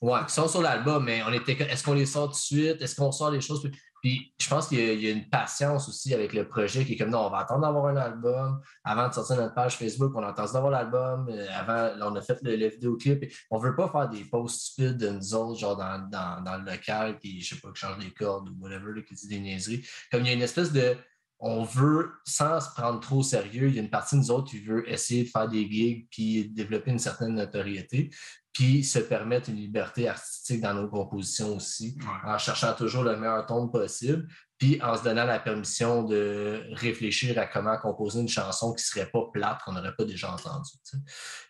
Ouais, 0.00 0.20
qui 0.26 0.34
sont 0.34 0.48
sur 0.48 0.62
l'album, 0.62 1.04
mais 1.04 1.22
on 1.26 1.32
était. 1.32 1.52
Est-ce 1.52 1.82
qu'on 1.84 1.92
les 1.94 2.06
sort 2.06 2.28
tout 2.28 2.32
de 2.32 2.38
suite? 2.38 2.80
Est-ce 2.82 2.94
qu'on 2.96 3.12
sort 3.12 3.30
les 3.30 3.40
choses? 3.40 3.62
Puis, 4.02 4.34
je 4.38 4.48
pense 4.48 4.66
qu'il 4.68 5.00
y, 5.00 5.06
a- 5.06 5.10
une 5.12 5.28
patience 5.30 5.88
aussi 5.88 6.12
avec 6.12 6.32
le 6.32 6.48
projet 6.48 6.84
qui 6.84 6.94
est 6.94 6.96
comme 6.96 7.10
non, 7.10 7.20
on 7.26 7.30
va 7.30 7.38
attendre 7.38 7.60
d'avoir 7.62 7.86
un 7.86 7.96
album 7.96 8.60
avant 8.82 9.08
de 9.08 9.14
sortir 9.14 9.36
notre 9.36 9.54
page 9.54 9.76
Facebook. 9.76 10.12
On 10.16 10.22
a 10.24 10.30
attendu 10.30 10.52
d'avoir 10.52 10.72
l'album. 10.72 11.28
euh, 11.30 11.46
Avant, 11.54 11.90
on 12.10 12.16
a 12.16 12.20
fait 12.20 12.36
le, 12.42 12.56
le 12.56 12.66
vidéoclip. 12.66 13.32
On 13.50 13.58
veut 13.58 13.76
pas 13.76 13.88
faire 13.88 14.08
des 14.08 14.24
posts 14.24 14.60
stupides 14.60 14.96
de 14.98 15.10
nous 15.10 15.34
autres, 15.34 15.60
genre 15.60 15.76
dans, 15.76 16.08
dans, 16.10 16.42
dans 16.42 16.56
le 16.58 16.64
local, 16.70 17.18
qui, 17.20 17.40
je 17.40 17.54
sais 17.54 17.60
pas, 17.60 17.68
qui 17.70 17.78
change 17.80 17.98
les 17.98 18.10
cordes 18.12 18.48
ou 18.48 18.56
whatever, 18.60 19.04
qui 19.04 19.14
dit 19.14 19.28
des 19.28 19.38
niaiseries. 19.38 19.86
Comme 20.10 20.22
il 20.22 20.26
y 20.26 20.30
a 20.30 20.34
une 20.34 20.42
espèce 20.42 20.72
de. 20.72 20.96
On 21.44 21.64
veut, 21.64 22.12
sans 22.24 22.60
se 22.60 22.70
prendre 22.70 23.00
trop 23.00 23.16
au 23.18 23.22
sérieux, 23.24 23.66
il 23.68 23.74
y 23.74 23.78
a 23.78 23.82
une 23.82 23.90
partie 23.90 24.14
de 24.14 24.20
nous 24.20 24.30
autres 24.30 24.48
qui 24.50 24.60
veut 24.60 24.88
essayer 24.88 25.24
de 25.24 25.28
faire 25.28 25.48
des 25.48 25.68
gigs 25.68 26.06
puis 26.08 26.48
développer 26.50 26.92
une 26.92 27.00
certaine 27.00 27.34
notoriété 27.34 28.10
puis 28.52 28.84
se 28.84 28.98
permettre 28.98 29.48
une 29.48 29.56
liberté 29.56 30.08
artistique 30.08 30.60
dans 30.60 30.74
nos 30.74 30.86
compositions 30.86 31.56
aussi, 31.56 31.96
Ouais. 32.00 32.30
en 32.30 32.36
cherchant 32.38 32.74
toujours 32.74 33.02
le 33.02 33.16
meilleur 33.16 33.46
ton 33.46 33.66
possible, 33.68 34.28
puis 34.58 34.80
en 34.82 34.94
se 34.94 35.02
donnant 35.02 35.24
la 35.24 35.38
permission 35.40 36.02
de 36.02 36.62
réfléchir 36.74 37.38
à 37.38 37.46
comment 37.46 37.78
composer 37.78 38.20
une 38.20 38.28
chanson 38.28 38.74
qui 38.74 38.82
ne 38.82 38.86
serait 38.86 39.10
pas 39.10 39.22
plate, 39.32 39.62
qu'on 39.64 39.72
n'aurait 39.72 39.94
pas 39.96 40.04
déjà 40.04 40.30
entendue. 40.32 40.70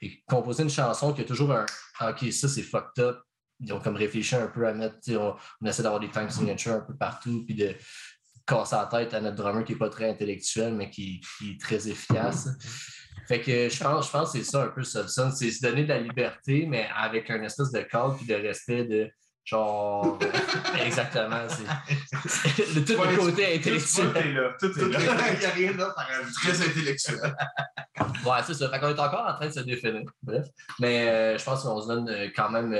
Et 0.00 0.22
composer 0.28 0.62
une 0.62 0.70
chanson 0.70 1.12
qui 1.12 1.22
a 1.22 1.24
toujours 1.24 1.52
un 1.52 1.66
OK, 2.08 2.32
ça 2.32 2.48
c'est 2.48 2.62
fucked 2.62 3.02
up. 3.04 3.18
Ils 3.58 3.72
ont 3.72 3.80
comme 3.80 3.96
réfléchi 3.96 4.34
un 4.36 4.46
peu 4.48 4.66
à 4.66 4.72
mettre, 4.72 4.96
on, 5.10 5.34
on 5.60 5.66
essaie 5.66 5.82
d'avoir 5.82 6.00
des 6.00 6.10
time 6.10 6.30
signatures 6.30 6.74
un 6.74 6.80
peu 6.80 6.96
partout, 6.96 7.44
puis 7.44 7.54
de 7.56 7.74
casser 8.46 8.76
la 8.76 8.86
tête 8.86 9.14
à 9.14 9.20
notre 9.20 9.36
drummer 9.36 9.64
qui 9.64 9.72
n'est 9.72 9.78
pas 9.78 9.88
très 9.88 10.10
intellectuel, 10.10 10.74
mais 10.74 10.90
qui, 10.90 11.20
qui 11.38 11.52
est 11.52 11.60
très 11.60 11.88
efficace. 11.88 12.48
Fait 13.28 13.40
que 13.40 13.68
je 13.68 13.82
pense, 13.82 14.06
je 14.06 14.10
pense 14.10 14.32
que 14.32 14.38
c'est 14.38 14.44
ça 14.44 14.64
un 14.64 14.68
peu 14.68 14.82
Subson, 14.82 15.30
c'est 15.30 15.50
se 15.50 15.62
donner 15.62 15.84
de 15.84 15.88
la 15.88 15.98
liberté, 15.98 16.66
mais 16.68 16.88
avec 16.96 17.30
un 17.30 17.42
espèce 17.42 17.70
de 17.70 17.80
cadre 17.82 18.16
puis 18.16 18.26
de 18.26 18.34
respect 18.34 18.84
de 18.84 19.10
genre. 19.44 20.18
exactement. 20.84 21.46
C'est, 21.48 22.84
tout 22.84 22.92
Ouais, 22.94 23.12
le 23.12 23.16
côté 23.16 23.60
Tout 23.60 23.68
intellectuel. 23.68 24.16
est 24.16 24.32
là. 24.32 24.54
Tout 24.58 24.78
est 24.78 24.88
là. 24.88 24.98
Il 25.34 25.38
n'y 25.38 25.44
a 25.46 25.50
rien 25.50 25.72
d'autre 25.72 25.94
à 25.96 26.02
rajouter. 26.04 26.32
Très 26.34 26.66
intellectuel. 26.68 27.36
Ouais, 28.24 28.38
c'est 28.46 28.54
ça. 28.54 28.68
Fait 28.70 28.80
qu'on 28.80 28.88
est 28.88 29.00
encore 29.00 29.26
en 29.28 29.34
train 29.34 29.46
de 29.46 29.52
se 29.52 29.60
définir. 29.60 30.02
Bref. 30.22 30.46
Mais 30.80 31.08
euh, 31.08 31.38
je 31.38 31.44
pense 31.44 31.62
qu'on 31.62 31.80
se 31.80 31.88
donne 31.88 32.08
euh, 32.08 32.28
quand 32.34 32.50
même. 32.50 32.72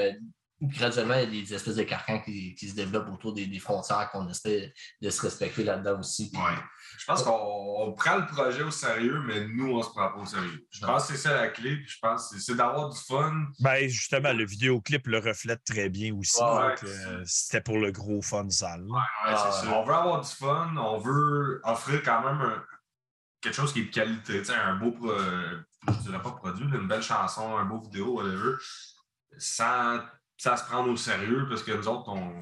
Euh, 0.63 0.67
graduellement, 0.69 1.15
il 1.15 1.35
y 1.35 1.41
a 1.41 1.45
des 1.45 1.55
espèces 1.55 1.77
de 1.77 1.83
carcans 1.83 2.21
qui, 2.21 2.55
qui 2.55 2.69
se 2.69 2.75
développent 2.75 3.09
autour 3.13 3.33
des, 3.33 3.47
des 3.47 3.59
frontières 3.59 4.11
qu'on 4.11 4.29
essaie 4.29 4.73
de 5.01 5.11
se 5.11 5.23
respecter 5.23 5.65
là-dedans 5.65 5.99
aussi. 6.01 6.31
Puis, 6.31 6.41
Ouais. 6.41 6.59
Je 6.99 7.07
pense 7.07 7.23
qu'on 7.23 7.31
on 7.79 7.93
prend 7.95 8.17
le 8.17 8.27
projet 8.27 8.63
au 8.63 8.71
sérieux, 8.71 9.21
mais 9.27 9.47
nous, 9.49 9.73
on 9.73 9.83
se 9.83 9.89
prend 9.91 10.11
pas 10.13 10.19
au 10.19 10.27
sérieux. 10.27 10.67
Je 10.71 10.85
pense 10.85 11.07
que 11.07 11.13
c'est 11.15 11.19
ça 11.23 11.35
la 11.35 11.49
clé, 11.49 11.77
puis 11.77 11.89
je 11.89 11.99
pense 12.03 12.31
que 12.31 12.39
c'est- 12.39 12.55
d'avoir 12.55 12.91
du 12.91 12.99
fun. 12.99 13.47
Ben, 13.61 13.89
justement, 13.89 14.33
le 14.35 14.45
vidéoclip 14.45 15.07
le 15.07 15.19
reflète 15.19 15.65
très 15.65 15.89
bien 15.89 16.15
aussi. 16.15 16.41
Ouais, 16.43 16.69
donc, 16.69 16.85
euh, 16.85 17.23
C'était 17.25 17.63
pour 17.63 17.79
le 17.79 17.91
gros 17.93 18.21
fun 18.21 18.49
sale. 18.51 18.83
Ouais, 18.83 19.01
Ah. 19.25 19.63
On 19.75 19.85
veut 19.85 19.95
avoir 19.95 20.21
du 20.21 20.29
fun, 20.29 20.75
on 20.77 20.99
veut 20.99 21.61
offrir 21.65 22.03
quand 22.03 22.21
même 22.25 22.41
un- 22.43 22.63
quelque 23.41 23.55
chose 23.55 23.73
qui 23.73 23.81
est 23.81 23.85
de 23.87 23.91
qualité, 23.91 24.39
tu 24.41 24.45
sais, 24.47 24.55
un 24.55 24.77
beau, 24.77 24.93
pro- 24.93 25.17
je 25.89 25.93
dirais 26.03 26.23
pas 26.23 26.33
produit, 26.33 26.65
une 26.67 26.87
belle 26.87 27.03
chanson, 27.03 27.57
un 27.57 27.65
beau 27.65 27.81
vidéo, 27.81 28.13
whatever, 28.21 28.53
sans, 29.39 29.99
sans 30.43 30.57
se 30.57 30.65
prendre 30.65 30.91
au 30.91 30.97
sérieux, 30.97 31.47
parce 31.49 31.63
que 31.63 31.71
nous 31.71 31.87
autres, 31.87 32.09
on, 32.09 32.35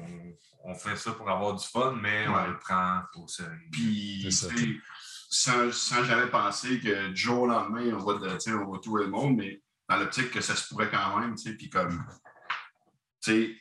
on 0.63 0.73
fait 0.73 0.95
ça 0.95 1.11
pour 1.11 1.29
avoir 1.29 1.53
du 1.53 1.63
fun, 1.63 1.95
mais 2.01 2.27
on 2.27 2.47
le 2.47 2.57
prend 2.57 3.01
au 3.13 3.27
sérieux. 3.27 3.69
Puis, 3.71 4.27
ça. 4.31 4.47
sans, 5.29 5.71
sans 5.71 6.03
jamais 6.03 6.25
penser 6.25 6.79
que 6.79 7.09
du 7.09 7.15
jour 7.15 7.41
au 7.41 7.47
lendemain, 7.47 7.93
on 7.93 7.99
va, 7.99 8.13
on 8.13 8.71
va 8.71 8.79
tout 8.79 8.95
le 8.97 9.05
monde, 9.05 9.37
mais 9.37 9.61
dans 9.87 9.97
l'optique 9.97 10.31
que 10.31 10.41
ça 10.41 10.55
se 10.55 10.67
pourrait 10.67 10.89
quand 10.89 11.19
même, 11.19 11.35
tu 11.35 11.43
sais, 11.43 11.53
puis 11.55 11.69
comme, 11.69 12.03
tu 13.21 13.59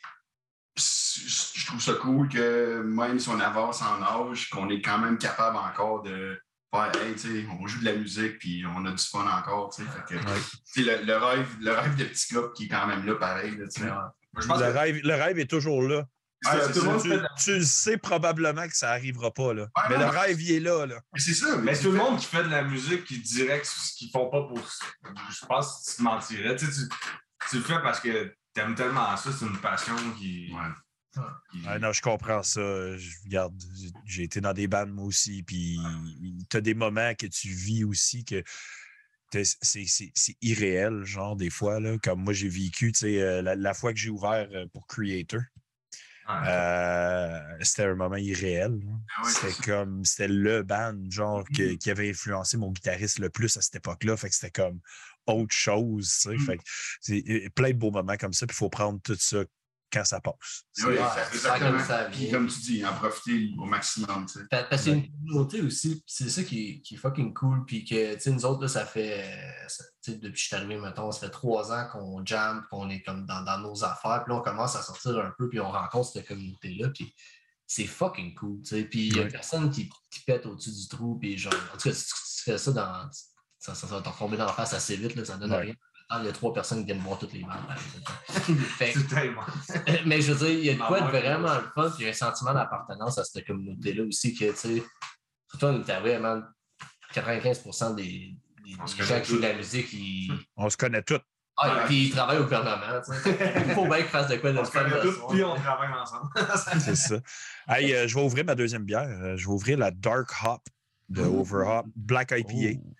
sais, 0.75 1.27
je 1.55 1.67
trouve 1.67 1.83
ça 1.83 1.93
cool 2.01 2.31
que 2.31 2.81
même 2.81 3.19
si 3.19 3.29
on 3.29 3.41
avance 3.41 3.83
en 3.83 4.03
âge, 4.03 4.49
qu'on 4.49 4.71
est 4.71 4.81
quand 4.81 4.97
même 4.97 5.19
capable 5.19 5.59
encore 5.59 6.01
de 6.01 6.41
faire, 6.75 6.91
hey, 7.03 7.13
tu 7.13 7.19
sais, 7.19 7.47
on 7.61 7.67
joue 7.67 7.81
de 7.81 7.85
la 7.85 7.95
musique, 7.95 8.39
puis 8.39 8.65
on 8.75 8.87
a 8.87 8.93
du 8.93 9.05
fun 9.05 9.27
encore, 9.27 9.69
tu 9.75 9.83
sais, 9.85 10.83
le, 10.83 11.05
le 11.05 11.17
rêve, 11.19 11.57
le 11.61 11.73
rêve 11.73 11.97
de 11.97 12.05
petit 12.05 12.33
gars 12.33 12.49
qui 12.57 12.65
est 12.65 12.69
quand 12.69 12.87
même 12.87 13.05
là, 13.05 13.17
pareil, 13.17 13.55
là, 13.59 13.69
tu 13.69 13.83
sais. 13.83 13.91
Moi, 14.33 14.43
je 14.43 14.47
pense 14.49 14.61
Le 14.61 14.67
que 14.73 14.79
rêve, 14.79 15.01
le 15.03 15.15
rêve 15.15 15.39
est 15.39 15.51
toujours 15.51 15.83
là. 15.83 16.07
Ah, 16.47 16.57
tout 16.73 16.83
monde 16.85 17.03
Tu, 17.39 17.53
le 17.59 17.65
sais 17.65 17.99
probablement 17.99 18.67
que 18.67 18.75
ça 18.75 18.89
n'arrivera 18.89 19.31
pas. 19.31 19.53
Là. 19.53 19.63
Ouais, 19.65 19.69
mais 19.91 19.99
non, 19.99 20.07
le 20.07 20.13
mais- 20.13 20.19
rêve, 20.19 20.41
il 20.41 20.53
est 20.53 20.61
là. 20.61 20.87
là. 20.87 21.01
Mais 21.13 21.21
c'est 21.21 21.35
ça, 21.35 21.57
Mais 21.59 21.79
tout 21.79 21.91
le 21.93 21.99
monde 21.99 22.19
qui 22.19 22.25
fait 22.27 22.43
de 22.45 22.49
la 22.49 22.63
musique, 22.63 23.05
qui 23.05 23.19
dirait 23.21 23.61
ce 23.63 23.93
qu'ils 23.97 24.11
font 24.11 24.31
pas 24.31 24.43
pour. 24.45 24.59
Je 24.59 25.47
pense 25.47 25.85
que 25.85 25.91
tu 25.91 25.97
te 25.99 26.03
mentirais. 26.03 26.57
Tu, 26.57 26.65
sais, 26.67 26.73
tu, 26.89 26.95
tu 27.51 27.57
le 27.57 27.63
fais 27.63 27.83
parce 27.83 28.01
que 28.01 28.35
t'aimes 28.55 28.75
tellement 28.75 29.15
ça, 29.19 29.31
c'est 29.33 29.45
une 29.45 29.59
passion 29.61 29.95
qui. 30.19 30.51
Ouais. 30.55 31.23
qui- 31.53 31.63
Ah, 31.67 31.79
non, 31.79 31.93
je 31.93 32.01
comprends 32.01 32.43
ça. 32.43 32.97
Je, 32.97 33.11
regarde, 33.25 33.53
j'ai- 34.07 34.23
été 34.23 34.41
dans 34.41 34.55
des 34.55 34.67
bandes, 34.69 34.93
moi 34.93 35.05
aussi. 35.05 35.43
Puis 35.43 35.79
tu 36.49 36.57
as 36.57 36.61
des 36.63 36.75
moments 36.75 37.13
que 37.17 37.27
tu 37.27 37.49
vis 37.49 37.85
aussi 37.85 38.25
que 38.25 38.43
c'est 39.33 40.37
irréel, 40.41 41.05
genre, 41.05 41.37
des 41.37 41.51
fois. 41.51 41.81
Là, 41.81 41.97
comme 42.03 42.23
moi, 42.23 42.33
j'ai 42.33 42.49
vécu, 42.49 42.93
tu 42.93 42.99
sais, 43.01 43.21
euh, 43.21 43.43
la, 43.43 43.55
la 43.57 43.75
fois 43.75 43.93
que 43.93 43.99
j'ai 43.99 44.11
ouvert 44.11 44.49
euh, 44.53 44.67
pour 44.73 44.87
Creator, 44.87 45.41
Ouais. 46.29 46.37
euh, 46.47 47.41
c'était 47.63 47.85
un 47.85 47.97
moment 47.97 48.15
irréel. 48.15 48.79
Ah 49.17 49.25
ouais, 49.25 49.31
c'était 49.33 49.63
comme, 49.65 50.05
c'était 50.05 50.29
le 50.29 50.63
band, 50.63 50.95
genre, 51.09 51.45
que- 51.45 51.75
qui 51.75 51.91
avait 51.91 52.11
influencé 52.11 52.57
mon 52.57 52.71
guitariste 52.71 53.19
le 53.19 53.31
plus 53.31 53.57
à 53.57 53.63
cette 53.63 53.75
époque-là. 53.77 54.17
Fait 54.17 54.29
que 54.29 54.35
c'était 54.37 54.53
comme 54.53 54.79
autre 55.27 55.53
chose, 55.55 56.09
tu 56.09 56.29
sais. 56.29 56.37
Mm. 56.37 56.47
Fait 56.47 56.57
que 56.59 56.63
c'est 57.01 57.51
plein 57.57 57.71
de 57.71 57.79
beaux 57.79 57.91
moments 57.91 58.17
comme 58.17 58.33
ça. 58.33 58.47
Puis 58.47 58.55
il 58.55 58.59
faut 58.59 58.69
prendre 58.69 59.01
tout 59.03 59.17
ça 59.19 59.45
quand 59.93 60.05
ça 60.05 60.21
passe. 60.21 60.63
Oui, 60.79 60.85
Ouais, 60.85 60.93
exact- 60.95 61.35
ça 61.37 61.59
comme 61.59 61.81
ça 61.81 62.05
vient. 62.09 62.31
comme 62.31 62.47
tu 62.49 62.61
dis, 62.61 62.85
en 62.85 62.93
profiter 62.95 63.51
au 63.59 63.65
maximum. 63.65 64.27
tu 64.27 64.39
sais. 64.41 64.47
Pa- 64.51 64.65
Parce 64.65 64.83
qu'il 64.83 64.93
y 64.93 64.95
a 64.95 64.99
une 64.99 65.11
communauté 65.11 65.61
aussi, 65.63 65.97
puis 65.97 66.05
c'est 66.07 66.29
ça 66.31 66.43
qui 66.45 66.69
est, 66.69 66.81
qui 66.81 66.95
est 66.95 66.99
fucking 66.99 67.35
cool. 67.35 67.65
Puis 67.67 67.85
que, 67.85 68.15
tu 68.15 68.21
sais, 68.21 68.31
nous 68.31 68.45
autres, 68.45 68.63
là, 68.63 68.69
ça 68.69 68.87
fait, 68.87 69.25
ça- 69.69 69.85
tu 70.03 70.13
sais, 70.13 70.19
depuis 70.19 70.33
que 70.33 70.39
je 70.39 70.45
suis 70.45 70.57
arrivé, 70.57 70.79
mettons, 70.79 71.11
ça 71.13 71.21
fait 71.21 71.31
trois 71.31 71.73
ans 71.73 71.89
qu'on 71.93 72.25
jam, 72.25 72.65
qu'on 72.71 72.89
est 72.91 73.03
comme 73.03 73.27
dans, 73.27 73.43
dans 73.43 73.59
nos 73.59 73.85
affaires. 73.85 74.23
Puis 74.25 74.33
là, 74.33 74.39
on 74.41 74.43
commence 74.43 74.77
à 74.77 74.83
sortir 74.83 75.19
un 75.19 75.33
peu, 75.39 75.49
puis 75.49 75.61
on 75.61 75.71
rencontre 75.71 76.11
cette 76.13 76.27
communauté-là. 76.29 76.89
Puis 76.91 77.15
c'est 77.67 77.87
fucking 77.87 78.35
cool, 78.35 78.63
tu 78.63 78.71
sais. 78.77 78.85
Puis 78.85 79.09
il 79.09 79.15
n'y 79.15 79.21
a 79.21 79.27
personne 79.27 79.71
qui, 79.71 79.89
qui 80.11 80.21
pète 80.27 80.47
au-dessus 80.47 80.73
du 80.73 80.89
trou. 80.89 81.19
Puis 81.19 81.37
genre, 81.39 81.53
en 81.73 81.77
tout 81.77 81.89
cas, 81.89 81.95
si 81.95 82.07
tu, 82.07 82.15
tu 82.39 82.43
fais 82.45 82.59
ça 82.59 82.73
dans. 82.73 83.11
Ça, 83.63 83.75
ça, 83.75 83.87
ça 83.87 83.95
va 83.95 84.01
te 84.01 84.09
retomber 84.09 84.39
dans 84.39 84.47
la 84.47 84.53
face 84.55 84.73
assez 84.73 84.97
vite, 84.97 85.15
là, 85.17 85.25
ça 85.25 85.37
donne 85.37 85.53
Ouais. 85.53 85.59
rien. 85.61 85.75
Il 86.19 86.27
y 86.27 86.29
a 86.29 86.33
trois 86.33 86.53
personnes 86.53 86.81
qui 86.81 86.87
viennent 86.87 86.99
voir 87.01 87.19
toutes 87.19 87.33
les 87.33 87.45
C'est 88.93 89.07
tellement. 89.09 89.43
mais 90.07 90.21
je 90.21 90.33
veux 90.33 90.47
dire, 90.47 90.59
il 90.59 90.65
y 90.65 90.71
a 90.71 90.75
de 90.75 90.79
quoi 90.79 91.01
de 91.01 91.05
Ah 91.07 91.11
vraiment 91.11 91.55
le 91.55 91.63
fun, 91.75 91.89
puis 91.91 92.01
il 92.01 92.05
y 92.05 92.07
a 92.09 92.11
un 92.11 92.15
sentiment 92.15 92.53
d'appartenance 92.53 93.19
à 93.19 93.25
cette 93.25 93.47
communauté-là 93.47 94.03
aussi, 94.05 94.35
que, 94.35 94.51
tu 94.51 94.57
sais, 94.57 94.83
surtout 95.49 95.67
en 95.67 95.75
Outaouais, 95.77 96.19
man, 96.19 96.45
95 97.13 97.95
des, 97.97 98.03
des- 98.03 98.77
On 98.83 98.87
gens 98.87 98.97
connaît 99.07 99.23
qui 99.23 99.29
jouent 99.31 99.37
de 99.37 99.43
la 99.43 99.55
musique, 99.55 99.93
ils, 99.93 100.33
On 100.57 100.69
se 100.69 100.77
connaît 100.77 101.03
tous. 101.03 101.21
ah, 101.57 101.69
Ouais. 101.77 101.85
puis 101.87 102.07
ils 102.07 102.11
travaillent 102.11 102.39
au 102.39 102.45
gouvernement. 102.45 103.01
Il 103.67 103.75
faut 103.75 103.87
bien 103.87 103.97
qu'ils 103.99 104.07
fassent 104.07 104.29
de 104.29 104.37
quoi 104.37 104.53
de 104.53 104.59
On 104.59 104.65
se 104.65 104.71
connaît 104.73 105.01
tous, 105.01 105.17
puis 105.31 105.45
on 105.45 105.55
travaille 105.55 105.93
ensemble. 105.93 106.29
C'est 106.81 106.97
ça. 106.97 107.21
Hey, 107.69 107.95
euh, 107.95 108.09
je 108.09 108.15
vais 108.17 108.23
ouvrir 108.23 108.45
ma 108.45 108.55
deuxième 108.57 108.85
bière. 108.85 109.03
Euh, 109.09 109.37
je 109.37 109.47
vais 109.47 109.53
ouvrir 109.53 109.79
la 109.79 109.91
Dark 109.93 110.29
Hop 110.45 110.63
de 111.09 111.23
Overhop, 111.23 111.87
Black 111.95 112.33
IPA. 112.33 112.79
Oh. 112.81 112.95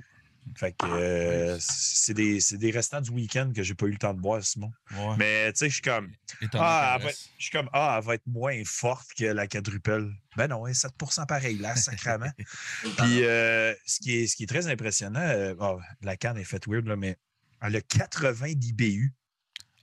Fait 0.57 0.73
que 0.73 0.85
euh, 0.87 1.55
Nice. 1.55 1.67
c'est 1.69 2.15
des, 2.15 2.41
c'est 2.41 2.57
des 2.59 2.71
restants 2.71 3.01
du 3.01 3.11
week-end 3.11 3.53
que 3.55 3.63
j'ai 3.63 3.75
pas 3.75 3.87
eu 3.87 3.93
le 3.93 3.99
temps 3.99 4.15
de 4.15 4.21
boire, 4.21 4.43
Simon. 4.43 4.73
Ouais. 4.97 5.15
Mais 5.19 5.53
tu 5.53 5.59
sais, 5.61 5.69
je 5.69 5.75
suis 5.75 5.83
comme. 5.83 6.11
Ah, 6.55 6.99
je 7.01 7.15
suis 7.39 7.51
comme 7.51 7.69
Ah, 7.73 7.97
elle 7.99 8.07
va 8.07 8.15
être 8.15 8.27
moins 8.27 8.61
forte 8.65 9.09
que 9.17 9.25
la 9.25 9.47
quadrupelle. 9.47 10.11
Ben 10.37 10.49
non, 10.49 10.67
elle 10.67 10.73
est 10.73 10.87
7% 10.87 11.27
pareil, 11.27 11.59
là, 11.59 11.77
sacrément. 11.77 12.31
Puis 12.99 13.25
euh, 13.25 13.75
ce, 13.87 14.01
qui 14.01 14.17
est, 14.17 14.27
ce 14.27 14.37
qui 14.37 14.45
est 14.45 14.49
très 14.49 14.67
impressionnant, 14.67 15.21
euh, 15.21 15.55
ah, 15.61 15.77
la 16.03 16.17
canne 16.17 16.39
est 16.39 16.45
faite 16.45 16.67
weird, 16.67 16.87
là, 16.87 16.97
mais 16.97 17.17
elle 17.63 17.77
a 17.77 17.81
80 17.81 18.53
d'IBU. 18.55 19.13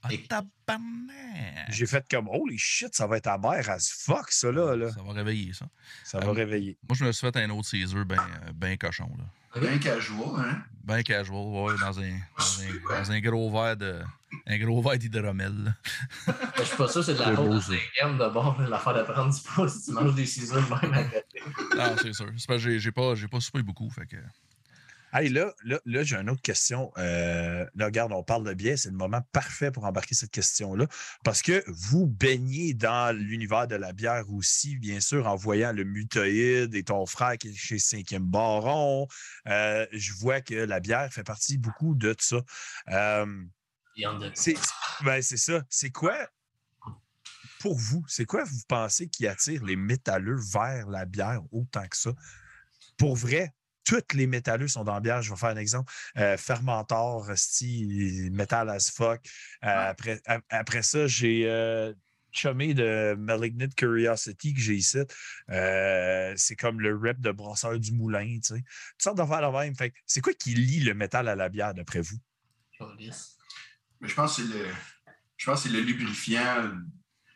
Ah! 0.02 0.10
J'ai 1.70 1.86
fait 1.86 2.06
comme 2.08 2.28
Holy 2.28 2.56
shit, 2.58 2.94
ça 2.94 3.06
va 3.06 3.16
être 3.16 3.26
amère 3.26 3.68
as 3.68 3.90
fuck, 3.90 4.30
ça 4.30 4.50
là. 4.52 4.76
là. 4.76 4.92
Ça 4.92 5.02
va 5.02 5.12
réveiller 5.12 5.52
ça. 5.52 5.68
Ça 6.04 6.18
va 6.20 6.26
Euh, 6.26 6.32
réveiller. 6.32 6.78
Moi, 6.88 6.96
je 6.96 7.04
me 7.04 7.12
suis 7.12 7.26
fait 7.26 7.36
un 7.36 7.50
autre 7.50 7.68
Caesar 7.68 8.04
bien 8.04 8.24
ben 8.54 8.78
cochon. 8.78 9.10
Là. 9.18 9.24
Bien 9.56 9.78
casual, 9.78 10.28
hein? 10.38 10.58
Ben 10.84 11.02
casual, 11.02 11.36
ouais, 11.36 11.74
dans 11.80 11.98
un, 12.00 12.10
dans 12.38 12.62
un, 12.62 13.00
dans 13.02 13.10
un 13.12 13.20
gros 13.20 13.50
verre 13.50 13.76
de. 13.76 14.00
Un 14.46 14.58
gros 14.58 14.82
verre 14.82 14.98
d'hydromel. 14.98 15.52
là. 15.64 16.34
Je 16.58 16.62
suis 16.62 16.76
pas 16.76 16.88
sûr 16.88 17.02
c'est 17.04 17.14
de 17.14 17.18
la 17.18 17.26
C'est 17.30 17.34
faute 17.36 17.50
de 17.50 17.60
ça. 17.60 17.72
5 18.00 18.18
de 18.18 18.28
bord, 18.32 18.60
l'affaire 18.60 18.94
de 18.94 19.02
prendre 19.10 19.34
du 19.34 19.40
poids 19.40 19.68
si 19.68 19.84
tu 19.84 19.92
manges 19.92 20.14
des 20.14 20.26
ciseaux 20.26 20.54
même 20.60 20.92
à 20.94 21.04
côté. 21.04 21.42
Non, 21.76 21.96
c'est 22.02 22.12
sûr. 22.12 22.26
C'est 22.36 22.46
parce 22.46 22.62
que 22.62 22.78
j'ai- 22.78 22.92
pas, 22.92 23.14
pas 23.30 23.40
soupé 23.40 23.62
beaucoup. 23.62 23.88
Fait 23.90 24.06
que... 24.06 24.16
Hey, 25.12 25.30
là, 25.30 25.54
là, 25.64 25.80
là 25.86 26.02
j'ai 26.02 26.16
une 26.16 26.28
autre 26.28 26.42
question. 26.42 26.92
Euh, 26.98 27.64
là, 27.74 27.86
regarde, 27.86 28.12
on 28.12 28.22
parle 28.22 28.44
de 28.44 28.52
biais, 28.52 28.76
c'est 28.76 28.90
le 28.90 28.96
moment 28.96 29.22
parfait 29.32 29.70
pour 29.70 29.84
embarquer 29.84 30.14
cette 30.14 30.30
question-là. 30.30 30.86
Parce 31.24 31.40
que 31.40 31.64
vous 31.66 32.06
baignez 32.06 32.74
dans 32.74 33.16
l'univers 33.16 33.66
de 33.66 33.76
la 33.76 33.92
bière 33.92 34.30
aussi, 34.30 34.76
bien 34.76 35.00
sûr, 35.00 35.26
en 35.26 35.36
voyant 35.36 35.72
le 35.72 35.84
mutoïde 35.84 36.74
et 36.74 36.84
ton 36.84 37.06
frère 37.06 37.38
qui 37.38 37.48
est 37.48 37.54
chez 37.54 37.78
Cinquième 37.78 38.26
Baron. 38.26 39.08
Euh, 39.46 39.86
je 39.92 40.12
vois 40.12 40.40
que 40.42 40.54
la 40.54 40.80
bière 40.80 41.10
fait 41.12 41.24
partie 41.24 41.56
beaucoup 41.56 41.94
de 41.94 42.14
ça. 42.18 42.42
Euh, 42.90 43.44
c'est 44.34 44.54
ben, 45.04 45.22
c'est 45.22 45.36
ça. 45.36 45.62
C'est 45.68 45.90
quoi, 45.90 46.16
pour 47.60 47.76
vous, 47.76 48.04
c'est 48.08 48.24
quoi 48.24 48.44
vous 48.44 48.60
pensez 48.68 49.08
qui 49.08 49.26
attire 49.26 49.64
les 49.64 49.76
métalleux 49.76 50.38
vers 50.52 50.88
la 50.88 51.04
bière 51.04 51.40
autant 51.50 51.86
que 51.86 51.96
ça? 51.96 52.10
Pour 52.96 53.16
vrai, 53.16 53.52
tous 53.88 54.14
les 54.14 54.26
métalleux 54.26 54.68
sont 54.68 54.84
dans 54.84 54.94
la 54.94 55.00
bière. 55.00 55.22
Je 55.22 55.30
vais 55.30 55.36
faire 55.36 55.48
un 55.48 55.56
exemple. 55.56 55.90
Euh, 56.18 56.36
Fermentor, 56.36 57.30
style 57.36 58.30
metal 58.32 58.68
as 58.68 58.90
fuck. 58.90 59.20
Euh, 59.64 59.90
après, 59.90 60.20
a- 60.26 60.40
après 60.50 60.82
ça, 60.82 61.06
j'ai 61.06 61.44
euh, 61.46 61.94
chumé 62.30 62.74
de 62.74 63.14
Malignant 63.18 63.68
Curiosity 63.74 64.52
que 64.52 64.60
j'ai 64.60 64.74
ici. 64.74 64.98
Euh, 65.48 66.34
c'est 66.36 66.56
comme 66.56 66.80
le 66.80 66.94
rep 66.94 67.18
de 67.20 67.32
Brasseur 67.32 67.78
du 67.78 67.92
Moulin, 67.92 68.38
tu 68.40 68.54
sais. 68.54 68.60
Toutes 68.60 69.02
sortes 69.02 69.16
d'affaires 69.16 69.50
de 69.50 69.56
même. 69.56 69.74
Fait 69.74 69.94
c'est 70.06 70.20
quoi 70.20 70.34
qui 70.34 70.54
lie 70.54 70.80
le 70.80 70.92
métal 70.92 71.26
à 71.26 71.34
la 71.34 71.48
bière, 71.48 71.72
d'après 71.72 72.02
vous? 72.02 72.18
Mais 74.00 74.08
je 74.08 74.14
pense 74.14 74.36
que 74.36 74.42
c'est 74.42 74.48
le. 74.48 74.66
Je 75.38 75.46
pense 75.46 75.62
que 75.62 75.68
c'est 75.68 75.74
le 75.74 75.80
lubrifiant. 75.80 76.72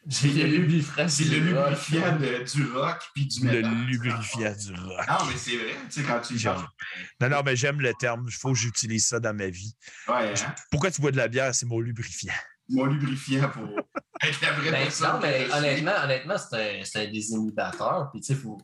J'ai 0.08 0.32
le 0.32 0.56
lubrifiant. 0.56 1.08
C'est 1.08 1.24
le 1.24 1.38
lubrifiant 1.38 2.18
du 2.18 2.64
rock 2.72 2.98
puis 3.14 3.26
du 3.26 3.46
Le 3.46 3.52
métal. 3.56 3.74
lubrifiant 3.86 4.52
du 4.52 4.72
rock. 4.74 5.06
Non, 5.08 5.26
mais 5.30 5.36
c'est 5.36 5.56
vrai, 5.56 5.74
tu 5.88 6.00
sais, 6.00 6.02
quand 6.02 6.20
tu 6.20 6.34
penses. 6.34 6.62
Non, 7.20 7.28
non, 7.28 7.42
mais 7.44 7.54
j'aime 7.54 7.80
le 7.80 7.92
terme. 7.94 8.24
Il 8.28 8.34
faut 8.34 8.52
que 8.52 8.58
j'utilise 8.58 9.06
ça 9.06 9.20
dans 9.20 9.32
ma 9.34 9.48
vie. 9.48 9.76
Ouais, 10.08 10.34
hein? 10.36 10.54
Pourquoi 10.70 10.90
tu 10.90 11.00
bois 11.00 11.12
de 11.12 11.16
la 11.16 11.28
bière? 11.28 11.54
C'est 11.54 11.66
mon 11.66 11.78
lubrifiant. 11.80 12.32
Mon 12.68 12.86
lubrifiant 12.86 13.48
pour 13.50 13.68
être 14.22 14.40
la 14.40 14.52
vraie 14.52 14.70
Ben, 14.72 14.82
personne. 14.84 15.12
non, 15.12 15.20
mais 15.20 15.52
honnêtement, 15.52 15.92
honnêtement 16.04 16.34
c'est 16.38 16.80
un, 16.80 16.84
c'est 16.84 17.06
un 17.06 17.10
désinhibiteur. 17.12 18.08
Puis, 18.12 18.20
tu 18.22 18.26
sais, 18.26 18.34
faut... 18.34 18.58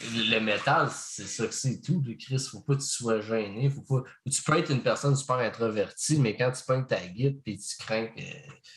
le 0.00 0.38
métal, 0.38 0.88
c'est 0.94 1.26
ça 1.26 1.46
que 1.46 1.54
c'est 1.54 1.80
tout. 1.80 2.02
Le 2.06 2.14
Chris, 2.14 2.38
faut 2.50 2.60
pas 2.60 2.74
que 2.76 2.80
tu 2.80 2.86
sois 2.86 3.20
gêné. 3.20 3.68
Faut 3.68 3.82
pas... 3.82 4.08
Tu 4.30 4.42
peux 4.42 4.56
être 4.56 4.70
une 4.70 4.82
personne 4.82 5.16
super 5.16 5.36
introvertie, 5.36 6.18
mais 6.20 6.36
quand 6.36 6.52
tu 6.52 6.62
pognes 6.64 6.86
ta 6.86 7.04
guide 7.06 7.40
puis 7.42 7.58
tu 7.58 7.76
crains 7.78 8.06
que 8.06 8.20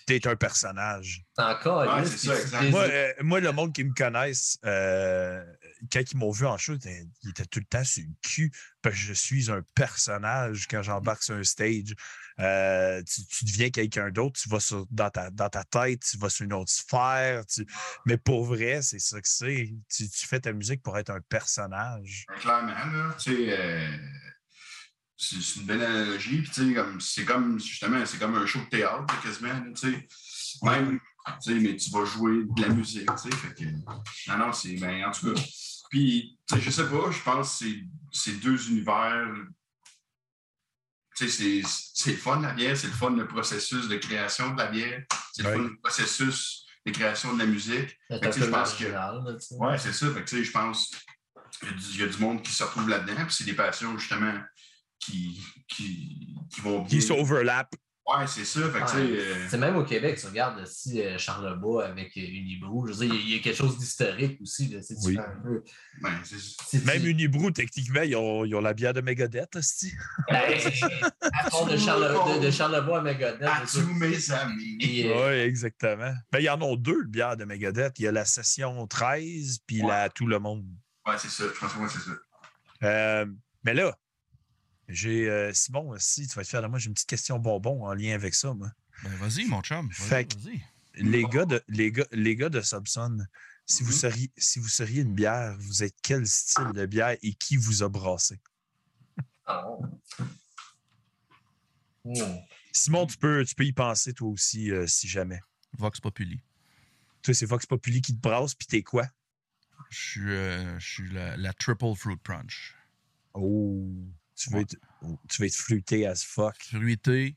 T'es 0.08 0.28
un 0.28 0.36
personnage. 0.36 1.24
t'es 1.36 1.44
encore 1.44 1.82
Ouais, 1.82 2.06
c'est 2.06 2.28
ça, 2.28 2.40
exact. 2.40 2.70
Moi, 2.72 2.84
euh, 2.84 3.14
moi, 3.22 3.40
le 3.40 3.52
monde 3.52 3.74
qui 3.74 3.84
me 3.84 3.94
connaisse, 3.94 4.58
euh, 4.66 5.44
quand 5.92 6.02
ils 6.12 6.18
m'ont 6.18 6.32
vu 6.32 6.46
en 6.46 6.58
show, 6.58 6.74
ils 6.84 7.30
étaient 7.30 7.46
tout 7.46 7.60
le 7.60 7.66
temps 7.66 7.84
sur 7.84 8.04
le 8.04 8.14
cul 8.24 8.52
parce 8.82 8.96
que 8.96 9.02
je 9.02 9.14
suis 9.14 9.52
un 9.52 9.62
personnage 9.76 10.68
quand 10.68 10.82
j'embarque 10.82 11.24
sur 11.24 11.36
un 11.36 11.44
stage. 11.44 11.94
Euh, 12.42 13.04
tu, 13.04 13.26
tu 13.28 13.46
deviens 13.46 13.70
quelqu'un 13.70 14.10
d'autre, 14.10 14.40
tu 14.42 14.50
vas 14.50 14.60
sur, 14.60 14.86
dans, 14.90 15.10
ta, 15.10 15.30
dans 15.30 15.50
ta 15.50 15.64
tête, 15.64 16.02
tu 16.10 16.18
vas 16.18 16.30
sur 16.30 16.46
une 16.46 16.54
autre 16.54 16.72
sphère. 16.72 17.46
tu- 17.46 17.66
Mais 18.06 18.18
pour 18.18 18.46
vrai, 18.46 18.82
c'est 18.82 19.00
ça 19.00 19.22
que 19.22 19.28
c'est. 19.28 19.74
Tu, 19.94 20.10
tu 20.10 20.26
fais 20.28 20.40
ta 20.40 20.52
musique 20.52 20.82
pour 20.82 20.98
être 20.98 21.12
un 21.12 21.22
personnage. 21.22 22.26
Clairement, 22.40 22.72
là, 22.72 23.16
tu 23.20 23.36
sais, 23.36 23.58
euh, 23.60 23.98
c'est 25.18 25.60
une 25.60 25.66
belle 25.68 25.84
analogie. 25.84 26.42
Puis, 26.42 26.52
tu 26.52 26.68
sais, 26.68 26.74
comme, 26.74 27.00
c'est 27.00 27.26
comme, 27.26 27.60
justement, 27.60 28.04
c'est 28.06 28.18
comme 28.18 28.36
un 28.36 28.46
show 28.46 28.60
de 28.60 28.70
théâtre, 28.70 29.22
quasiment, 29.22 29.50
là, 29.54 29.64
tu 29.80 29.92
sais. 29.92 30.08
Même, 30.64 31.00
tu 31.44 31.54
sais, 31.54 31.60
mais 31.60 31.76
tu 31.76 31.90
vas 31.92 32.06
jouer 32.06 32.44
de 32.56 32.62
la 32.62 32.70
musique, 32.70 33.08
tu 33.22 33.30
sais. 33.30 33.36
Fait 33.38 33.54
que, 33.54 33.66
non, 34.32 34.38
non, 34.48 34.52
c'est, 34.54 34.76
ben, 34.78 35.06
en 35.06 35.12
tout 35.12 35.34
cas. 35.34 35.42
Puis, 35.92 36.40
tu 36.48 36.56
sais, 36.56 36.62
je 36.62 36.70
sais 36.72 36.90
pas, 36.90 37.12
je 37.12 37.22
pense 37.22 37.60
que 37.60 37.66
c'est- 37.66 37.84
c'est 38.12 38.40
deux 38.40 38.70
univers. 38.72 39.28
C'est- 41.30 41.62
c'est 41.94 42.12
le 42.12 42.18
fun, 42.18 42.42
la 42.42 42.54
bière, 42.54 42.76
c'est 42.78 42.88
le 42.88 42.94
fun, 42.94 43.12
le 43.12 43.28
processus 43.28 43.88
de 43.88 43.98
création 43.98 44.54
de 44.54 44.58
la 44.58 44.68
bière, 44.68 45.04
c'est 45.34 45.44
le 45.44 45.50
fun, 45.58 45.64
le 45.70 45.78
processus 45.78 46.66
de 46.86 46.92
création 46.92 47.34
de 47.34 47.40
la 47.40 47.46
musique. 47.46 47.98
Je 48.40 48.46
pense 48.52 48.74
que-. 48.74 48.86
Ouais, 49.60 49.78
c'est 49.78 49.94
ça. 49.94 50.12
Fait 50.12 50.24
que, 50.24 50.44
je 50.44 50.52
pense 50.52 50.90
qu'il 51.60 51.68
y 51.70 51.72
a 51.72 51.74
du- 51.76 51.84
il 51.94 52.00
y, 52.00 52.04
a 52.04 52.08
du 52.08 52.18
monde 52.18 52.42
qui 52.42 52.52
se 52.52 52.64
retrouve 52.64 52.90
là-dedans, 52.90 53.26
puis 53.26 53.34
c'est 53.36 53.44
des 53.44 53.54
passions, 53.54 53.98
justement, 53.98 54.34
qui, 55.00 55.40
qui, 55.68 56.36
qui 56.50 56.62
vont 56.62 56.80
bien. 56.80 56.88
Qui 56.90 57.02
s'overlap. 57.02 57.74
Ouais, 58.08 58.26
c'est 58.28 58.44
ça. 58.46 58.60
Ouais. 58.62 58.82
euh, 58.96 59.48
C'est 59.48 59.60
même 59.60 59.76
au 59.76 59.84
Québec, 59.86 60.18
tu 60.20 60.26
regardes 60.26 60.66
si 60.66 61.02
Charlebois 61.20 61.86
avec 61.86 62.18
euh, 62.18 62.22
Unibrew, 62.22 62.88
je 62.88 62.94
veux 62.94 63.06
dire, 63.06 63.14
il 63.14 63.16
y 63.16 63.18
a- 63.20 63.22
il 63.22 63.36
y, 63.36 63.40
a 63.40 63.44
quelque 63.44 63.56
chose 63.56 63.78
d'historique 63.78 64.42
aussi. 64.42 64.70
Là, 64.70 64.80
Oui. 65.04 65.18
un 65.20 65.42
peu- 65.44 65.64
ben, 66.02 66.10
Même 66.86 67.06
Unibrew, 67.06 67.52
techniquement, 67.52 68.02
ils 68.02 68.16
ont, 68.16 68.44
ils 68.44 68.56
ont 68.56 68.60
la 68.60 68.74
bière 68.74 68.94
de 68.94 69.02
Megadeth, 69.02 69.56
hostie. 69.56 69.94
Ben, 70.30 70.42
à 71.22 71.50
fond 71.52 71.68
de, 71.68 71.78
Charle- 71.78 72.40
de, 72.40 72.46
de 72.46 72.52
Charlebois 72.52 73.00
à 73.00 73.02
Megadeth. 73.02 73.44
à 73.44 73.62
tous 73.72 73.94
mes 73.94 74.32
amis. 74.32 75.04
Euh, 75.06 75.30
Oui, 75.30 75.40
exactement. 75.42 76.14
Ben, 76.32 76.40
il 76.40 76.46
y 76.46 76.50
en 76.50 76.60
a 76.60 76.76
deux, 76.76 77.02
le 77.02 77.08
bière 77.08 77.38
de 77.38 77.46
Megadeth. 77.46 78.00
Il 78.00 78.06
y 78.06 78.08
a 78.08 78.12
la 78.12 78.26
session 78.26 78.88
13, 78.88 79.60
puis 79.68 79.82
Ouais. 79.84 79.88
la 79.90 80.10
Tout 80.10 80.26
le 80.26 80.40
monde. 80.40 80.66
Ouais, 81.08 81.14
c'est 81.20 81.30
ça. 81.30 81.44
Je 81.54 81.60
pense 81.60 81.74
que 81.94 82.00
c'est 82.00 82.10
ça. 82.10 82.16
Euh, 82.84 83.26
mais 83.64 83.76
là, 83.76 83.96
j'ai 84.94 85.30
euh, 85.30 85.54
Simon 85.54 85.90
aussi, 85.90 86.28
tu 86.28 86.36
vas 86.36 86.42
être 86.42 86.48
fier 86.50 86.62
de 86.62 86.68
moi, 86.68 86.80
j'ai 86.80 86.88
une 86.88 86.94
petite 86.94 87.10
question 87.10 87.40
bonbon 87.40 87.86
en 87.86 87.94
lien 87.94 88.14
avec 88.16 88.34
ça, 88.36 88.54
moi. 88.54 88.72
Ben, 89.04 89.16
vas-y, 89.18 89.46
mon 89.46 89.62
chum. 89.62 89.88
Vas-y, 89.88 90.08
Fait 90.08 90.26
que- 90.28 90.36
vas-y. 90.36 90.62
Les 90.96 91.24
gars 91.24 91.46
de, 91.46 91.62
les 91.70 91.92
gars, 91.92 92.06
les 92.12 92.36
gars 92.36 92.50
de 92.50 92.60
Subson, 92.62 93.20
si, 93.66 93.84
vous 93.84 93.92
Mhm. 93.92 93.98
seriez, 93.98 94.32
si 94.38 94.60
vous 94.60 94.68
seriez 94.68 95.02
une 95.04 95.14
bière, 95.14 95.56
vous 95.60 95.84
êtes 95.84 95.96
quel 96.04 96.28
style 96.28 96.74
de 96.74 96.86
bière 96.86 97.16
et 97.22 97.34
qui 97.34 97.56
vous 97.56 97.82
a 97.84 97.88
brassé? 97.90 98.40
Hmm. 102.04 102.36
Simon, 102.74 103.06
tu 103.06 103.18
peux, 103.18 103.46
tu 103.46 103.56
peux 103.56 103.66
y 103.66 103.74
penser 103.74 104.14
toi 104.14 104.30
aussi, 104.30 104.72
euh, 104.72 104.88
si 104.88 105.08
jamais. 105.08 105.40
Vox 105.78 106.00
Populi. 106.00 106.42
Toi, 107.22 107.34
c'est 107.34 107.46
Vox 107.46 107.66
Populi 107.66 108.02
qui 108.02 108.16
te 108.16 108.20
brasse, 108.22 108.56
puis 108.56 108.68
t'es 108.68 108.82
quoi? 108.84 109.08
Je 109.90 110.00
suis, 110.00 110.32
euh, 110.32 110.80
je 110.80 110.88
suis 110.88 111.10
la, 111.12 111.38
la 111.38 111.54
Triple 111.54 111.96
Fruit 111.96 112.18
Punch. 112.18 112.76
Oh, 113.34 113.88
tu 114.42 114.50
veux, 114.50 114.58
Ouais. 114.58 114.62
être, 114.64 114.76
tu 115.30 115.42
veux 115.42 115.48
être 115.48 115.56
fruité 115.56 116.08
as 116.08 116.24
fuck. 116.24 116.56
Fruité, 116.64 117.36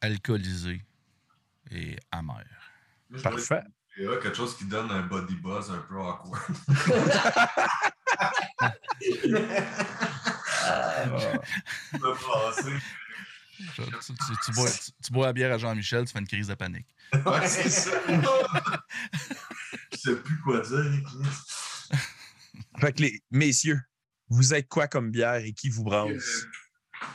alcoolisé 0.00 0.82
et 1.70 1.96
amer. 2.12 2.44
Moi, 3.10 3.18
je 3.18 3.22
Parfait. 3.22 3.62
dirais 3.96 4.18
quelque 4.20 4.36
chose 4.36 4.56
qui 4.56 4.64
donne 4.66 4.90
un 4.90 5.02
body 5.02 5.36
buzz 5.36 5.70
un 5.70 5.78
peu 5.88 5.98
awkward. 5.98 6.42
Passer. 12.02 12.72
Tu, 13.56 13.82
tu- 13.82 14.36
tu 14.46 14.52
bois, 14.52 14.70
tu- 14.70 14.90
tu 15.04 15.12
bois 15.12 15.26
la 15.26 15.32
bière 15.32 15.52
à 15.52 15.58
Jean-Michel, 15.58 16.04
tu 16.06 16.12
fais 16.12 16.18
une 16.18 16.26
crise 16.26 16.48
de 16.48 16.54
panique. 16.54 16.86
Ouais, 17.24 17.46
c'est 17.46 17.70
ça. 17.70 17.90
Je 19.92 19.96
sais 19.96 20.16
plus 20.16 20.40
quoi 20.40 20.60
dire. 20.60 21.02
Fait 22.80 22.92
que 22.92 23.02
les 23.02 23.22
messieurs, 23.30 23.80
vous 24.28 24.54
êtes 24.54 24.68
quoi 24.68 24.88
comme 24.88 25.10
bière 25.10 25.36
et 25.36 25.52
qui 25.52 25.68
vous 25.68 25.84
brasse? 25.84 26.10
Euh, 26.10 27.06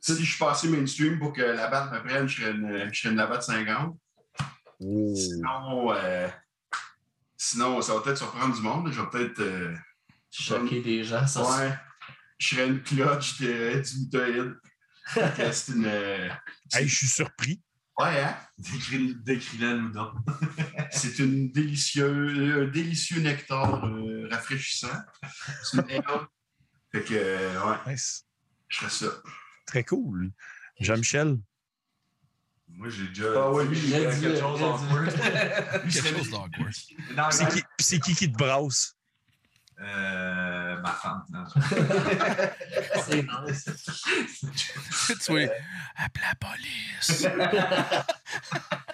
Si 0.00 0.16
je 0.16 0.30
suis 0.30 0.38
passé 0.38 0.68
mainstream 0.68 1.18
pour 1.18 1.32
que 1.32 1.42
la 1.42 1.68
batte 1.68 1.92
me 1.92 2.00
prenne, 2.02 2.28
je 2.28 2.40
serais 2.42 2.50
une, 2.52 2.90
je 2.92 2.98
serais 3.00 3.10
une 3.12 3.16
Labatt 3.18 3.42
50. 3.42 3.96
Oh. 4.80 5.14
Sinon, 5.16 5.92
euh, 5.94 6.28
sinon, 7.36 7.80
ça 7.82 7.94
va 7.94 8.00
peut-être 8.00 8.18
surprendre 8.18 8.54
du 8.54 8.62
monde. 8.62 8.92
Je 8.92 9.00
vais 9.00 9.08
peut-être. 9.10 9.40
euh, 9.40 9.74
Choquer 10.30 10.80
des 10.80 11.04
gens, 11.04 11.26
ça. 11.26 11.42
ouais. 11.42 11.74
Je 12.38 12.48
serais 12.56 12.66
une 12.66 12.82
clutch 12.82 13.38
de, 13.40 13.80
du 13.82 13.98
mutoïde. 14.00 14.54
Fait 15.06 15.32
que 15.36 15.52
C'est 15.52 15.72
une. 15.72 15.84
euh, 15.86 16.28
Hey, 16.72 16.88
je 16.88 16.94
suis 16.96 17.06
surpris. 17.06 17.62
ouais, 18.00 18.22
hein? 18.22 18.36
Décris- 18.58 19.14
Décris-la 19.22 19.74
nous 19.74 19.90
donc. 19.90 20.14
C'est 20.90 21.18
une 21.20 21.52
délicieuse, 21.52 22.62
un 22.62 22.70
délicieux 22.70 23.20
nectar 23.20 23.84
euh, 23.86 24.26
rafraîchissant. 24.30 24.88
C'est 25.62 25.78
une. 25.78 26.02
Fait 26.94 27.02
que, 27.04 27.14
euh, 27.14 27.64
ouais, 27.64 27.92
Nice. 27.92 28.26
je 28.68 28.78
ferais 28.78 28.90
ça. 28.90 29.06
Très 29.66 29.84
cool. 29.84 30.30
Jean-Michel? 30.80 31.38
Moi, 32.68 32.88
j'ai 32.88 33.08
déjà 33.08 33.28
Ah 33.36 33.50
dit 33.64 33.68
lui, 33.68 33.78
il 33.88 33.94
a 33.94 33.98
quelque 34.14 34.38
chose 34.40 34.62
en 34.62 34.78
dit- 34.78 34.84
Quelque 35.92 36.18
chose 36.18 36.30
d'awkward. 36.30 36.72
Non, 37.14 37.24
C'est 37.30 37.48
qui, 37.48 37.62
c'est 37.78 37.98
qui 38.00 38.14
qui 38.14 38.32
te 38.32 38.36
brasse? 38.36 38.96
euh, 39.80 40.80
ma 40.80 40.92
femme. 40.92 41.24
non. 41.30 41.44
C'est 43.04 43.22
nice. 43.24 43.64
tu 45.24 45.38
es. 45.40 45.50
Appelle 45.96 46.22
la 46.22 46.34
police. 46.36 47.26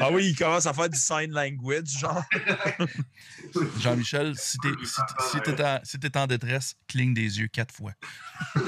Ah 0.00 0.10
oui, 0.10 0.28
il 0.30 0.36
commence 0.36 0.66
à 0.66 0.72
faire 0.72 0.88
du 0.88 0.98
sign 0.98 1.30
language, 1.32 1.88
genre. 1.98 2.22
Jean-Michel, 3.80 4.34
si 4.36 4.58
t'es 4.58 4.68
si, 4.84 5.00
en, 5.00 5.80
si 5.84 5.98
t'es 6.00 6.16
en 6.16 6.26
détresse, 6.26 6.74
cligne 6.88 7.14
des 7.14 7.38
yeux 7.40 7.48
quatre 7.48 7.74
fois. 7.74 7.92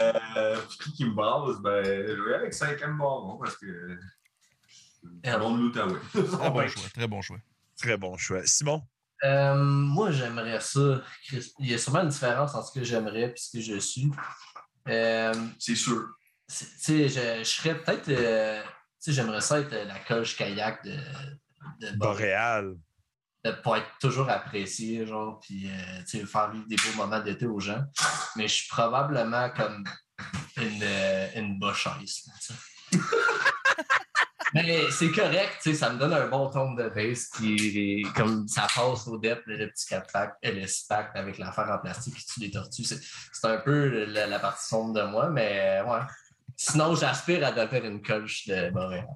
Euh, 0.00 0.58
puis 0.68 0.78
qui 0.78 0.92
qui 0.94 1.04
me 1.04 1.12
brasse? 1.14 1.58
Ben, 1.60 1.84
je 1.84 2.22
vais 2.28 2.34
avec 2.34 2.52
5e 2.52 2.96
baron 2.98 3.38
parce 3.38 3.56
que. 3.56 3.98
Ah 5.24 5.38
bon 5.38 5.56
de 5.56 5.62
l'Outaouais. 5.62 6.00
Très 6.12 6.50
bon 6.50 6.66
choix, 6.68 6.82
très 6.92 7.06
bon 7.06 7.22
choix. 7.22 7.38
Très 7.76 7.96
bon 7.96 8.16
choix. 8.16 8.46
Simon? 8.46 8.82
Euh, 9.22 9.54
moi, 9.54 10.10
j'aimerais 10.10 10.60
ça. 10.60 11.02
Il 11.60 11.70
y 11.70 11.74
a 11.74 11.78
sûrement 11.78 12.00
une 12.02 12.08
différence 12.08 12.54
entre 12.54 12.68
ce 12.68 12.78
que 12.78 12.84
j'aimerais 12.84 13.22
et 13.22 13.34
ce 13.36 13.56
que 13.56 13.62
je 13.62 13.78
suis. 13.78 14.10
Euh, 14.88 15.32
C'est 15.58 15.76
sûr. 15.76 16.08
c'est- 16.48 16.66
tu 16.76 17.08
sais, 17.08 17.08
je, 17.08 17.38
je 17.44 17.48
serais 17.48 17.80
peut-être. 17.80 18.08
euh, 18.08 18.62
sais, 19.04 19.12
j'aimerais 19.12 19.40
ça 19.40 19.60
être 19.60 19.72
la 19.72 19.98
coche 20.00 20.36
kayak 20.36 20.84
de, 20.84 20.96
de 21.80 21.96
Boréal. 21.96 22.76
de 23.44 23.50
pas 23.50 23.78
être 23.78 23.90
toujours 24.00 24.30
apprécié, 24.30 25.06
genre, 25.06 25.40
puis 25.40 25.68
euh, 25.68 26.02
tu 26.08 26.18
sais, 26.18 26.26
faire 26.26 26.50
vivre 26.50 26.66
des 26.66 26.76
beaux 26.76 26.96
moments 26.96 27.20
d'été 27.20 27.46
aux 27.46 27.60
gens. 27.60 27.82
Mais 28.36 28.48
je 28.48 28.54
suis 28.54 28.68
probablement 28.68 29.50
comme 29.50 29.84
une, 30.56 30.82
euh, 30.82 31.28
une 31.36 31.58
bochaise. 31.58 32.24
Mais 34.54 34.88
c'est 34.92 35.10
correct, 35.10 35.58
tu 35.60 35.70
sais, 35.70 35.76
ça 35.76 35.90
me 35.90 35.98
donne 35.98 36.12
un 36.12 36.28
bon 36.28 36.48
ton 36.48 36.74
de 36.74 36.88
bass, 36.88 37.28
puis 37.34 38.06
comme 38.14 38.46
ça 38.46 38.68
passe 38.72 39.08
au 39.08 39.18
depth, 39.18 39.42
le 39.46 39.68
petit 39.68 39.86
4 39.88 40.12
pack, 40.12 40.34
euh, 40.44 40.52
le 40.52 40.66
6 40.68 40.86
pack 40.88 41.10
avec 41.16 41.38
l'affaire 41.38 41.68
en 41.70 41.78
plastique 41.78 42.14
qui 42.14 42.24
tue 42.24 42.40
les 42.40 42.50
tortues. 42.52 42.84
C'est 42.84 43.48
un 43.48 43.58
peu 43.58 44.04
la, 44.04 44.28
la 44.28 44.38
partie 44.38 44.68
sombre 44.68 44.92
de 44.94 45.02
moi, 45.02 45.28
mais 45.28 45.80
euh, 45.80 45.84
ouais. 45.84 46.06
Sinon, 46.56 46.94
j'aspire 46.94 47.44
à 47.46 47.52
devenir 47.52 47.84
une 47.84 48.02
coach 48.02 48.46
de 48.46 48.70
Montréal. 48.70 49.06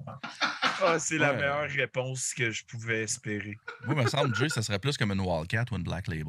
Ah, 0.81 0.97
c'est 0.99 1.17
la 1.17 1.31
Ouais. 1.31 1.37
meilleure 1.37 1.69
réponse 1.69 2.33
que 2.33 2.51
je 2.51 2.65
pouvais 2.65 3.03
espérer. 3.03 3.57
Moi, 3.85 3.95
il 3.97 4.03
me 4.03 4.07
semble, 4.09 4.35
Jay, 4.35 4.49
ça 4.49 4.61
serait 4.61 4.79
plus 4.79 4.97
comme 4.97 5.11
une 5.11 5.19
Wildcat 5.21 5.65
ou 5.71 5.75
une 5.75 5.83
Black 5.83 6.07
Label. 6.07 6.25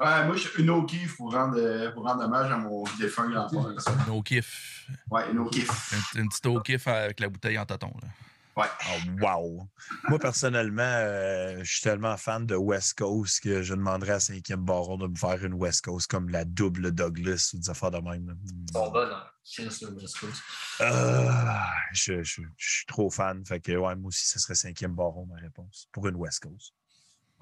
Ouais, 0.00 0.26
moi, 0.26 0.34
je 0.34 0.40
suis 0.48 0.62
une 0.62 0.70
O'Keeffe 0.70 1.16
pour 1.16 1.32
rendre, 1.32 1.56
euh, 1.56 1.92
pour 1.92 2.02
rendre 2.04 2.24
hommage 2.24 2.50
à 2.50 2.56
mon 2.56 2.82
défunt 2.98 3.28
grand-père. 3.30 3.72
No 4.08 4.20
kiff. 4.22 4.88
Ouais, 5.10 5.30
une 5.30 5.38
O'Keeffe. 5.38 5.92
Une, 6.14 6.22
une 6.22 6.28
petite 6.28 6.46
au-kiff 6.46 6.88
avec 6.88 7.20
la 7.20 7.28
bouteille 7.28 7.56
en 7.58 7.64
tâton. 7.64 7.92
Là. 8.02 8.08
Ouais. 8.56 8.66
Oh, 8.88 8.98
wow! 9.20 9.68
Moi, 10.08 10.18
personnellement, 10.20 10.82
euh, 10.84 11.58
je 11.64 11.72
suis 11.72 11.82
tellement 11.82 12.16
fan 12.16 12.46
de 12.46 12.54
West 12.54 12.96
Coast 12.98 13.40
que 13.42 13.62
je 13.62 13.74
demanderais 13.74 14.12
à 14.12 14.18
5e 14.18 14.56
Baron 14.64 14.96
de 14.96 15.08
me 15.08 15.16
faire 15.16 15.44
une 15.44 15.54
West 15.54 15.84
Coast 15.84 16.08
comme 16.08 16.28
la 16.28 16.44
double 16.44 16.92
Douglas 16.92 17.50
ou 17.54 17.58
des 17.58 17.68
affaires 17.70 17.90
de 17.90 17.98
même. 17.98 18.36
sont 18.72 18.90
bonnes, 18.92 19.10
hein. 19.12 19.24
Le 19.58 19.94
West 19.96 20.18
Coast. 20.20 20.42
Ah, 20.80 21.66
je, 21.92 22.22
je- 22.22 22.42
je 22.56 22.70
suis 22.76 22.86
trop 22.86 23.10
fan. 23.10 23.44
Fait 23.44 23.60
que, 23.60 23.72
ouais, 23.72 23.96
moi 23.96 24.08
aussi, 24.08 24.26
ce 24.26 24.38
serait 24.38 24.54
5e 24.54 24.94
Baron, 24.94 25.26
ma 25.26 25.36
réponse, 25.40 25.88
pour 25.92 26.06
une 26.08 26.16
West 26.16 26.42
Coast. 26.44 26.72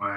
Ouais. 0.00 0.16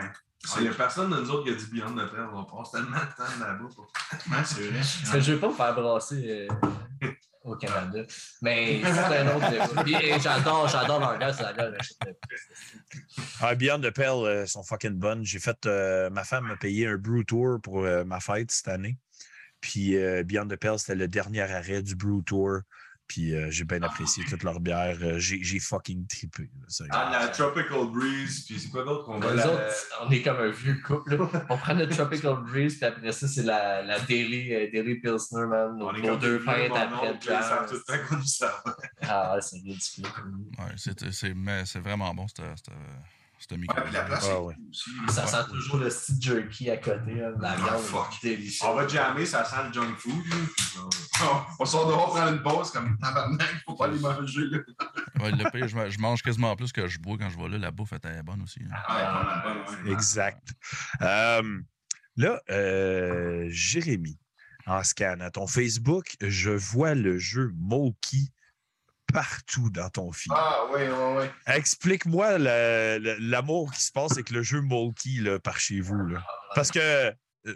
Il 0.58 0.62
n'y 0.64 0.68
a 0.70 0.74
personne 0.74 1.10
de 1.12 1.18
nous 1.22 1.30
autres 1.30 1.43
qui 1.43 1.50
a 1.52 1.56
dit 1.56 1.66
Beyond 1.72 1.91
de 1.91 2.06
Père. 2.06 2.30
On 2.34 2.43
passe 2.46 2.72
tellement 2.72 2.98
de 2.98 3.16
temps 3.18 3.39
là-bas. 3.39 3.68
pour- 3.76 3.91
je 4.58 5.18
ne 5.18 5.22
veux 5.36 5.39
pas 5.39 5.50
me 5.50 5.54
faire 5.54 5.76
brasser 5.76 6.48
euh, 7.02 7.08
au 7.46 7.56
Canada. 7.56 8.00
Mais 8.41 8.82
c'est 8.84 9.18
un 9.18 9.36
autre 9.36 10.20
J'adore, 10.22 10.68
j'adore 10.68 11.00
leur 11.00 11.18
gars, 11.18 11.32
c'est 11.32 11.43
la 11.43 11.54
gueule. 11.54 11.78
Ah, 13.41 13.56
Beyond 13.56 13.80
the 13.80 13.91
Pale 13.91 14.26
euh, 14.26 14.46
sont 14.46 14.64
fucking 14.64 14.93
bonnes. 14.93 15.24
J'ai 15.24 15.39
fait. 15.39 15.66
euh, 15.66 16.10
ma 16.10 16.24
femme 16.24 16.48
m'a 16.48 16.58
payé 16.58 16.88
un 16.88 16.98
Brew 16.98 17.24
Tour 17.26 17.60
pour 17.62 17.86
euh, 17.86 18.04
ma 18.04 18.20
fête 18.20 18.52
cette 18.52 18.68
année. 18.68 18.98
Puis 19.62 19.96
Beyond 20.26 20.48
the 20.48 20.58
Pale, 20.58 20.78
c'était 20.78 20.96
le 20.96 21.08
dernier 21.08 21.41
arrêt 21.41 21.82
du 21.82 21.96
Brew 21.96 22.22
Tour. 22.24 22.60
Puis 23.08 23.36
euh, 23.36 23.51
j'ai 23.51 23.66
bien 23.66 23.82
apprécié 23.84 24.24
toute 24.26 24.41
leur 24.41 24.60
bière. 24.60 24.97
Euh, 25.01 25.20
j'ai 25.20 25.41
j'ai 25.43 25.60
fucking 25.60 26.08
trippé. 26.08 26.49
là. 26.80 26.86
Ah, 26.89 27.10
la 27.22 27.28
Tropical 27.28 27.86
Breeze, 27.91 28.45
puis 28.47 28.60
c'est 28.60 28.70
quoi 28.70 28.84
d'autre 28.84 29.06
qu'on 29.06 29.20
va 29.20 29.30
Nous 29.32 29.38
la- 29.38 29.47
autres, 29.47 29.88
on 30.01 30.10
est 30.12 30.24
comme 30.24 30.38
un 30.38 30.49
vieux 30.49 30.82
couple. 30.84 31.16
là. 31.16 31.45
On 31.49 31.58
prend 31.58 31.76
notre 31.76 31.95
Tropical 31.95 32.38
Breeze, 32.43 32.78
puis 32.78 32.86
après 32.86 33.12
ça, 33.12 33.28
c'est 33.28 33.43
la, 33.43 33.84
la 33.84 33.99
Daily, 33.99 34.53
euh, 34.56 34.72
Daily 34.72 34.95
Pilsner, 35.01 35.45
man. 35.45 35.78
Nos, 35.78 35.88
On 35.89 35.93
est 35.93 36.01
nos 36.01 36.08
comme 36.10 36.20
deux 36.20 36.43
pintes 36.43 36.72
après 36.76 37.14
le 37.14 37.20
puis 37.20 37.30
Ils 37.30 37.43
savent 37.43 37.68
jazz. 37.68 37.70
tout 37.70 37.76
le 37.76 37.84
temps 37.97 38.08
qu'on 38.10 38.16
nous 38.18 38.24
savent. 38.26 38.76
Ah 39.03 39.36
ouais, 39.36 39.41
c'est 39.41 39.58
ridicule. 39.58 40.06
Ouais, 40.58 40.74
c'est, 40.76 41.12
c'est, 41.12 41.34
mais 41.36 41.64
c'est 41.66 41.80
vraiment 41.80 42.14
bon, 42.16 42.26
cette, 42.28 42.43
cette, 42.58 42.74
micro. 43.54 43.78
Ouais, 43.80 43.91
la 43.91 44.02
place 44.04 44.28
Ah, 44.32 44.41
ouais. 44.41 44.56
Ça 45.10 45.28
sent 45.28 45.48
toujours 45.50 45.78
le 45.78 45.89
style 45.89 46.22
jerky 46.22 46.70
à 46.72 46.78
côté. 46.78 47.14
là. 47.16 47.30
La 47.39 47.52
Ah, 47.52 47.56
viande 47.56 47.82
fuck. 47.82 48.08
est 48.24 48.30
délicieuse. 48.30 48.70
On 48.70 48.76
va 48.76 48.88
jammer, 48.88 49.26
ça 49.26 49.46
sent 49.46 49.56
le 49.68 49.74
junk 49.74 49.96
food. 49.98 50.14
on- 51.59 51.66
sort 51.66 51.88
dehors 51.88 52.09
prendre 52.13 52.34
une 52.34 52.42
pause 52.43 52.72
comme 52.72 52.97
tabarnak, 52.97 53.47
il 53.54 53.59
faut 53.66 53.76
pas 53.76 53.88
les 53.88 54.00
manger. 54.00 54.42
Là. 54.51 54.59
Ouais, 55.22 55.32
le 55.32 55.50
pire, 55.50 55.67
je, 55.67 55.76
ma- 55.76 55.89
je 55.89 55.97
mange 56.00 56.22
quasiment 56.22 56.55
plus 56.55 56.72
que 56.74 56.88
je 56.88 57.00
bois 57.00 57.17
quand 57.17 57.30
je 57.30 57.38
vais 57.38 57.47
là. 57.50 57.58
La 57.58 57.72
bouffe 57.72 57.93
était 57.93 58.22
bonne 58.22 58.42
aussi. 58.42 58.59
hein. 58.89 59.43
Bonne. 59.84 59.92
Exact. 59.93 60.50
Euh, 61.01 61.59
là, 62.17 62.42
euh, 62.50 63.46
Jérémy, 63.50 64.20
en 64.67 64.84
scan 64.84 65.17
à 65.22 65.30
ton 65.32 65.47
Facebook, 65.47 66.16
je 66.22 66.50
vois 66.51 66.96
le 66.96 67.17
jeu 67.17 67.51
Moki 67.55 68.32
partout 69.16 69.70
dans 69.70 69.89
ton 69.89 70.12
feed. 70.12 70.33
Ah, 70.36 70.66
ouais, 70.74 70.89
ouais, 70.89 71.16
ouais. 71.16 71.32
Explique-moi 71.47 72.37
l'amour 72.37 73.71
qui 73.71 73.82
se 73.82 73.92
passe 73.93 74.12
avec 74.12 74.29
le 74.29 74.43
jeu 74.43 74.59
Molky 74.59 75.21
là, 75.21 75.39
par 75.39 75.58
chez 75.58 75.79
vous. 75.79 76.05
Là. 76.05 76.21
Parce 76.54 76.70
que 76.70 76.79
euh, 76.79 77.55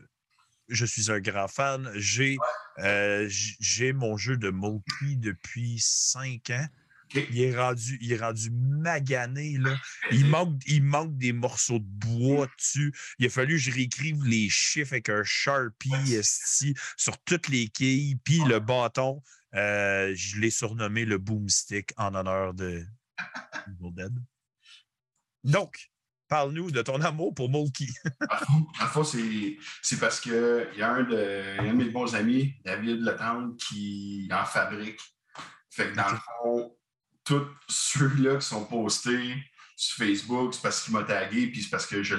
je 0.69 0.85
suis 0.85 1.11
un 1.11 1.19
grand 1.19 1.49
fan. 1.49 1.91
J'ai 1.95 2.37
euh, 2.79 3.27
j'ai 3.29 3.91
mon 3.91 4.15
jeu 4.15 4.37
de 4.37 4.49
Molky 4.49 5.17
depuis 5.17 5.79
cinq 5.79 6.49
ans. 6.49 6.67
Il 7.13 7.41
est 7.41 7.57
rendu, 7.57 7.97
il 8.01 8.13
est 8.13 8.21
rendu 8.21 8.51
magané. 8.51 9.57
Là. 9.57 9.75
Il, 10.11 10.27
manque, 10.27 10.61
il 10.67 10.83
manque 10.83 11.17
des 11.17 11.33
morceaux 11.33 11.79
de 11.79 11.85
bois 11.85 12.47
dessus. 12.57 12.93
Il 13.17 13.25
a 13.25 13.29
fallu 13.29 13.55
que 13.55 13.61
je 13.61 13.71
réécrive 13.71 14.23
les 14.23 14.47
chiffres 14.47 14.93
avec 14.93 15.09
un 15.09 15.23
Sharpie 15.23 16.21
sur 16.95 17.17
toutes 17.25 17.49
les 17.49 17.67
quilles. 17.67 18.15
Puis 18.23 18.39
le 18.47 18.59
bâton, 18.59 19.21
euh, 19.55 20.13
je 20.15 20.39
l'ai 20.39 20.51
surnommé 20.51 21.05
le 21.05 21.17
Boomstick 21.17 21.91
en 21.97 22.13
honneur 22.13 22.53
de 22.53 22.85
Evil 23.67 23.93
Dead. 23.93 24.13
Donc, 25.43 25.89
parle-nous 26.27 26.71
de 26.71 26.81
ton 26.81 27.01
amour 27.01 27.33
pour 27.33 27.49
Molky. 27.49 27.89
À 28.79 28.87
fond, 28.87 29.03
c'est 29.03 29.99
parce 29.99 30.19
qu'il 30.19 30.67
y, 30.77 30.81
a 30.81 30.91
un 30.91 31.03
de 31.03 31.59
un 31.59 31.73
mes 31.73 31.89
bons 31.89 32.15
amis, 32.15 32.53
David 32.63 33.01
Letendre, 33.01 33.55
qui 33.57 34.29
en 34.31 34.45
fabrique. 34.45 34.99
Fait 35.71 35.89
que 35.89 35.95
dans 35.95 36.09
le 36.09 36.17
fond, 36.17 36.75
tous 37.23 37.47
ceux-là 37.67 38.37
qui 38.37 38.45
sont 38.45 38.65
postés 38.65 39.35
sur 39.75 40.05
Facebook, 40.05 40.53
c'est 40.53 40.61
parce 40.61 40.83
qu'il 40.83 40.93
m'a 40.93 41.03
tagué, 41.03 41.47
puis 41.47 41.63
c'est 41.63 41.69
parce 41.69 41.85
que 41.85 42.03
je, 42.03 42.15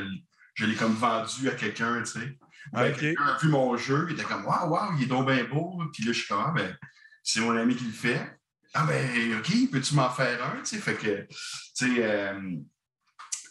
l'ai 0.58 0.74
comme 0.74 0.94
vendu 0.94 1.48
à 1.48 1.54
quelqu'un, 1.54 2.02
tu 2.02 2.12
sais. 2.12 2.38
Ok. 2.72 2.98
Quelqu'un 2.98 3.22
a 3.24 3.38
vu 3.38 3.48
mon 3.48 3.76
jeu, 3.76 4.06
il 4.08 4.14
était 4.14 4.24
comme 4.24 4.44
Waouh, 4.44 4.70
waouh, 4.70 4.96
il 4.96 5.04
est 5.04 5.06
donc 5.06 5.26
bien 5.26 5.44
beau. 5.44 5.82
Puis 5.92 6.04
là, 6.04 6.12
je 6.12 6.18
suis 6.18 6.28
comme 6.28 6.44
Ah, 6.46 6.52
ben, 6.54 6.76
c'est 7.22 7.40
mon 7.40 7.56
ami 7.56 7.76
qui 7.76 7.84
le 7.84 7.92
fait. 7.92 8.40
Ah 8.72 8.86
ben, 8.86 9.38
OK, 9.38 9.70
peux-tu 9.70 9.94
m'en 9.94 10.10
faire 10.10 10.44
un? 10.44 10.60
Tu 10.60 10.66
sais, 10.66 10.78
fait 10.78 10.94
que, 10.94 11.26
tu 11.26 11.26
sais, 11.74 12.04
euh, 12.04 12.56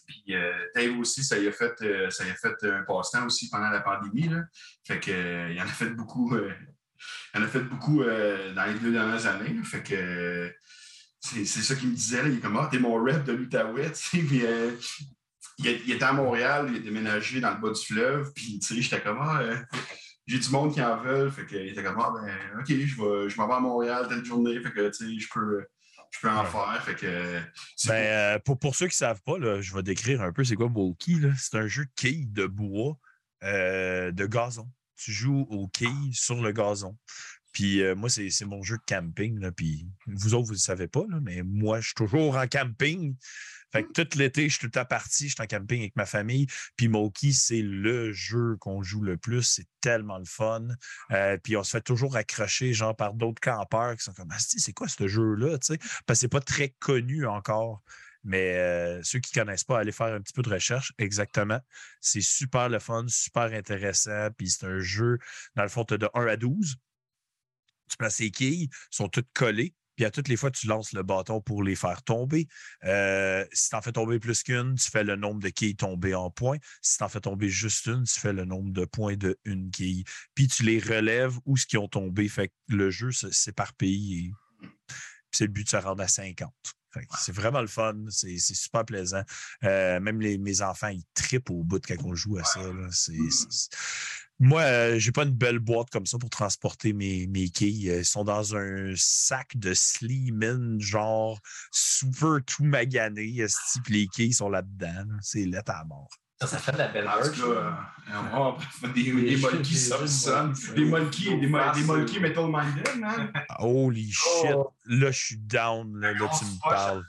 puis 0.08 0.24
euh, 0.30 0.54
Dave 0.74 0.98
aussi, 0.98 1.24
ça 1.24 1.38
y 1.38 1.48
a 1.48 1.52
fait, 1.52 1.74
euh, 1.82 2.10
ça 2.10 2.24
a 2.24 2.34
fait 2.36 2.70
un 2.70 2.84
passe-temps 2.84 3.26
aussi 3.26 3.50
pendant 3.50 3.70
la 3.70 3.82
pandémie. 3.82 4.30
Là. 4.30 4.44
Fait 4.88 5.00
que, 5.00 5.52
il 5.52 5.62
en 5.62 5.66
a 5.66 5.68
fait 5.68 5.90
beaucoup, 5.90 6.36
il 6.36 7.40
en 7.40 7.44
a 7.44 7.48
fait 7.48 7.60
beaucoup 7.62 8.02
dans 8.04 8.66
les 8.66 8.80
deux 8.80 8.94
dernières 8.94 9.26
années. 9.28 9.62
Fait 9.64 9.84
que, 9.84 10.54
c'est 11.20 11.46
ça 11.46 11.76
qu'il 11.76 11.90
me 11.90 11.96
disait. 11.96 12.24
Là. 12.24 12.30
Il 12.30 12.38
est 12.38 12.40
comme, 12.40 12.58
ah, 12.58 12.70
t'es 12.72 12.80
mon 12.80 13.04
rep 13.04 13.26
de 13.26 13.34
l'Outaouais. 13.34 13.92
Puis, 14.12 14.42
il, 15.58 15.92
était 15.92 16.04
à 16.04 16.14
Montréal, 16.14 16.68
il 16.70 16.78
a 16.78 16.80
déménagé 16.80 17.42
dans 17.42 17.54
le 17.54 17.60
bas 17.60 17.72
du 17.72 17.86
fleuve. 17.86 18.32
Puis, 18.34 18.60
tu 18.60 18.76
sais, 18.76 18.82
j'étais 18.82 19.02
comme, 19.02 19.20
ah, 19.22 19.42
j'ai 20.30 20.40
du 20.40 20.50
monde 20.50 20.74
qui 20.74 20.82
en 20.82 20.98
veulent. 21.02 21.32
Fait 21.32 21.46
que, 21.46 21.56
il 21.56 21.70
était 21.70 21.84
comme, 21.84 22.00
ah, 22.00 22.14
ben, 22.14 22.60
OK, 22.60 22.68
je 22.68 22.74
vais- 22.76 23.30
je 23.30 23.38
m'en 23.38 23.48
vais 23.48 23.54
à 23.56 23.60
Montréal 23.60 24.06
telle 24.08 24.24
journée. 24.24 24.60
Fait 24.62 24.72
que, 24.72 24.90
tu 24.90 24.94
sais, 24.94 25.20
je 25.20 25.28
peux, 25.34 25.66
je 26.12 26.20
peux 26.22 26.30
en 26.30 26.46
faire. 26.46 26.84
Fait 26.84 26.96
que, 26.96 27.40
Ben, 27.88 27.94
euh, 27.94 28.40
pour, 28.40 28.60
pour 28.60 28.76
ceux 28.76 28.88
qui 28.88 28.94
ne 28.94 29.08
savent 29.08 29.22
pas, 29.26 29.38
là, 29.40 29.60
je 29.62 29.74
vais 29.74 29.84
décrire 29.84 30.22
un 30.22 30.32
peu 30.32 30.44
c'est 30.44 30.56
quoi 30.56 30.70
là. 30.70 31.34
C'est 31.38 31.58
un 31.58 31.68
jeu 31.68 31.86
de 31.86 31.92
quilles 31.96 32.32
de 32.32 32.46
bois 32.46 32.98
euh, 33.44 34.12
de 34.12 34.26
gazon. 34.26 34.70
Tu 34.96 35.12
joues 35.12 35.48
aux 35.50 35.68
quilles 35.68 36.14
sur 36.14 36.42
le 36.42 36.52
gazon. 36.52 36.98
Puis 37.52 37.82
euh, 37.82 37.96
moi, 37.96 38.10
c'est 38.10 38.30
c'est 38.30 38.46
mon 38.46 38.62
jeu 38.62 38.78
de 38.78 38.84
camping. 38.88 39.40
Là, 39.40 39.52
puis 39.52 39.88
vous 40.08 40.34
autres, 40.34 40.44
vous 40.46 40.52
ne 40.52 40.58
le 40.58 40.62
savez 40.62 40.88
pas, 40.88 41.04
là, 41.10 41.20
mais 41.22 41.42
moi, 41.44 41.80
je 41.80 41.88
suis 41.88 41.96
toujours 41.96 42.38
en 42.38 42.48
camping. 42.48 43.16
Fait 43.72 43.84
que 43.84 43.92
tout 43.92 44.18
l'été, 44.18 44.50
je 44.50 44.54
suis 44.54 44.60
tout 44.60 44.66
le 44.66 44.72
temps 44.72 44.86
parti, 44.86 45.30
je 45.30 45.36
suis 45.36 45.44
en 45.44 45.48
camping 45.48 45.82
avec 45.82 45.96
ma 45.96 46.06
famille. 46.06 46.48
Puis 46.76 46.88
Moki, 46.88 47.34
c'est 47.34 47.62
le 47.62 48.12
jeu 48.12 48.56
qu'on 48.60 48.82
joue 48.82 49.02
le 49.02 49.18
plus. 49.18 49.44
C'est 49.44 49.68
tellement 49.82 50.18
le 50.18 50.26
fun. 50.26 50.68
Euh, 51.12 51.38
puis 51.38 51.56
on 51.56 51.64
se 51.64 51.72
fait 51.72 51.82
toujours 51.82 52.16
accrocher, 52.16 52.74
genre, 52.74 52.96
par 52.96 53.14
d'autres 53.14 53.42
campeurs 53.42 53.96
qui 53.96 54.04
sont 54.04 54.14
comme 54.14 54.32
Asti, 54.32 54.60
c'est 54.60 54.74
quoi 54.74 54.88
ce 54.88 55.08
jeu-là? 55.08 55.58
Parce 55.60 55.80
que 55.80 56.14
c'est 56.14 56.28
pas 56.28 56.42
très 56.42 56.70
connu 56.80 57.26
encore. 57.26 57.82
Mais 58.24 58.58
euh, 58.58 59.02
ceux 59.04 59.20
qui 59.20 59.38
ne 59.38 59.44
connaissent 59.44 59.64
pas, 59.64 59.80
allez 59.80 59.92
faire 59.92 60.14
un 60.14 60.22
petit 60.22 60.34
peu 60.34 60.42
de 60.42 60.50
recherche. 60.50 60.94
Exactement. 60.98 61.60
C'est 62.02 62.22
super 62.22 62.70
le 62.70 62.80
fun, 62.80 63.06
super 63.08 63.54
intéressant. 63.54 64.30
Puis 64.38 64.50
c'est 64.50 64.66
un 64.66 64.80
jeu, 64.80 65.20
dans 65.56 65.64
le 65.64 65.70
fond, 65.70 65.86
tu 65.86 65.94
as 65.94 65.98
de 65.98 66.10
1 66.14 66.28
à 66.28 66.38
12. 66.38 66.76
Tu 67.90 67.98
places 67.98 68.20
les 68.20 68.32
quilles, 68.32 68.70
sont 68.92 69.10
toutes 69.10 69.32
collées. 69.34 69.74
Puis 70.00 70.06
à 70.06 70.12
toutes 70.12 70.30
les 70.30 70.38
fois, 70.38 70.50
tu 70.50 70.66
lances 70.66 70.94
le 70.94 71.04
bâton 71.04 71.42
pour 71.42 71.62
les 71.62 71.76
faire 71.76 72.02
tomber. 72.04 72.48
Euh, 72.86 73.46
si 73.52 73.68
tu 73.70 73.76
en 73.76 73.82
fais 73.82 73.92
tomber 73.92 74.18
plus 74.18 74.44
qu'une, 74.44 74.76
tu 74.76 74.90
fais 74.90 75.04
le 75.04 75.18
nombre 75.18 75.42
de 75.42 75.50
quilles 75.50 75.76
tombées 75.76 76.16
en 76.16 76.32
points. 76.32 76.56
Si 76.82 76.98
tu 76.98 77.04
en 77.04 77.10
fais 77.10 77.20
tomber 77.20 77.50
juste 77.50 77.86
une, 77.88 78.06
tu 78.06 78.18
fais 78.18 78.32
le 78.32 78.46
nombre 78.46 78.72
de 78.72 78.86
points 78.86 79.18
de 79.18 79.38
une 79.44 79.70
quille. 79.70 80.06
Puis 80.36 80.48
tu 80.48 80.64
les 80.64 80.80
relèves 80.80 81.38
où 81.44 81.58
ce 81.58 81.66
qui 81.66 81.76
ont 81.78 81.90
tombé. 81.90 82.30
Fait 82.30 82.48
que 82.48 82.54
le 82.70 82.90
jeu 82.90 83.12
s'éparpille. 83.12 84.28
Et... 84.28 84.32
puis 84.62 84.70
c'est 85.34 85.48
le 85.48 85.52
but 85.52 85.66
de 85.66 85.70
se 85.70 85.76
rendre 85.76 86.02
à 86.02 86.08
50. 86.08 86.50
Fait 86.94 87.02
que 87.02 87.14
C'est 87.20 87.34
vraiment 87.34 87.60
le 87.60 87.68
fun, 87.68 87.98
c'est 88.08 88.38
c'est 88.38 88.56
super 88.56 88.86
plaisant. 88.86 89.24
Euh, 89.66 90.00
même 90.00 90.22
les, 90.22 90.38
mes 90.38 90.62
enfants, 90.62 90.88
ils 90.88 91.04
trippent 91.14 91.50
au 91.50 91.66
bout 91.66 91.86
quand 91.86 92.02
on 92.06 92.16
joue 92.16 92.38
à 92.38 92.46
ça. 92.46 92.62
C'est- 92.92 93.18
c'est- 93.32 93.76
Moi, 94.42 94.62
euh, 94.62 95.00
j'ai 95.00 95.12
pas 95.12 95.24
une 95.24 95.34
belle 95.36 95.60
boîte 95.60 95.90
comme 95.90 96.06
ça 96.06 96.18
pour 96.18 96.30
transporter 96.30 96.94
mes, 96.94 97.28
mes 97.28 97.50
quilles. 97.50 97.88
Ils 97.88 98.06
sont 98.06 98.24
dans 98.24 98.56
un 98.56 98.94
sac 98.96 99.58
de 99.58 99.74
Sleeman, 99.74 100.80
genre 100.80 101.40
super 101.72 102.40
tout 102.46 102.64
magané. 102.64 103.46
Puis 103.84 103.94
les 103.94 104.08
quilles 104.08 104.34
sont 104.34 104.50
là-dedans. 104.50 104.88
là. 105.08 105.16
C'est 105.22 105.46
laid 105.46 105.62
à 105.70 105.84
mort. 105.84 106.08
Ça, 106.42 106.48
ça 106.48 106.58
fait 106.58 106.72
de 106.72 106.78
la 106.78 106.88
belle 106.88 107.04
merch. 107.04 107.32
cas, 107.32 107.44
euh, 107.44 107.72
on 108.34 108.88
des, 108.94 109.12
des 109.12 109.36
monkeys 109.36 109.76
ça 109.76 110.08
sonne. 110.08 110.56
Des 110.74 110.86
monkeys, 110.86 111.38
des, 111.38 111.48
mo- 111.48 111.60
des 111.76 111.84
monkeys 111.84 112.20
metal 112.22 112.46
minded, 112.46 112.88
hein? 113.04 113.30
Holy 113.60 114.10
shit. 114.10 114.54
Oh. 114.56 114.74
Là, 114.86 115.12
je 115.12 115.20
suis 115.20 115.38
down. 115.38 116.00
Là, 116.00 116.14
là, 116.14 116.30
tu 116.40 116.46
me 116.46 116.60
parles. 116.62 117.04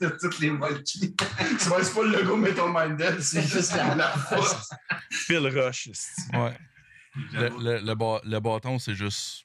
C'est 0.00 0.18
toutes 0.18 0.38
les 0.38 0.50
monkeys. 0.50 1.14
C'est 1.58 1.68
pas 1.94 2.02
le 2.02 2.22
logo 2.22 2.36
metal 2.36 2.70
minded, 2.72 3.20
c'est 3.20 3.42
juste 3.42 3.74
la, 3.76 3.94
la 3.94 4.08
force. 4.10 4.70
Phil 5.10 5.46
Rush. 5.46 5.88
Ouais. 6.32 6.56
Le, 7.32 7.48
le, 7.62 7.80
le, 7.80 7.94
ba- 7.94 8.20
le 8.24 8.40
bâton, 8.40 8.78
c'est 8.78 8.94
juste. 8.94 9.42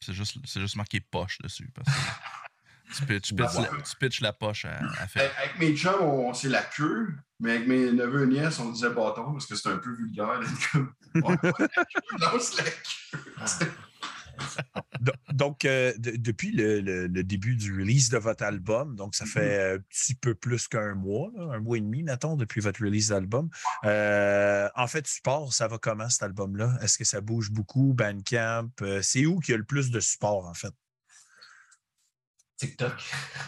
C'est 0.00 0.12
juste, 0.12 0.36
c'est 0.44 0.60
juste 0.60 0.76
marqué 0.76 1.00
poche 1.00 1.38
dessus. 1.42 1.70
Parce 1.74 3.00
que 3.00 3.04
tu, 3.04 3.06
pitches, 3.06 3.28
tu 3.28 3.34
pitches 3.34 3.54
la, 3.54 3.82
tu 3.82 3.96
pitches 3.98 4.20
la 4.20 4.32
poche 4.32 4.64
à, 4.66 4.78
à 5.00 5.06
faire. 5.06 5.30
Avec 5.38 5.58
mes 5.58 5.74
chums, 5.76 6.00
on 6.02 6.34
c'est 6.34 6.48
la 6.48 6.62
queue, 6.62 7.14
mais 7.40 7.52
avec 7.56 7.66
mes 7.68 7.90
neveux 7.92 8.24
et 8.24 8.26
nièces, 8.26 8.58
on 8.58 8.70
disait 8.70 8.90
bâton 8.90 9.32
parce 9.32 9.46
que 9.46 9.54
c'est 9.54 9.68
un 9.70 9.78
peu 9.78 9.94
vulgaire. 9.94 10.40
d'être 10.40 10.70
comme, 10.72 10.92
Ouais, 11.14 11.22
ouais, 11.42 11.52
la 11.58 11.84
queue, 11.84 12.18
non, 12.20 12.38
c'est 12.40 12.64
la 12.64 12.70
queue. 12.70 13.72
Do- 15.00 15.12
Donc, 15.32 15.64
euh, 15.64 15.92
de- 15.98 16.16
depuis 16.16 16.50
le, 16.52 16.80
le- 16.80 17.06
le 17.06 17.24
début 17.24 17.56
du 17.56 17.72
release 17.72 18.08
de 18.08 18.18
votre 18.18 18.44
album, 18.44 18.96
donc 18.96 19.14
ça 19.14 19.26
fait 19.26 19.74
un 19.74 19.78
petit 19.78 20.14
peu 20.14 20.34
plus 20.34 20.68
qu'un 20.68 20.94
mois, 20.94 21.30
là, 21.36 21.54
un 21.54 21.60
mois 21.60 21.76
et 21.76 21.80
demi, 21.80 22.02
mettons, 22.02 22.36
depuis 22.36 22.60
votre 22.60 22.82
release 22.82 23.08
d'album. 23.08 23.50
Euh, 23.84 24.68
en 24.74 24.86
fait, 24.86 25.06
support, 25.06 25.52
ça 25.52 25.68
va 25.68 25.78
comment 25.78 26.08
cet 26.08 26.22
album-là? 26.22 26.78
Est-ce 26.80 26.96
que 26.98 27.04
ça 27.04 27.20
bouge 27.20 27.50
beaucoup? 27.50 27.92
Bandcamp? 27.94 28.70
Euh, 28.82 29.00
c'est 29.02 29.26
où 29.26 29.40
qu'il 29.40 29.52
y 29.52 29.54
a 29.54 29.58
le 29.58 29.64
plus 29.64 29.90
de 29.90 30.00
support, 30.00 30.46
en 30.46 30.54
fait? 30.54 30.72
TikTok. 32.56 32.94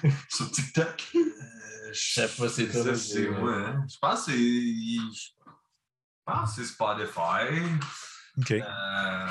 Sur 0.28 0.50
TikTok? 0.50 1.12
Euh, 1.14 1.92
Je 1.92 2.00
sais 2.14 2.28
pas, 2.28 2.48
c'est 2.48 2.68
toi. 2.68 2.84
Ça, 2.84 2.94
c'est 2.96 3.28
moi, 3.30 3.54
hein. 3.54 3.86
Je 3.88 3.96
pense 4.00 4.26
que 4.26 4.32
c'est. 4.32 4.38
Je 4.38 5.30
pense 6.24 6.56
que 6.56 6.62
c'est 6.64 6.72
Spotify. 6.72 7.62
OK. 8.38 8.52
Euh, 8.52 9.26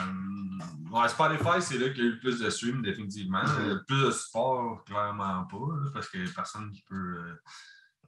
ouais, 0.91 1.09
Spotify, 1.09 1.61
c'est 1.61 1.77
là 1.77 1.89
qu'il 1.89 2.03
y 2.03 2.07
a 2.07 2.09
eu 2.09 2.13
le 2.13 2.19
plus 2.19 2.39
de 2.39 2.49
streams, 2.49 2.81
définitivement. 2.81 3.43
Le 3.43 3.83
plus 3.85 4.05
de 4.05 4.11
support, 4.11 4.83
clairement 4.85 5.45
pas, 5.45 5.57
là, 5.57 5.91
parce 5.93 6.09
qu'il 6.09 6.23
n'y 6.23 6.29
a 6.29 6.33
personne 6.33 6.71
qui 6.71 6.81
peut 6.81 6.95
euh, 6.95 7.41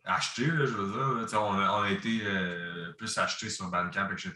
acheter, 0.06 0.48
là, 0.48 0.66
je 0.66 0.74
veux 0.74 1.26
dire. 1.26 1.42
On 1.42 1.60
a, 1.60 1.80
on 1.80 1.82
a 1.84 1.92
été 1.92 2.22
euh, 2.24 2.94
plus 2.94 3.18
acheté 3.18 3.50
sur 3.50 3.70
Bandcamp, 3.70 4.10
etc. 4.12 4.34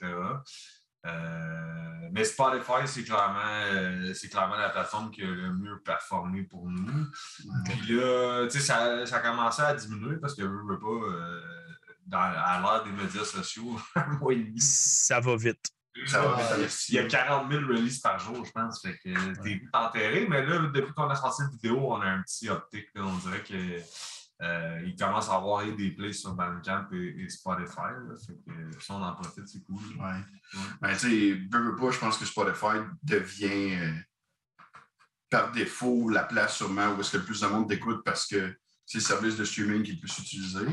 Euh, 1.07 2.09
mais 2.11 2.23
Spotify, 2.23 2.85
c'est 2.85 3.03
clairement, 3.03 3.39
euh, 3.43 4.13
c'est 4.13 4.29
clairement 4.29 4.57
la 4.57 4.69
plateforme 4.69 5.09
qui 5.09 5.23
a 5.23 5.27
le 5.27 5.53
mieux 5.53 5.79
performé 5.83 6.43
pour 6.43 6.69
nous. 6.69 7.07
Puis 7.65 7.95
là, 7.95 8.45
tu 8.47 8.59
sais, 8.59 8.65
ça, 8.65 9.05
ça 9.05 9.17
a 9.17 9.19
commencé 9.19 9.61
à 9.61 9.73
diminuer 9.73 10.17
parce 10.17 10.35
que, 10.35 10.43
veux, 10.43 10.63
veux 10.67 10.79
pas, 10.79 10.87
euh, 10.87 11.41
dans, 12.05 12.19
à 12.19 12.59
l'ère 12.61 12.83
des 12.83 12.91
médias 12.91 13.25
sociaux, 13.25 13.79
un 13.95 14.17
mois 14.17 14.33
et 14.33 14.43
demi, 14.43 14.59
Ça 14.59 15.19
va 15.19 15.35
vite. 15.35 15.71
Ça 16.05 16.21
va 16.21 16.37
Ouais. 16.37 16.63
vite. 16.63 16.85
il 16.89 16.95
y 16.95 16.99
a 16.99 17.05
40 17.07 17.51
000 17.51 17.63
releases 17.67 17.99
par 17.99 18.17
jour, 18.19 18.43
je 18.45 18.51
pense. 18.51 18.81
Fait 18.81 18.97
que 19.03 19.41
t'es 19.43 19.61
enterré. 19.73 20.25
Mais 20.29 20.45
là, 20.45 20.59
depuis 20.73 20.93
qu'on 20.93 21.09
a 21.09 21.15
sorti 21.15 21.41
une 21.43 21.49
vidéo, 21.51 21.79
on 21.91 22.01
a 22.01 22.05
un 22.07 22.21
petit 22.21 22.47
là. 22.47 23.03
On 23.03 23.17
dirait 23.17 23.43
que 23.43 23.79
euh, 24.43 24.81
il 24.85 24.95
commence 24.95 25.29
à 25.29 25.35
avoir 25.35 25.63
des 25.65 25.91
plays 25.91 26.13
sur 26.13 26.33
Bandcamp 26.33 26.87
et, 26.93 27.23
et 27.23 27.29
Spotify. 27.29 27.91
là. 28.07 28.15
Fait 28.25 28.33
que 28.33 28.81
si 28.81 28.91
on 28.91 29.03
en 29.03 29.13
profite, 29.15 29.47
c'est 29.47 29.63
cool. 29.63 29.81
Ouais. 29.99 30.19
Ben, 30.81 30.93
tu 30.93 30.99
sais, 30.99 31.09
je 31.91 31.99
pense 31.99 32.17
que 32.17 32.25
Spotify 32.25 32.77
devient 33.03 33.75
euh, 33.81 33.93
par 35.29 35.51
défaut 35.51 36.09
la 36.09 36.23
place 36.23 36.57
sûrement 36.57 36.93
où 36.95 36.99
est-ce 37.01 37.11
que 37.11 37.17
le 37.17 37.23
plus 37.23 37.39
de 37.41 37.47
monde 37.47 37.69
t'écoute 37.69 38.01
parce 38.03 38.25
que 38.27 38.55
c'est 38.85 38.97
le 38.97 39.03
service 39.03 39.37
de 39.37 39.45
streaming 39.45 39.83
qui 39.83 39.91
est 39.91 39.93
le 39.95 39.99
plus 39.99 40.17
utilisé. 40.19 40.65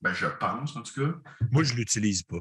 Ben, 0.00 0.12
je 0.14 0.26
pense, 0.26 0.74
en 0.76 0.82
tout 0.82 0.94
cas. 1.04 1.12
Moi, 1.50 1.62
je 1.62 1.74
l'utilise 1.74 2.22
pas. 2.22 2.38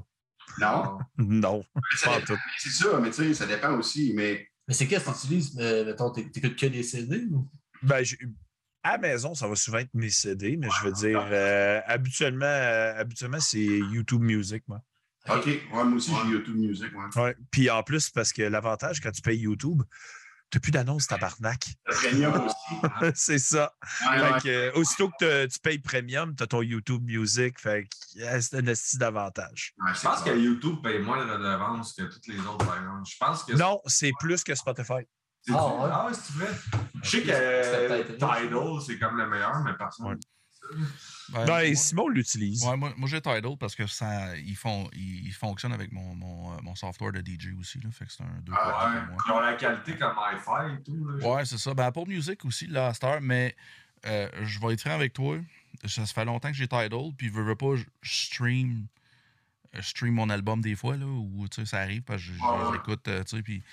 Non, 0.60 1.00
Non, 1.18 1.64
ça 1.96 2.10
pas 2.10 2.16
en 2.16 2.20
dépend, 2.20 2.34
tout. 2.36 2.40
c'est 2.58 2.70
ça, 2.70 3.00
mais 3.00 3.10
tu 3.12 3.16
sais, 3.16 3.34
ça 3.34 3.46
dépend 3.46 3.74
aussi. 3.78 4.14
Mais 4.16 4.48
Mais 4.68 4.74
c'est 4.74 4.88
qu'est-ce 4.88 5.06
que 5.06 5.12
tu 5.12 5.26
utilises? 5.26 5.58
Euh, 5.60 5.86
mettons, 5.86 6.12
t'écoutes 6.12 6.56
que 6.56 6.66
des 6.66 6.84
CD? 6.84 7.26
ou? 7.32 7.48
Ben, 7.84 8.04
à 8.84 8.92
la 8.94 8.98
maison, 8.98 9.34
ça 9.36 9.48
va 9.48 9.56
souvent 9.56 9.80
être 9.80 9.94
mes 9.94 10.10
CD, 10.10 10.58
mais 10.58 10.68
je 10.80 10.86
veux 10.88 10.94
dire, 10.94 11.26
euh, 11.32 11.80
habituellement, 11.86 12.46
euh, 12.46 12.94
habituellement 12.98 13.40
c'est 13.40 13.60
YouTube 13.60 14.22
Music, 14.22 14.64
moi. 14.68 14.82
OK, 15.30 15.46
ouais, 15.46 15.62
moi 15.72 15.94
aussi, 15.96 16.12
j'ai 16.24 16.32
YouTube 16.32 16.56
Music. 16.56 16.88
Ouais. 16.96 17.22
Ouais. 17.22 17.36
Puis 17.52 17.70
en 17.70 17.84
plus, 17.84 18.10
parce 18.10 18.32
que 18.34 18.42
l'avantage 18.42 19.00
quand 19.02 19.12
tu 19.12 19.22
payes 19.22 19.40
YouTube, 19.40 19.84
tu 20.50 20.58
n'as 20.58 20.62
plus 20.62 20.72
d'annonces 20.72 21.08
tabarnak. 21.08 21.68
Premium 21.86 22.46
aussi. 22.46 23.14
c'est 23.16 23.40
ça. 23.40 23.74
Ouais, 24.02 24.22
ouais. 24.22 24.34
Fait 24.34 24.40
que, 24.42 24.50
euh, 24.50 24.72
aussitôt 24.76 25.10
que 25.20 25.46
tu 25.46 25.60
payes 25.60 25.80
premium, 25.80 26.36
tu 26.36 26.44
as 26.44 26.48
ton 26.48 26.62
YouTube 26.62 27.04
Music. 27.04 27.60
Fait 27.60 27.84
que 27.84 28.40
c'est 28.42 28.56
un 28.56 28.66
esti 28.66 28.98
d'avantage. 28.98 29.74
Ouais, 29.78 29.94
Je 29.94 30.02
pense 30.02 30.22
que. 30.24 30.30
YouTube 30.38 30.78
paye 30.82 31.00
moins 31.00 31.26
de 31.26 31.32
redevances 31.32 31.94
que 31.94 32.04
toutes 32.04 32.28
les 32.28 32.40
autres, 32.40 32.66
par 32.66 32.78
exemple. 32.78 33.02
Je 33.06 33.18
pense 33.20 33.44
que 33.44 33.54
Non, 33.54 33.80
c'est 33.86 34.12
plus 34.20 34.44
que 34.44 34.56
Spotify. 34.56 35.06
Ah, 35.50 35.54
ouais. 35.54 35.90
ah 35.92 36.06
ouais, 36.08 36.14
c'est 36.14 36.34
vrai. 36.34 36.54
Je 37.02 37.10
sais 37.10 37.24
que 37.24 37.30
euh, 37.32 38.04
Tidal, 38.04 38.82
c'est 38.86 39.00
comme 39.00 39.18
le 39.18 39.28
meilleur, 39.28 39.60
mais 39.64 39.74
personne. 39.78 40.20
Ben, 41.32 41.46
Ben, 41.46 41.68
moi- 41.68 41.76
Simon 41.76 42.08
l'utilise. 42.10 42.64
Ouais, 42.66 42.76
moi, 42.78 42.92
moi 42.98 43.08
j'ai 43.08 43.22
Tidal 43.22 43.56
parce 43.60 43.76
que 43.76 43.86
ça, 43.88 44.36
ils, 44.38 44.56
font, 44.56 44.90
ils, 44.94 45.28
ils 45.28 45.34
fonctionnent 45.34 45.74
avec 45.74 45.92
mon, 45.92 46.16
mon, 46.16 46.54
euh, 46.54 46.58
mon 46.64 46.74
software 46.76 47.12
de 47.12 47.20
DJ 47.20 47.50
aussi. 47.60 47.80
Là, 47.80 47.90
fait 47.92 48.06
que 48.06 48.12
c'est 48.12 48.24
un 48.24 48.40
deux 48.42 48.54
Ah 48.56 48.90
ouais. 48.96 49.06
moi. 49.12 49.18
Ils 49.28 49.32
ont 49.32 49.40
la 49.40 49.54
qualité 49.54 49.96
comme 49.96 50.16
hi-fi 50.18 50.76
et 50.76 50.84
tout. 50.84 51.08
Là. 51.08 51.28
Ouais, 51.36 51.46
c'est 51.46 51.58
ça. 51.60 51.74
Ben, 51.74 51.86
Apple 51.86 52.08
Music 52.08 52.44
aussi, 52.46 52.68
là, 52.68 52.88
à 52.88 52.94
cette 52.94 53.04
heure, 53.04 53.22
mais 53.22 53.56
euh, 54.06 54.28
je 54.44 54.60
vais 54.60 54.74
être 54.74 54.82
franc 54.82 54.92
avec 54.96 55.14
toi. 55.14 55.38
Ça, 55.86 56.06
ça 56.06 56.14
fait 56.14 56.26
longtemps 56.26 56.50
que 56.50 56.56
j'ai 56.58 56.68
Tidal, 56.68 57.12
puis 57.18 57.30
veux, 57.30 57.44
veux 57.44 57.56
pas, 57.56 57.76
je 57.76 57.84
je 58.02 58.26
stream, 58.26 58.88
je 59.74 59.82
stream 59.82 60.16
mon 60.16 60.30
album 60.32 60.62
des 60.62 60.76
fois, 60.76 60.98
là, 60.98 61.06
où 61.06 61.48
tu 61.48 61.62
sais, 61.62 61.66
ça 61.68 61.80
arrive, 61.82 62.02
parce 62.02 62.22
que 62.24 62.28
je- 62.30 62.34
je- 62.34 62.42
ouais. 62.44 62.72
j'écoute, 62.74 63.08
euh, 63.08 63.24
tu 63.24 63.38
sais, 63.38 63.44
puis. 63.44 63.64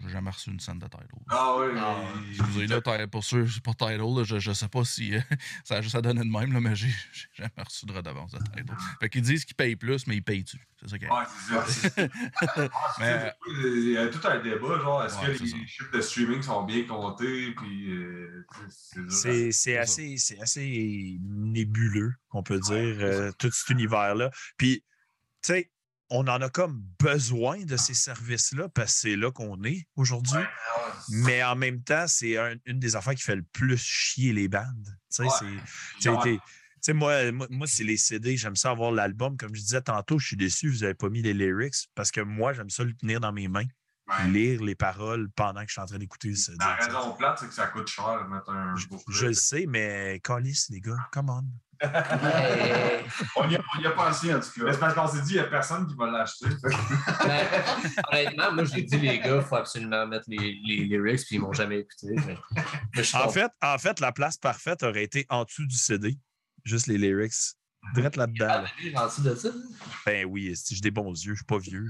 J'ai 0.00 0.10
jamais 0.10 0.30
reçu 0.30 0.50
une 0.50 0.60
scène 0.60 0.78
de 0.78 0.84
Tidal. 0.86 1.08
Ah 1.30 1.54
oui. 1.58 1.66
Ah, 1.76 1.96
il- 2.28 2.34
Si 2.36 2.40
vous 2.42 2.58
avez 2.58 2.66
là, 2.68 3.06
pour 3.08 3.24
ceux, 3.24 3.46
c'est 3.48 3.62
pas 3.62 3.72
Tidal, 3.72 3.98
là, 3.98 4.22
je, 4.24 4.38
je 4.38 4.52
sais 4.52 4.68
pas 4.68 4.84
si 4.84 5.14
euh, 5.16 5.20
ça 5.64 5.76
a 5.76 5.80
juste 5.80 5.94
à 5.94 6.00
donner 6.02 6.20
de 6.20 6.30
même, 6.30 6.52
là, 6.52 6.60
mais 6.60 6.76
j'ai 6.76 6.88
jamais 7.34 7.50
reçu 7.64 7.86
de 7.86 7.92
redevance 7.92 8.32
de 8.32 8.38
Tidal. 8.38 8.76
Fait 9.00 9.08
qu'ils 9.08 9.22
disent 9.22 9.44
qu'ils 9.44 9.56
payent 9.56 9.76
plus, 9.76 10.06
mais 10.06 10.16
ils 10.16 10.22
payent-tu? 10.22 10.58
C'est 10.80 10.88
ça 10.90 10.98
qui 10.98 11.04
est. 11.06 11.10
Ouais, 11.10 11.24
c'est 11.26 11.54
ça. 11.54 11.66
c'est- 11.66 12.10
Ah, 12.40 12.94
Mais- 13.00 13.18
ça. 13.20 13.34
Il 13.48 13.90
y 13.92 13.96
a 13.96 14.06
tout 14.08 14.26
un 14.28 14.38
débat, 14.40 14.78
genre, 14.78 15.04
est-ce 15.04 15.16
Ouais, 15.18 15.34
que 15.36 15.42
les 15.42 15.48
ça. 15.48 15.56
chiffres 15.66 15.90
de 15.92 16.00
streaming 16.00 16.42
sont 16.42 16.62
bien 16.64 16.84
comptés, 16.84 17.52
puis 17.56 17.90
euh, 17.90 18.46
ça. 18.68 19.00
Ça. 19.08 19.80
assez, 19.80 20.16
c'est 20.18 20.40
assez 20.40 21.16
nébuleux, 21.20 22.12
qu'on 22.28 22.42
peut 22.42 22.60
dire, 22.60 22.74
euh, 23.00 23.32
tout 23.38 23.50
cet 23.50 23.70
univers-là. 23.70 24.30
Puis, 24.56 24.84
tu 25.42 25.52
sais, 25.52 25.70
on 26.10 26.26
en 26.28 26.40
a 26.40 26.48
comme 26.48 26.82
besoin 26.98 27.64
de 27.64 27.76
ces 27.76 27.94
services-là 27.94 28.68
parce 28.70 28.94
que 28.94 29.00
c'est 29.00 29.16
là 29.16 29.30
qu'on 29.30 29.62
est 29.64 29.86
aujourd'hui. 29.96 30.40
Mais 31.10 31.42
en 31.44 31.54
même 31.56 31.82
temps, 31.82 32.06
c'est 32.08 32.36
un- 32.38 32.56
une 32.66 32.78
des 32.78 32.96
affaires 32.96 33.14
qui 33.14 33.22
fait 33.22 33.36
le 33.36 33.42
plus 33.42 33.76
chier 33.78 34.32
les 34.32 34.48
bandes. 34.48 34.66
Tu 35.14 35.22
sais, 35.22 35.22
Ouais. 35.24 36.38
c'est- 36.80 36.92
moi, 36.92 37.30
moi, 37.32 37.46
moi, 37.50 37.66
c'est 37.66 37.84
les 37.84 37.96
CD. 37.96 38.36
J'aime 38.36 38.56
ça 38.56 38.70
avoir 38.70 38.90
l'album. 38.92 39.36
Comme 39.36 39.54
je 39.54 39.60
disais 39.60 39.82
tantôt, 39.82 40.18
je 40.18 40.26
suis 40.28 40.36
déçu, 40.36 40.70
vous 40.70 40.78
n'avez 40.80 40.94
pas 40.94 41.08
mis 41.08 41.22
les 41.22 41.34
lyrics 41.34 41.88
parce 41.94 42.10
que 42.10 42.20
moi, 42.20 42.52
j'aime 42.52 42.70
ça 42.70 42.84
le 42.84 42.94
tenir 42.94 43.20
dans 43.20 43.32
mes 43.32 43.48
mains, 43.48 43.66
Ouais. 44.08 44.28
lire 44.30 44.62
les 44.62 44.74
paroles 44.74 45.28
pendant 45.36 45.60
que 45.60 45.66
je 45.68 45.72
suis 45.72 45.80
en 45.82 45.86
train 45.86 45.98
d'écouter 45.98 46.28
le 46.28 46.36
CD. 46.36 46.56
La 46.58 46.76
raison 46.76 47.12
plate, 47.14 47.38
c'est 47.40 47.48
que 47.48 47.54
ça 47.54 47.66
coûte 47.66 47.88
cher 47.88 48.24
de 48.24 48.28
mettre 48.34 48.48
un 48.50 48.74
Je, 48.76 48.86
je 49.08 49.26
le 49.26 49.34
sais, 49.34 49.66
mais 49.68 50.20
calice, 50.24 50.68
les 50.70 50.80
gars, 50.80 50.96
come 51.12 51.28
on. 51.30 51.44
Mais, 51.82 53.04
On 53.36 53.48
y, 53.48 53.56
a, 53.56 53.60
a 53.88 53.90
pensé, 53.92 54.34
en 54.34 54.40
tout 54.40 54.46
Mais 54.58 54.64
cas. 54.66 54.72
c'est 54.72 54.78
parce 54.80 54.94
qu'on 54.94 55.06
s'est 55.06 55.22
dit, 55.22 55.30
il 55.34 55.34
n'y 55.34 55.40
a 55.40 55.44
personne 55.44 55.86
qui 55.86 55.94
va 55.94 56.10
l'acheter. 56.10 56.46
ben, 57.24 57.46
honnêtement, 58.12 58.52
moi, 58.52 58.64
j'ai 58.64 58.82
dit, 58.82 58.98
les 58.98 59.18
gars, 59.20 59.36
il 59.36 59.42
faut 59.42 59.56
absolument 59.56 60.06
mettre 60.06 60.24
les, 60.28 60.58
les 60.64 60.84
lyrics, 60.84 61.24
puis 61.26 61.36
ils 61.36 61.40
m'ont 61.40 61.52
jamais 61.52 61.78
écouté. 61.80 62.08
mais- 62.26 62.36
mais 62.96 63.14
En 63.14 63.28
fait, 63.28 63.50
en 63.62 63.78
fait, 63.78 64.00
la 64.00 64.12
place 64.12 64.36
parfaite 64.36 64.82
aurait 64.82 65.04
été 65.04 65.26
en 65.28 65.44
dessous 65.44 65.66
du 65.66 65.76
CD. 65.76 66.18
Juste 66.64 66.86
les 66.88 66.98
lyrics. 66.98 67.32
Direct 67.94 68.16
là-dedans. 68.16 68.46
Ah, 68.48 68.62
là. 68.62 68.64
mais 68.78 68.90
lui, 68.90 68.96
en 68.96 69.06
dessous 69.06 69.22
de 69.22 69.34
ça, 69.34 69.48
Ben 70.04 70.24
oui, 70.26 70.54
si 70.56 70.74
j'ai 70.74 70.80
des 70.82 70.90
bons 70.90 71.10
yeux, 71.12 71.32
je 71.34 71.38
suis 71.38 71.44
pas 71.46 71.58
vieux. 71.58 71.86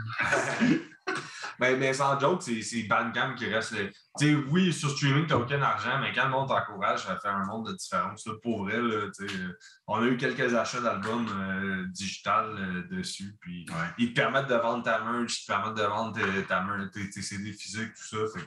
mais, 1.59 1.77
mais 1.77 1.93
sans 1.93 2.19
joke, 2.21 2.43
c'est 2.43 2.63
c'est 2.63 2.83
Bandcamp 2.85 3.35
qui 3.35 3.47
reste. 3.47 3.73
le- 3.73 3.91
Tu 4.19 4.27
sais, 4.27 4.35
oui, 4.51 4.73
sur 4.73 4.91
streaming, 4.91 5.27
tu 5.27 5.33
n'as 5.33 5.39
aucun 5.41 5.61
argent, 5.63 5.99
mais 6.01 6.13
quand 6.13 6.25
le 6.25 6.31
monde 6.31 6.49
t'encourage, 6.49 7.05
ça 7.05 7.19
fait 7.21 7.29
un 7.29 7.45
monde 7.47 7.69
de 7.69 7.73
différence. 7.77 8.27
là. 8.27 8.35
pour 8.43 8.65
vrai, 8.65 8.81
là, 8.81 9.09
tu 9.17 9.27
sais, 9.29 9.35
euh, 9.35 9.59
on 9.87 10.03
a 10.03 10.07
eu 10.07 10.17
quelques 10.17 10.55
achats 10.55 10.81
d'albums 10.81 11.27
euh, 11.29 11.87
digital 11.89 12.47
euh, 12.59 12.97
dessus. 12.97 13.37
Puis 13.41 13.67
ils 13.99 14.11
te 14.11 14.15
permettent 14.15 14.49
de 14.49 14.55
vendre 14.55 14.85
ta 14.85 15.03
merch, 15.03 15.41
ils 15.41 15.47
te 15.47 15.53
permettent 15.53 15.77
de 15.79 15.83
vendre 15.83 16.13
tes, 16.15 16.45
ta 16.45 16.63
merch, 16.63 16.91
tes, 16.93 17.11
tes 17.11 17.23
CD 17.23 17.53
physiques, 17.53 17.95
tout 17.95 18.17
ça. 18.17 18.39
Fait 18.39 18.47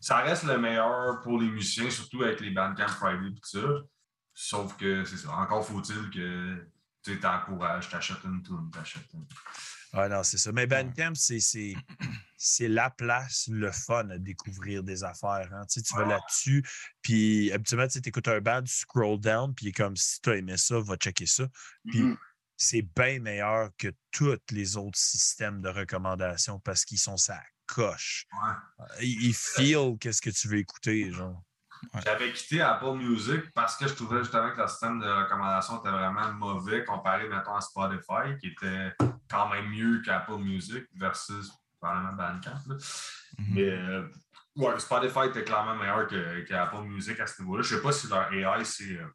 ça 0.00 0.16
reste 0.18 0.44
le 0.44 0.58
meilleur 0.58 1.20
pour 1.22 1.40
les 1.40 1.48
musiciens, 1.48 1.88
surtout 1.88 2.22
avec 2.22 2.40
les 2.40 2.50
Bandcamp 2.50 2.88
Friday 2.88 3.28
et 3.28 3.34
tout 3.34 3.40
ça. 3.60 3.60
Sauf 4.34 4.76
que 4.76 5.04
c'est 5.04 5.16
ça. 5.16 5.30
Encore 5.32 5.64
faut-il 5.66 6.10
que 6.10 6.66
tu 7.02 7.18
t'encourages, 7.20 7.88
t'achètes 7.88 8.22
une 8.24 8.42
tune, 8.42 8.70
t'achètes 8.72 9.12
une. 9.14 9.26
Ah 9.94 10.08
non, 10.08 10.22
c'est 10.22 10.38
ça. 10.38 10.52
Mais 10.52 10.66
Bandcamp, 10.66 11.14
c'est, 11.14 11.38
c'est, 12.36 12.68
la 12.68 12.88
place, 12.88 13.48
le 13.52 13.70
fun 13.70 14.08
à 14.08 14.16
découvrir 14.18 14.82
des 14.82 15.04
affaires. 15.04 15.50
hein. 15.52 15.66
Tu, 15.66 15.80
sais, 15.80 15.82
tu 15.82 15.94
vas 15.94 16.06
là-dessus, 16.06 16.64
puis 17.02 17.52
habituellement, 17.52 17.86
tu 17.88 17.98
écoutes 18.02 18.28
un 18.28 18.40
band, 18.40 18.62
tu 18.62 18.72
scroll 18.72 19.20
down, 19.20 19.54
puis 19.54 19.70
comme 19.72 19.94
si 19.96 20.18
tu 20.22 20.30
as 20.30 20.36
aimé 20.36 20.56
ça, 20.56 20.80
va 20.80 20.96
checker 20.96 21.26
ça. 21.26 21.46
Puis 21.90 22.00
Mhm. 22.02 22.16
c'est 22.56 22.82
bien 22.82 23.18
meilleur 23.20 23.68
que 23.76 23.88
tous 24.10 24.38
les 24.50 24.76
autres 24.78 24.98
systèmes 24.98 25.60
de 25.60 25.68
recommandation 25.68 26.58
parce 26.60 26.84
qu'ils 26.86 26.98
sont 26.98 27.18
ça 27.18 27.42
coche. 27.66 28.26
Ouais. 28.32 28.86
Ils, 29.02 29.26
ils 29.26 29.34
feel 29.34 29.98
qu'est-ce 29.98 30.22
que 30.22 30.30
tu 30.30 30.48
veux 30.48 30.58
écouter, 30.58 31.10
genre. 31.12 31.42
J'avais 32.04 32.32
quitté 32.32 32.60
Apple 32.60 32.92
Music 32.92 33.50
parce 33.54 33.76
que 33.76 33.86
je 33.86 33.94
trouvais 33.94 34.18
justement 34.20 34.50
que 34.52 34.60
le 34.60 34.68
système 34.68 35.00
de 35.00 35.06
recommandation 35.06 35.78
était 35.80 35.90
vraiment 35.90 36.32
mauvais 36.32 36.84
comparé, 36.84 37.28
mettons, 37.28 37.54
à 37.54 37.60
Spotify, 37.60 38.38
qui 38.40 38.48
était 38.48 38.92
quand 39.28 39.48
même 39.48 39.68
mieux 39.68 40.00
qu'Apple 40.02 40.38
Music 40.38 40.84
versus 40.94 41.50
probablement 41.80 42.12
Bandcamp. 42.12 42.74
Mhm. 43.38 43.54
Mais 43.54 43.70
euh, 43.70 44.08
ouais, 44.56 44.78
Spotify 44.78 45.26
était 45.26 45.44
clairement 45.44 45.74
meilleur 45.74 46.06
que, 46.06 46.40
qu'Apple 46.42 46.82
Music 46.82 47.18
à 47.20 47.26
ce 47.26 47.42
niveau-là. 47.42 47.62
Je 47.62 47.74
ne 47.74 47.78
sais 47.78 47.82
pas 47.82 47.92
si 47.92 48.08
leur 48.08 48.32
AI 48.32 48.64
s'est 48.64 48.96
euh, 48.96 49.06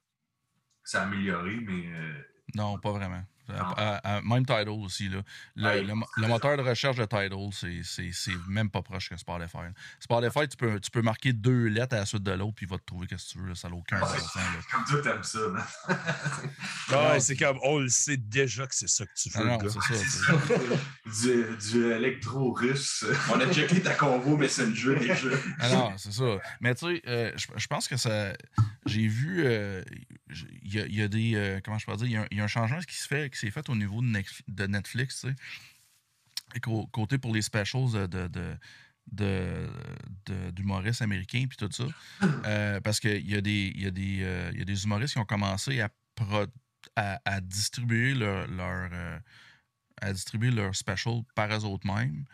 s'est 0.83 0.97
amélioré, 0.97 1.59
mais 1.61 1.85
euh, 1.87 2.13
Non, 2.55 2.77
pas 2.79 2.91
vraiment. 2.91 3.23
À- 3.49 4.17
à- 4.17 4.21
même 4.21 4.45
Tidal 4.45 4.69
aussi. 4.69 5.09
Là. 5.09 5.21
Le, 5.55 5.63
Ouais, 5.93 6.27
moteur 6.27 6.57
de 6.57 6.61
recherche 6.63 6.97
de 6.97 7.05
Tidal, 7.05 7.31
c'est- 7.51 7.81
même 8.47 8.69
pas 8.69 8.81
proche 8.81 9.09
que 9.09 9.17
Spotify. 9.17 9.57
là. 9.57 9.71
Spotify, 9.99 10.47
tu 10.47 10.57
peux, 10.57 10.79
tu 10.79 10.91
peux 10.91 11.01
marquer 11.01 11.33
deux 11.33 11.67
lettres 11.67 11.95
à 11.95 11.99
la 11.99 12.05
suite 12.05 12.23
de 12.23 12.31
l'autre, 12.31 12.53
puis 12.55 12.65
il 12.65 12.69
va 12.69 12.77
te 12.77 12.85
trouver 12.85 13.07
qu'est-ce 13.07 13.27
que 13.27 13.31
tu 13.33 13.39
veux. 13.39 13.49
là. 13.49 13.55
Ça 13.55 13.69
n'a 13.69 13.75
aucun 13.75 14.01
Ouais. 14.01 14.07
sens. 14.19 14.35
là. 14.35 14.41
comme 14.71 14.83
tu 14.85 15.01
t'aimes 15.01 15.23
ça. 15.23 15.39
man. 15.49 15.63
Ah, 16.89 17.13
Non, 17.13 17.19
c'est 17.19 17.35
comme, 17.35 17.59
on 17.63 17.79
le 17.79 17.89
sait 17.89 18.17
déjà 18.17 18.65
que 18.65 18.73
c'est 18.73 18.87
ça 18.87 19.05
que 19.05 19.11
tu 19.15 19.29
Ah 19.35 19.57
ça. 19.69 19.79
c'est- 21.11 21.27
du, 21.27 21.57
du 21.57 21.91
électro-russe. 21.91 23.05
On 23.33 23.39
a 23.39 23.51
checké 23.53 23.81
ta 23.81 23.93
convo 23.93 24.37
Messenger 24.37 24.95
déjà. 24.99 25.29
Ah 25.59 25.69
non, 25.69 25.93
c'est 25.97 26.13
ça. 26.13 26.37
Mais 26.61 26.73
tu 26.75 26.85
sais, 26.87 27.01
euh, 27.07 27.31
je, 27.35 27.47
je 27.55 27.67
pense 27.67 27.87
que 27.87 27.97
ça. 27.97 28.33
J'ai 28.85 29.07
vu. 29.07 29.43
euh, 29.45 29.83
Il 30.29 30.73
y, 30.73 31.01
a, 31.01 31.07
des. 31.07 31.35
euh, 31.35 31.59
comment 31.63 31.77
je 31.77 31.85
dire 31.95 32.25
Il 32.31 32.37
y 32.37 32.41
a 32.41 32.43
un, 32.43 32.47
changement 32.47 32.79
qui 32.79 32.95
fait, 32.95 33.33
s'est 33.33 33.51
fait 33.51 33.69
au 33.69 33.75
niveau 33.75 34.01
de, 34.01 34.67
Netflix. 34.67 35.25
Et 36.55 36.59
côté 36.59 37.17
pour 37.17 37.33
les 37.33 37.41
specials 37.41 38.07
de. 38.07 38.57
d'humoristes 40.51 41.01
américains 41.01 41.45
puis 41.47 41.57
tout 41.57 41.71
ça. 41.71 41.85
Euh, 42.45 42.81
parce 42.81 42.99
qu'il 42.99 43.29
y 43.29 43.35
a 43.35 43.41
des, 43.41 43.71
y, 43.75 43.85
euh, 44.23 44.51
y 44.53 44.61
a 44.61 44.65
des 44.65 44.83
humoristes 44.83 45.13
qui 45.13 45.19
ont 45.19 45.25
commencé 45.25 45.81
à, 45.81 45.89
à, 46.95 47.41
distribuer 47.41 48.13
leur, 48.13 48.47
leur, 48.47 48.89
à 50.01 50.13
distribuer 50.13 50.51
leur 50.51 50.75
special 50.75 51.21
par 51.35 51.51
eux 51.51 51.63
autres 51.65 51.87
mêmes. 51.87 52.25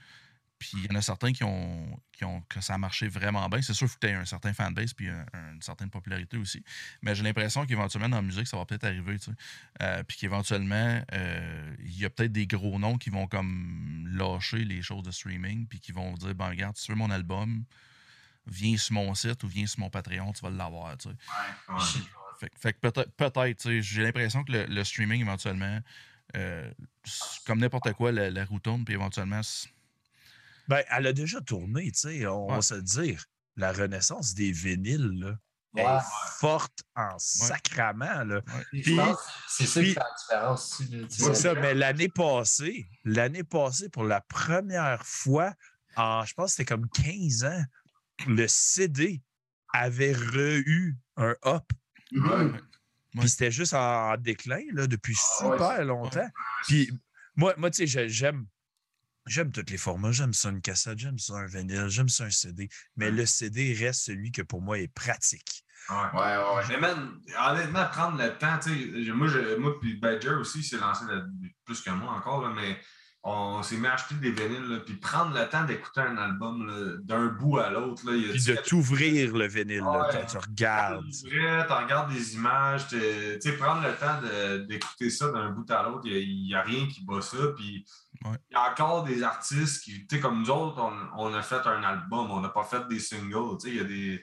Puis 0.63 0.77
il 0.85 0.91
y 0.91 0.95
en 0.95 0.97
a 0.97 1.01
certains 1.01 1.33
qui 1.33 1.43
ont, 1.43 1.99
qui 2.13 2.23
ont 2.23 2.41
que 2.49 2.61
ça 2.61 2.75
a 2.75 2.77
marché 2.77 3.07
vraiment 3.09 3.49
bien. 3.49 3.61
C'est 3.61 3.73
sûr 3.73 3.85
qu'il 3.87 3.91
faut 3.93 3.99
que 3.99 4.07
tu 4.07 4.13
aies 4.13 4.15
un 4.15 4.23
certain 4.25 4.53
fanbase 4.53 4.93
puis 4.93 5.09
un- 5.09 5.25
un- 5.33 5.53
une 5.55 5.61
certaine 5.61 5.89
popularité 5.89 6.37
aussi. 6.37 6.63
Mais 7.01 7.15
j'ai 7.15 7.23
l'impression 7.23 7.65
qu'éventuellement, 7.65 8.07
dans 8.09 8.17
la 8.17 8.21
musique, 8.21 8.47
ça 8.47 8.55
va 8.57 8.65
peut-être 8.65 8.85
arriver. 8.85 9.19
tu 9.19 9.25
sais. 9.25 9.37
Euh, 9.81 10.03
puis 10.03 10.17
qu'éventuellement, 10.17 11.01
euh, 11.11 11.75
il 11.83 11.99
y 11.99 12.05
a 12.05 12.09
peut-être 12.09 12.31
des 12.31 12.47
gros 12.47 12.79
noms 12.79 12.97
qui 12.97 13.09
vont 13.09 13.27
comme 13.27 14.07
lâcher 14.15 14.63
les 14.63 14.81
choses 14.81 15.03
de 15.03 15.11
streaming 15.11 15.67
puis 15.67 15.79
qui 15.79 15.91
vont 15.91 16.13
dire 16.13 16.33
ben 16.35 16.47
regarde, 16.49 16.77
si 16.77 16.85
tu 16.85 16.91
veux 16.93 16.97
mon 16.97 17.11
album, 17.11 17.65
viens 18.47 18.77
sur 18.77 18.93
mon 18.93 19.13
site 19.15 19.43
ou 19.43 19.47
viens 19.47 19.67
sur 19.67 19.79
mon 19.81 19.89
Patreon, 19.89 20.31
tu 20.33 20.41
vas 20.41 20.49
l'avoir. 20.49 20.97
tu 20.97 21.09
sais. 21.09 21.15
Ouais, 21.69 21.75
ouais. 21.75 21.83
Fait, 22.39 22.49
que- 22.49 22.59
fait 22.59 22.73
que 22.73 22.79
peut-être, 22.79 23.11
peut-être, 23.15 23.57
tu 23.57 23.69
sais, 23.69 23.81
j'ai 23.81 24.03
l'impression 24.03 24.43
que 24.43 24.51
le, 24.51 24.65
le 24.65 24.83
streaming, 24.83 25.21
éventuellement, 25.21 25.79
euh, 26.35 26.71
comme 27.45 27.59
n'importe 27.59 27.93
quoi, 27.93 28.11
la, 28.11 28.29
la 28.31 28.43
roue 28.45 28.59
tourne, 28.59 28.83
puis 28.83 28.95
éventuellement, 28.95 29.41
Ben, 30.67 30.83
elle 30.89 31.07
a 31.07 31.13
déjà 31.13 31.41
tourné, 31.41 31.91
tu 31.91 31.99
sais, 31.99 32.27
on 32.27 32.47
Ouais. 32.47 32.55
va 32.55 32.61
se 32.61 32.75
le 32.75 32.81
dire. 32.81 33.25
La 33.55 33.71
renaissance 33.71 34.33
des 34.33 34.51
vinyles, 34.51 35.11
là, 35.19 35.35
Ouais. 35.75 35.81
est 35.83 35.99
forte 36.39 36.83
en 36.95 37.17
sacrament, 37.17 38.23
là. 38.23 38.41
Puis 38.71 38.97
c'est 39.47 39.65
ça 39.65 39.81
qui 39.83 39.93
fait 39.93 39.99
la 39.99 40.05
différence 40.19 40.81
C'est 41.09 41.33
ça, 41.35 41.53
mais 41.55 41.73
l'année 41.73 42.09
passée, 42.09 42.87
l'année 43.03 43.43
passée, 43.43 43.89
pour 43.89 44.03
la 44.03 44.21
première 44.21 45.03
fois, 45.05 45.53
en, 45.95 46.23
je 46.25 46.33
pense 46.33 46.51
que 46.51 46.57
c'était 46.57 46.65
comme 46.73 46.87
15 46.89 47.43
ans, 47.43 47.63
le 48.27 48.47
CD 48.47 49.21
avait 49.73 50.13
re-eu 50.13 50.95
un 51.17 51.35
up. 51.45 51.63
Mhm. 52.11 52.29
Ouais. 52.53 52.59
Puis 53.19 53.29
c'était 53.29 53.51
juste 53.51 53.73
en 53.73 54.15
déclin 54.17 54.61
là, 54.73 54.87
depuis 54.87 55.15
Ah 55.19 55.43
super 55.43 55.85
longtemps. 55.85 56.29
Puis 56.67 56.91
moi, 57.35 57.53
moi 57.57 57.69
tu 57.71 57.77
sais, 57.77 57.87
j'ai- 57.87 58.09
j'aime. 58.09 58.45
J'aime 59.25 59.51
tous 59.51 59.65
les 59.69 59.77
formats. 59.77 60.11
J'aime 60.11 60.33
ça 60.33 60.49
une 60.49 60.61
cassette, 60.61 60.99
j'aime 60.99 61.17
ça 61.19 61.35
un 61.35 61.45
vinyle, 61.45 61.87
j'aime 61.87 62.09
ça 62.09 62.25
un 62.25 62.29
CD. 62.29 62.67
Mais 62.97 63.09
le 63.11 63.25
CD 63.25 63.73
reste 63.73 64.03
celui 64.05 64.31
que 64.31 64.41
pour 64.41 64.61
moi 64.61 64.79
est 64.79 64.93
pratique. 64.93 65.63
Ouais. 65.89 65.95
Ouais, 66.19 66.37
ouais. 66.37 66.63
Mais 66.69 66.77
man, 66.77 67.11
honnêtement, 67.49 67.85
prendre 67.87 68.17
le 68.21 68.37
temps, 68.37 68.57
tu 68.61 69.03
sais, 69.05 69.11
moi, 69.11 69.27
je, 69.27 69.55
moi 69.57 69.79
puis 69.81 69.95
Badger 69.97 70.35
aussi 70.35 70.63
s'est 70.63 70.77
lancé 70.77 71.05
là- 71.05 71.23
plus 71.65 71.81
que 71.81 71.89
moi 71.89 72.13
encore, 72.13 72.41
là, 72.41 72.53
mais 72.55 72.79
on 73.25 73.63
s'est 73.63 73.77
mis 73.77 73.87
à 73.87 73.93
acheter 73.93 74.15
des 74.15 74.31
vinyles, 74.31 74.63
là, 74.67 74.79
puis 74.85 74.95
prendre 74.95 75.33
le 75.37 75.47
temps 75.47 75.63
d'écouter 75.63 76.01
un 76.01 76.17
album 76.17 76.67
là, 76.67 76.97
d'un 77.03 77.27
bout 77.27 77.57
à 77.59 77.69
l'autre. 77.69 78.05
là, 78.09 78.15
il 78.15 78.27
y 78.27 78.29
a- 78.29 78.31
Puis 78.33 78.43
de 78.45 78.55
t'ouvrir 78.55 79.33
le 79.35 79.47
vinyle, 79.47 79.77
là, 79.79 80.07
Ouais. 80.07 80.07
quand 80.11 80.25
tu 80.25 80.37
regardes. 80.37 81.05
Tu 81.09 81.27
regardes 81.73 82.13
des 82.13 82.35
images, 82.35 82.87
tu 82.87 82.99
sais, 83.41 83.53
prendre 83.57 83.81
le 83.87 83.93
temps 83.95 84.21
de- 84.21 84.65
d'écouter 84.65 85.09
ça 85.09 85.31
d'un 85.31 85.49
bout 85.51 85.69
à 85.71 85.83
l'autre, 85.83 86.05
il 86.05 86.45
n'y 86.47 86.53
a, 86.55 86.61
rien 86.61 86.85
qui 86.87 87.03
bat 87.05 87.21
ça. 87.21 87.37
Puis 87.57 87.85
il 88.49 88.53
y 88.53 88.55
a 88.55 88.71
encore 88.71 89.03
des 89.03 89.23
artistes 89.23 89.83
qui, 89.83 90.05
tu 90.07 90.15
sais, 90.15 90.21
comme 90.21 90.39
nous 90.41 90.49
autres, 90.49 90.79
on, 90.81 91.27
on 91.29 91.33
a 91.33 91.41
fait 91.41 91.65
un 91.67 91.83
album, 91.83 92.31
on 92.31 92.41
n'a 92.41 92.49
pas 92.49 92.63
fait 92.63 92.87
des 92.87 92.99
singles. 92.99 93.57
Tu 93.59 93.67
sais, 93.67 93.69
il 93.69 93.77
y 93.77 93.79
a 93.79 93.83
des. 93.83 94.21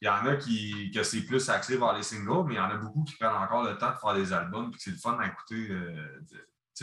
Il 0.00 0.06
y 0.06 0.08
en 0.08 0.26
a 0.26 0.34
qui 0.36 0.90
que 0.92 1.02
c'est 1.04 1.22
plus 1.22 1.48
axé 1.48 1.76
vers 1.76 1.92
les 1.92 2.02
singles, 2.02 2.44
mais 2.48 2.54
il 2.54 2.56
y 2.56 2.60
en 2.60 2.70
a 2.70 2.76
beaucoup 2.76 3.04
qui 3.04 3.14
prennent 3.16 3.30
encore 3.36 3.62
le 3.62 3.78
temps 3.78 3.92
de 3.92 3.96
faire 3.98 4.14
des 4.14 4.32
albums, 4.32 4.70
puis 4.70 4.78
que 4.78 4.82
c'est 4.84 4.90
le 4.90 4.96
fun 4.96 5.16
à 5.20 5.26
écouter 5.28 5.68
euh, 5.70 6.20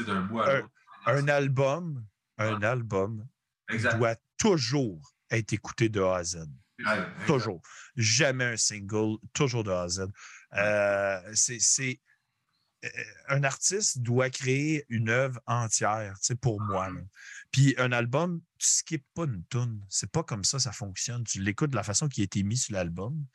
d'un 0.06 0.22
bout 0.22 0.40
à 0.40 0.50
Un- 0.50 0.60
l'autre. 0.62 0.70
Un 1.06 1.28
album, 1.28 2.06
un 2.38 2.62
album 2.62 3.26
Exact. 3.70 3.98
doit 3.98 4.16
toujours 4.38 5.02
être 5.30 5.52
écouté 5.52 5.90
de 5.90 6.02
A 6.02 6.16
à 6.18 6.24
Z. 6.24 6.46
Ouais, 6.80 7.08
Toujours. 7.28 7.62
Jamais 7.98 8.46
un 8.46 8.58
single, 8.58 9.18
toujours 9.34 9.66
de 9.66 9.72
A 9.72 9.82
à 9.82 9.88
Z. 9.90 10.08
Euh, 10.54 11.20
c'est- 11.34 12.00
Un 13.28 13.44
artiste 13.44 14.00
doit 14.00 14.30
créer 14.30 14.86
une 14.90 15.10
œuvre 15.10 15.40
entière, 15.46 16.14
tu 16.20 16.28
sais, 16.28 16.36
pour 16.36 16.62
moi. 16.62 16.90
là. 16.90 17.02
Puis 17.52 17.76
un 17.78 17.92
album, 17.92 18.42
tu 18.58 18.68
skippes 18.68 19.06
pas 19.14 19.26
une 19.26 19.44
tune. 19.50 19.82
C'est 19.90 20.12
pas 20.12 20.24
comme 20.24 20.44
ça, 20.44 20.60
ça 20.60 20.72
fonctionne. 20.72 21.24
Tu 21.24 21.42
l'écoutes 21.42 21.72
de 21.72 21.76
la 21.76 21.84
façon 21.84 22.08
qui 22.08 22.22
a 22.22 22.24
été 22.24 22.44
mis 22.44 22.58
sur 22.58 22.74
l'album, 22.76 23.26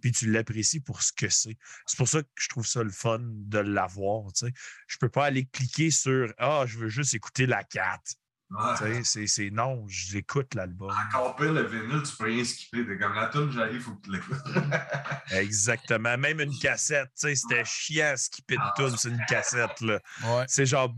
puis 0.00 0.12
tu 0.12 0.30
l'apprécies 0.30 0.80
pour 0.80 1.02
ce 1.02 1.12
que 1.12 1.28
c'est. 1.28 1.58
C'est 1.86 1.96
pour 1.96 2.08
ça 2.08 2.22
que 2.22 2.28
je 2.36 2.48
trouve 2.48 2.66
ça 2.66 2.82
le 2.82 2.90
fun 2.90 3.20
de 3.22 3.58
l'avoir. 3.58 4.32
Tu 4.32 4.46
sais. 4.46 4.52
Je 4.86 4.96
peux 4.98 5.08
pas 5.10 5.26
aller 5.26 5.46
cliquer 5.46 5.90
sur 5.90 6.32
Ah, 6.38 6.64
je 6.66 6.78
veux 6.78 6.88
juste 6.88 7.14
écouter 7.14 7.46
la 7.46 7.62
4. 7.62 8.14
Ouais. 8.50 8.94
Tu 8.98 9.04
c'est- 9.04 9.26
C'est 9.26 9.50
non, 9.50 9.84
j'écoute 9.88 10.54
l'album. 10.54 10.90
Encore 11.08 11.34
pire, 11.36 11.52
le 11.52 11.62
vinyle, 11.62 12.02
tu 12.02 12.14
peux 12.16 12.24
rien 12.26 12.44
skipper. 12.44 12.86
T'es 12.86 12.98
comme 12.98 13.14
la 13.14 13.26
tune, 13.28 13.50
j'arrive, 13.50 13.76
il 13.76 13.80
faut 13.80 13.94
que 13.94 14.02
tu 14.02 14.12
l'écoutes. 14.12 14.36
Exactement. 15.32 16.16
Même 16.18 16.40
une 16.40 16.56
cassette, 16.58 17.06
tu 17.18 17.28
sais, 17.28 17.34
c'était 17.34 17.64
chiant 17.64 18.12
à 18.12 18.16
skipper 18.16 18.56
de 18.56 18.62
tune 18.88 18.96
sur 18.96 19.10
une 19.10 19.24
cassette. 19.28 19.80
là. 19.80 19.98
Ouais. 20.24 20.44
C'est 20.48 20.66
genre. 20.66 20.94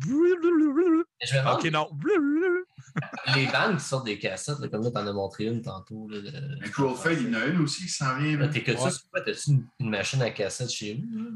Je 1.22 1.54
Ok, 1.54 1.64
non. 1.72 1.88
les 3.34 3.46
bandes 3.46 3.78
qui 3.78 3.84
sortent 3.84 4.04
des 4.06 4.18
cassettes, 4.18 4.58
là, 4.58 4.68
comme 4.68 4.82
là, 4.82 4.90
t'en 4.90 5.06
as 5.06 5.12
montré 5.12 5.44
une 5.44 5.62
tantôt. 5.62 6.08
Là, 6.08 6.20
de- 6.20 6.58
Mais 6.60 6.68
Cruel 6.70 6.94
Fate, 6.96 7.18
il 7.20 7.30
y 7.30 7.36
en 7.36 7.40
a 7.40 7.44
une 7.46 7.60
aussi 7.60 7.82
qui 7.82 7.88
s'en 7.88 8.16
vient. 8.18 8.36
Ça, 8.76 8.90
c'est 8.90 9.08
quoi? 9.10 9.20
T'as-tu 9.22 9.50
une, 9.50 9.66
une 9.80 9.90
machine 9.90 10.20
à 10.22 10.30
cassette 10.30 10.70
chez 10.70 10.94
vous? 10.94 11.18
là? 11.24 11.30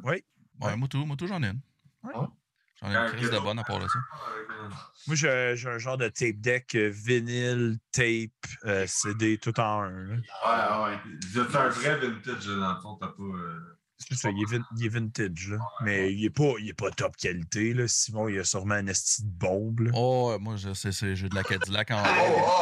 Ouais, 0.61 0.77
moi, 0.77 0.89
tout, 0.89 1.05
moi, 1.07 1.17
tout, 1.17 1.27
j'en 1.27 1.43
ai 1.43 1.47
une. 1.49 1.61
Ouais. 2.03 2.13
J'en 2.83 2.91
ai 2.91 2.97
une 2.97 3.17
crise 3.17 3.31
de 3.31 3.39
bonne 3.39 3.59
à 3.59 3.65
part 3.65 3.79
de 3.79 3.87
ça. 3.89 3.99
Moi, 5.07 5.17
j'ai 5.17 5.55
j'ai 5.57 5.69
un 5.69 5.79
genre 5.79 5.97
de 5.99 6.09
tape 6.09 6.37
deck 6.41 6.75
euh, 6.75 6.91
vinyle, 6.93 7.79
tape, 7.93 8.31
euh, 8.65 8.85
CD, 8.87 9.39
tout 9.39 9.59
en 9.61 9.83
un. 9.83 9.91
là. 9.91 10.87
Ouais, 10.87 10.93
ouais. 10.95 10.99
C'est 11.33 11.57
un 11.57 11.69
vrai 11.69 11.99
vintage, 11.99 12.47
dans 12.47 12.75
le 12.75 12.81
fond, 12.81 12.95
t'as 13.01 13.09
pas. 13.09 13.23
euh, 13.23 13.77
C'est 13.99 14.15
ça, 14.15 14.31
il 14.31 14.43
est, 14.43 14.47
vin- 14.47 14.65
il 14.79 14.87
est 14.87 14.89
vintage, 14.89 15.49
là. 15.51 15.59
Mais 15.83 16.13
il 16.13 16.23
n'est 16.23 16.31
pas, 16.31 16.53
il 16.59 16.69
est 16.69 16.75
pas 16.75 16.91
top 16.91 17.17
qualité. 17.17 17.73
Là. 17.75 17.87
Simon, 17.89 18.29
il 18.29 18.39
a 18.39 18.45
sûrement 18.45 18.75
un 18.77 18.87
esti 18.87 19.25
de 19.25 19.31
bombe. 19.31 19.81
là. 19.81 19.91
Oh, 19.95 20.31
ouais, 20.33 20.39
moi, 20.39 20.57
je- 20.57 20.73
c'est 20.75 20.93
c'est- 20.93 21.17
j'ai 21.17 21.29
de 21.29 21.35
la 21.35 21.45
Cadillac 21.45 21.91
en 21.91 22.03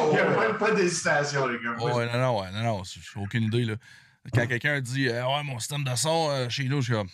Il 0.08 0.12
n'y 0.14 0.18
a 0.18 0.28
même 0.48 0.58
pas 0.58 0.72
d'hésitation, 0.72 1.46
les 1.48 1.58
gars. 1.60 1.76
Oh, 1.80 1.90
ouais, 1.96 2.06
non, 2.12 2.18
non, 2.18 2.40
ouais, 2.40 2.50
non, 2.52 2.62
non, 2.62 2.82
j'ai 2.84 3.00
aucune 3.20 3.44
idée, 3.44 3.64
là. 3.64 3.74
Quand 4.34 4.46
quelqu'un 4.46 4.80
dit, 4.80 5.08
euh, 5.08 5.24
ouais, 5.26 5.42
mon 5.44 5.58
système 5.58 5.84
de 5.84 5.94
son, 5.96 6.28
euh, 6.30 6.48
chez 6.48 6.64
nous, 6.64 6.80
je 6.80 6.86
suis 6.86 6.92
comme, 6.92 7.08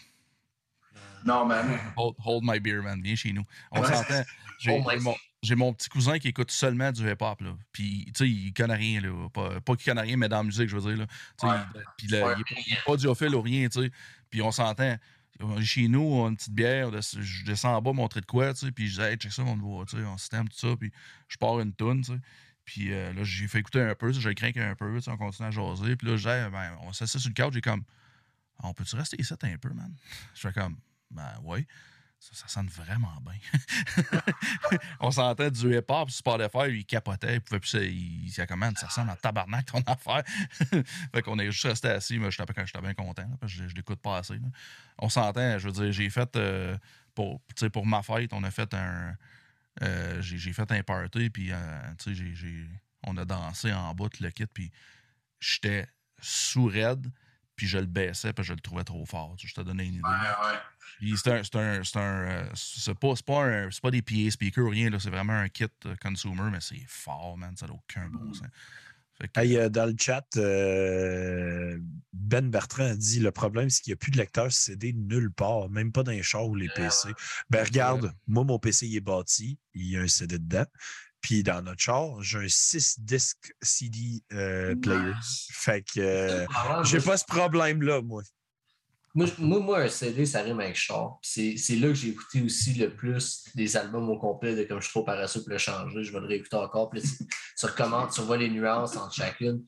Non, 1.24 1.46
man. 1.46 1.66
hold, 1.96 2.14
hold 2.24 2.42
my 2.44 2.60
beer, 2.60 2.82
man, 2.82 3.00
viens 3.02 3.14
chez 3.16 3.32
nous. 3.32 3.44
On 3.70 3.80
Ouais. 3.80 3.88
s'entend. 3.88 4.22
J'ai 4.58 4.70
Oh 4.72 5.14
j'ai 5.42 5.54
mon, 5.56 5.74
petit 5.74 5.88
cousin 5.90 6.18
qui 6.18 6.28
écoute 6.28 6.50
seulement 6.50 6.90
du 6.90 7.02
hip-hop, 7.10 7.40
là. 7.42 7.54
Puis, 7.72 8.06
tu 8.06 8.12
sais, 8.24 8.28
il 8.30 8.52
connaît 8.54 8.76
rien, 8.76 9.00
là. 9.02 9.28
Pas, 9.28 9.60
pas 9.60 9.76
qu'il 9.76 9.84
connaît 9.92 10.00
rien, 10.06 10.16
mais 10.16 10.28
dans 10.28 10.38
la 10.38 10.42
musique, 10.44 10.68
je 10.68 10.76
veux 10.76 10.94
dire, 10.94 11.06
là. 11.06 11.06
Ouais. 11.42 11.82
Puis, 11.98 12.06
là, 12.08 12.26
Ouais. 12.28 12.34
il 12.66 12.76
pas- 12.86 12.92
audiophile 12.92 13.34
ou 13.34 13.42
rien, 13.42 13.68
tu 13.68 13.82
sais. 13.82 13.90
Puis, 14.30 14.40
on 14.40 14.50
s'entend. 14.52 14.96
Chez 15.62 15.88
nous, 15.88 16.00
on 16.00 16.26
a 16.26 16.28
une 16.30 16.36
petite 16.36 16.54
bière, 16.54 16.90
je 17.02 17.44
descends 17.44 17.74
en 17.74 17.82
bas 17.82 17.92
montrer 17.92 18.20
de 18.20 18.26
quoi, 18.26 18.54
tu 18.54 18.66
sais, 18.66 18.72
puis 18.72 18.86
je 18.88 19.00
dis, 19.00 19.00
hey, 19.02 19.16
check 19.16 19.32
ça, 19.32 19.42
mon 19.42 19.56
nouveau, 19.56 19.84
tu 19.84 19.96
sais, 19.96 20.04
on 20.04 20.16
système, 20.16 20.48
tout 20.48 20.56
ça, 20.56 20.76
puis 20.78 20.92
je 21.26 21.36
pars 21.36 21.58
une 21.58 21.74
toune, 21.74 22.02
tu 22.02 22.12
sais. 22.12 22.18
Puis 22.64 22.92
euh, 22.92 23.12
là, 23.12 23.24
j'ai 23.24 23.48
fait 23.48 23.58
écouter 23.58 23.80
un 23.82 23.94
peu, 23.96 24.08
tu 24.12 24.14
sais, 24.14 24.20
j'ai 24.20 24.34
craqué 24.36 24.62
un 24.62 24.76
peu, 24.76 24.94
tu 24.94 25.02
sais, 25.02 25.10
on 25.10 25.16
continue 25.16 25.48
à 25.48 25.50
jaser. 25.50 25.96
Puis 25.96 26.06
là, 26.08 26.16
je 26.16 26.22
dis, 26.22 26.28
Hey, 26.28 26.48
ben, 26.50 26.78
on 26.82 26.92
s'assied 26.92 27.18
sur 27.18 27.30
le 27.36 27.42
couch, 27.42 27.52
j'ai 27.52 27.60
comme, 27.60 27.82
on 28.62 28.72
peut-tu 28.72 28.94
rester 28.94 29.20
ici 29.20 29.34
un 29.34 29.58
peu, 29.58 29.70
man? 29.70 29.92
Je 30.34 30.40
fais 30.40 30.52
comme, 30.52 30.76
ben, 31.10 31.40
ouais. 31.42 31.66
Ça, 32.18 32.30
ça 32.34 32.48
sonne 32.48 32.68
vraiment 32.68 33.20
bien. 33.20 33.34
on 35.00 35.10
s'entend 35.10 35.50
du 35.50 35.76
hip-hop 35.76 36.08
sur 36.08 36.18
Spotify, 36.18 36.70
il 36.70 36.86
capotait, 36.86 37.34
il 37.34 37.40
pouvait 37.42 37.60
plus, 37.60 37.74
il, 37.74 38.22
il 38.22 38.24
disait 38.24 38.46
comment 38.46 38.70
ça 38.76 38.88
sonne 38.88 39.10
en 39.10 39.16
tabarnak 39.16 39.66
ton 39.66 39.82
affaire. 39.82 40.22
fait 41.12 41.22
qu'on 41.22 41.38
est 41.38 41.50
juste 41.50 41.64
resté 41.64 41.88
assis, 41.88 42.18
mais 42.18 42.30
j'étais 42.30 42.50
j'étais 42.64 42.80
bien 42.80 42.94
content, 42.94 43.28
parce 43.40 43.52
que 43.52 43.68
je, 43.68 43.74
l'écoute 43.74 44.00
pas 44.00 44.18
assez. 44.18 44.40
On 44.98 45.10
s'entend, 45.10 45.58
je 45.58 45.66
veux 45.66 45.72
dire, 45.72 45.92
j'ai 45.92 46.08
fait, 46.08 46.34
euh, 46.36 46.78
pour, 47.14 47.42
pour 47.72 47.84
ma 47.84 48.02
fête, 48.02 48.32
on 48.32 48.42
a 48.42 48.50
fait 48.50 48.72
un, 48.72 49.14
euh, 49.82 50.22
j'ai 50.22 50.52
fait 50.52 50.70
un 50.70 50.82
party, 50.82 51.30
puis 51.30 51.50
euh, 51.52 52.66
on 53.02 53.16
a 53.16 53.24
dansé 53.24 53.72
en 53.72 53.94
bas 53.94 54.08
tout 54.08 54.22
le 54.22 54.30
kit, 54.30 54.46
puis 54.46 54.70
j'étais 55.40 55.86
sous 56.20 56.66
raide, 56.66 57.10
puis 57.56 57.66
je 57.66 57.78
le 57.78 57.86
baissais, 57.86 58.32
puis 58.32 58.44
je 58.44 58.52
le 58.52 58.60
trouvais 58.60 58.84
trop 58.84 59.04
fort. 59.04 59.34
Je 59.38 59.52
te 59.52 59.60
donnais 59.60 59.86
une 59.86 59.94
idée. 59.94 60.08
Puis 60.98 61.14
c'est 61.16 61.30
un. 61.32 61.42
C'est 61.42 61.56
un. 61.56 61.82
C'est 61.84 61.98
un. 61.98 62.28
euh, 62.28 62.44
C'est 62.54 62.94
pas, 62.98 63.14
c'est 63.16 63.24
pas, 63.26 63.44
un- 63.44 63.70
c'est 63.70 63.80
pas 63.82 63.90
des 63.90 64.02
PA 64.02 64.30
speakers 64.30 64.64
ou 64.64 64.68
rien, 64.70 64.90
là. 64.90 64.98
C'est 65.00 65.10
vraiment 65.10 65.32
un 65.34 65.48
kit 65.48 65.64
euh, 65.86 65.94
consumer, 66.00 66.50
mais 66.50 66.60
c'est 66.60 66.84
fort, 66.86 67.36
man. 67.36 67.56
Ça 67.56 67.66
n'a 67.66 67.72
aucun 67.74 68.08
bon 68.08 68.32
sens. 68.32 68.46
Fait 69.20 69.28
que- 69.28 69.40
Hey, 69.40 69.56
euh, 69.56 69.68
dans 69.68 69.86
le 69.86 69.94
chat, 69.98 70.26
euh, 70.36 71.78
Ben 72.12 72.50
Bertrand 72.50 72.84
a 72.84 72.94
dit 72.96 73.20
le 73.20 73.30
problème, 73.30 73.70
c'est 73.70 73.80
qu'il 73.82 73.90
n'y 73.92 73.94
a 73.94 73.96
plus 73.96 74.10
de 74.10 74.16
lecteur 74.18 74.50
CD 74.52 74.92
nulle 74.92 75.30
part, 75.30 75.68
même 75.70 75.92
pas 75.92 76.02
dans 76.02 76.10
les 76.12 76.22
chars 76.22 76.46
ou 76.46 76.54
les 76.56 76.68
PC. 76.68 77.08
Ben 77.50 77.64
regarde, 77.64 78.12
moi, 78.26 78.44
mon 78.44 78.58
PC 78.58 78.86
il 78.86 78.96
est 78.96 79.00
bâti, 79.00 79.58
il 79.74 79.86
y 79.90 79.96
a 79.96 80.00
un 80.00 80.08
CD 80.08 80.38
dedans. 80.38 80.66
Puis 81.20 81.42
dans 81.42 81.62
notre 81.62 81.80
char, 81.80 82.20
j'ai 82.22 82.38
un 82.38 82.48
6 82.48 83.00
disques 83.00 83.52
CD 83.62 84.22
euh, 84.32 84.74
player. 84.76 85.12
Fait 85.52 85.82
que 85.82 86.00
euh, 86.00 86.46
Ah, 86.54 86.82
j'ai 86.84 87.00
pas 87.00 87.16
ce 87.16 87.24
problème-là, 87.24 88.02
moi. 88.02 88.22
Moi, 89.14 89.26
moi, 89.38 89.60
moi, 89.60 89.78
un 89.80 89.88
CD, 89.88 90.26
ça 90.26 90.42
rime 90.42 90.58
avec 90.60 90.74
char. 90.76 91.18
C'est 91.22 91.54
là 91.76 91.88
que 91.88 91.94
j'ai 91.94 92.08
écouté 92.08 92.42
aussi 92.42 92.74
le 92.74 92.94
plus 92.94 93.44
des 93.54 93.76
albums 93.76 94.08
au 94.10 94.18
complet 94.18 94.56
de 94.56 94.64
Comme 94.64 94.80
je 94.80 94.84
suis 94.86 94.92
trop 94.92 95.04
paresseux 95.04 95.40
pour 95.40 95.50
le 95.50 95.58
changer. 95.58 96.02
Je 96.02 96.12
vais 96.12 96.20
le 96.20 96.26
réécouter 96.26 96.56
encore. 96.56 96.90
Puis 96.90 97.00
tu, 97.02 97.08
tu 97.58 97.66
recommences, 97.66 98.14
tu 98.16 98.22
vois 98.22 98.36
les 98.36 98.50
nuances 98.50 98.96
entre 98.96 99.14
chacune. 99.14 99.64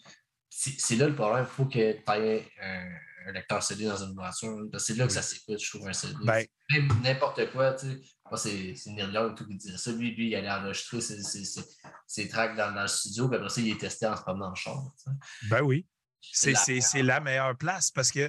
C'est 0.50 0.96
là 0.96 1.06
le 1.06 1.14
problème. 1.14 1.44
Il 1.48 1.54
faut 1.54 1.66
que 1.66 1.72
tu 1.72 1.78
aies 1.78 2.48
un, 2.62 3.28
un 3.28 3.32
lecteur 3.32 3.62
CD 3.62 3.84
dans 3.84 4.02
une 4.04 4.14
voiture. 4.14 4.56
Que 4.72 4.78
C'est 4.78 4.94
là 4.94 5.06
que 5.06 5.12
ça 5.12 5.22
s'écoute, 5.22 5.60
je 5.62 5.70
trouve, 5.70 5.86
un 5.88 5.92
CD. 5.92 6.14
Ben, 6.24 6.44
Même 6.70 6.88
n'importe 7.02 7.50
quoi, 7.52 7.72
tu 7.74 7.86
sais. 7.86 8.00
Moi, 8.28 8.38
c'est 8.38 8.74
Young 8.86 9.36
tout 9.36 9.46
qui 9.46 9.56
disait 9.56 9.78
ça. 9.78 9.92
Lui, 9.92 10.12
lui, 10.16 10.28
il 10.30 10.34
allait 10.34 10.50
enregistrer 10.50 11.00
ses, 11.00 11.22
ses, 11.22 11.44
ses- 11.44 11.60
ses 12.08 12.28
tracks 12.28 12.56
dans, 12.56 12.74
dans 12.74 12.82
le 12.82 12.88
studio. 12.88 13.28
Puis 13.28 13.36
après 13.36 13.48
ça, 13.50 13.60
il 13.60 13.70
est 13.70 13.78
testé 13.80 14.06
en 14.06 14.16
se 14.16 14.22
promenant 14.22 14.48
le 14.50 14.56
char. 14.56 14.82
tu 14.96 15.04
sais. 15.04 15.48
ben 15.50 15.62
oui. 15.62 15.86
C'est 16.32 16.52
la- 16.52 16.58
c'est- 16.58 16.80
c'est 16.80 17.02
la 17.04 17.20
meilleure 17.20 17.56
place 17.56 17.92
parce 17.92 18.10
que 18.10 18.28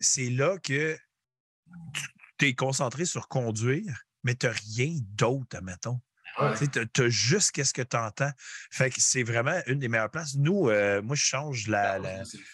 c'est 0.00 0.30
là 0.30 0.58
que 0.58 0.96
tu 2.38 2.46
es 2.46 2.54
concentré 2.54 3.04
sur 3.04 3.28
conduire, 3.28 4.04
mais 4.24 4.34
tu 4.34 4.46
n'as 4.46 4.52
rien 4.52 4.96
d'autre, 5.14 5.56
admettons. 5.56 6.00
Ouais. 6.38 6.54
Tu 6.94 7.02
as 7.02 7.08
juste 7.08 7.50
qu'est-ce 7.50 7.72
que 7.72 7.82
tu 7.82 7.96
entends. 7.96 8.30
Fait 8.70 8.90
que 8.90 9.00
c'est 9.00 9.24
vraiment 9.24 9.58
une 9.66 9.80
des 9.80 9.88
meilleures 9.88 10.10
places. 10.10 10.36
Nous, 10.36 10.68
euh, 10.68 11.02
moi, 11.02 11.16
je 11.16 11.24
change 11.24 11.66
la, 11.66 11.98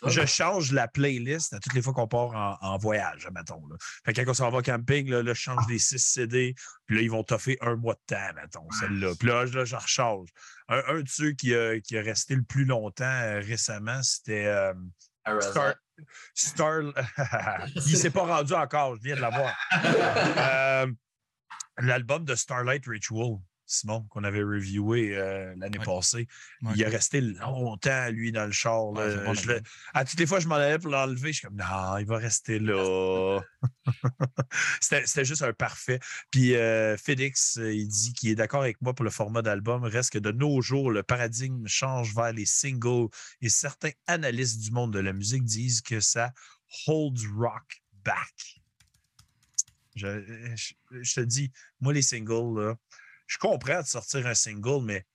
fun. 0.01 0.09
je 0.09 0.25
change 0.25 0.73
la 0.73 0.89
playlist 0.89 1.53
à 1.53 1.61
toutes 1.61 1.75
les 1.75 1.83
fois 1.83 1.93
qu'on 1.93 2.09
part 2.09 2.31
en, 2.35 2.57
en 2.67 2.79
voyage, 2.79 3.27
admettons. 3.27 3.67
Là. 3.67 3.77
Fait 4.07 4.15
que 4.15 4.23
quand 4.23 4.31
on 4.31 4.35
s'en 4.35 4.49
va 4.51 4.63
camping, 4.63 5.11
là, 5.11 5.23
là, 5.23 5.35
je 5.35 5.41
change 5.41 5.67
les 5.69 5.79
6 5.79 5.99
CD, 5.99 6.55
puis 6.87 6.97
là, 6.97 7.03
ils 7.03 7.11
vont 7.11 7.25
toffer 7.25 7.59
un 7.61 7.77
mois 7.77 7.95
de 7.95 8.01
temps, 8.07 8.33
mettons, 8.37 8.67
celle-là. 8.81 9.13
Puis 9.19 9.29
là, 9.29 9.45
je- 9.45 9.59
là, 9.59 9.65
je 9.67 9.77
rechange. 9.77 10.29
Un, 10.69 10.83
un 10.89 11.03
de 11.03 11.09
ceux 11.09 11.33
qui 11.33 11.55
a, 11.55 11.79
qui 11.81 11.99
a 11.99 12.01
resté 12.01 12.37
le 12.37 12.45
plus 12.45 12.65
longtemps 12.65 13.05
euh, 13.05 13.41
récemment, 13.41 14.03
c'était 14.03 14.47
euh. 14.47 14.73
Star. 15.41 15.75
Star... 16.35 16.83
Il 17.75 17.97
s'est 17.97 18.11
pas 18.11 18.27
rendu 18.27 18.53
encore, 18.55 18.97
je 18.97 19.03
viens 19.03 19.17
de 19.17 19.21
l'avoir. 19.21 19.55
Euh, 20.37 20.87
L'album 21.79 22.25
de 22.25 22.35
Starlight 22.35 22.85
Ritual, 22.87 23.39
Simon, 23.75 24.03
qu'on 24.11 24.25
avait 24.25 24.43
reviewé 24.43 25.17
euh, 25.17 25.55
l'année 25.57 25.79
Ouais. 25.79 25.85
passée. 25.85 26.29
Ouais. 26.63 26.73
Il 26.77 26.83
est 26.83 26.89
resté 26.89 27.21
longtemps, 27.21 28.09
lui, 28.11 28.33
dans 28.33 28.47
le 28.47 28.53
char. 28.53 28.93
là. 28.93 29.07
Ouais, 29.07 29.11
c'est 29.17 29.25
bon, 29.25 29.35
Je 29.35 29.49
le 29.49 29.55
le- 29.55 29.63
à 29.95 30.05
toutes 30.05 30.19
les 30.21 30.27
fois, 30.27 30.41
je 30.41 30.49
m'en 30.49 30.55
allais 30.57 30.79
pour 30.79 30.91
l'enlever. 30.91 31.33
Je 31.33 31.39
suis 31.39 31.47
comme, 31.49 31.57
non, 31.57 31.97
il 31.99 32.07
va 32.07 32.17
rester 32.19 32.59
là. 32.59 33.41
C'était 34.81 35.25
juste 35.25 35.43
un 35.43 35.53
parfait. 35.53 35.99
Puis 36.31 36.55
euh, 36.55 36.97
Félix, 36.97 37.59
euh, 37.59 37.73
il 37.75 37.89
dit 37.89 38.13
qu'il 38.13 38.31
est 38.31 38.35
d'accord 38.35 38.63
avec 38.63 38.81
moi 38.83 38.95
pour 38.95 39.05
le 39.05 39.11
format 39.11 39.43
d'album. 39.43 39.85
Reste 39.85 40.11
que 40.13 40.19
de 40.19 40.31
nos 40.33 40.61
jours, 40.63 40.91
le 40.91 41.03
paradigme 41.03 41.67
change 41.67 42.15
vers 42.15 42.33
les 42.33 42.47
singles 42.47 43.09
et 43.41 43.49
certains 43.49 43.91
analystes 44.07 44.61
du 44.61 44.71
monde 44.71 44.93
de 44.93 44.99
la 45.01 45.13
musique 45.13 45.45
disent 45.45 45.81
que 45.81 46.01
ça 46.01 46.33
holds 46.87 47.15
rock 47.37 47.83
back. 48.05 48.61
Je, 49.97 50.23
je- 50.57 50.75
je 51.03 51.15
te 51.15 51.21
dis, 51.21 51.53
moi, 51.81 51.93
les 51.93 52.03
singles, 52.03 52.61
là, 52.61 52.75
je 53.27 53.39
comprends 53.39 53.81
de 53.81 53.87
sortir 53.87 54.27
un 54.27 54.35
single, 54.35 54.83
mais 54.85 55.07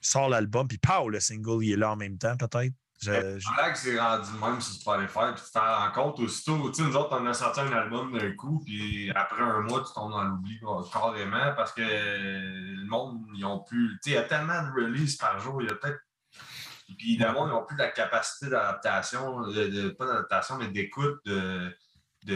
sors 0.00 0.28
l'album, 0.28 0.68
puis 0.68 0.78
pow, 0.78 1.08
le 1.08 1.20
single, 1.20 1.64
il 1.64 1.72
est 1.72 1.76
là 1.76 1.92
en 1.92 1.96
même 1.96 2.18
temps, 2.18 2.36
peut-être. 2.36 2.74
Je- 3.02 3.10
vrai 3.10 3.72
que 3.72 3.78
c'est 3.78 3.98
rendu 3.98 4.32
de 4.32 4.38
même 4.38 4.60
sur 4.60 4.74
Spotify, 4.74 5.32
puis 5.34 5.42
tu 5.44 5.50
t'en 5.52 5.60
rends 5.60 5.90
compte 5.92 6.20
aussitôt. 6.20 6.70
Tu 6.70 6.76
sais, 6.76 6.82
nous 6.88 6.96
autres, 6.96 7.18
on 7.20 7.26
a 7.26 7.34
sorti 7.34 7.60
un 7.60 7.72
album 7.72 8.16
d'un 8.16 8.32
coup, 8.34 8.62
puis 8.64 9.10
après 9.14 9.42
un 9.42 9.60
mois, 9.60 9.82
tu 9.84 9.92
tombes 9.92 10.12
dans 10.12 10.22
l'oubli 10.24 10.58
carrément 10.92 11.54
parce 11.56 11.72
que 11.72 11.82
le 11.82 12.86
monde, 12.86 13.24
ils 13.34 13.44
ont 13.44 13.60
plus. 13.60 13.90
Tu 13.94 13.98
sais, 14.04 14.10
il 14.10 14.14
y 14.14 14.16
a 14.16 14.22
tellement 14.22 14.62
de 14.62 14.70
releases 14.72 15.16
par 15.16 15.38
jour, 15.40 15.60
il 15.60 15.68
y 15.68 15.70
a 15.70 15.74
peut-être. 15.74 15.98
Puis 16.96 17.10
évidemment, 17.14 17.46
ils 17.46 17.50
n'ont 17.50 17.64
plus 17.64 17.76
la 17.76 17.88
capacité 17.88 18.48
d'adaptation, 18.50 19.40
de, 19.48 19.66
de- 19.66 19.88
pas 19.90 20.06
d'adaptation, 20.06 20.56
mais 20.56 20.68
d'écoute 20.68 21.18
de. 21.26 21.76
De, 22.24 22.34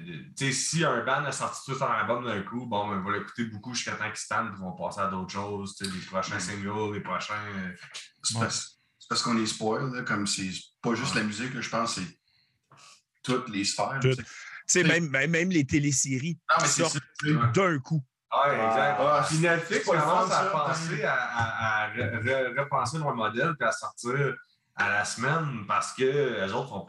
de- 0.00 0.24
tu 0.36 0.46
sais, 0.46 0.52
si 0.52 0.84
un 0.84 1.02
band 1.04 1.24
a 1.24 1.32
sorti 1.32 1.72
tout 1.72 1.82
un 1.82 1.88
album 1.88 2.24
d'un 2.26 2.42
coup, 2.42 2.66
bon, 2.66 2.88
ben, 2.88 3.02
on 3.04 3.10
va 3.10 3.16
l'écouter 3.18 3.44
beaucoup 3.46 3.74
jusqu'à 3.74 3.92
temps 3.92 4.06
qu'ils 4.08 4.16
stand, 4.16 4.48
puis 4.48 4.56
ils 4.58 4.62
vont 4.62 4.72
passer 4.72 5.00
à 5.00 5.08
d'autres 5.08 5.32
choses, 5.32 5.74
tu 5.76 5.84
sais, 5.86 5.90
les 5.90 6.00
prochains 6.06 6.38
singles, 6.38 6.92
les 6.94 7.00
prochains. 7.00 7.34
euh, 7.56 7.72
C'est 8.22 8.36
Ouais. 8.38 8.46
parce, 9.08 9.22
qu'on 9.22 9.42
est 9.42 9.46
spoil, 9.46 9.94
là, 9.94 10.02
comme 10.02 10.26
c'est 10.26 10.50
pas 10.82 10.94
juste 10.94 11.14
la 11.14 11.22
musique, 11.22 11.54
là, 11.54 11.60
je 11.60 11.68
pense 11.70 11.94
que 11.94 12.00
c'est 12.02 12.18
toutes 13.22 13.48
les 13.48 13.64
sphères. 13.64 13.98
Tout. 14.00 14.08
tu 14.10 14.14
sais. 14.14 14.22
Tu 14.22 14.28
sais, 14.66 14.84
même, 14.84 15.08
même, 15.08 15.30
même 15.30 15.50
les 15.50 15.64
téléséries 15.66 16.38
Non, 16.48 16.56
mais 16.60 16.68
c'est 16.68 16.82
sortent 16.84 16.98
d'un 17.54 17.78
coup. 17.80 18.04
Ouais, 18.32 18.54
exact. 18.54 18.96
Ah, 19.00 19.24
Puis 19.26 19.38
Netflix 19.38 19.84
commence 19.84 20.30
à 20.30 20.44
penser 20.46 21.02
à, 21.02 21.14
à- 21.14 21.84
à 21.86 21.90
re- 21.92 22.22
re- 22.22 22.60
repenser 22.60 22.98
leur 22.98 23.12
modèle 23.16 23.54
puis 23.58 23.66
à 23.66 23.72
sortir 23.72 24.36
à 24.76 24.88
la 24.88 25.04
semaine 25.04 25.64
parce 25.66 25.92
que 25.94 26.04
les 26.44 26.52
autres 26.52 26.68
font. 26.68 26.86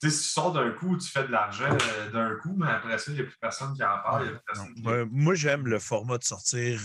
Tu 0.00 0.10
sais, 0.10 0.16
si 0.16 0.22
tu 0.24 0.28
sors 0.30 0.52
d'un 0.52 0.70
coup, 0.70 0.96
tu 0.96 1.08
fais 1.08 1.24
de 1.24 1.32
l'argent 1.32 1.64
euh, 1.70 2.10
d'un 2.10 2.36
coup, 2.36 2.54
mais 2.56 2.68
après 2.68 2.96
ça, 2.98 3.10
il 3.10 3.14
n'y 3.14 3.20
a 3.20 3.24
plus 3.24 3.36
personne 3.40 3.74
qui 3.74 3.82
en 3.82 3.98
parle. 4.02 4.24
il 4.24 4.26
y 4.26 4.28
a 4.28 4.32
plus 4.36 4.44
personne 4.46 4.74
qui- 4.74 4.82
Ouais, 4.86 5.04
moi, 5.10 5.34
j'aime 5.34 5.66
le 5.66 5.78
format 5.78 6.18
de 6.18 6.24
sortir 6.24 6.80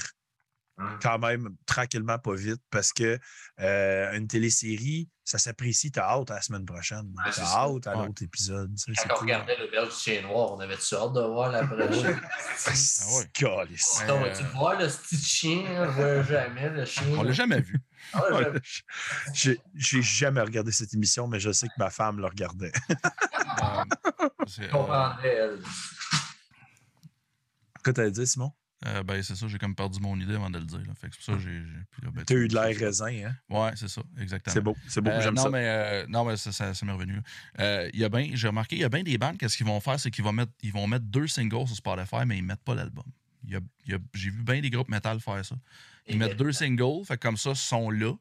Hein? 0.79 0.97
quand 1.03 1.19
même 1.19 1.49
tranquillement, 1.67 2.17
pas 2.17 2.33
vite, 2.33 2.59
parce 2.71 2.91
que 2.93 3.19
euh, 3.59 4.11
une 4.17 4.27
télésérie, 4.27 5.07
ça 5.23 5.37
s'apprécie, 5.37 5.91
t'as 5.91 6.01
hâte 6.09 6.31
à 6.31 6.35
la 6.35 6.41
semaine 6.41 6.65
prochaine. 6.65 7.13
Ouais, 7.15 7.23
t'as 7.25 7.31
ça. 7.31 7.43
hâte 7.59 7.85
à 7.85 7.95
Ouais. 7.95 8.07
l'autre 8.07 8.23
épisode. 8.23 8.73
tu 8.75 8.91
sais, 8.95 9.07
Quand 9.07 9.13
on 9.13 9.17
cool. 9.19 9.25
regardait 9.27 9.57
le 9.59 9.67
Belge 9.69 9.89
du 9.89 9.95
chien 9.95 10.23
noir, 10.23 10.51
on 10.53 10.59
avait-tu 10.59 10.95
hâte 10.95 11.13
de 11.13 11.21
voir 11.21 11.51
la 11.51 11.67
prochaine? 11.67 12.19
Ah 12.19 13.05
ouais. 13.17 14.07
Donc, 14.07 14.33
tu 14.35 14.43
vois 14.55 14.75
le 14.75 14.87
petit 14.87 15.17
chien, 15.17 15.63
on 15.95 16.23
jamais, 16.23 16.69
le 16.71 16.85
chien. 16.85 17.03
On 17.17 17.21
l'a 17.21 17.31
jamais 17.33 17.61
vu. 17.61 17.79
Ah, 18.13 18.23
ouais, 18.33 18.45
J'ai 19.33 20.01
jamais 20.01 20.41
regardé 20.41 20.71
cette 20.71 20.93
émission, 20.93 21.27
mais 21.27 21.39
je 21.39 21.51
sais 21.51 21.67
que 21.67 21.73
ma 21.77 21.89
femme 21.89 22.17
le 22.19 22.25
regardait. 22.25 22.71
Euh, 23.61 24.67
comprendrais, 24.71 25.27
elle. 25.35 25.59
Qu'est-ce 27.83 27.83
que 27.83 27.91
t'as 27.91 28.09
dit, 28.09 28.25
Simon? 28.27 28.51
euh, 28.85 29.03
ben, 29.03 29.21
c'est 29.23 29.35
ça, 29.35 29.47
j'ai 29.47 29.57
comme 29.57 29.75
perdu 29.75 29.99
mon 30.01 30.19
idée 30.19 30.35
avant 30.35 30.49
de 30.49 30.57
le 30.59 30.65
dire. 30.65 30.79
là. 30.79 30.93
Fait 30.95 31.09
que 31.09 31.15
c'est 31.17 31.25
pour 31.31 31.39
ça 31.39 31.43
que 31.43 31.49
j'ai. 31.49 31.61
ben, 32.11 32.23
T'as 32.25 32.35
eu 32.35 32.47
de 32.47 32.53
l'air 32.53 32.77
raisin, 32.77 33.07
hein? 33.07 33.35
Ouais, 33.49 33.71
c'est 33.75 33.87
ça, 33.87 34.01
exactement. 34.19 34.53
C'est 34.53 34.61
beau, 34.61 34.75
c'est 34.87 35.01
beau, 35.01 35.11
Euh, 35.11 35.21
j'aime 35.21 35.35
non, 35.35 35.43
ça. 35.43 35.49
Mais, 35.49 35.67
euh, 35.67 36.05
non, 36.07 36.25
mais 36.25 36.35
ça, 36.37 36.51
ça, 36.51 36.73
ça 36.73 36.85
m'est 36.85 36.91
revenu. 36.91 37.21
Euh, 37.59 37.89
il 37.93 37.99
y 37.99 38.03
a 38.03 38.09
bien, 38.09 38.31
j'ai 38.33 38.47
remarqué, 38.47 38.75
il 38.75 38.81
y 38.81 38.85
a 38.85 38.89
bien 38.89 39.03
des 39.03 39.17
bandes, 39.17 39.37
qu'est-ce 39.37 39.55
qu'ils 39.55 39.65
vont 39.67 39.79
faire, 39.79 39.99
c'est 39.99 40.11
qu'ils 40.11 40.23
vont 40.23 40.33
mettre, 40.33 40.51
ils 40.61 40.73
vont 40.73 40.87
mettre 40.87 41.05
deux 41.05 41.27
singles 41.27 41.67
sur 41.67 41.75
Spotify, 41.77 42.25
mais 42.25 42.37
ils 42.37 42.43
mettent 42.43 42.63
pas 42.63 42.75
l'album. 42.75 43.05
J'ai 43.45 44.29
vu 44.29 44.43
bien 44.43 44.61
des 44.61 44.69
groupes 44.69 44.89
metal 44.89 45.19
faire 45.19 45.43
ça. 45.45 45.55
Ils 46.07 46.15
Et 46.15 46.17
mettent 46.17 46.37
deux 46.37 46.51
singles, 46.53 47.05
fait 47.05 47.17
comme 47.17 47.37
ça, 47.37 47.55
ce 47.55 47.65
sont 47.67 47.89
là. 47.89 48.13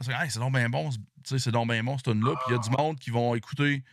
C'est, 0.00 0.12
Hey, 0.12 0.30
c'est 0.30 0.38
donc 0.38 0.54
bien 0.54 0.68
bon, 0.68 0.90
c'est 1.24 1.50
donc 1.50 1.68
bien 1.68 1.82
bon, 1.84 1.98
ce 1.98 2.04
tune-là. 2.04 2.34
Puis 2.36 2.44
il 2.48 2.52
y 2.52 2.54
a 2.54 2.58
du 2.58 2.70
monde 2.70 2.98
qui 2.98 3.10
vont 3.10 3.34
écouter, 3.34 3.84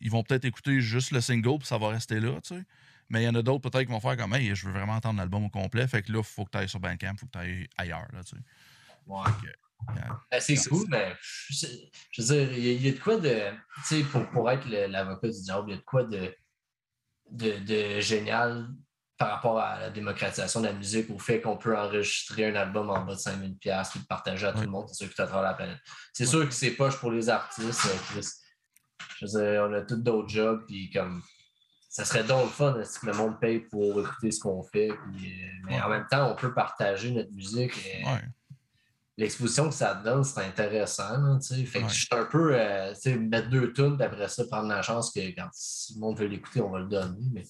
ils 0.00 0.10
vont 0.10 0.22
peut-être 0.22 0.44
écouter 0.44 0.80
juste 0.80 1.12
le 1.12 1.20
single, 1.20 1.58
puis 1.58 1.66
ça 1.68 1.78
va 1.78 1.88
rester 1.88 2.18
là, 2.20 2.40
tu 2.40 2.56
sais. 2.56 2.64
Mais 3.08 3.22
il 3.22 3.24
y 3.26 3.28
en 3.28 3.34
a 3.34 3.42
d'autres 3.42 3.68
peut-être 3.68 3.86
qui 3.86 3.92
vont 3.92 4.00
faire 4.00 4.16
comme, 4.16 4.34
hey, 4.34 4.54
je 4.54 4.66
veux 4.66 4.72
vraiment 4.72 4.94
entendre 4.94 5.18
l'album 5.18 5.44
au 5.44 5.48
complet. 5.50 5.86
Fait 5.86 6.02
que 6.02 6.10
là, 6.12 6.18
il 6.18 6.24
faut 6.24 6.44
que 6.44 6.50
tu 6.50 6.58
ailles 6.58 6.68
sur 6.68 6.80
Bandcamp, 6.80 7.12
il 7.12 7.18
faut 7.18 7.26
que 7.26 7.32
tu 7.32 7.38
ailles 7.38 7.68
ailleurs, 7.76 8.08
là, 8.12 8.24
tu 8.24 8.36
sais. 8.36 8.42
Ouais. 9.06 9.30
Ben, 10.30 10.40
c'est 10.40 10.54
cool, 10.68 10.86
mais 10.88 11.12
je, 11.50 11.66
je 12.12 12.22
veux 12.22 12.28
dire, 12.46 12.52
il 12.56 12.64
y, 12.64 12.68
a- 12.68 12.72
il 12.72 12.82
y 12.86 12.88
a 12.88 12.92
de 12.92 12.98
quoi 12.98 13.16
de. 13.18 13.50
Tu 13.76 13.82
sais, 13.82 14.02
pour, 14.04 14.28
pour 14.30 14.50
être 14.50 14.66
l'avocat 14.68 15.28
du 15.28 15.40
diable, 15.42 15.64
il 15.68 15.70
y 15.72 15.74
a 15.74 15.76
de 15.78 15.82
quoi 15.82 16.04
de, 16.04 16.34
de, 17.30 17.58
de 17.58 18.00
génial 18.00 18.68
par 19.22 19.30
rapport 19.30 19.58
à 19.60 19.78
la 19.78 19.90
démocratisation 19.90 20.60
de 20.60 20.66
la 20.66 20.72
musique, 20.72 21.08
au 21.10 21.18
fait 21.18 21.40
qu'on 21.40 21.56
peut 21.56 21.78
enregistrer 21.78 22.46
un 22.46 22.56
album 22.56 22.90
en 22.90 23.04
bas 23.04 23.14
de 23.14 23.20
5000$ 23.20 23.56
puis 23.60 23.70
le 23.70 24.06
partager 24.06 24.46
à 24.48 24.52
tout 24.52 24.62
le 24.62 24.66
monde, 24.66 24.86
c'est 24.88 24.94
sûr 24.94 25.06
que 25.06 25.10
tu 25.14 25.16
travers 25.16 25.42
la 25.42 25.54
planète. 25.54 25.78
C'est 26.12 26.26
sûr 26.26 26.48
que 26.48 26.52
c'est 26.52 26.72
poche 26.72 26.96
pour 26.98 27.12
les 27.12 27.28
artistes, 27.28 27.86
euh, 27.86 27.96
Chris. 28.10 28.26
Je 29.20 29.26
veux 29.26 29.40
dire, 29.52 29.66
on 29.68 29.72
a 29.74 29.82
tous 29.82 29.94
d'autres 29.96 30.28
jobs, 30.28 30.64
puis 30.66 30.90
comme. 30.90 31.22
Ça 31.88 32.04
serait 32.04 32.24
donc 32.24 32.46
le 32.46 32.50
fun 32.50 32.74
hein, 32.76 32.84
si 32.84 33.04
le 33.06 33.12
monde 33.12 33.38
paye 33.38 33.60
pour 33.60 34.00
écouter 34.00 34.32
ce 34.32 34.40
qu'on 34.40 34.62
fait. 34.64 34.88
puis, 34.88 35.44
euh, 35.44 35.46
mais 35.66 35.80
en 35.80 35.88
même 35.88 36.06
temps, 36.10 36.32
on 36.32 36.34
peut 36.34 36.52
partager 36.52 37.12
notre 37.12 37.30
musique. 37.32 37.74
et- 37.86 38.04
ouais. 38.04 38.22
l'exposition 39.18 39.68
que 39.68 39.74
ça 39.74 39.94
donne, 39.94 40.24
c'est 40.24 40.40
intéressant. 40.40 41.38
fait 41.40 41.78
que 41.78 41.84
Ouais. 41.84 41.88
je 41.90 41.94
suis 41.94 42.08
un 42.10 42.24
peu, 42.24 42.56
euh, 42.58 42.92
mettre 43.20 43.50
deux 43.50 43.72
tunes, 43.72 43.96
puis 43.96 44.04
après 44.06 44.26
ça, 44.26 44.44
prendre 44.50 44.68
la 44.68 44.82
chance 44.82 45.12
que 45.12 45.20
quand 45.36 45.48
si 45.52 45.94
le 45.94 46.00
monde 46.00 46.18
veut 46.18 46.26
l'écouter, 46.26 46.60
on 46.60 46.70
va 46.70 46.80
le 46.80 46.88
donner. 46.88 47.20
Mais, 47.30 47.44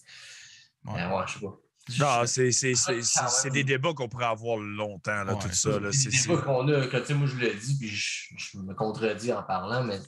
Ouais. 0.84 0.92
mais 0.96 1.06
ouais, 1.14 1.22
je 1.26 1.32
sais 1.34 1.40
pas. 1.40 1.58
Non, 1.98 2.26
c'est 2.26 2.52
c'est- 2.52 2.76
c'est- 2.76 3.00
Ah, 3.16 3.50
des 3.50 3.64
débats 3.64 3.92
qu'on 3.92 4.08
pourrait 4.08 4.26
avoir 4.26 4.56
longtemps, 4.56 5.24
là, 5.24 5.34
Ouais. 5.34 5.40
tout 5.42 5.52
ça. 5.52 5.80
Là, 5.80 5.90
C'est 5.90 6.10
des 6.10 6.16
c'est- 6.16 6.28
débats 6.28 6.42
qu'on 6.42 6.68
a, 6.68 6.86
que 6.86 6.96
tu 6.96 7.06
sais, 7.06 7.14
moi 7.14 7.26
je 7.26 7.34
le 7.34 7.52
dis, 7.54 7.76
puis 7.76 7.88
je, 7.88 8.34
je 8.36 8.58
me 8.58 8.72
contredis 8.72 9.32
en 9.32 9.42
parlant, 9.42 9.82
mais 9.82 9.98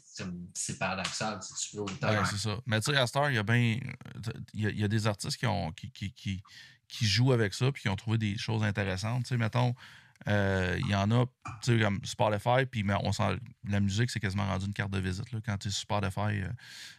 c'est- 0.54 0.78
paradoxal, 0.78 1.40
si 1.42 1.70
tu 1.70 1.76
veux 1.76 1.82
autant. 1.82 2.08
Ouais, 2.10 2.24
c'est 2.30 2.38
ça. 2.38 2.56
Mais 2.66 2.80
tu 2.80 2.92
sais, 2.92 2.96
à 2.96 3.06
cette 3.08 3.16
heure, 3.16 3.28
il 3.28 3.34
y 3.34 3.38
a 3.38 3.42
bien. 3.42 3.78
Il 4.52 4.60
y 4.62 4.66
a, 4.66 4.70
il 4.70 4.78
y 4.78 4.84
a 4.84 4.88
des 4.88 5.06
artistes 5.08 5.36
qui, 5.36 5.46
ont, 5.46 5.72
qui, 5.72 5.90
qui, 5.90 6.12
qui, 6.12 6.42
qui 6.86 7.06
jouent 7.06 7.32
avec 7.32 7.54
ça 7.54 7.72
puis 7.72 7.82
qui 7.82 7.88
ont 7.88 7.96
trouvé 7.96 8.18
des 8.18 8.38
choses 8.38 8.62
intéressantes. 8.62 9.24
Tu 9.24 9.30
sais, 9.30 9.36
mettons, 9.36 9.74
euh, 10.26 10.76
il 10.80 10.88
y 10.88 10.94
en 10.94 11.10
a, 11.10 11.26
tu 11.62 11.76
sais, 11.76 11.78
comme 11.78 12.00
Spotify, 12.04 12.64
puis 12.70 12.84
on 13.02 13.12
sent, 13.12 13.38
la 13.68 13.80
musique, 13.80 14.10
c'est 14.10 14.20
quasiment 14.20 14.46
rendu 14.46 14.66
une 14.66 14.72
carte 14.72 14.90
de 14.90 14.98
visite. 14.98 15.30
Là, 15.32 15.40
quand 15.44 15.58
tu 15.58 15.68
es 15.68 15.70
sur 15.70 15.82
Spotify, 15.82 16.42
euh, 16.42 16.48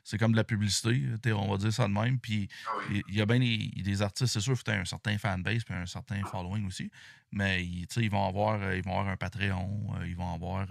c'est 0.04 0.18
comme 0.18 0.32
de 0.32 0.38
la 0.38 0.44
publicité, 0.44 1.02
tu 1.24 1.30
sais, 1.30 1.34
on 1.34 1.50
va 1.50 1.58
dire 1.58 1.74
ça 1.74 1.88
de 1.88 1.94
même. 1.94 2.20
Puis 2.20 2.48
Ah 2.68 2.72
il 3.08 3.16
y 3.16 3.22
a 3.22 3.26
bien 3.26 3.40
des, 3.40 3.72
des 3.76 4.02
artistes, 4.02 4.34
c'est 4.34 4.40
sûr, 4.40 4.54
il 4.54 4.58
faut 4.58 4.72
un 4.72 4.86
certain 4.86 5.18
fanbase 5.18 5.64
puis 5.64 5.74
un 5.74 5.86
certain 5.86 6.24
following 6.26 6.68
aussi. 6.68 6.92
Mais 7.32 7.66
ils, 7.66 7.88
tu 7.88 7.96
sais, 7.96 8.02
ils 8.04 8.12
vont 8.12 8.28
avoir 8.28 8.62
euh, 8.62 8.78
ils 8.78 8.84
vont 8.84 8.92
avoir 8.92 9.08
un 9.08 9.18
Patreon, 9.18 9.96
ils 10.06 10.16
vont 10.16 10.34
avoir. 10.34 10.68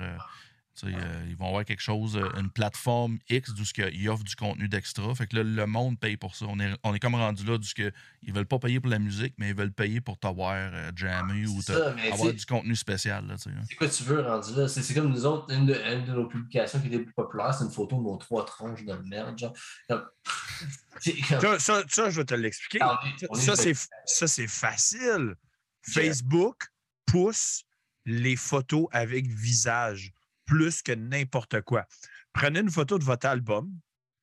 Euh, 0.83 0.89
euh, 0.93 1.27
ils 1.29 1.37
vont 1.37 1.47
avoir 1.47 1.65
quelque 1.65 1.81
chose, 1.83 2.17
euh, 2.17 2.29
une 2.41 2.51
plateforme 2.51 3.19
X 3.29 3.53
d'où 3.55 3.65
ce 3.65 3.73
que- 3.73 3.93
ils 3.93 4.09
offrent 4.09 4.25
du 4.25 4.35
contenu 4.35 4.69
d'extra. 4.69 5.15
Fait 5.15 5.27
que 5.29 5.37
là, 5.37 5.43
le 5.45 5.67
monde 5.67 6.01
paye 6.01 6.17
pour 6.17 6.35
ça. 6.35 6.47
On 6.49 6.59
est, 6.59 6.73
on 6.83 6.93
est 6.95 6.99
comme 6.99 7.15
rendu 7.15 7.45
là 7.45 7.59
d'où 7.59 7.65
ce 7.65 7.75
que 7.75 7.93
ils 8.23 8.33
veulent 8.33 8.47
pas 8.47 8.59
payer 8.59 8.81
pour 8.81 8.91
la 8.91 8.99
musique, 8.99 9.35
mais 9.39 9.51
ils 9.51 9.55
veulent 9.55 9.73
payer 9.73 10.01
pour 10.01 10.19
t'avoir 10.19 10.55
euh, 10.57 10.91
jammer 10.97 11.47
ou 11.47 11.63
ça, 11.63 11.75
avoir 12.13 12.33
du 12.33 12.45
contenu 12.47 12.75
spécial. 12.75 13.25
Hein. 13.31 13.37
C'est 13.39 13.75
quoi 13.77 13.89
tu 13.89 14.03
veux 14.03 14.21
rendu 14.21 14.55
là? 14.57 14.67
C'est 14.69 14.83
c'est 14.83 14.95
comme 14.95 15.11
nous 15.11 15.25
autres, 15.27 15.53
une 15.53 15.67
de, 15.67 15.75
une 15.75 16.05
de 16.07 16.13
nos 16.13 16.27
publications 16.27 16.81
qui 16.81 16.89
était 16.89 16.99
plus 17.01 17.13
populaire, 17.15 17.55
c'est 17.55 17.65
une 17.65 17.71
photo 17.71 17.97
de 17.99 18.03
nos 18.03 18.17
trois 18.17 18.45
tronches 18.45 18.85
de 18.85 18.95
merde. 19.09 19.39
Genre. 19.39 19.53
Comme- 19.89 20.05
c'est 21.01 21.13
comme- 21.29 21.41
Ça, 21.41 21.59
ça, 21.59 21.83
ça, 21.89 22.11
je 22.11 22.17
vais 22.17 22.25
te 22.25 22.35
l'expliquer. 22.35 22.79
est- 23.23 23.35
Ça, 23.37 23.55
c'est 23.57 23.75
ça, 24.07 24.27
c'est 24.27 24.49
facile. 24.49 25.35
Facebook 25.83 26.69
pousse 27.07 27.65
les 28.07 28.37
photos 28.37 28.87
avec 28.91 29.27
visage 29.27 30.13
plus 30.47 30.83
que 30.83 30.93
n'importe 30.93 31.61
quoi. 31.63 31.85
Prenez 32.33 32.61
une 32.61 32.71
photo 32.71 32.99
de 32.99 33.05
votre 33.05 33.27
album, 33.27 33.71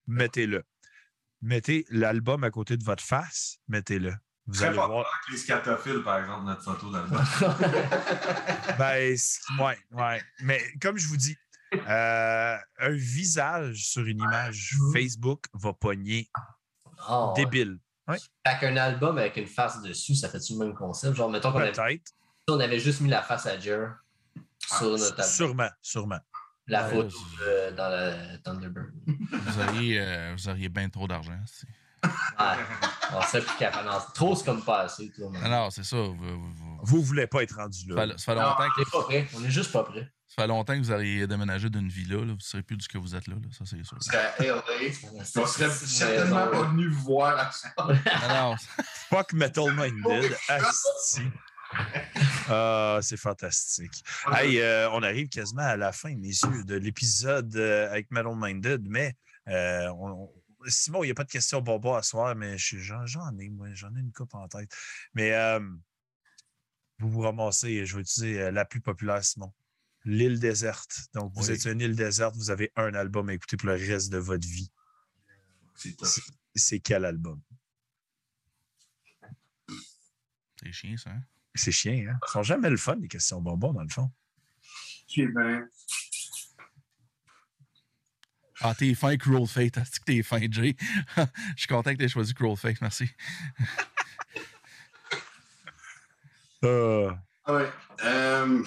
mettez-le. 0.07 0.63
Mettez 1.41 1.85
l'album 1.89 2.43
à 2.43 2.51
côté 2.51 2.77
de 2.77 2.83
votre 2.83 3.03
face, 3.03 3.57
mettez-le. 3.67 4.13
Vous 4.47 4.55
Très 4.55 4.65
allez 4.65 4.75
fort 4.75 4.87
voir. 4.91 5.21
les 5.31 5.37
scatophiles, 5.37 6.03
par 6.03 6.19
exemple, 6.19 6.45
notre 6.45 6.63
photo 6.63 6.91
d'album. 6.91 7.23
Ben, 8.77 9.15
ouais, 9.59 9.77
ouais. 9.91 10.21
Mais 10.41 10.61
comme 10.81 10.97
je 10.97 11.07
vous 11.07 11.17
dis, 11.17 11.35
euh, 11.73 12.57
un 12.79 12.89
visage 12.89 13.85
sur 13.87 14.05
une 14.05 14.19
image 14.19 14.75
Facebook 14.93 15.45
va 15.53 15.73
pogner 15.73 16.29
Ah, 16.99 17.27
ouais. 17.27 17.33
débile. 17.45 17.77
Fait 18.09 18.59
qu'un 18.59 18.75
album 18.77 19.17
avec 19.17 19.37
une 19.37 19.47
face 19.47 19.81
dessus, 19.81 20.15
ça 20.15 20.27
fait-tu 20.27 20.53
le 20.53 20.59
même 20.59 20.73
concept? 20.73 21.15
Genre, 21.15 21.29
mettons 21.29 21.51
qu'on 21.51 21.59
avait, 21.59 22.01
on 22.49 22.59
avait 22.59 22.79
juste 22.79 22.99
mis 23.01 23.09
la 23.09 23.21
face 23.21 23.45
à 23.45 23.57
Jer 23.57 23.93
sur 24.77 24.91
notre 24.91 25.11
album. 25.11 25.25
Sûrement, 25.25 25.69
sûrement. 25.81 26.19
La 26.67 26.85
Ouais, 26.87 26.91
photo 26.95 27.09
c'est- 27.09 27.43
euh, 27.43 27.71
dans 27.71 27.89
le 27.89 28.37
Thunderbird. 28.43 28.91
Vous 29.31 29.59
auriez, 29.61 29.99
euh, 29.99 30.33
vous 30.37 30.47
auriez 30.49 30.69
bien 30.69 30.89
trop 30.89 31.07
d'argent. 31.07 31.39
c'est- 31.45 31.67
Ouais. 32.03 32.63
on 33.13 33.21
serait 33.21 33.41
plus 33.41 33.57
capable. 33.57 33.89
Trop, 34.15 34.35
c'est 34.35 34.45
comme 34.45 34.63
pas 34.63 34.81
assez. 34.83 35.11
Toi, 35.11 35.29
Non, 35.43 35.49
non, 35.49 35.69
c'est 35.69 35.83
ça. 35.83 35.97
Vous, 35.97 36.15
vous- 36.15 36.53
vous- 36.55 36.79
Vous 36.83 37.01
voulez 37.03 37.27
pas 37.27 37.43
être 37.43 37.55
rendu 37.55 37.79
ça, 37.87 37.93
là. 37.93 38.07
fait, 38.07 38.19
ça 38.19 38.33
fait 38.33 38.35
Non, 38.39 38.41
longtemps 38.47 38.63
on 38.67 38.75
que, 38.75 38.81
est 38.81 38.91
pas 38.91 39.03
prêt. 39.03 39.27
On 39.37 39.43
est 39.45 39.51
juste 39.51 39.71
pas 39.71 39.83
prêt. 39.83 40.11
ça 40.27 40.41
fait 40.43 40.47
longtemps 40.47 40.73
que 40.73 40.79
vous 40.79 40.91
auriez 40.91 41.27
déménagé 41.27 41.69
d'une 41.69 41.89
villa. 41.89 42.15
Là. 42.17 42.25
Vous 42.25 42.31
ne 42.33 42.39
serez 42.39 42.63
plus 42.63 42.77
du 42.77 42.87
que 42.87 42.97
vous 42.97 43.15
êtes 43.15 43.27
là. 43.27 43.35
là. 43.35 43.41
Ça, 43.51 43.65
c'est 43.65 43.83
sûr. 43.83 43.97
LA, 44.39 44.53
on 44.55 45.45
serait 45.45 45.69
C'est- 45.69 45.85
certainement 45.85 46.45
c'est- 46.45 46.51
pas 46.51 46.63
venu 46.63 46.87
vous 46.89 47.03
voir 47.03 47.37
à 47.37 47.51
ça. 47.51 47.69
Non, 47.77 48.51
non, 48.51 48.55
Fuck 49.09 49.33
Metal 49.33 49.71
Minded. 49.75 50.35
Asti. 50.49 51.21
Ah, 52.49 52.99
c'est 53.01 53.17
fantastique. 53.17 54.03
Hey, 54.33 54.59
euh, 54.59 54.89
on 54.91 55.01
arrive 55.03 55.29
quasiment 55.29 55.61
à 55.63 55.77
la 55.77 55.91
fin, 55.91 56.13
messieurs, 56.15 56.63
de 56.65 56.75
l'épisode 56.75 57.55
euh, 57.55 57.89
avec 57.89 58.11
Metal 58.11 58.33
Minded, 58.35 58.87
mais 58.89 59.15
euh, 59.47 59.87
on- 59.93 60.23
on- 60.23 60.33
Simon, 60.67 61.03
il 61.03 61.07
n'y 61.07 61.11
a 61.11 61.15
pas 61.15 61.23
de 61.23 61.31
questions 61.31 61.61
bobo 61.61 61.95
à 61.95 62.03
soir, 62.03 62.35
mais 62.35 62.57
je- 62.57 62.77
j'en 62.77 63.37
ai, 63.39 63.49
moi, 63.49 63.67
j'en 63.73 63.95
ai 63.95 63.99
une 63.99 64.11
coupe 64.11 64.33
en 64.35 64.47
tête. 64.47 64.69
Mais 65.13 65.33
euh, 65.33 65.59
vous 66.99 67.09
vous 67.09 67.21
ramassez, 67.21 67.85
je 67.85 67.95
vais 67.95 68.01
utiliser 68.01 68.51
la 68.51 68.65
plus 68.65 68.81
populaire, 68.81 69.23
Simon. 69.23 69.51
L'île 70.03 70.39
déserte. 70.39 71.07
Donc, 71.13 71.31
vous 71.35 71.47
Oui. 71.47 71.51
êtes 71.55 71.65
une 71.65 71.79
île 71.79 71.95
déserte, 71.95 72.35
vous 72.35 72.49
avez 72.51 72.71
un 72.75 72.93
album 72.93 73.29
à 73.29 73.33
écouter 73.33 73.55
pour 73.57 73.69
le 73.69 73.75
reste 73.75 74.11
de 74.11 74.17
votre 74.17 74.47
vie. 74.47 74.71
C'est 76.55 76.79
quel 76.79 77.05
album? 77.05 77.41
c'est 80.61 80.71
chiant, 80.71 80.97
ça. 80.97 81.09
hein? 81.11 81.23
C'est 81.55 81.71
chiant, 81.71 81.93
hein? 82.09 82.17
Ce 82.27 82.31
sont 82.33 82.43
jamais 82.43 82.69
le 82.69 82.77
fun, 82.77 82.95
les 82.95 83.07
questions 83.07 83.41
bonbons, 83.41 83.73
dans 83.73 83.83
le 83.83 83.89
fond. 83.89 84.09
Ben, 85.17 85.67
Ah, 88.63 88.75
t'es 88.77 88.93
fin, 88.93 89.17
Cruel 89.17 89.47
Fate. 89.47 89.77
Est-ce 89.77 89.99
que 89.99 90.05
t'es 90.05 90.21
fin, 90.23 90.39
Jay? 90.49 90.75
Je 91.17 91.23
suis 91.57 91.67
content 91.67 91.91
que 91.91 91.97
t'aies 91.97 92.07
choisi 92.07 92.33
Cruel 92.33 92.55
Fate. 92.55 92.79
Merci. 92.81 93.09
Euh, 96.63 97.11
ah 97.45 97.53
ouais. 97.55 97.71
Euh, 98.03 98.63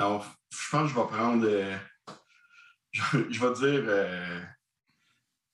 non, 0.00 0.20
je 0.50 0.68
pense 0.68 0.82
que 0.82 0.88
je 0.88 1.00
vais 1.00 1.06
prendre. 1.06 1.46
euh, 1.46 1.76
je, 2.90 3.30
je 3.30 3.40
vais 3.40 3.52
dire 3.54 3.84
euh, 3.86 4.40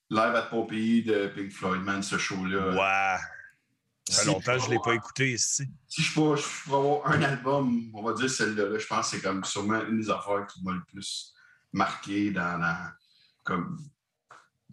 Live 0.08 0.34
at 0.34 0.42
Pompéi 0.48 1.02
de 1.02 1.26
Pink 1.26 1.52
Floyd, 1.52 1.82
man, 1.82 2.02
ce 2.02 2.16
show-là. 2.16 2.70
Ouais. 2.70 3.20
Ça 4.12 4.14
fait 4.14 4.20
Si 4.22 4.26
longtemps 4.28 4.54
que 4.54 4.58
je 4.60 4.66
ne 4.66 4.70
l'ai 4.70 4.76
peux 4.76 4.82
pas 4.90 4.94
écouté 4.94 5.32
ici. 5.32 5.68
Si 5.86 6.02
je 6.02 6.14
peux, 6.14 6.36
je 6.36 6.42
peux 6.70 6.74
avoir 6.76 7.06
un 7.10 7.22
album, 7.22 7.90
on 7.94 8.02
va 8.02 8.12
dire 8.14 8.30
celle-là, 8.30 8.68
là, 8.68 8.78
je 8.78 8.86
pense 8.86 9.10
que 9.10 9.16
c'est 9.16 9.22
comme 9.22 9.44
sûrement 9.44 9.82
une 9.86 10.00
des 10.00 10.10
affaires 10.10 10.46
qui 10.46 10.62
m'a 10.64 10.72
le 10.72 10.82
plus 10.84 11.34
marqué 11.72 12.30
dans, 12.30 12.58
dans- 12.58 12.90
comme 13.44 13.78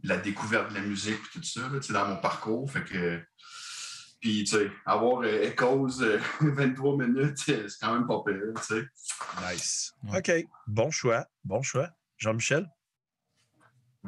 la 0.04 0.18
découverte 0.18 0.70
de 0.70 0.76
la 0.76 0.82
musique 0.82 1.20
et 1.36 1.40
tout 1.40 1.44
ça, 1.44 1.62
là, 1.62 1.80
tu 1.80 1.88
sais, 1.88 1.94
dans 1.94 2.08
mon 2.08 2.18
parcours. 2.18 2.70
Fait 2.72 2.84
que. 2.84 3.22
Puis, 4.22 4.44
tu 4.44 4.56
sais, 4.56 4.72
avoir 4.86 5.22
euh, 5.22 5.42
Echoes 5.44 6.02
euh, 6.02 6.20
23 6.42 6.98
minutes, 6.98 7.38
euh, 7.50 7.68
c'est 7.68 7.80
quand 7.80 7.94
même 7.94 8.08
pas 8.08 8.24
pire, 8.26 8.54
tu 8.58 8.64
sais. 8.64 8.86
Nice. 9.54 9.94
Ouais. 10.04 10.18
OK. 10.20 10.48
Bon 10.68 10.90
choix. 10.90 11.28
Bon 11.44 11.62
choix. 11.62 11.90
Jean-Michel? 12.18 12.68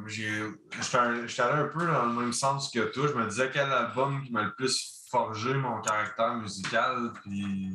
J'étais 0.06 0.98
allé 0.98 1.62
un 1.62 1.68
peu 1.68 1.86
dans 1.86 2.06
le 2.06 2.14
même 2.14 2.34
sens 2.34 2.70
que 2.72 2.80
toi. 2.92 3.08
Je 3.08 3.14
me 3.14 3.28
disais 3.28 3.50
quel 3.52 3.72
album 3.72 4.24
qui 4.24 4.32
m'a 4.32 4.44
le 4.44 4.54
plus 4.56 4.97
forgé 5.10 5.54
mon 5.54 5.82
caractère 5.82 6.36
musical. 6.36 7.12
Puis 7.24 7.74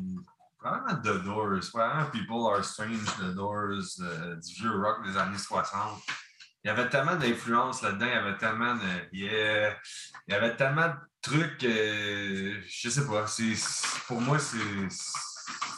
probablement 0.58 1.00
The 1.02 1.24
Doors. 1.24 1.68
Probablement 1.70 2.10
People 2.10 2.52
Are 2.54 2.64
Strange, 2.64 3.04
The 3.18 3.34
Doors, 3.34 3.82
euh, 4.00 4.36
du 4.36 4.54
vieux 4.54 4.76
rock 4.80 5.04
des 5.04 5.16
années 5.16 5.38
60. 5.38 6.00
Il 6.64 6.68
y 6.68 6.70
avait 6.70 6.88
tellement 6.88 7.16
d'influence 7.16 7.82
là-dedans. 7.82 8.06
Il 8.06 8.12
y 8.12 8.14
avait 8.14 8.36
tellement 8.38 8.74
de. 8.76 9.16
yeah, 9.16 9.76
il 10.28 10.32
y 10.32 10.36
avait 10.36 10.54
tellement 10.56 10.88
de 10.88 10.94
trucs. 11.20 11.64
euh, 11.64 12.60
je 12.68 12.88
sais 12.88 13.06
pas. 13.06 13.26
c'est- 13.26 13.56
c'est- 13.56 14.00
pour 14.06 14.20
moi, 14.20 14.38
c'est. 14.38 14.58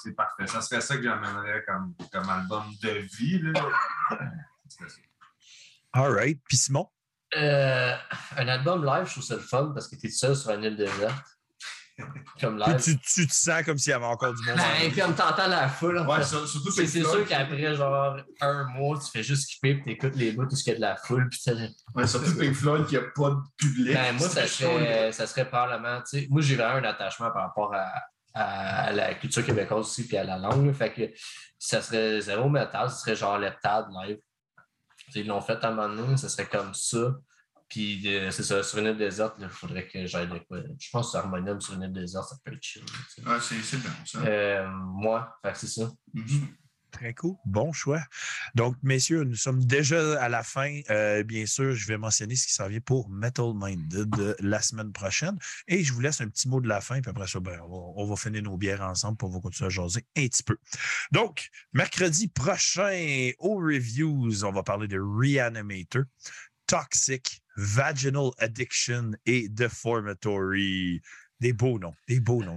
C'est 0.02 0.12
parfait. 0.14 0.47
Ça 0.47 0.60
serait 0.60 0.82
ça 0.82 0.97
que 0.98 1.02
j'amènerais 1.02 1.64
comme, 1.66 1.94
comme 2.12 2.28
album 2.28 2.64
de 2.82 2.90
vie. 3.16 3.39
Là. 3.40 3.52
All 5.93 6.10
right. 6.12 6.39
Puis 6.47 6.56
Simon? 6.59 6.89
Euh, 7.36 7.97
un 8.36 8.48
album 8.48 8.85
live, 8.85 9.06
je 9.06 9.12
trouve 9.12 9.24
ça 9.24 9.35
le 9.36 9.40
fun 9.40 9.70
parce 9.74 9.89
que 9.89 9.97
tu 9.97 10.06
es 10.06 10.10
seul 10.10 10.36
sur 10.36 10.51
une 10.51 10.64
île 10.64 10.76
déserte. 10.76 11.34
Comme 12.41 12.61
Puis 12.61 12.75
tu, 12.83 12.99
tu 12.99 13.27
te 13.29 13.33
sens 13.33 13.62
comme 13.62 13.79
s'il 13.79 13.91
y 13.91 13.95
avait 13.95 14.05
encore 14.05 14.35
du 14.35 14.43
monde. 14.45 14.57
Ben, 14.57 14.93
comme 14.93 15.15
t'entends 15.15 15.47
la 15.47 15.69
foule. 15.69 16.01
Ouais, 16.01 16.25
surtout 16.25 16.71
C'est 16.73 16.87
sûr 16.89 17.25
qu'après 17.27 17.77
genre 17.77 18.16
un 18.41 18.65
mois, 18.65 18.99
tu 18.99 19.11
fais 19.12 19.23
juste 19.23 19.45
skipper 19.45 19.75
puis 19.77 19.85
t'écoutes 19.85 20.16
les 20.16 20.33
bouts, 20.33 20.47
tout 20.47 20.57
ce 20.57 20.65
qu'il 20.65 20.73
y 20.73 20.77
a 20.77 20.79
de 20.79 20.83
la 20.83 20.97
foule. 20.97 21.29
Puis 21.29 21.41
Ouais, 21.95 22.07
surtout 22.07 22.37
Pink 22.37 22.55
Floyd 22.55 22.87
qui 22.87 22.97
n'a 22.97 23.03
pas 23.15 23.31
de 23.31 23.37
public. 23.57 23.95
ben, 23.95 24.12
moi, 24.16 24.29
ça 24.29 24.47
serait, 24.47 25.12
ça 25.12 25.27
serait 25.29 25.49
probablement. 25.49 26.01
tu 26.01 26.21
sais, 26.21 26.27
Moi, 26.29 26.43
j'ai 26.43 26.57
vraiment 26.57 26.77
un 26.85 26.85
attachement 26.91 27.31
par 27.31 27.43
rapport 27.43 27.73
à, 27.75 27.87
à 28.35 28.91
la 28.93 29.15
culture 29.15 29.45
québécoise 29.47 29.87
aussi 29.87 30.07
puis 30.09 30.16
à 30.16 30.25
la 30.25 30.37
langue. 30.37 30.73
Fait 30.73 30.93
que 30.93 31.03
ça 31.59 31.81
serait 31.81 32.21
zéro 32.21 32.49
métal, 32.49 32.91
ce 32.91 32.97
serait 33.01 33.15
genre 33.16 33.39
l'heptade 33.39 33.87
live. 34.03 34.19
Ils 35.15 35.27
l'ont 35.27 35.41
fait 35.41 35.62
à 35.62 35.69
un 35.69 35.71
moment 35.73 35.95
donné, 35.95 36.16
ça 36.16 36.29
serait 36.29 36.47
comme 36.47 36.75
ça. 36.75 37.15
Puis 37.74 38.02
euh, 38.06 38.30
c'est 38.30 38.44
ça, 38.44 38.62
sur 38.62 38.78
une 38.78 38.86
île 38.86 38.96
déserte, 38.96 39.34
il 39.40 39.48
faudrait 39.48 39.88
que 39.88 40.06
j'aille 40.06 40.28
de 40.28 40.38
quoi. 40.38 40.59
Je 40.78 40.90
pense 40.92 41.10
que 41.10 41.16
Harmonium 41.16 41.60
sur 41.60 41.74
une 41.74 41.82
île 41.82 41.92
déserte, 41.92 42.28
ça 42.28 42.36
peut 42.44 42.52
être 42.52 42.62
chill. 42.62 42.84
tu 42.84 42.92
sais. 43.20 43.28
Ouais, 43.28 43.38
c'est 43.40 43.60
c'est 43.62 43.78
bon, 43.78 43.90
ça. 44.05 44.18
Euh, 44.20 44.68
moi, 44.70 45.36
c'est 45.55 45.66
ça. 45.66 45.90
Mhm. 46.12 46.55
Très 46.92 47.14
cool. 47.14 47.34
Bon 47.46 47.72
choix. 47.72 48.01
Donc, 48.55 48.76
messieurs, 48.84 49.24
nous 49.24 49.34
sommes 49.34 49.64
déjà 49.64 50.22
à 50.22 50.28
la 50.28 50.44
fin. 50.44 50.82
Euh, 50.88 51.24
bien 51.24 51.46
sûr, 51.46 51.74
je 51.74 51.88
vais 51.88 51.98
mentionner 51.98 52.36
ce 52.36 52.46
qui 52.46 52.52
s'en 52.52 52.68
vient 52.68 52.78
pour 52.78 53.10
Metal 53.10 53.52
Minded 53.52 54.14
euh, 54.20 54.36
la 54.38 54.62
semaine 54.62 54.92
prochaine. 54.92 55.36
Et 55.66 55.82
je 55.82 55.92
vous 55.92 55.98
laisse 55.98 56.20
un 56.20 56.28
petit 56.28 56.48
mot 56.48 56.60
de 56.60 56.68
la 56.68 56.80
fin. 56.80 57.01
Puis 57.01 57.10
après 57.10 57.26
ça, 57.26 57.40
ben, 57.40 57.59
on, 57.62 57.68
va, 57.68 57.76
on 57.96 58.06
va 58.06 58.14
finir 58.14 58.44
nos 58.44 58.56
bières 58.56 58.82
ensemble 58.82 59.16
pour 59.16 59.32
va 59.32 59.40
continuer 59.40 59.66
à 59.66 59.70
jaser 59.70 60.06
un 60.16 60.28
petit 60.28 60.44
peu. 60.44 60.56
Donc, 61.10 61.48
mercredi 61.72 62.28
prochain, 62.28 63.32
aux 63.40 63.56
reviews, 63.56 64.44
on 64.44 64.52
va 64.52 64.62
parler 64.62 64.86
de 64.86 65.01
Reanimator, 65.01 66.05
Toxic, 66.68 67.42
Vaginal 67.56 68.31
Addiction 68.39 69.12
et 69.26 69.48
Deformatory. 69.48 71.01
Des 71.40 71.52
beaux 71.52 71.78
noms, 71.78 71.94
des 72.09 72.20
beaux 72.20 72.43
noms. 72.43 72.56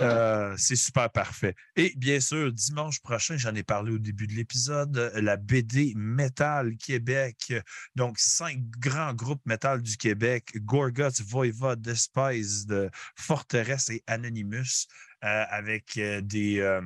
Euh, 0.00 0.54
c'est 0.58 0.74
super 0.74 1.10
parfait. 1.10 1.54
Et 1.76 1.92
bien 1.96 2.18
sûr, 2.18 2.52
dimanche 2.52 3.00
prochain, 3.02 3.36
j'en 3.36 3.54
ai 3.54 3.62
parlé 3.62 3.92
au 3.92 3.98
début 3.98 4.26
de 4.26 4.32
l'épisode, 4.32 5.12
la 5.14 5.36
BD 5.36 5.92
Metal 5.94 6.76
Québec. 6.76 7.52
Donc, 7.94 8.18
cinq 8.18 8.58
grands 8.78 9.14
groupes 9.14 9.42
métal 9.46 9.80
du 9.80 9.96
Québec, 9.96 10.50
Gorguts, 10.56 11.22
Voivod, 11.24 11.80
Despised, 11.80 12.90
Forteresse 13.16 13.90
et 13.90 14.02
Anonymous, 14.08 14.88
euh, 15.24 15.44
avec 15.50 15.98
euh, 15.98 16.20
des, 16.20 16.58
euh, 16.58 16.80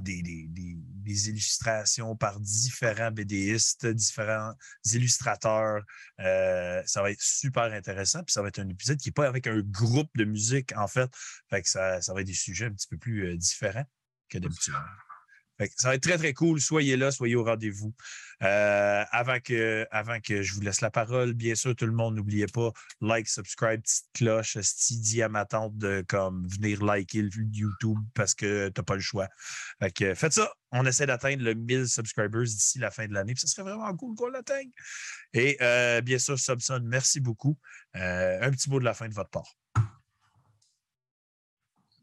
des, 0.00 0.22
des- 0.22 0.46
des- 0.48 0.76
des 1.04 1.28
illustrations 1.28 2.16
par 2.16 2.40
différents 2.40 3.10
BDistes, 3.10 3.86
différents 3.86 4.54
illustrateurs. 4.90 5.82
Euh, 6.20 6.82
ça 6.86 7.02
va 7.02 7.10
être 7.10 7.20
super 7.20 7.64
intéressant. 7.64 8.22
Puis 8.24 8.32
ça 8.32 8.40
va 8.40 8.48
être 8.48 8.58
un 8.58 8.68
épisode 8.68 8.98
qui 8.98 9.08
n'est 9.08 9.12
pas 9.12 9.28
avec 9.28 9.46
un 9.46 9.60
groupe 9.60 10.10
de 10.16 10.24
musique, 10.24 10.74
en 10.76 10.88
fait. 10.88 11.10
Fait 11.50 11.60
que 11.62 11.68
ça, 11.68 12.00
ça 12.00 12.14
va 12.14 12.22
être 12.22 12.26
des 12.26 12.32
sujets 12.34 12.66
un 12.66 12.72
petit 12.72 12.88
peu 12.88 12.96
plus 12.96 13.26
euh, 13.26 13.36
différents 13.36 13.84
que 14.30 14.38
d'habitude. 14.38 14.74
Ça 15.76 15.88
va 15.88 15.94
être 15.94 16.02
très, 16.02 16.16
très 16.18 16.32
cool. 16.32 16.60
Soyez 16.60 16.96
là, 16.96 17.10
soyez 17.12 17.36
au 17.36 17.44
rendez-vous. 17.44 17.94
Euh, 18.44 19.04
avant, 19.10 19.40
que, 19.40 19.86
avant 19.90 20.20
que 20.20 20.42
je 20.42 20.54
vous 20.54 20.60
laisse 20.60 20.80
la 20.80 20.90
parole, 20.90 21.32
bien 21.32 21.54
sûr, 21.54 21.74
tout 21.74 21.86
le 21.86 21.92
monde, 21.92 22.16
n'oubliez 22.16 22.46
pas, 22.46 22.72
like, 23.00 23.28
subscribe, 23.28 23.80
petite 23.80 24.06
cloche, 24.14 24.58
sti 24.60 24.98
dit 24.98 25.22
à 25.22 25.28
ma 25.28 25.44
tante 25.44 25.76
de 25.76 26.04
comme, 26.08 26.46
venir 26.48 26.84
liker 26.84 27.22
le 27.22 27.30
YouTube 27.52 27.98
parce 28.14 28.34
que 28.34 28.68
tu 28.68 28.80
n'as 28.80 28.84
pas 28.84 28.94
le 28.94 29.00
choix. 29.00 29.28
Fait 29.80 30.14
faites 30.14 30.32
ça. 30.32 30.52
On 30.72 30.84
essaie 30.86 31.06
d'atteindre 31.06 31.42
le 31.42 31.54
1000 31.54 31.88
subscribers 31.88 32.44
d'ici 32.44 32.78
la 32.78 32.90
fin 32.90 33.06
de 33.06 33.14
l'année. 33.14 33.34
Ce 33.36 33.46
serait 33.46 33.62
vraiment 33.62 33.94
cool 33.96 34.16
qu'on 34.16 34.28
l'atteigne. 34.28 34.70
Et 35.32 35.56
euh, 35.60 36.00
bien 36.00 36.18
sûr, 36.18 36.38
Subson, 36.38 36.80
merci 36.84 37.20
beaucoup. 37.20 37.56
Euh, 37.96 38.38
un 38.42 38.50
petit 38.50 38.68
mot 38.68 38.80
de 38.80 38.84
la 38.84 38.94
fin 38.94 39.08
de 39.08 39.14
votre 39.14 39.30
part. 39.30 39.56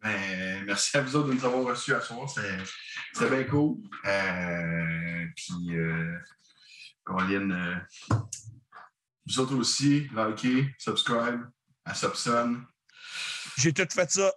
Ben, 0.03 0.63
merci 0.65 0.97
à 0.97 1.01
vous 1.01 1.15
autres 1.15 1.27
de 1.29 1.33
nous 1.33 1.45
avoir 1.45 1.63
reçus 1.63 1.93
à 1.93 2.01
soir. 2.01 2.27
C'était 2.29 3.29
bien 3.29 3.43
cool. 3.43 3.77
Euh, 4.05 5.25
puis, 5.35 5.77
euh, 5.77 6.17
Colin, 7.03 7.51
euh, 7.51 7.75
vous 9.27 9.39
autres 9.39 9.55
aussi, 9.55 10.09
likez, 10.15 10.73
subscribe 10.79 11.41
à 11.85 11.93
Subson. 11.93 12.61
J'ai 13.57 13.73
tout 13.73 13.85
fait 13.91 14.09
ça. 14.09 14.31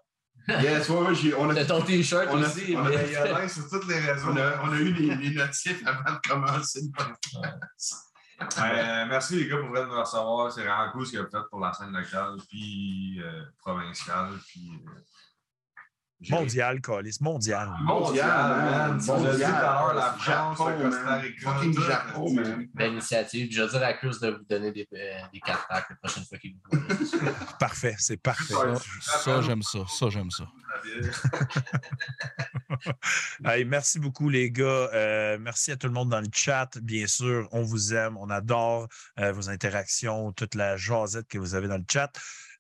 Yes, 0.49 0.91
ouais, 0.91 1.35
on 1.39 1.49
a, 1.49 1.65
ton 1.65 1.81
t-shirt 1.81 2.29
On 2.31 2.43
a- 2.43 2.47
aussi. 2.47 2.75
on 2.77 2.85
a- 2.85 2.91
mais- 2.91 3.17
a 3.17 3.25
l'air 3.41 3.51
sur 3.51 3.67
toutes 3.71 3.89
les 3.89 3.99
réseaux. 3.99 4.29
on 4.29 4.37
a, 4.37 4.63
on 4.63 4.73
a 4.73 4.77
eu 4.77 4.93
les, 4.93 5.15
les 5.17 5.31
notifs 5.35 5.83
avant 5.87 6.13
de 6.17 6.29
commencer 6.29 6.81
le 6.83 6.91
podcast. 6.93 7.95
Euh, 8.59 9.07
merci 9.07 9.37
les 9.37 9.49
gars 9.49 9.57
pour 9.57 9.71
venir 9.71 9.87
nous 9.87 9.99
recevoir. 9.99 10.53
C'est 10.53 10.61
vraiment 10.65 10.93
cool 10.93 11.07
ce 11.07 11.13
que 11.13 11.19
vous 11.19 11.31
faites 11.31 11.49
pour 11.51 11.61
la 11.61 11.73
scène 11.73 11.93
locale, 11.93 12.37
puis 12.51 13.23
euh, 13.23 13.43
provinciale, 13.59 14.39
puis. 14.49 14.71
euh, 14.87 15.01
Mondial, 16.31 16.81
Calis, 16.81 17.19
mondial. 17.21 17.71
Mondial, 17.83 18.99
tout 19.05 19.13
à 19.13 19.19
l'heure 19.19 19.95
la 19.95 20.17
France, 20.19 20.59
le 20.59 20.91
Costa. 20.91 21.15
Rica. 21.17 21.53
Fucking 21.53 21.81
Japon, 21.81 22.33
man. 22.33 22.69
Belle 22.75 22.93
initiative. 22.93 23.49
Je 23.51 23.63
vais 23.63 23.69
dire 23.69 23.83
à 23.83 23.93
Chris 23.95 24.17
de 24.21 24.31
vous 24.31 24.45
donner 24.49 24.73
des, 24.73 24.89
euh, 24.95 25.19
des 25.33 25.41
4 25.41 25.67
packs 25.69 25.91
la 25.91 25.97
prochaine 25.97 26.25
fois 26.25 26.39
qu'il 26.39 26.55
vous 26.55 26.61
voit. 26.71 26.81
Parfait, 27.59 27.97
c'est 27.99 28.17
parfait. 28.17 28.55
Ça, 28.55 29.19
ça, 29.19 29.41
j'aime 29.43 29.63
ça. 29.63 29.81
Ça, 29.89 30.09
j'aime 30.11 30.31
ça. 30.31 30.45
Hey, 33.45 33.65
merci 33.65 33.99
beaucoup, 33.99 34.29
les 34.29 34.51
gars. 34.51 34.65
Euh, 34.65 35.39
merci 35.41 35.71
à 35.71 35.77
tout 35.77 35.87
le 35.87 35.93
monde 35.93 36.11
dans 36.11 36.21
le 36.21 36.29
chat. 36.33 36.69
Bien 36.83 37.07
sûr, 37.07 37.49
on 37.53 37.63
vous 37.63 37.95
aime. 37.95 38.17
On 38.17 38.31
adore 38.31 38.89
euh, 39.21 39.33
vos 39.33 39.49
interactions, 39.49 40.33
toute 40.33 40.55
la 40.55 40.77
jasette 40.77 41.29
que 41.29 41.39
vous 41.39 41.55
avez 41.55 41.69
dans 41.69 41.79
le 41.79 41.85
chat. 41.91 42.11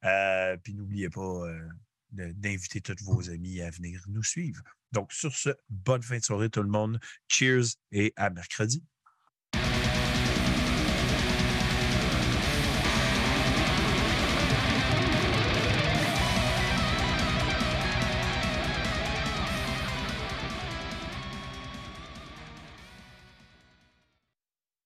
Euh, 0.04 0.56
puis 0.62 0.74
n'oubliez 0.74 1.08
pas 1.08 1.20
euh, 1.20 1.58
d'inviter 2.14 2.80
tous 2.80 2.96
vos 3.02 3.30
amis 3.30 3.60
à 3.60 3.70
venir 3.70 4.02
nous 4.08 4.22
suivre. 4.22 4.62
Donc, 4.92 5.12
sur 5.12 5.34
ce, 5.34 5.50
bonne 5.68 6.02
fin 6.02 6.18
de 6.18 6.24
soirée, 6.24 6.50
tout 6.50 6.62
le 6.62 6.68
monde. 6.68 7.00
Cheers 7.28 7.76
et 7.92 8.12
à 8.16 8.30
mercredi. 8.30 8.82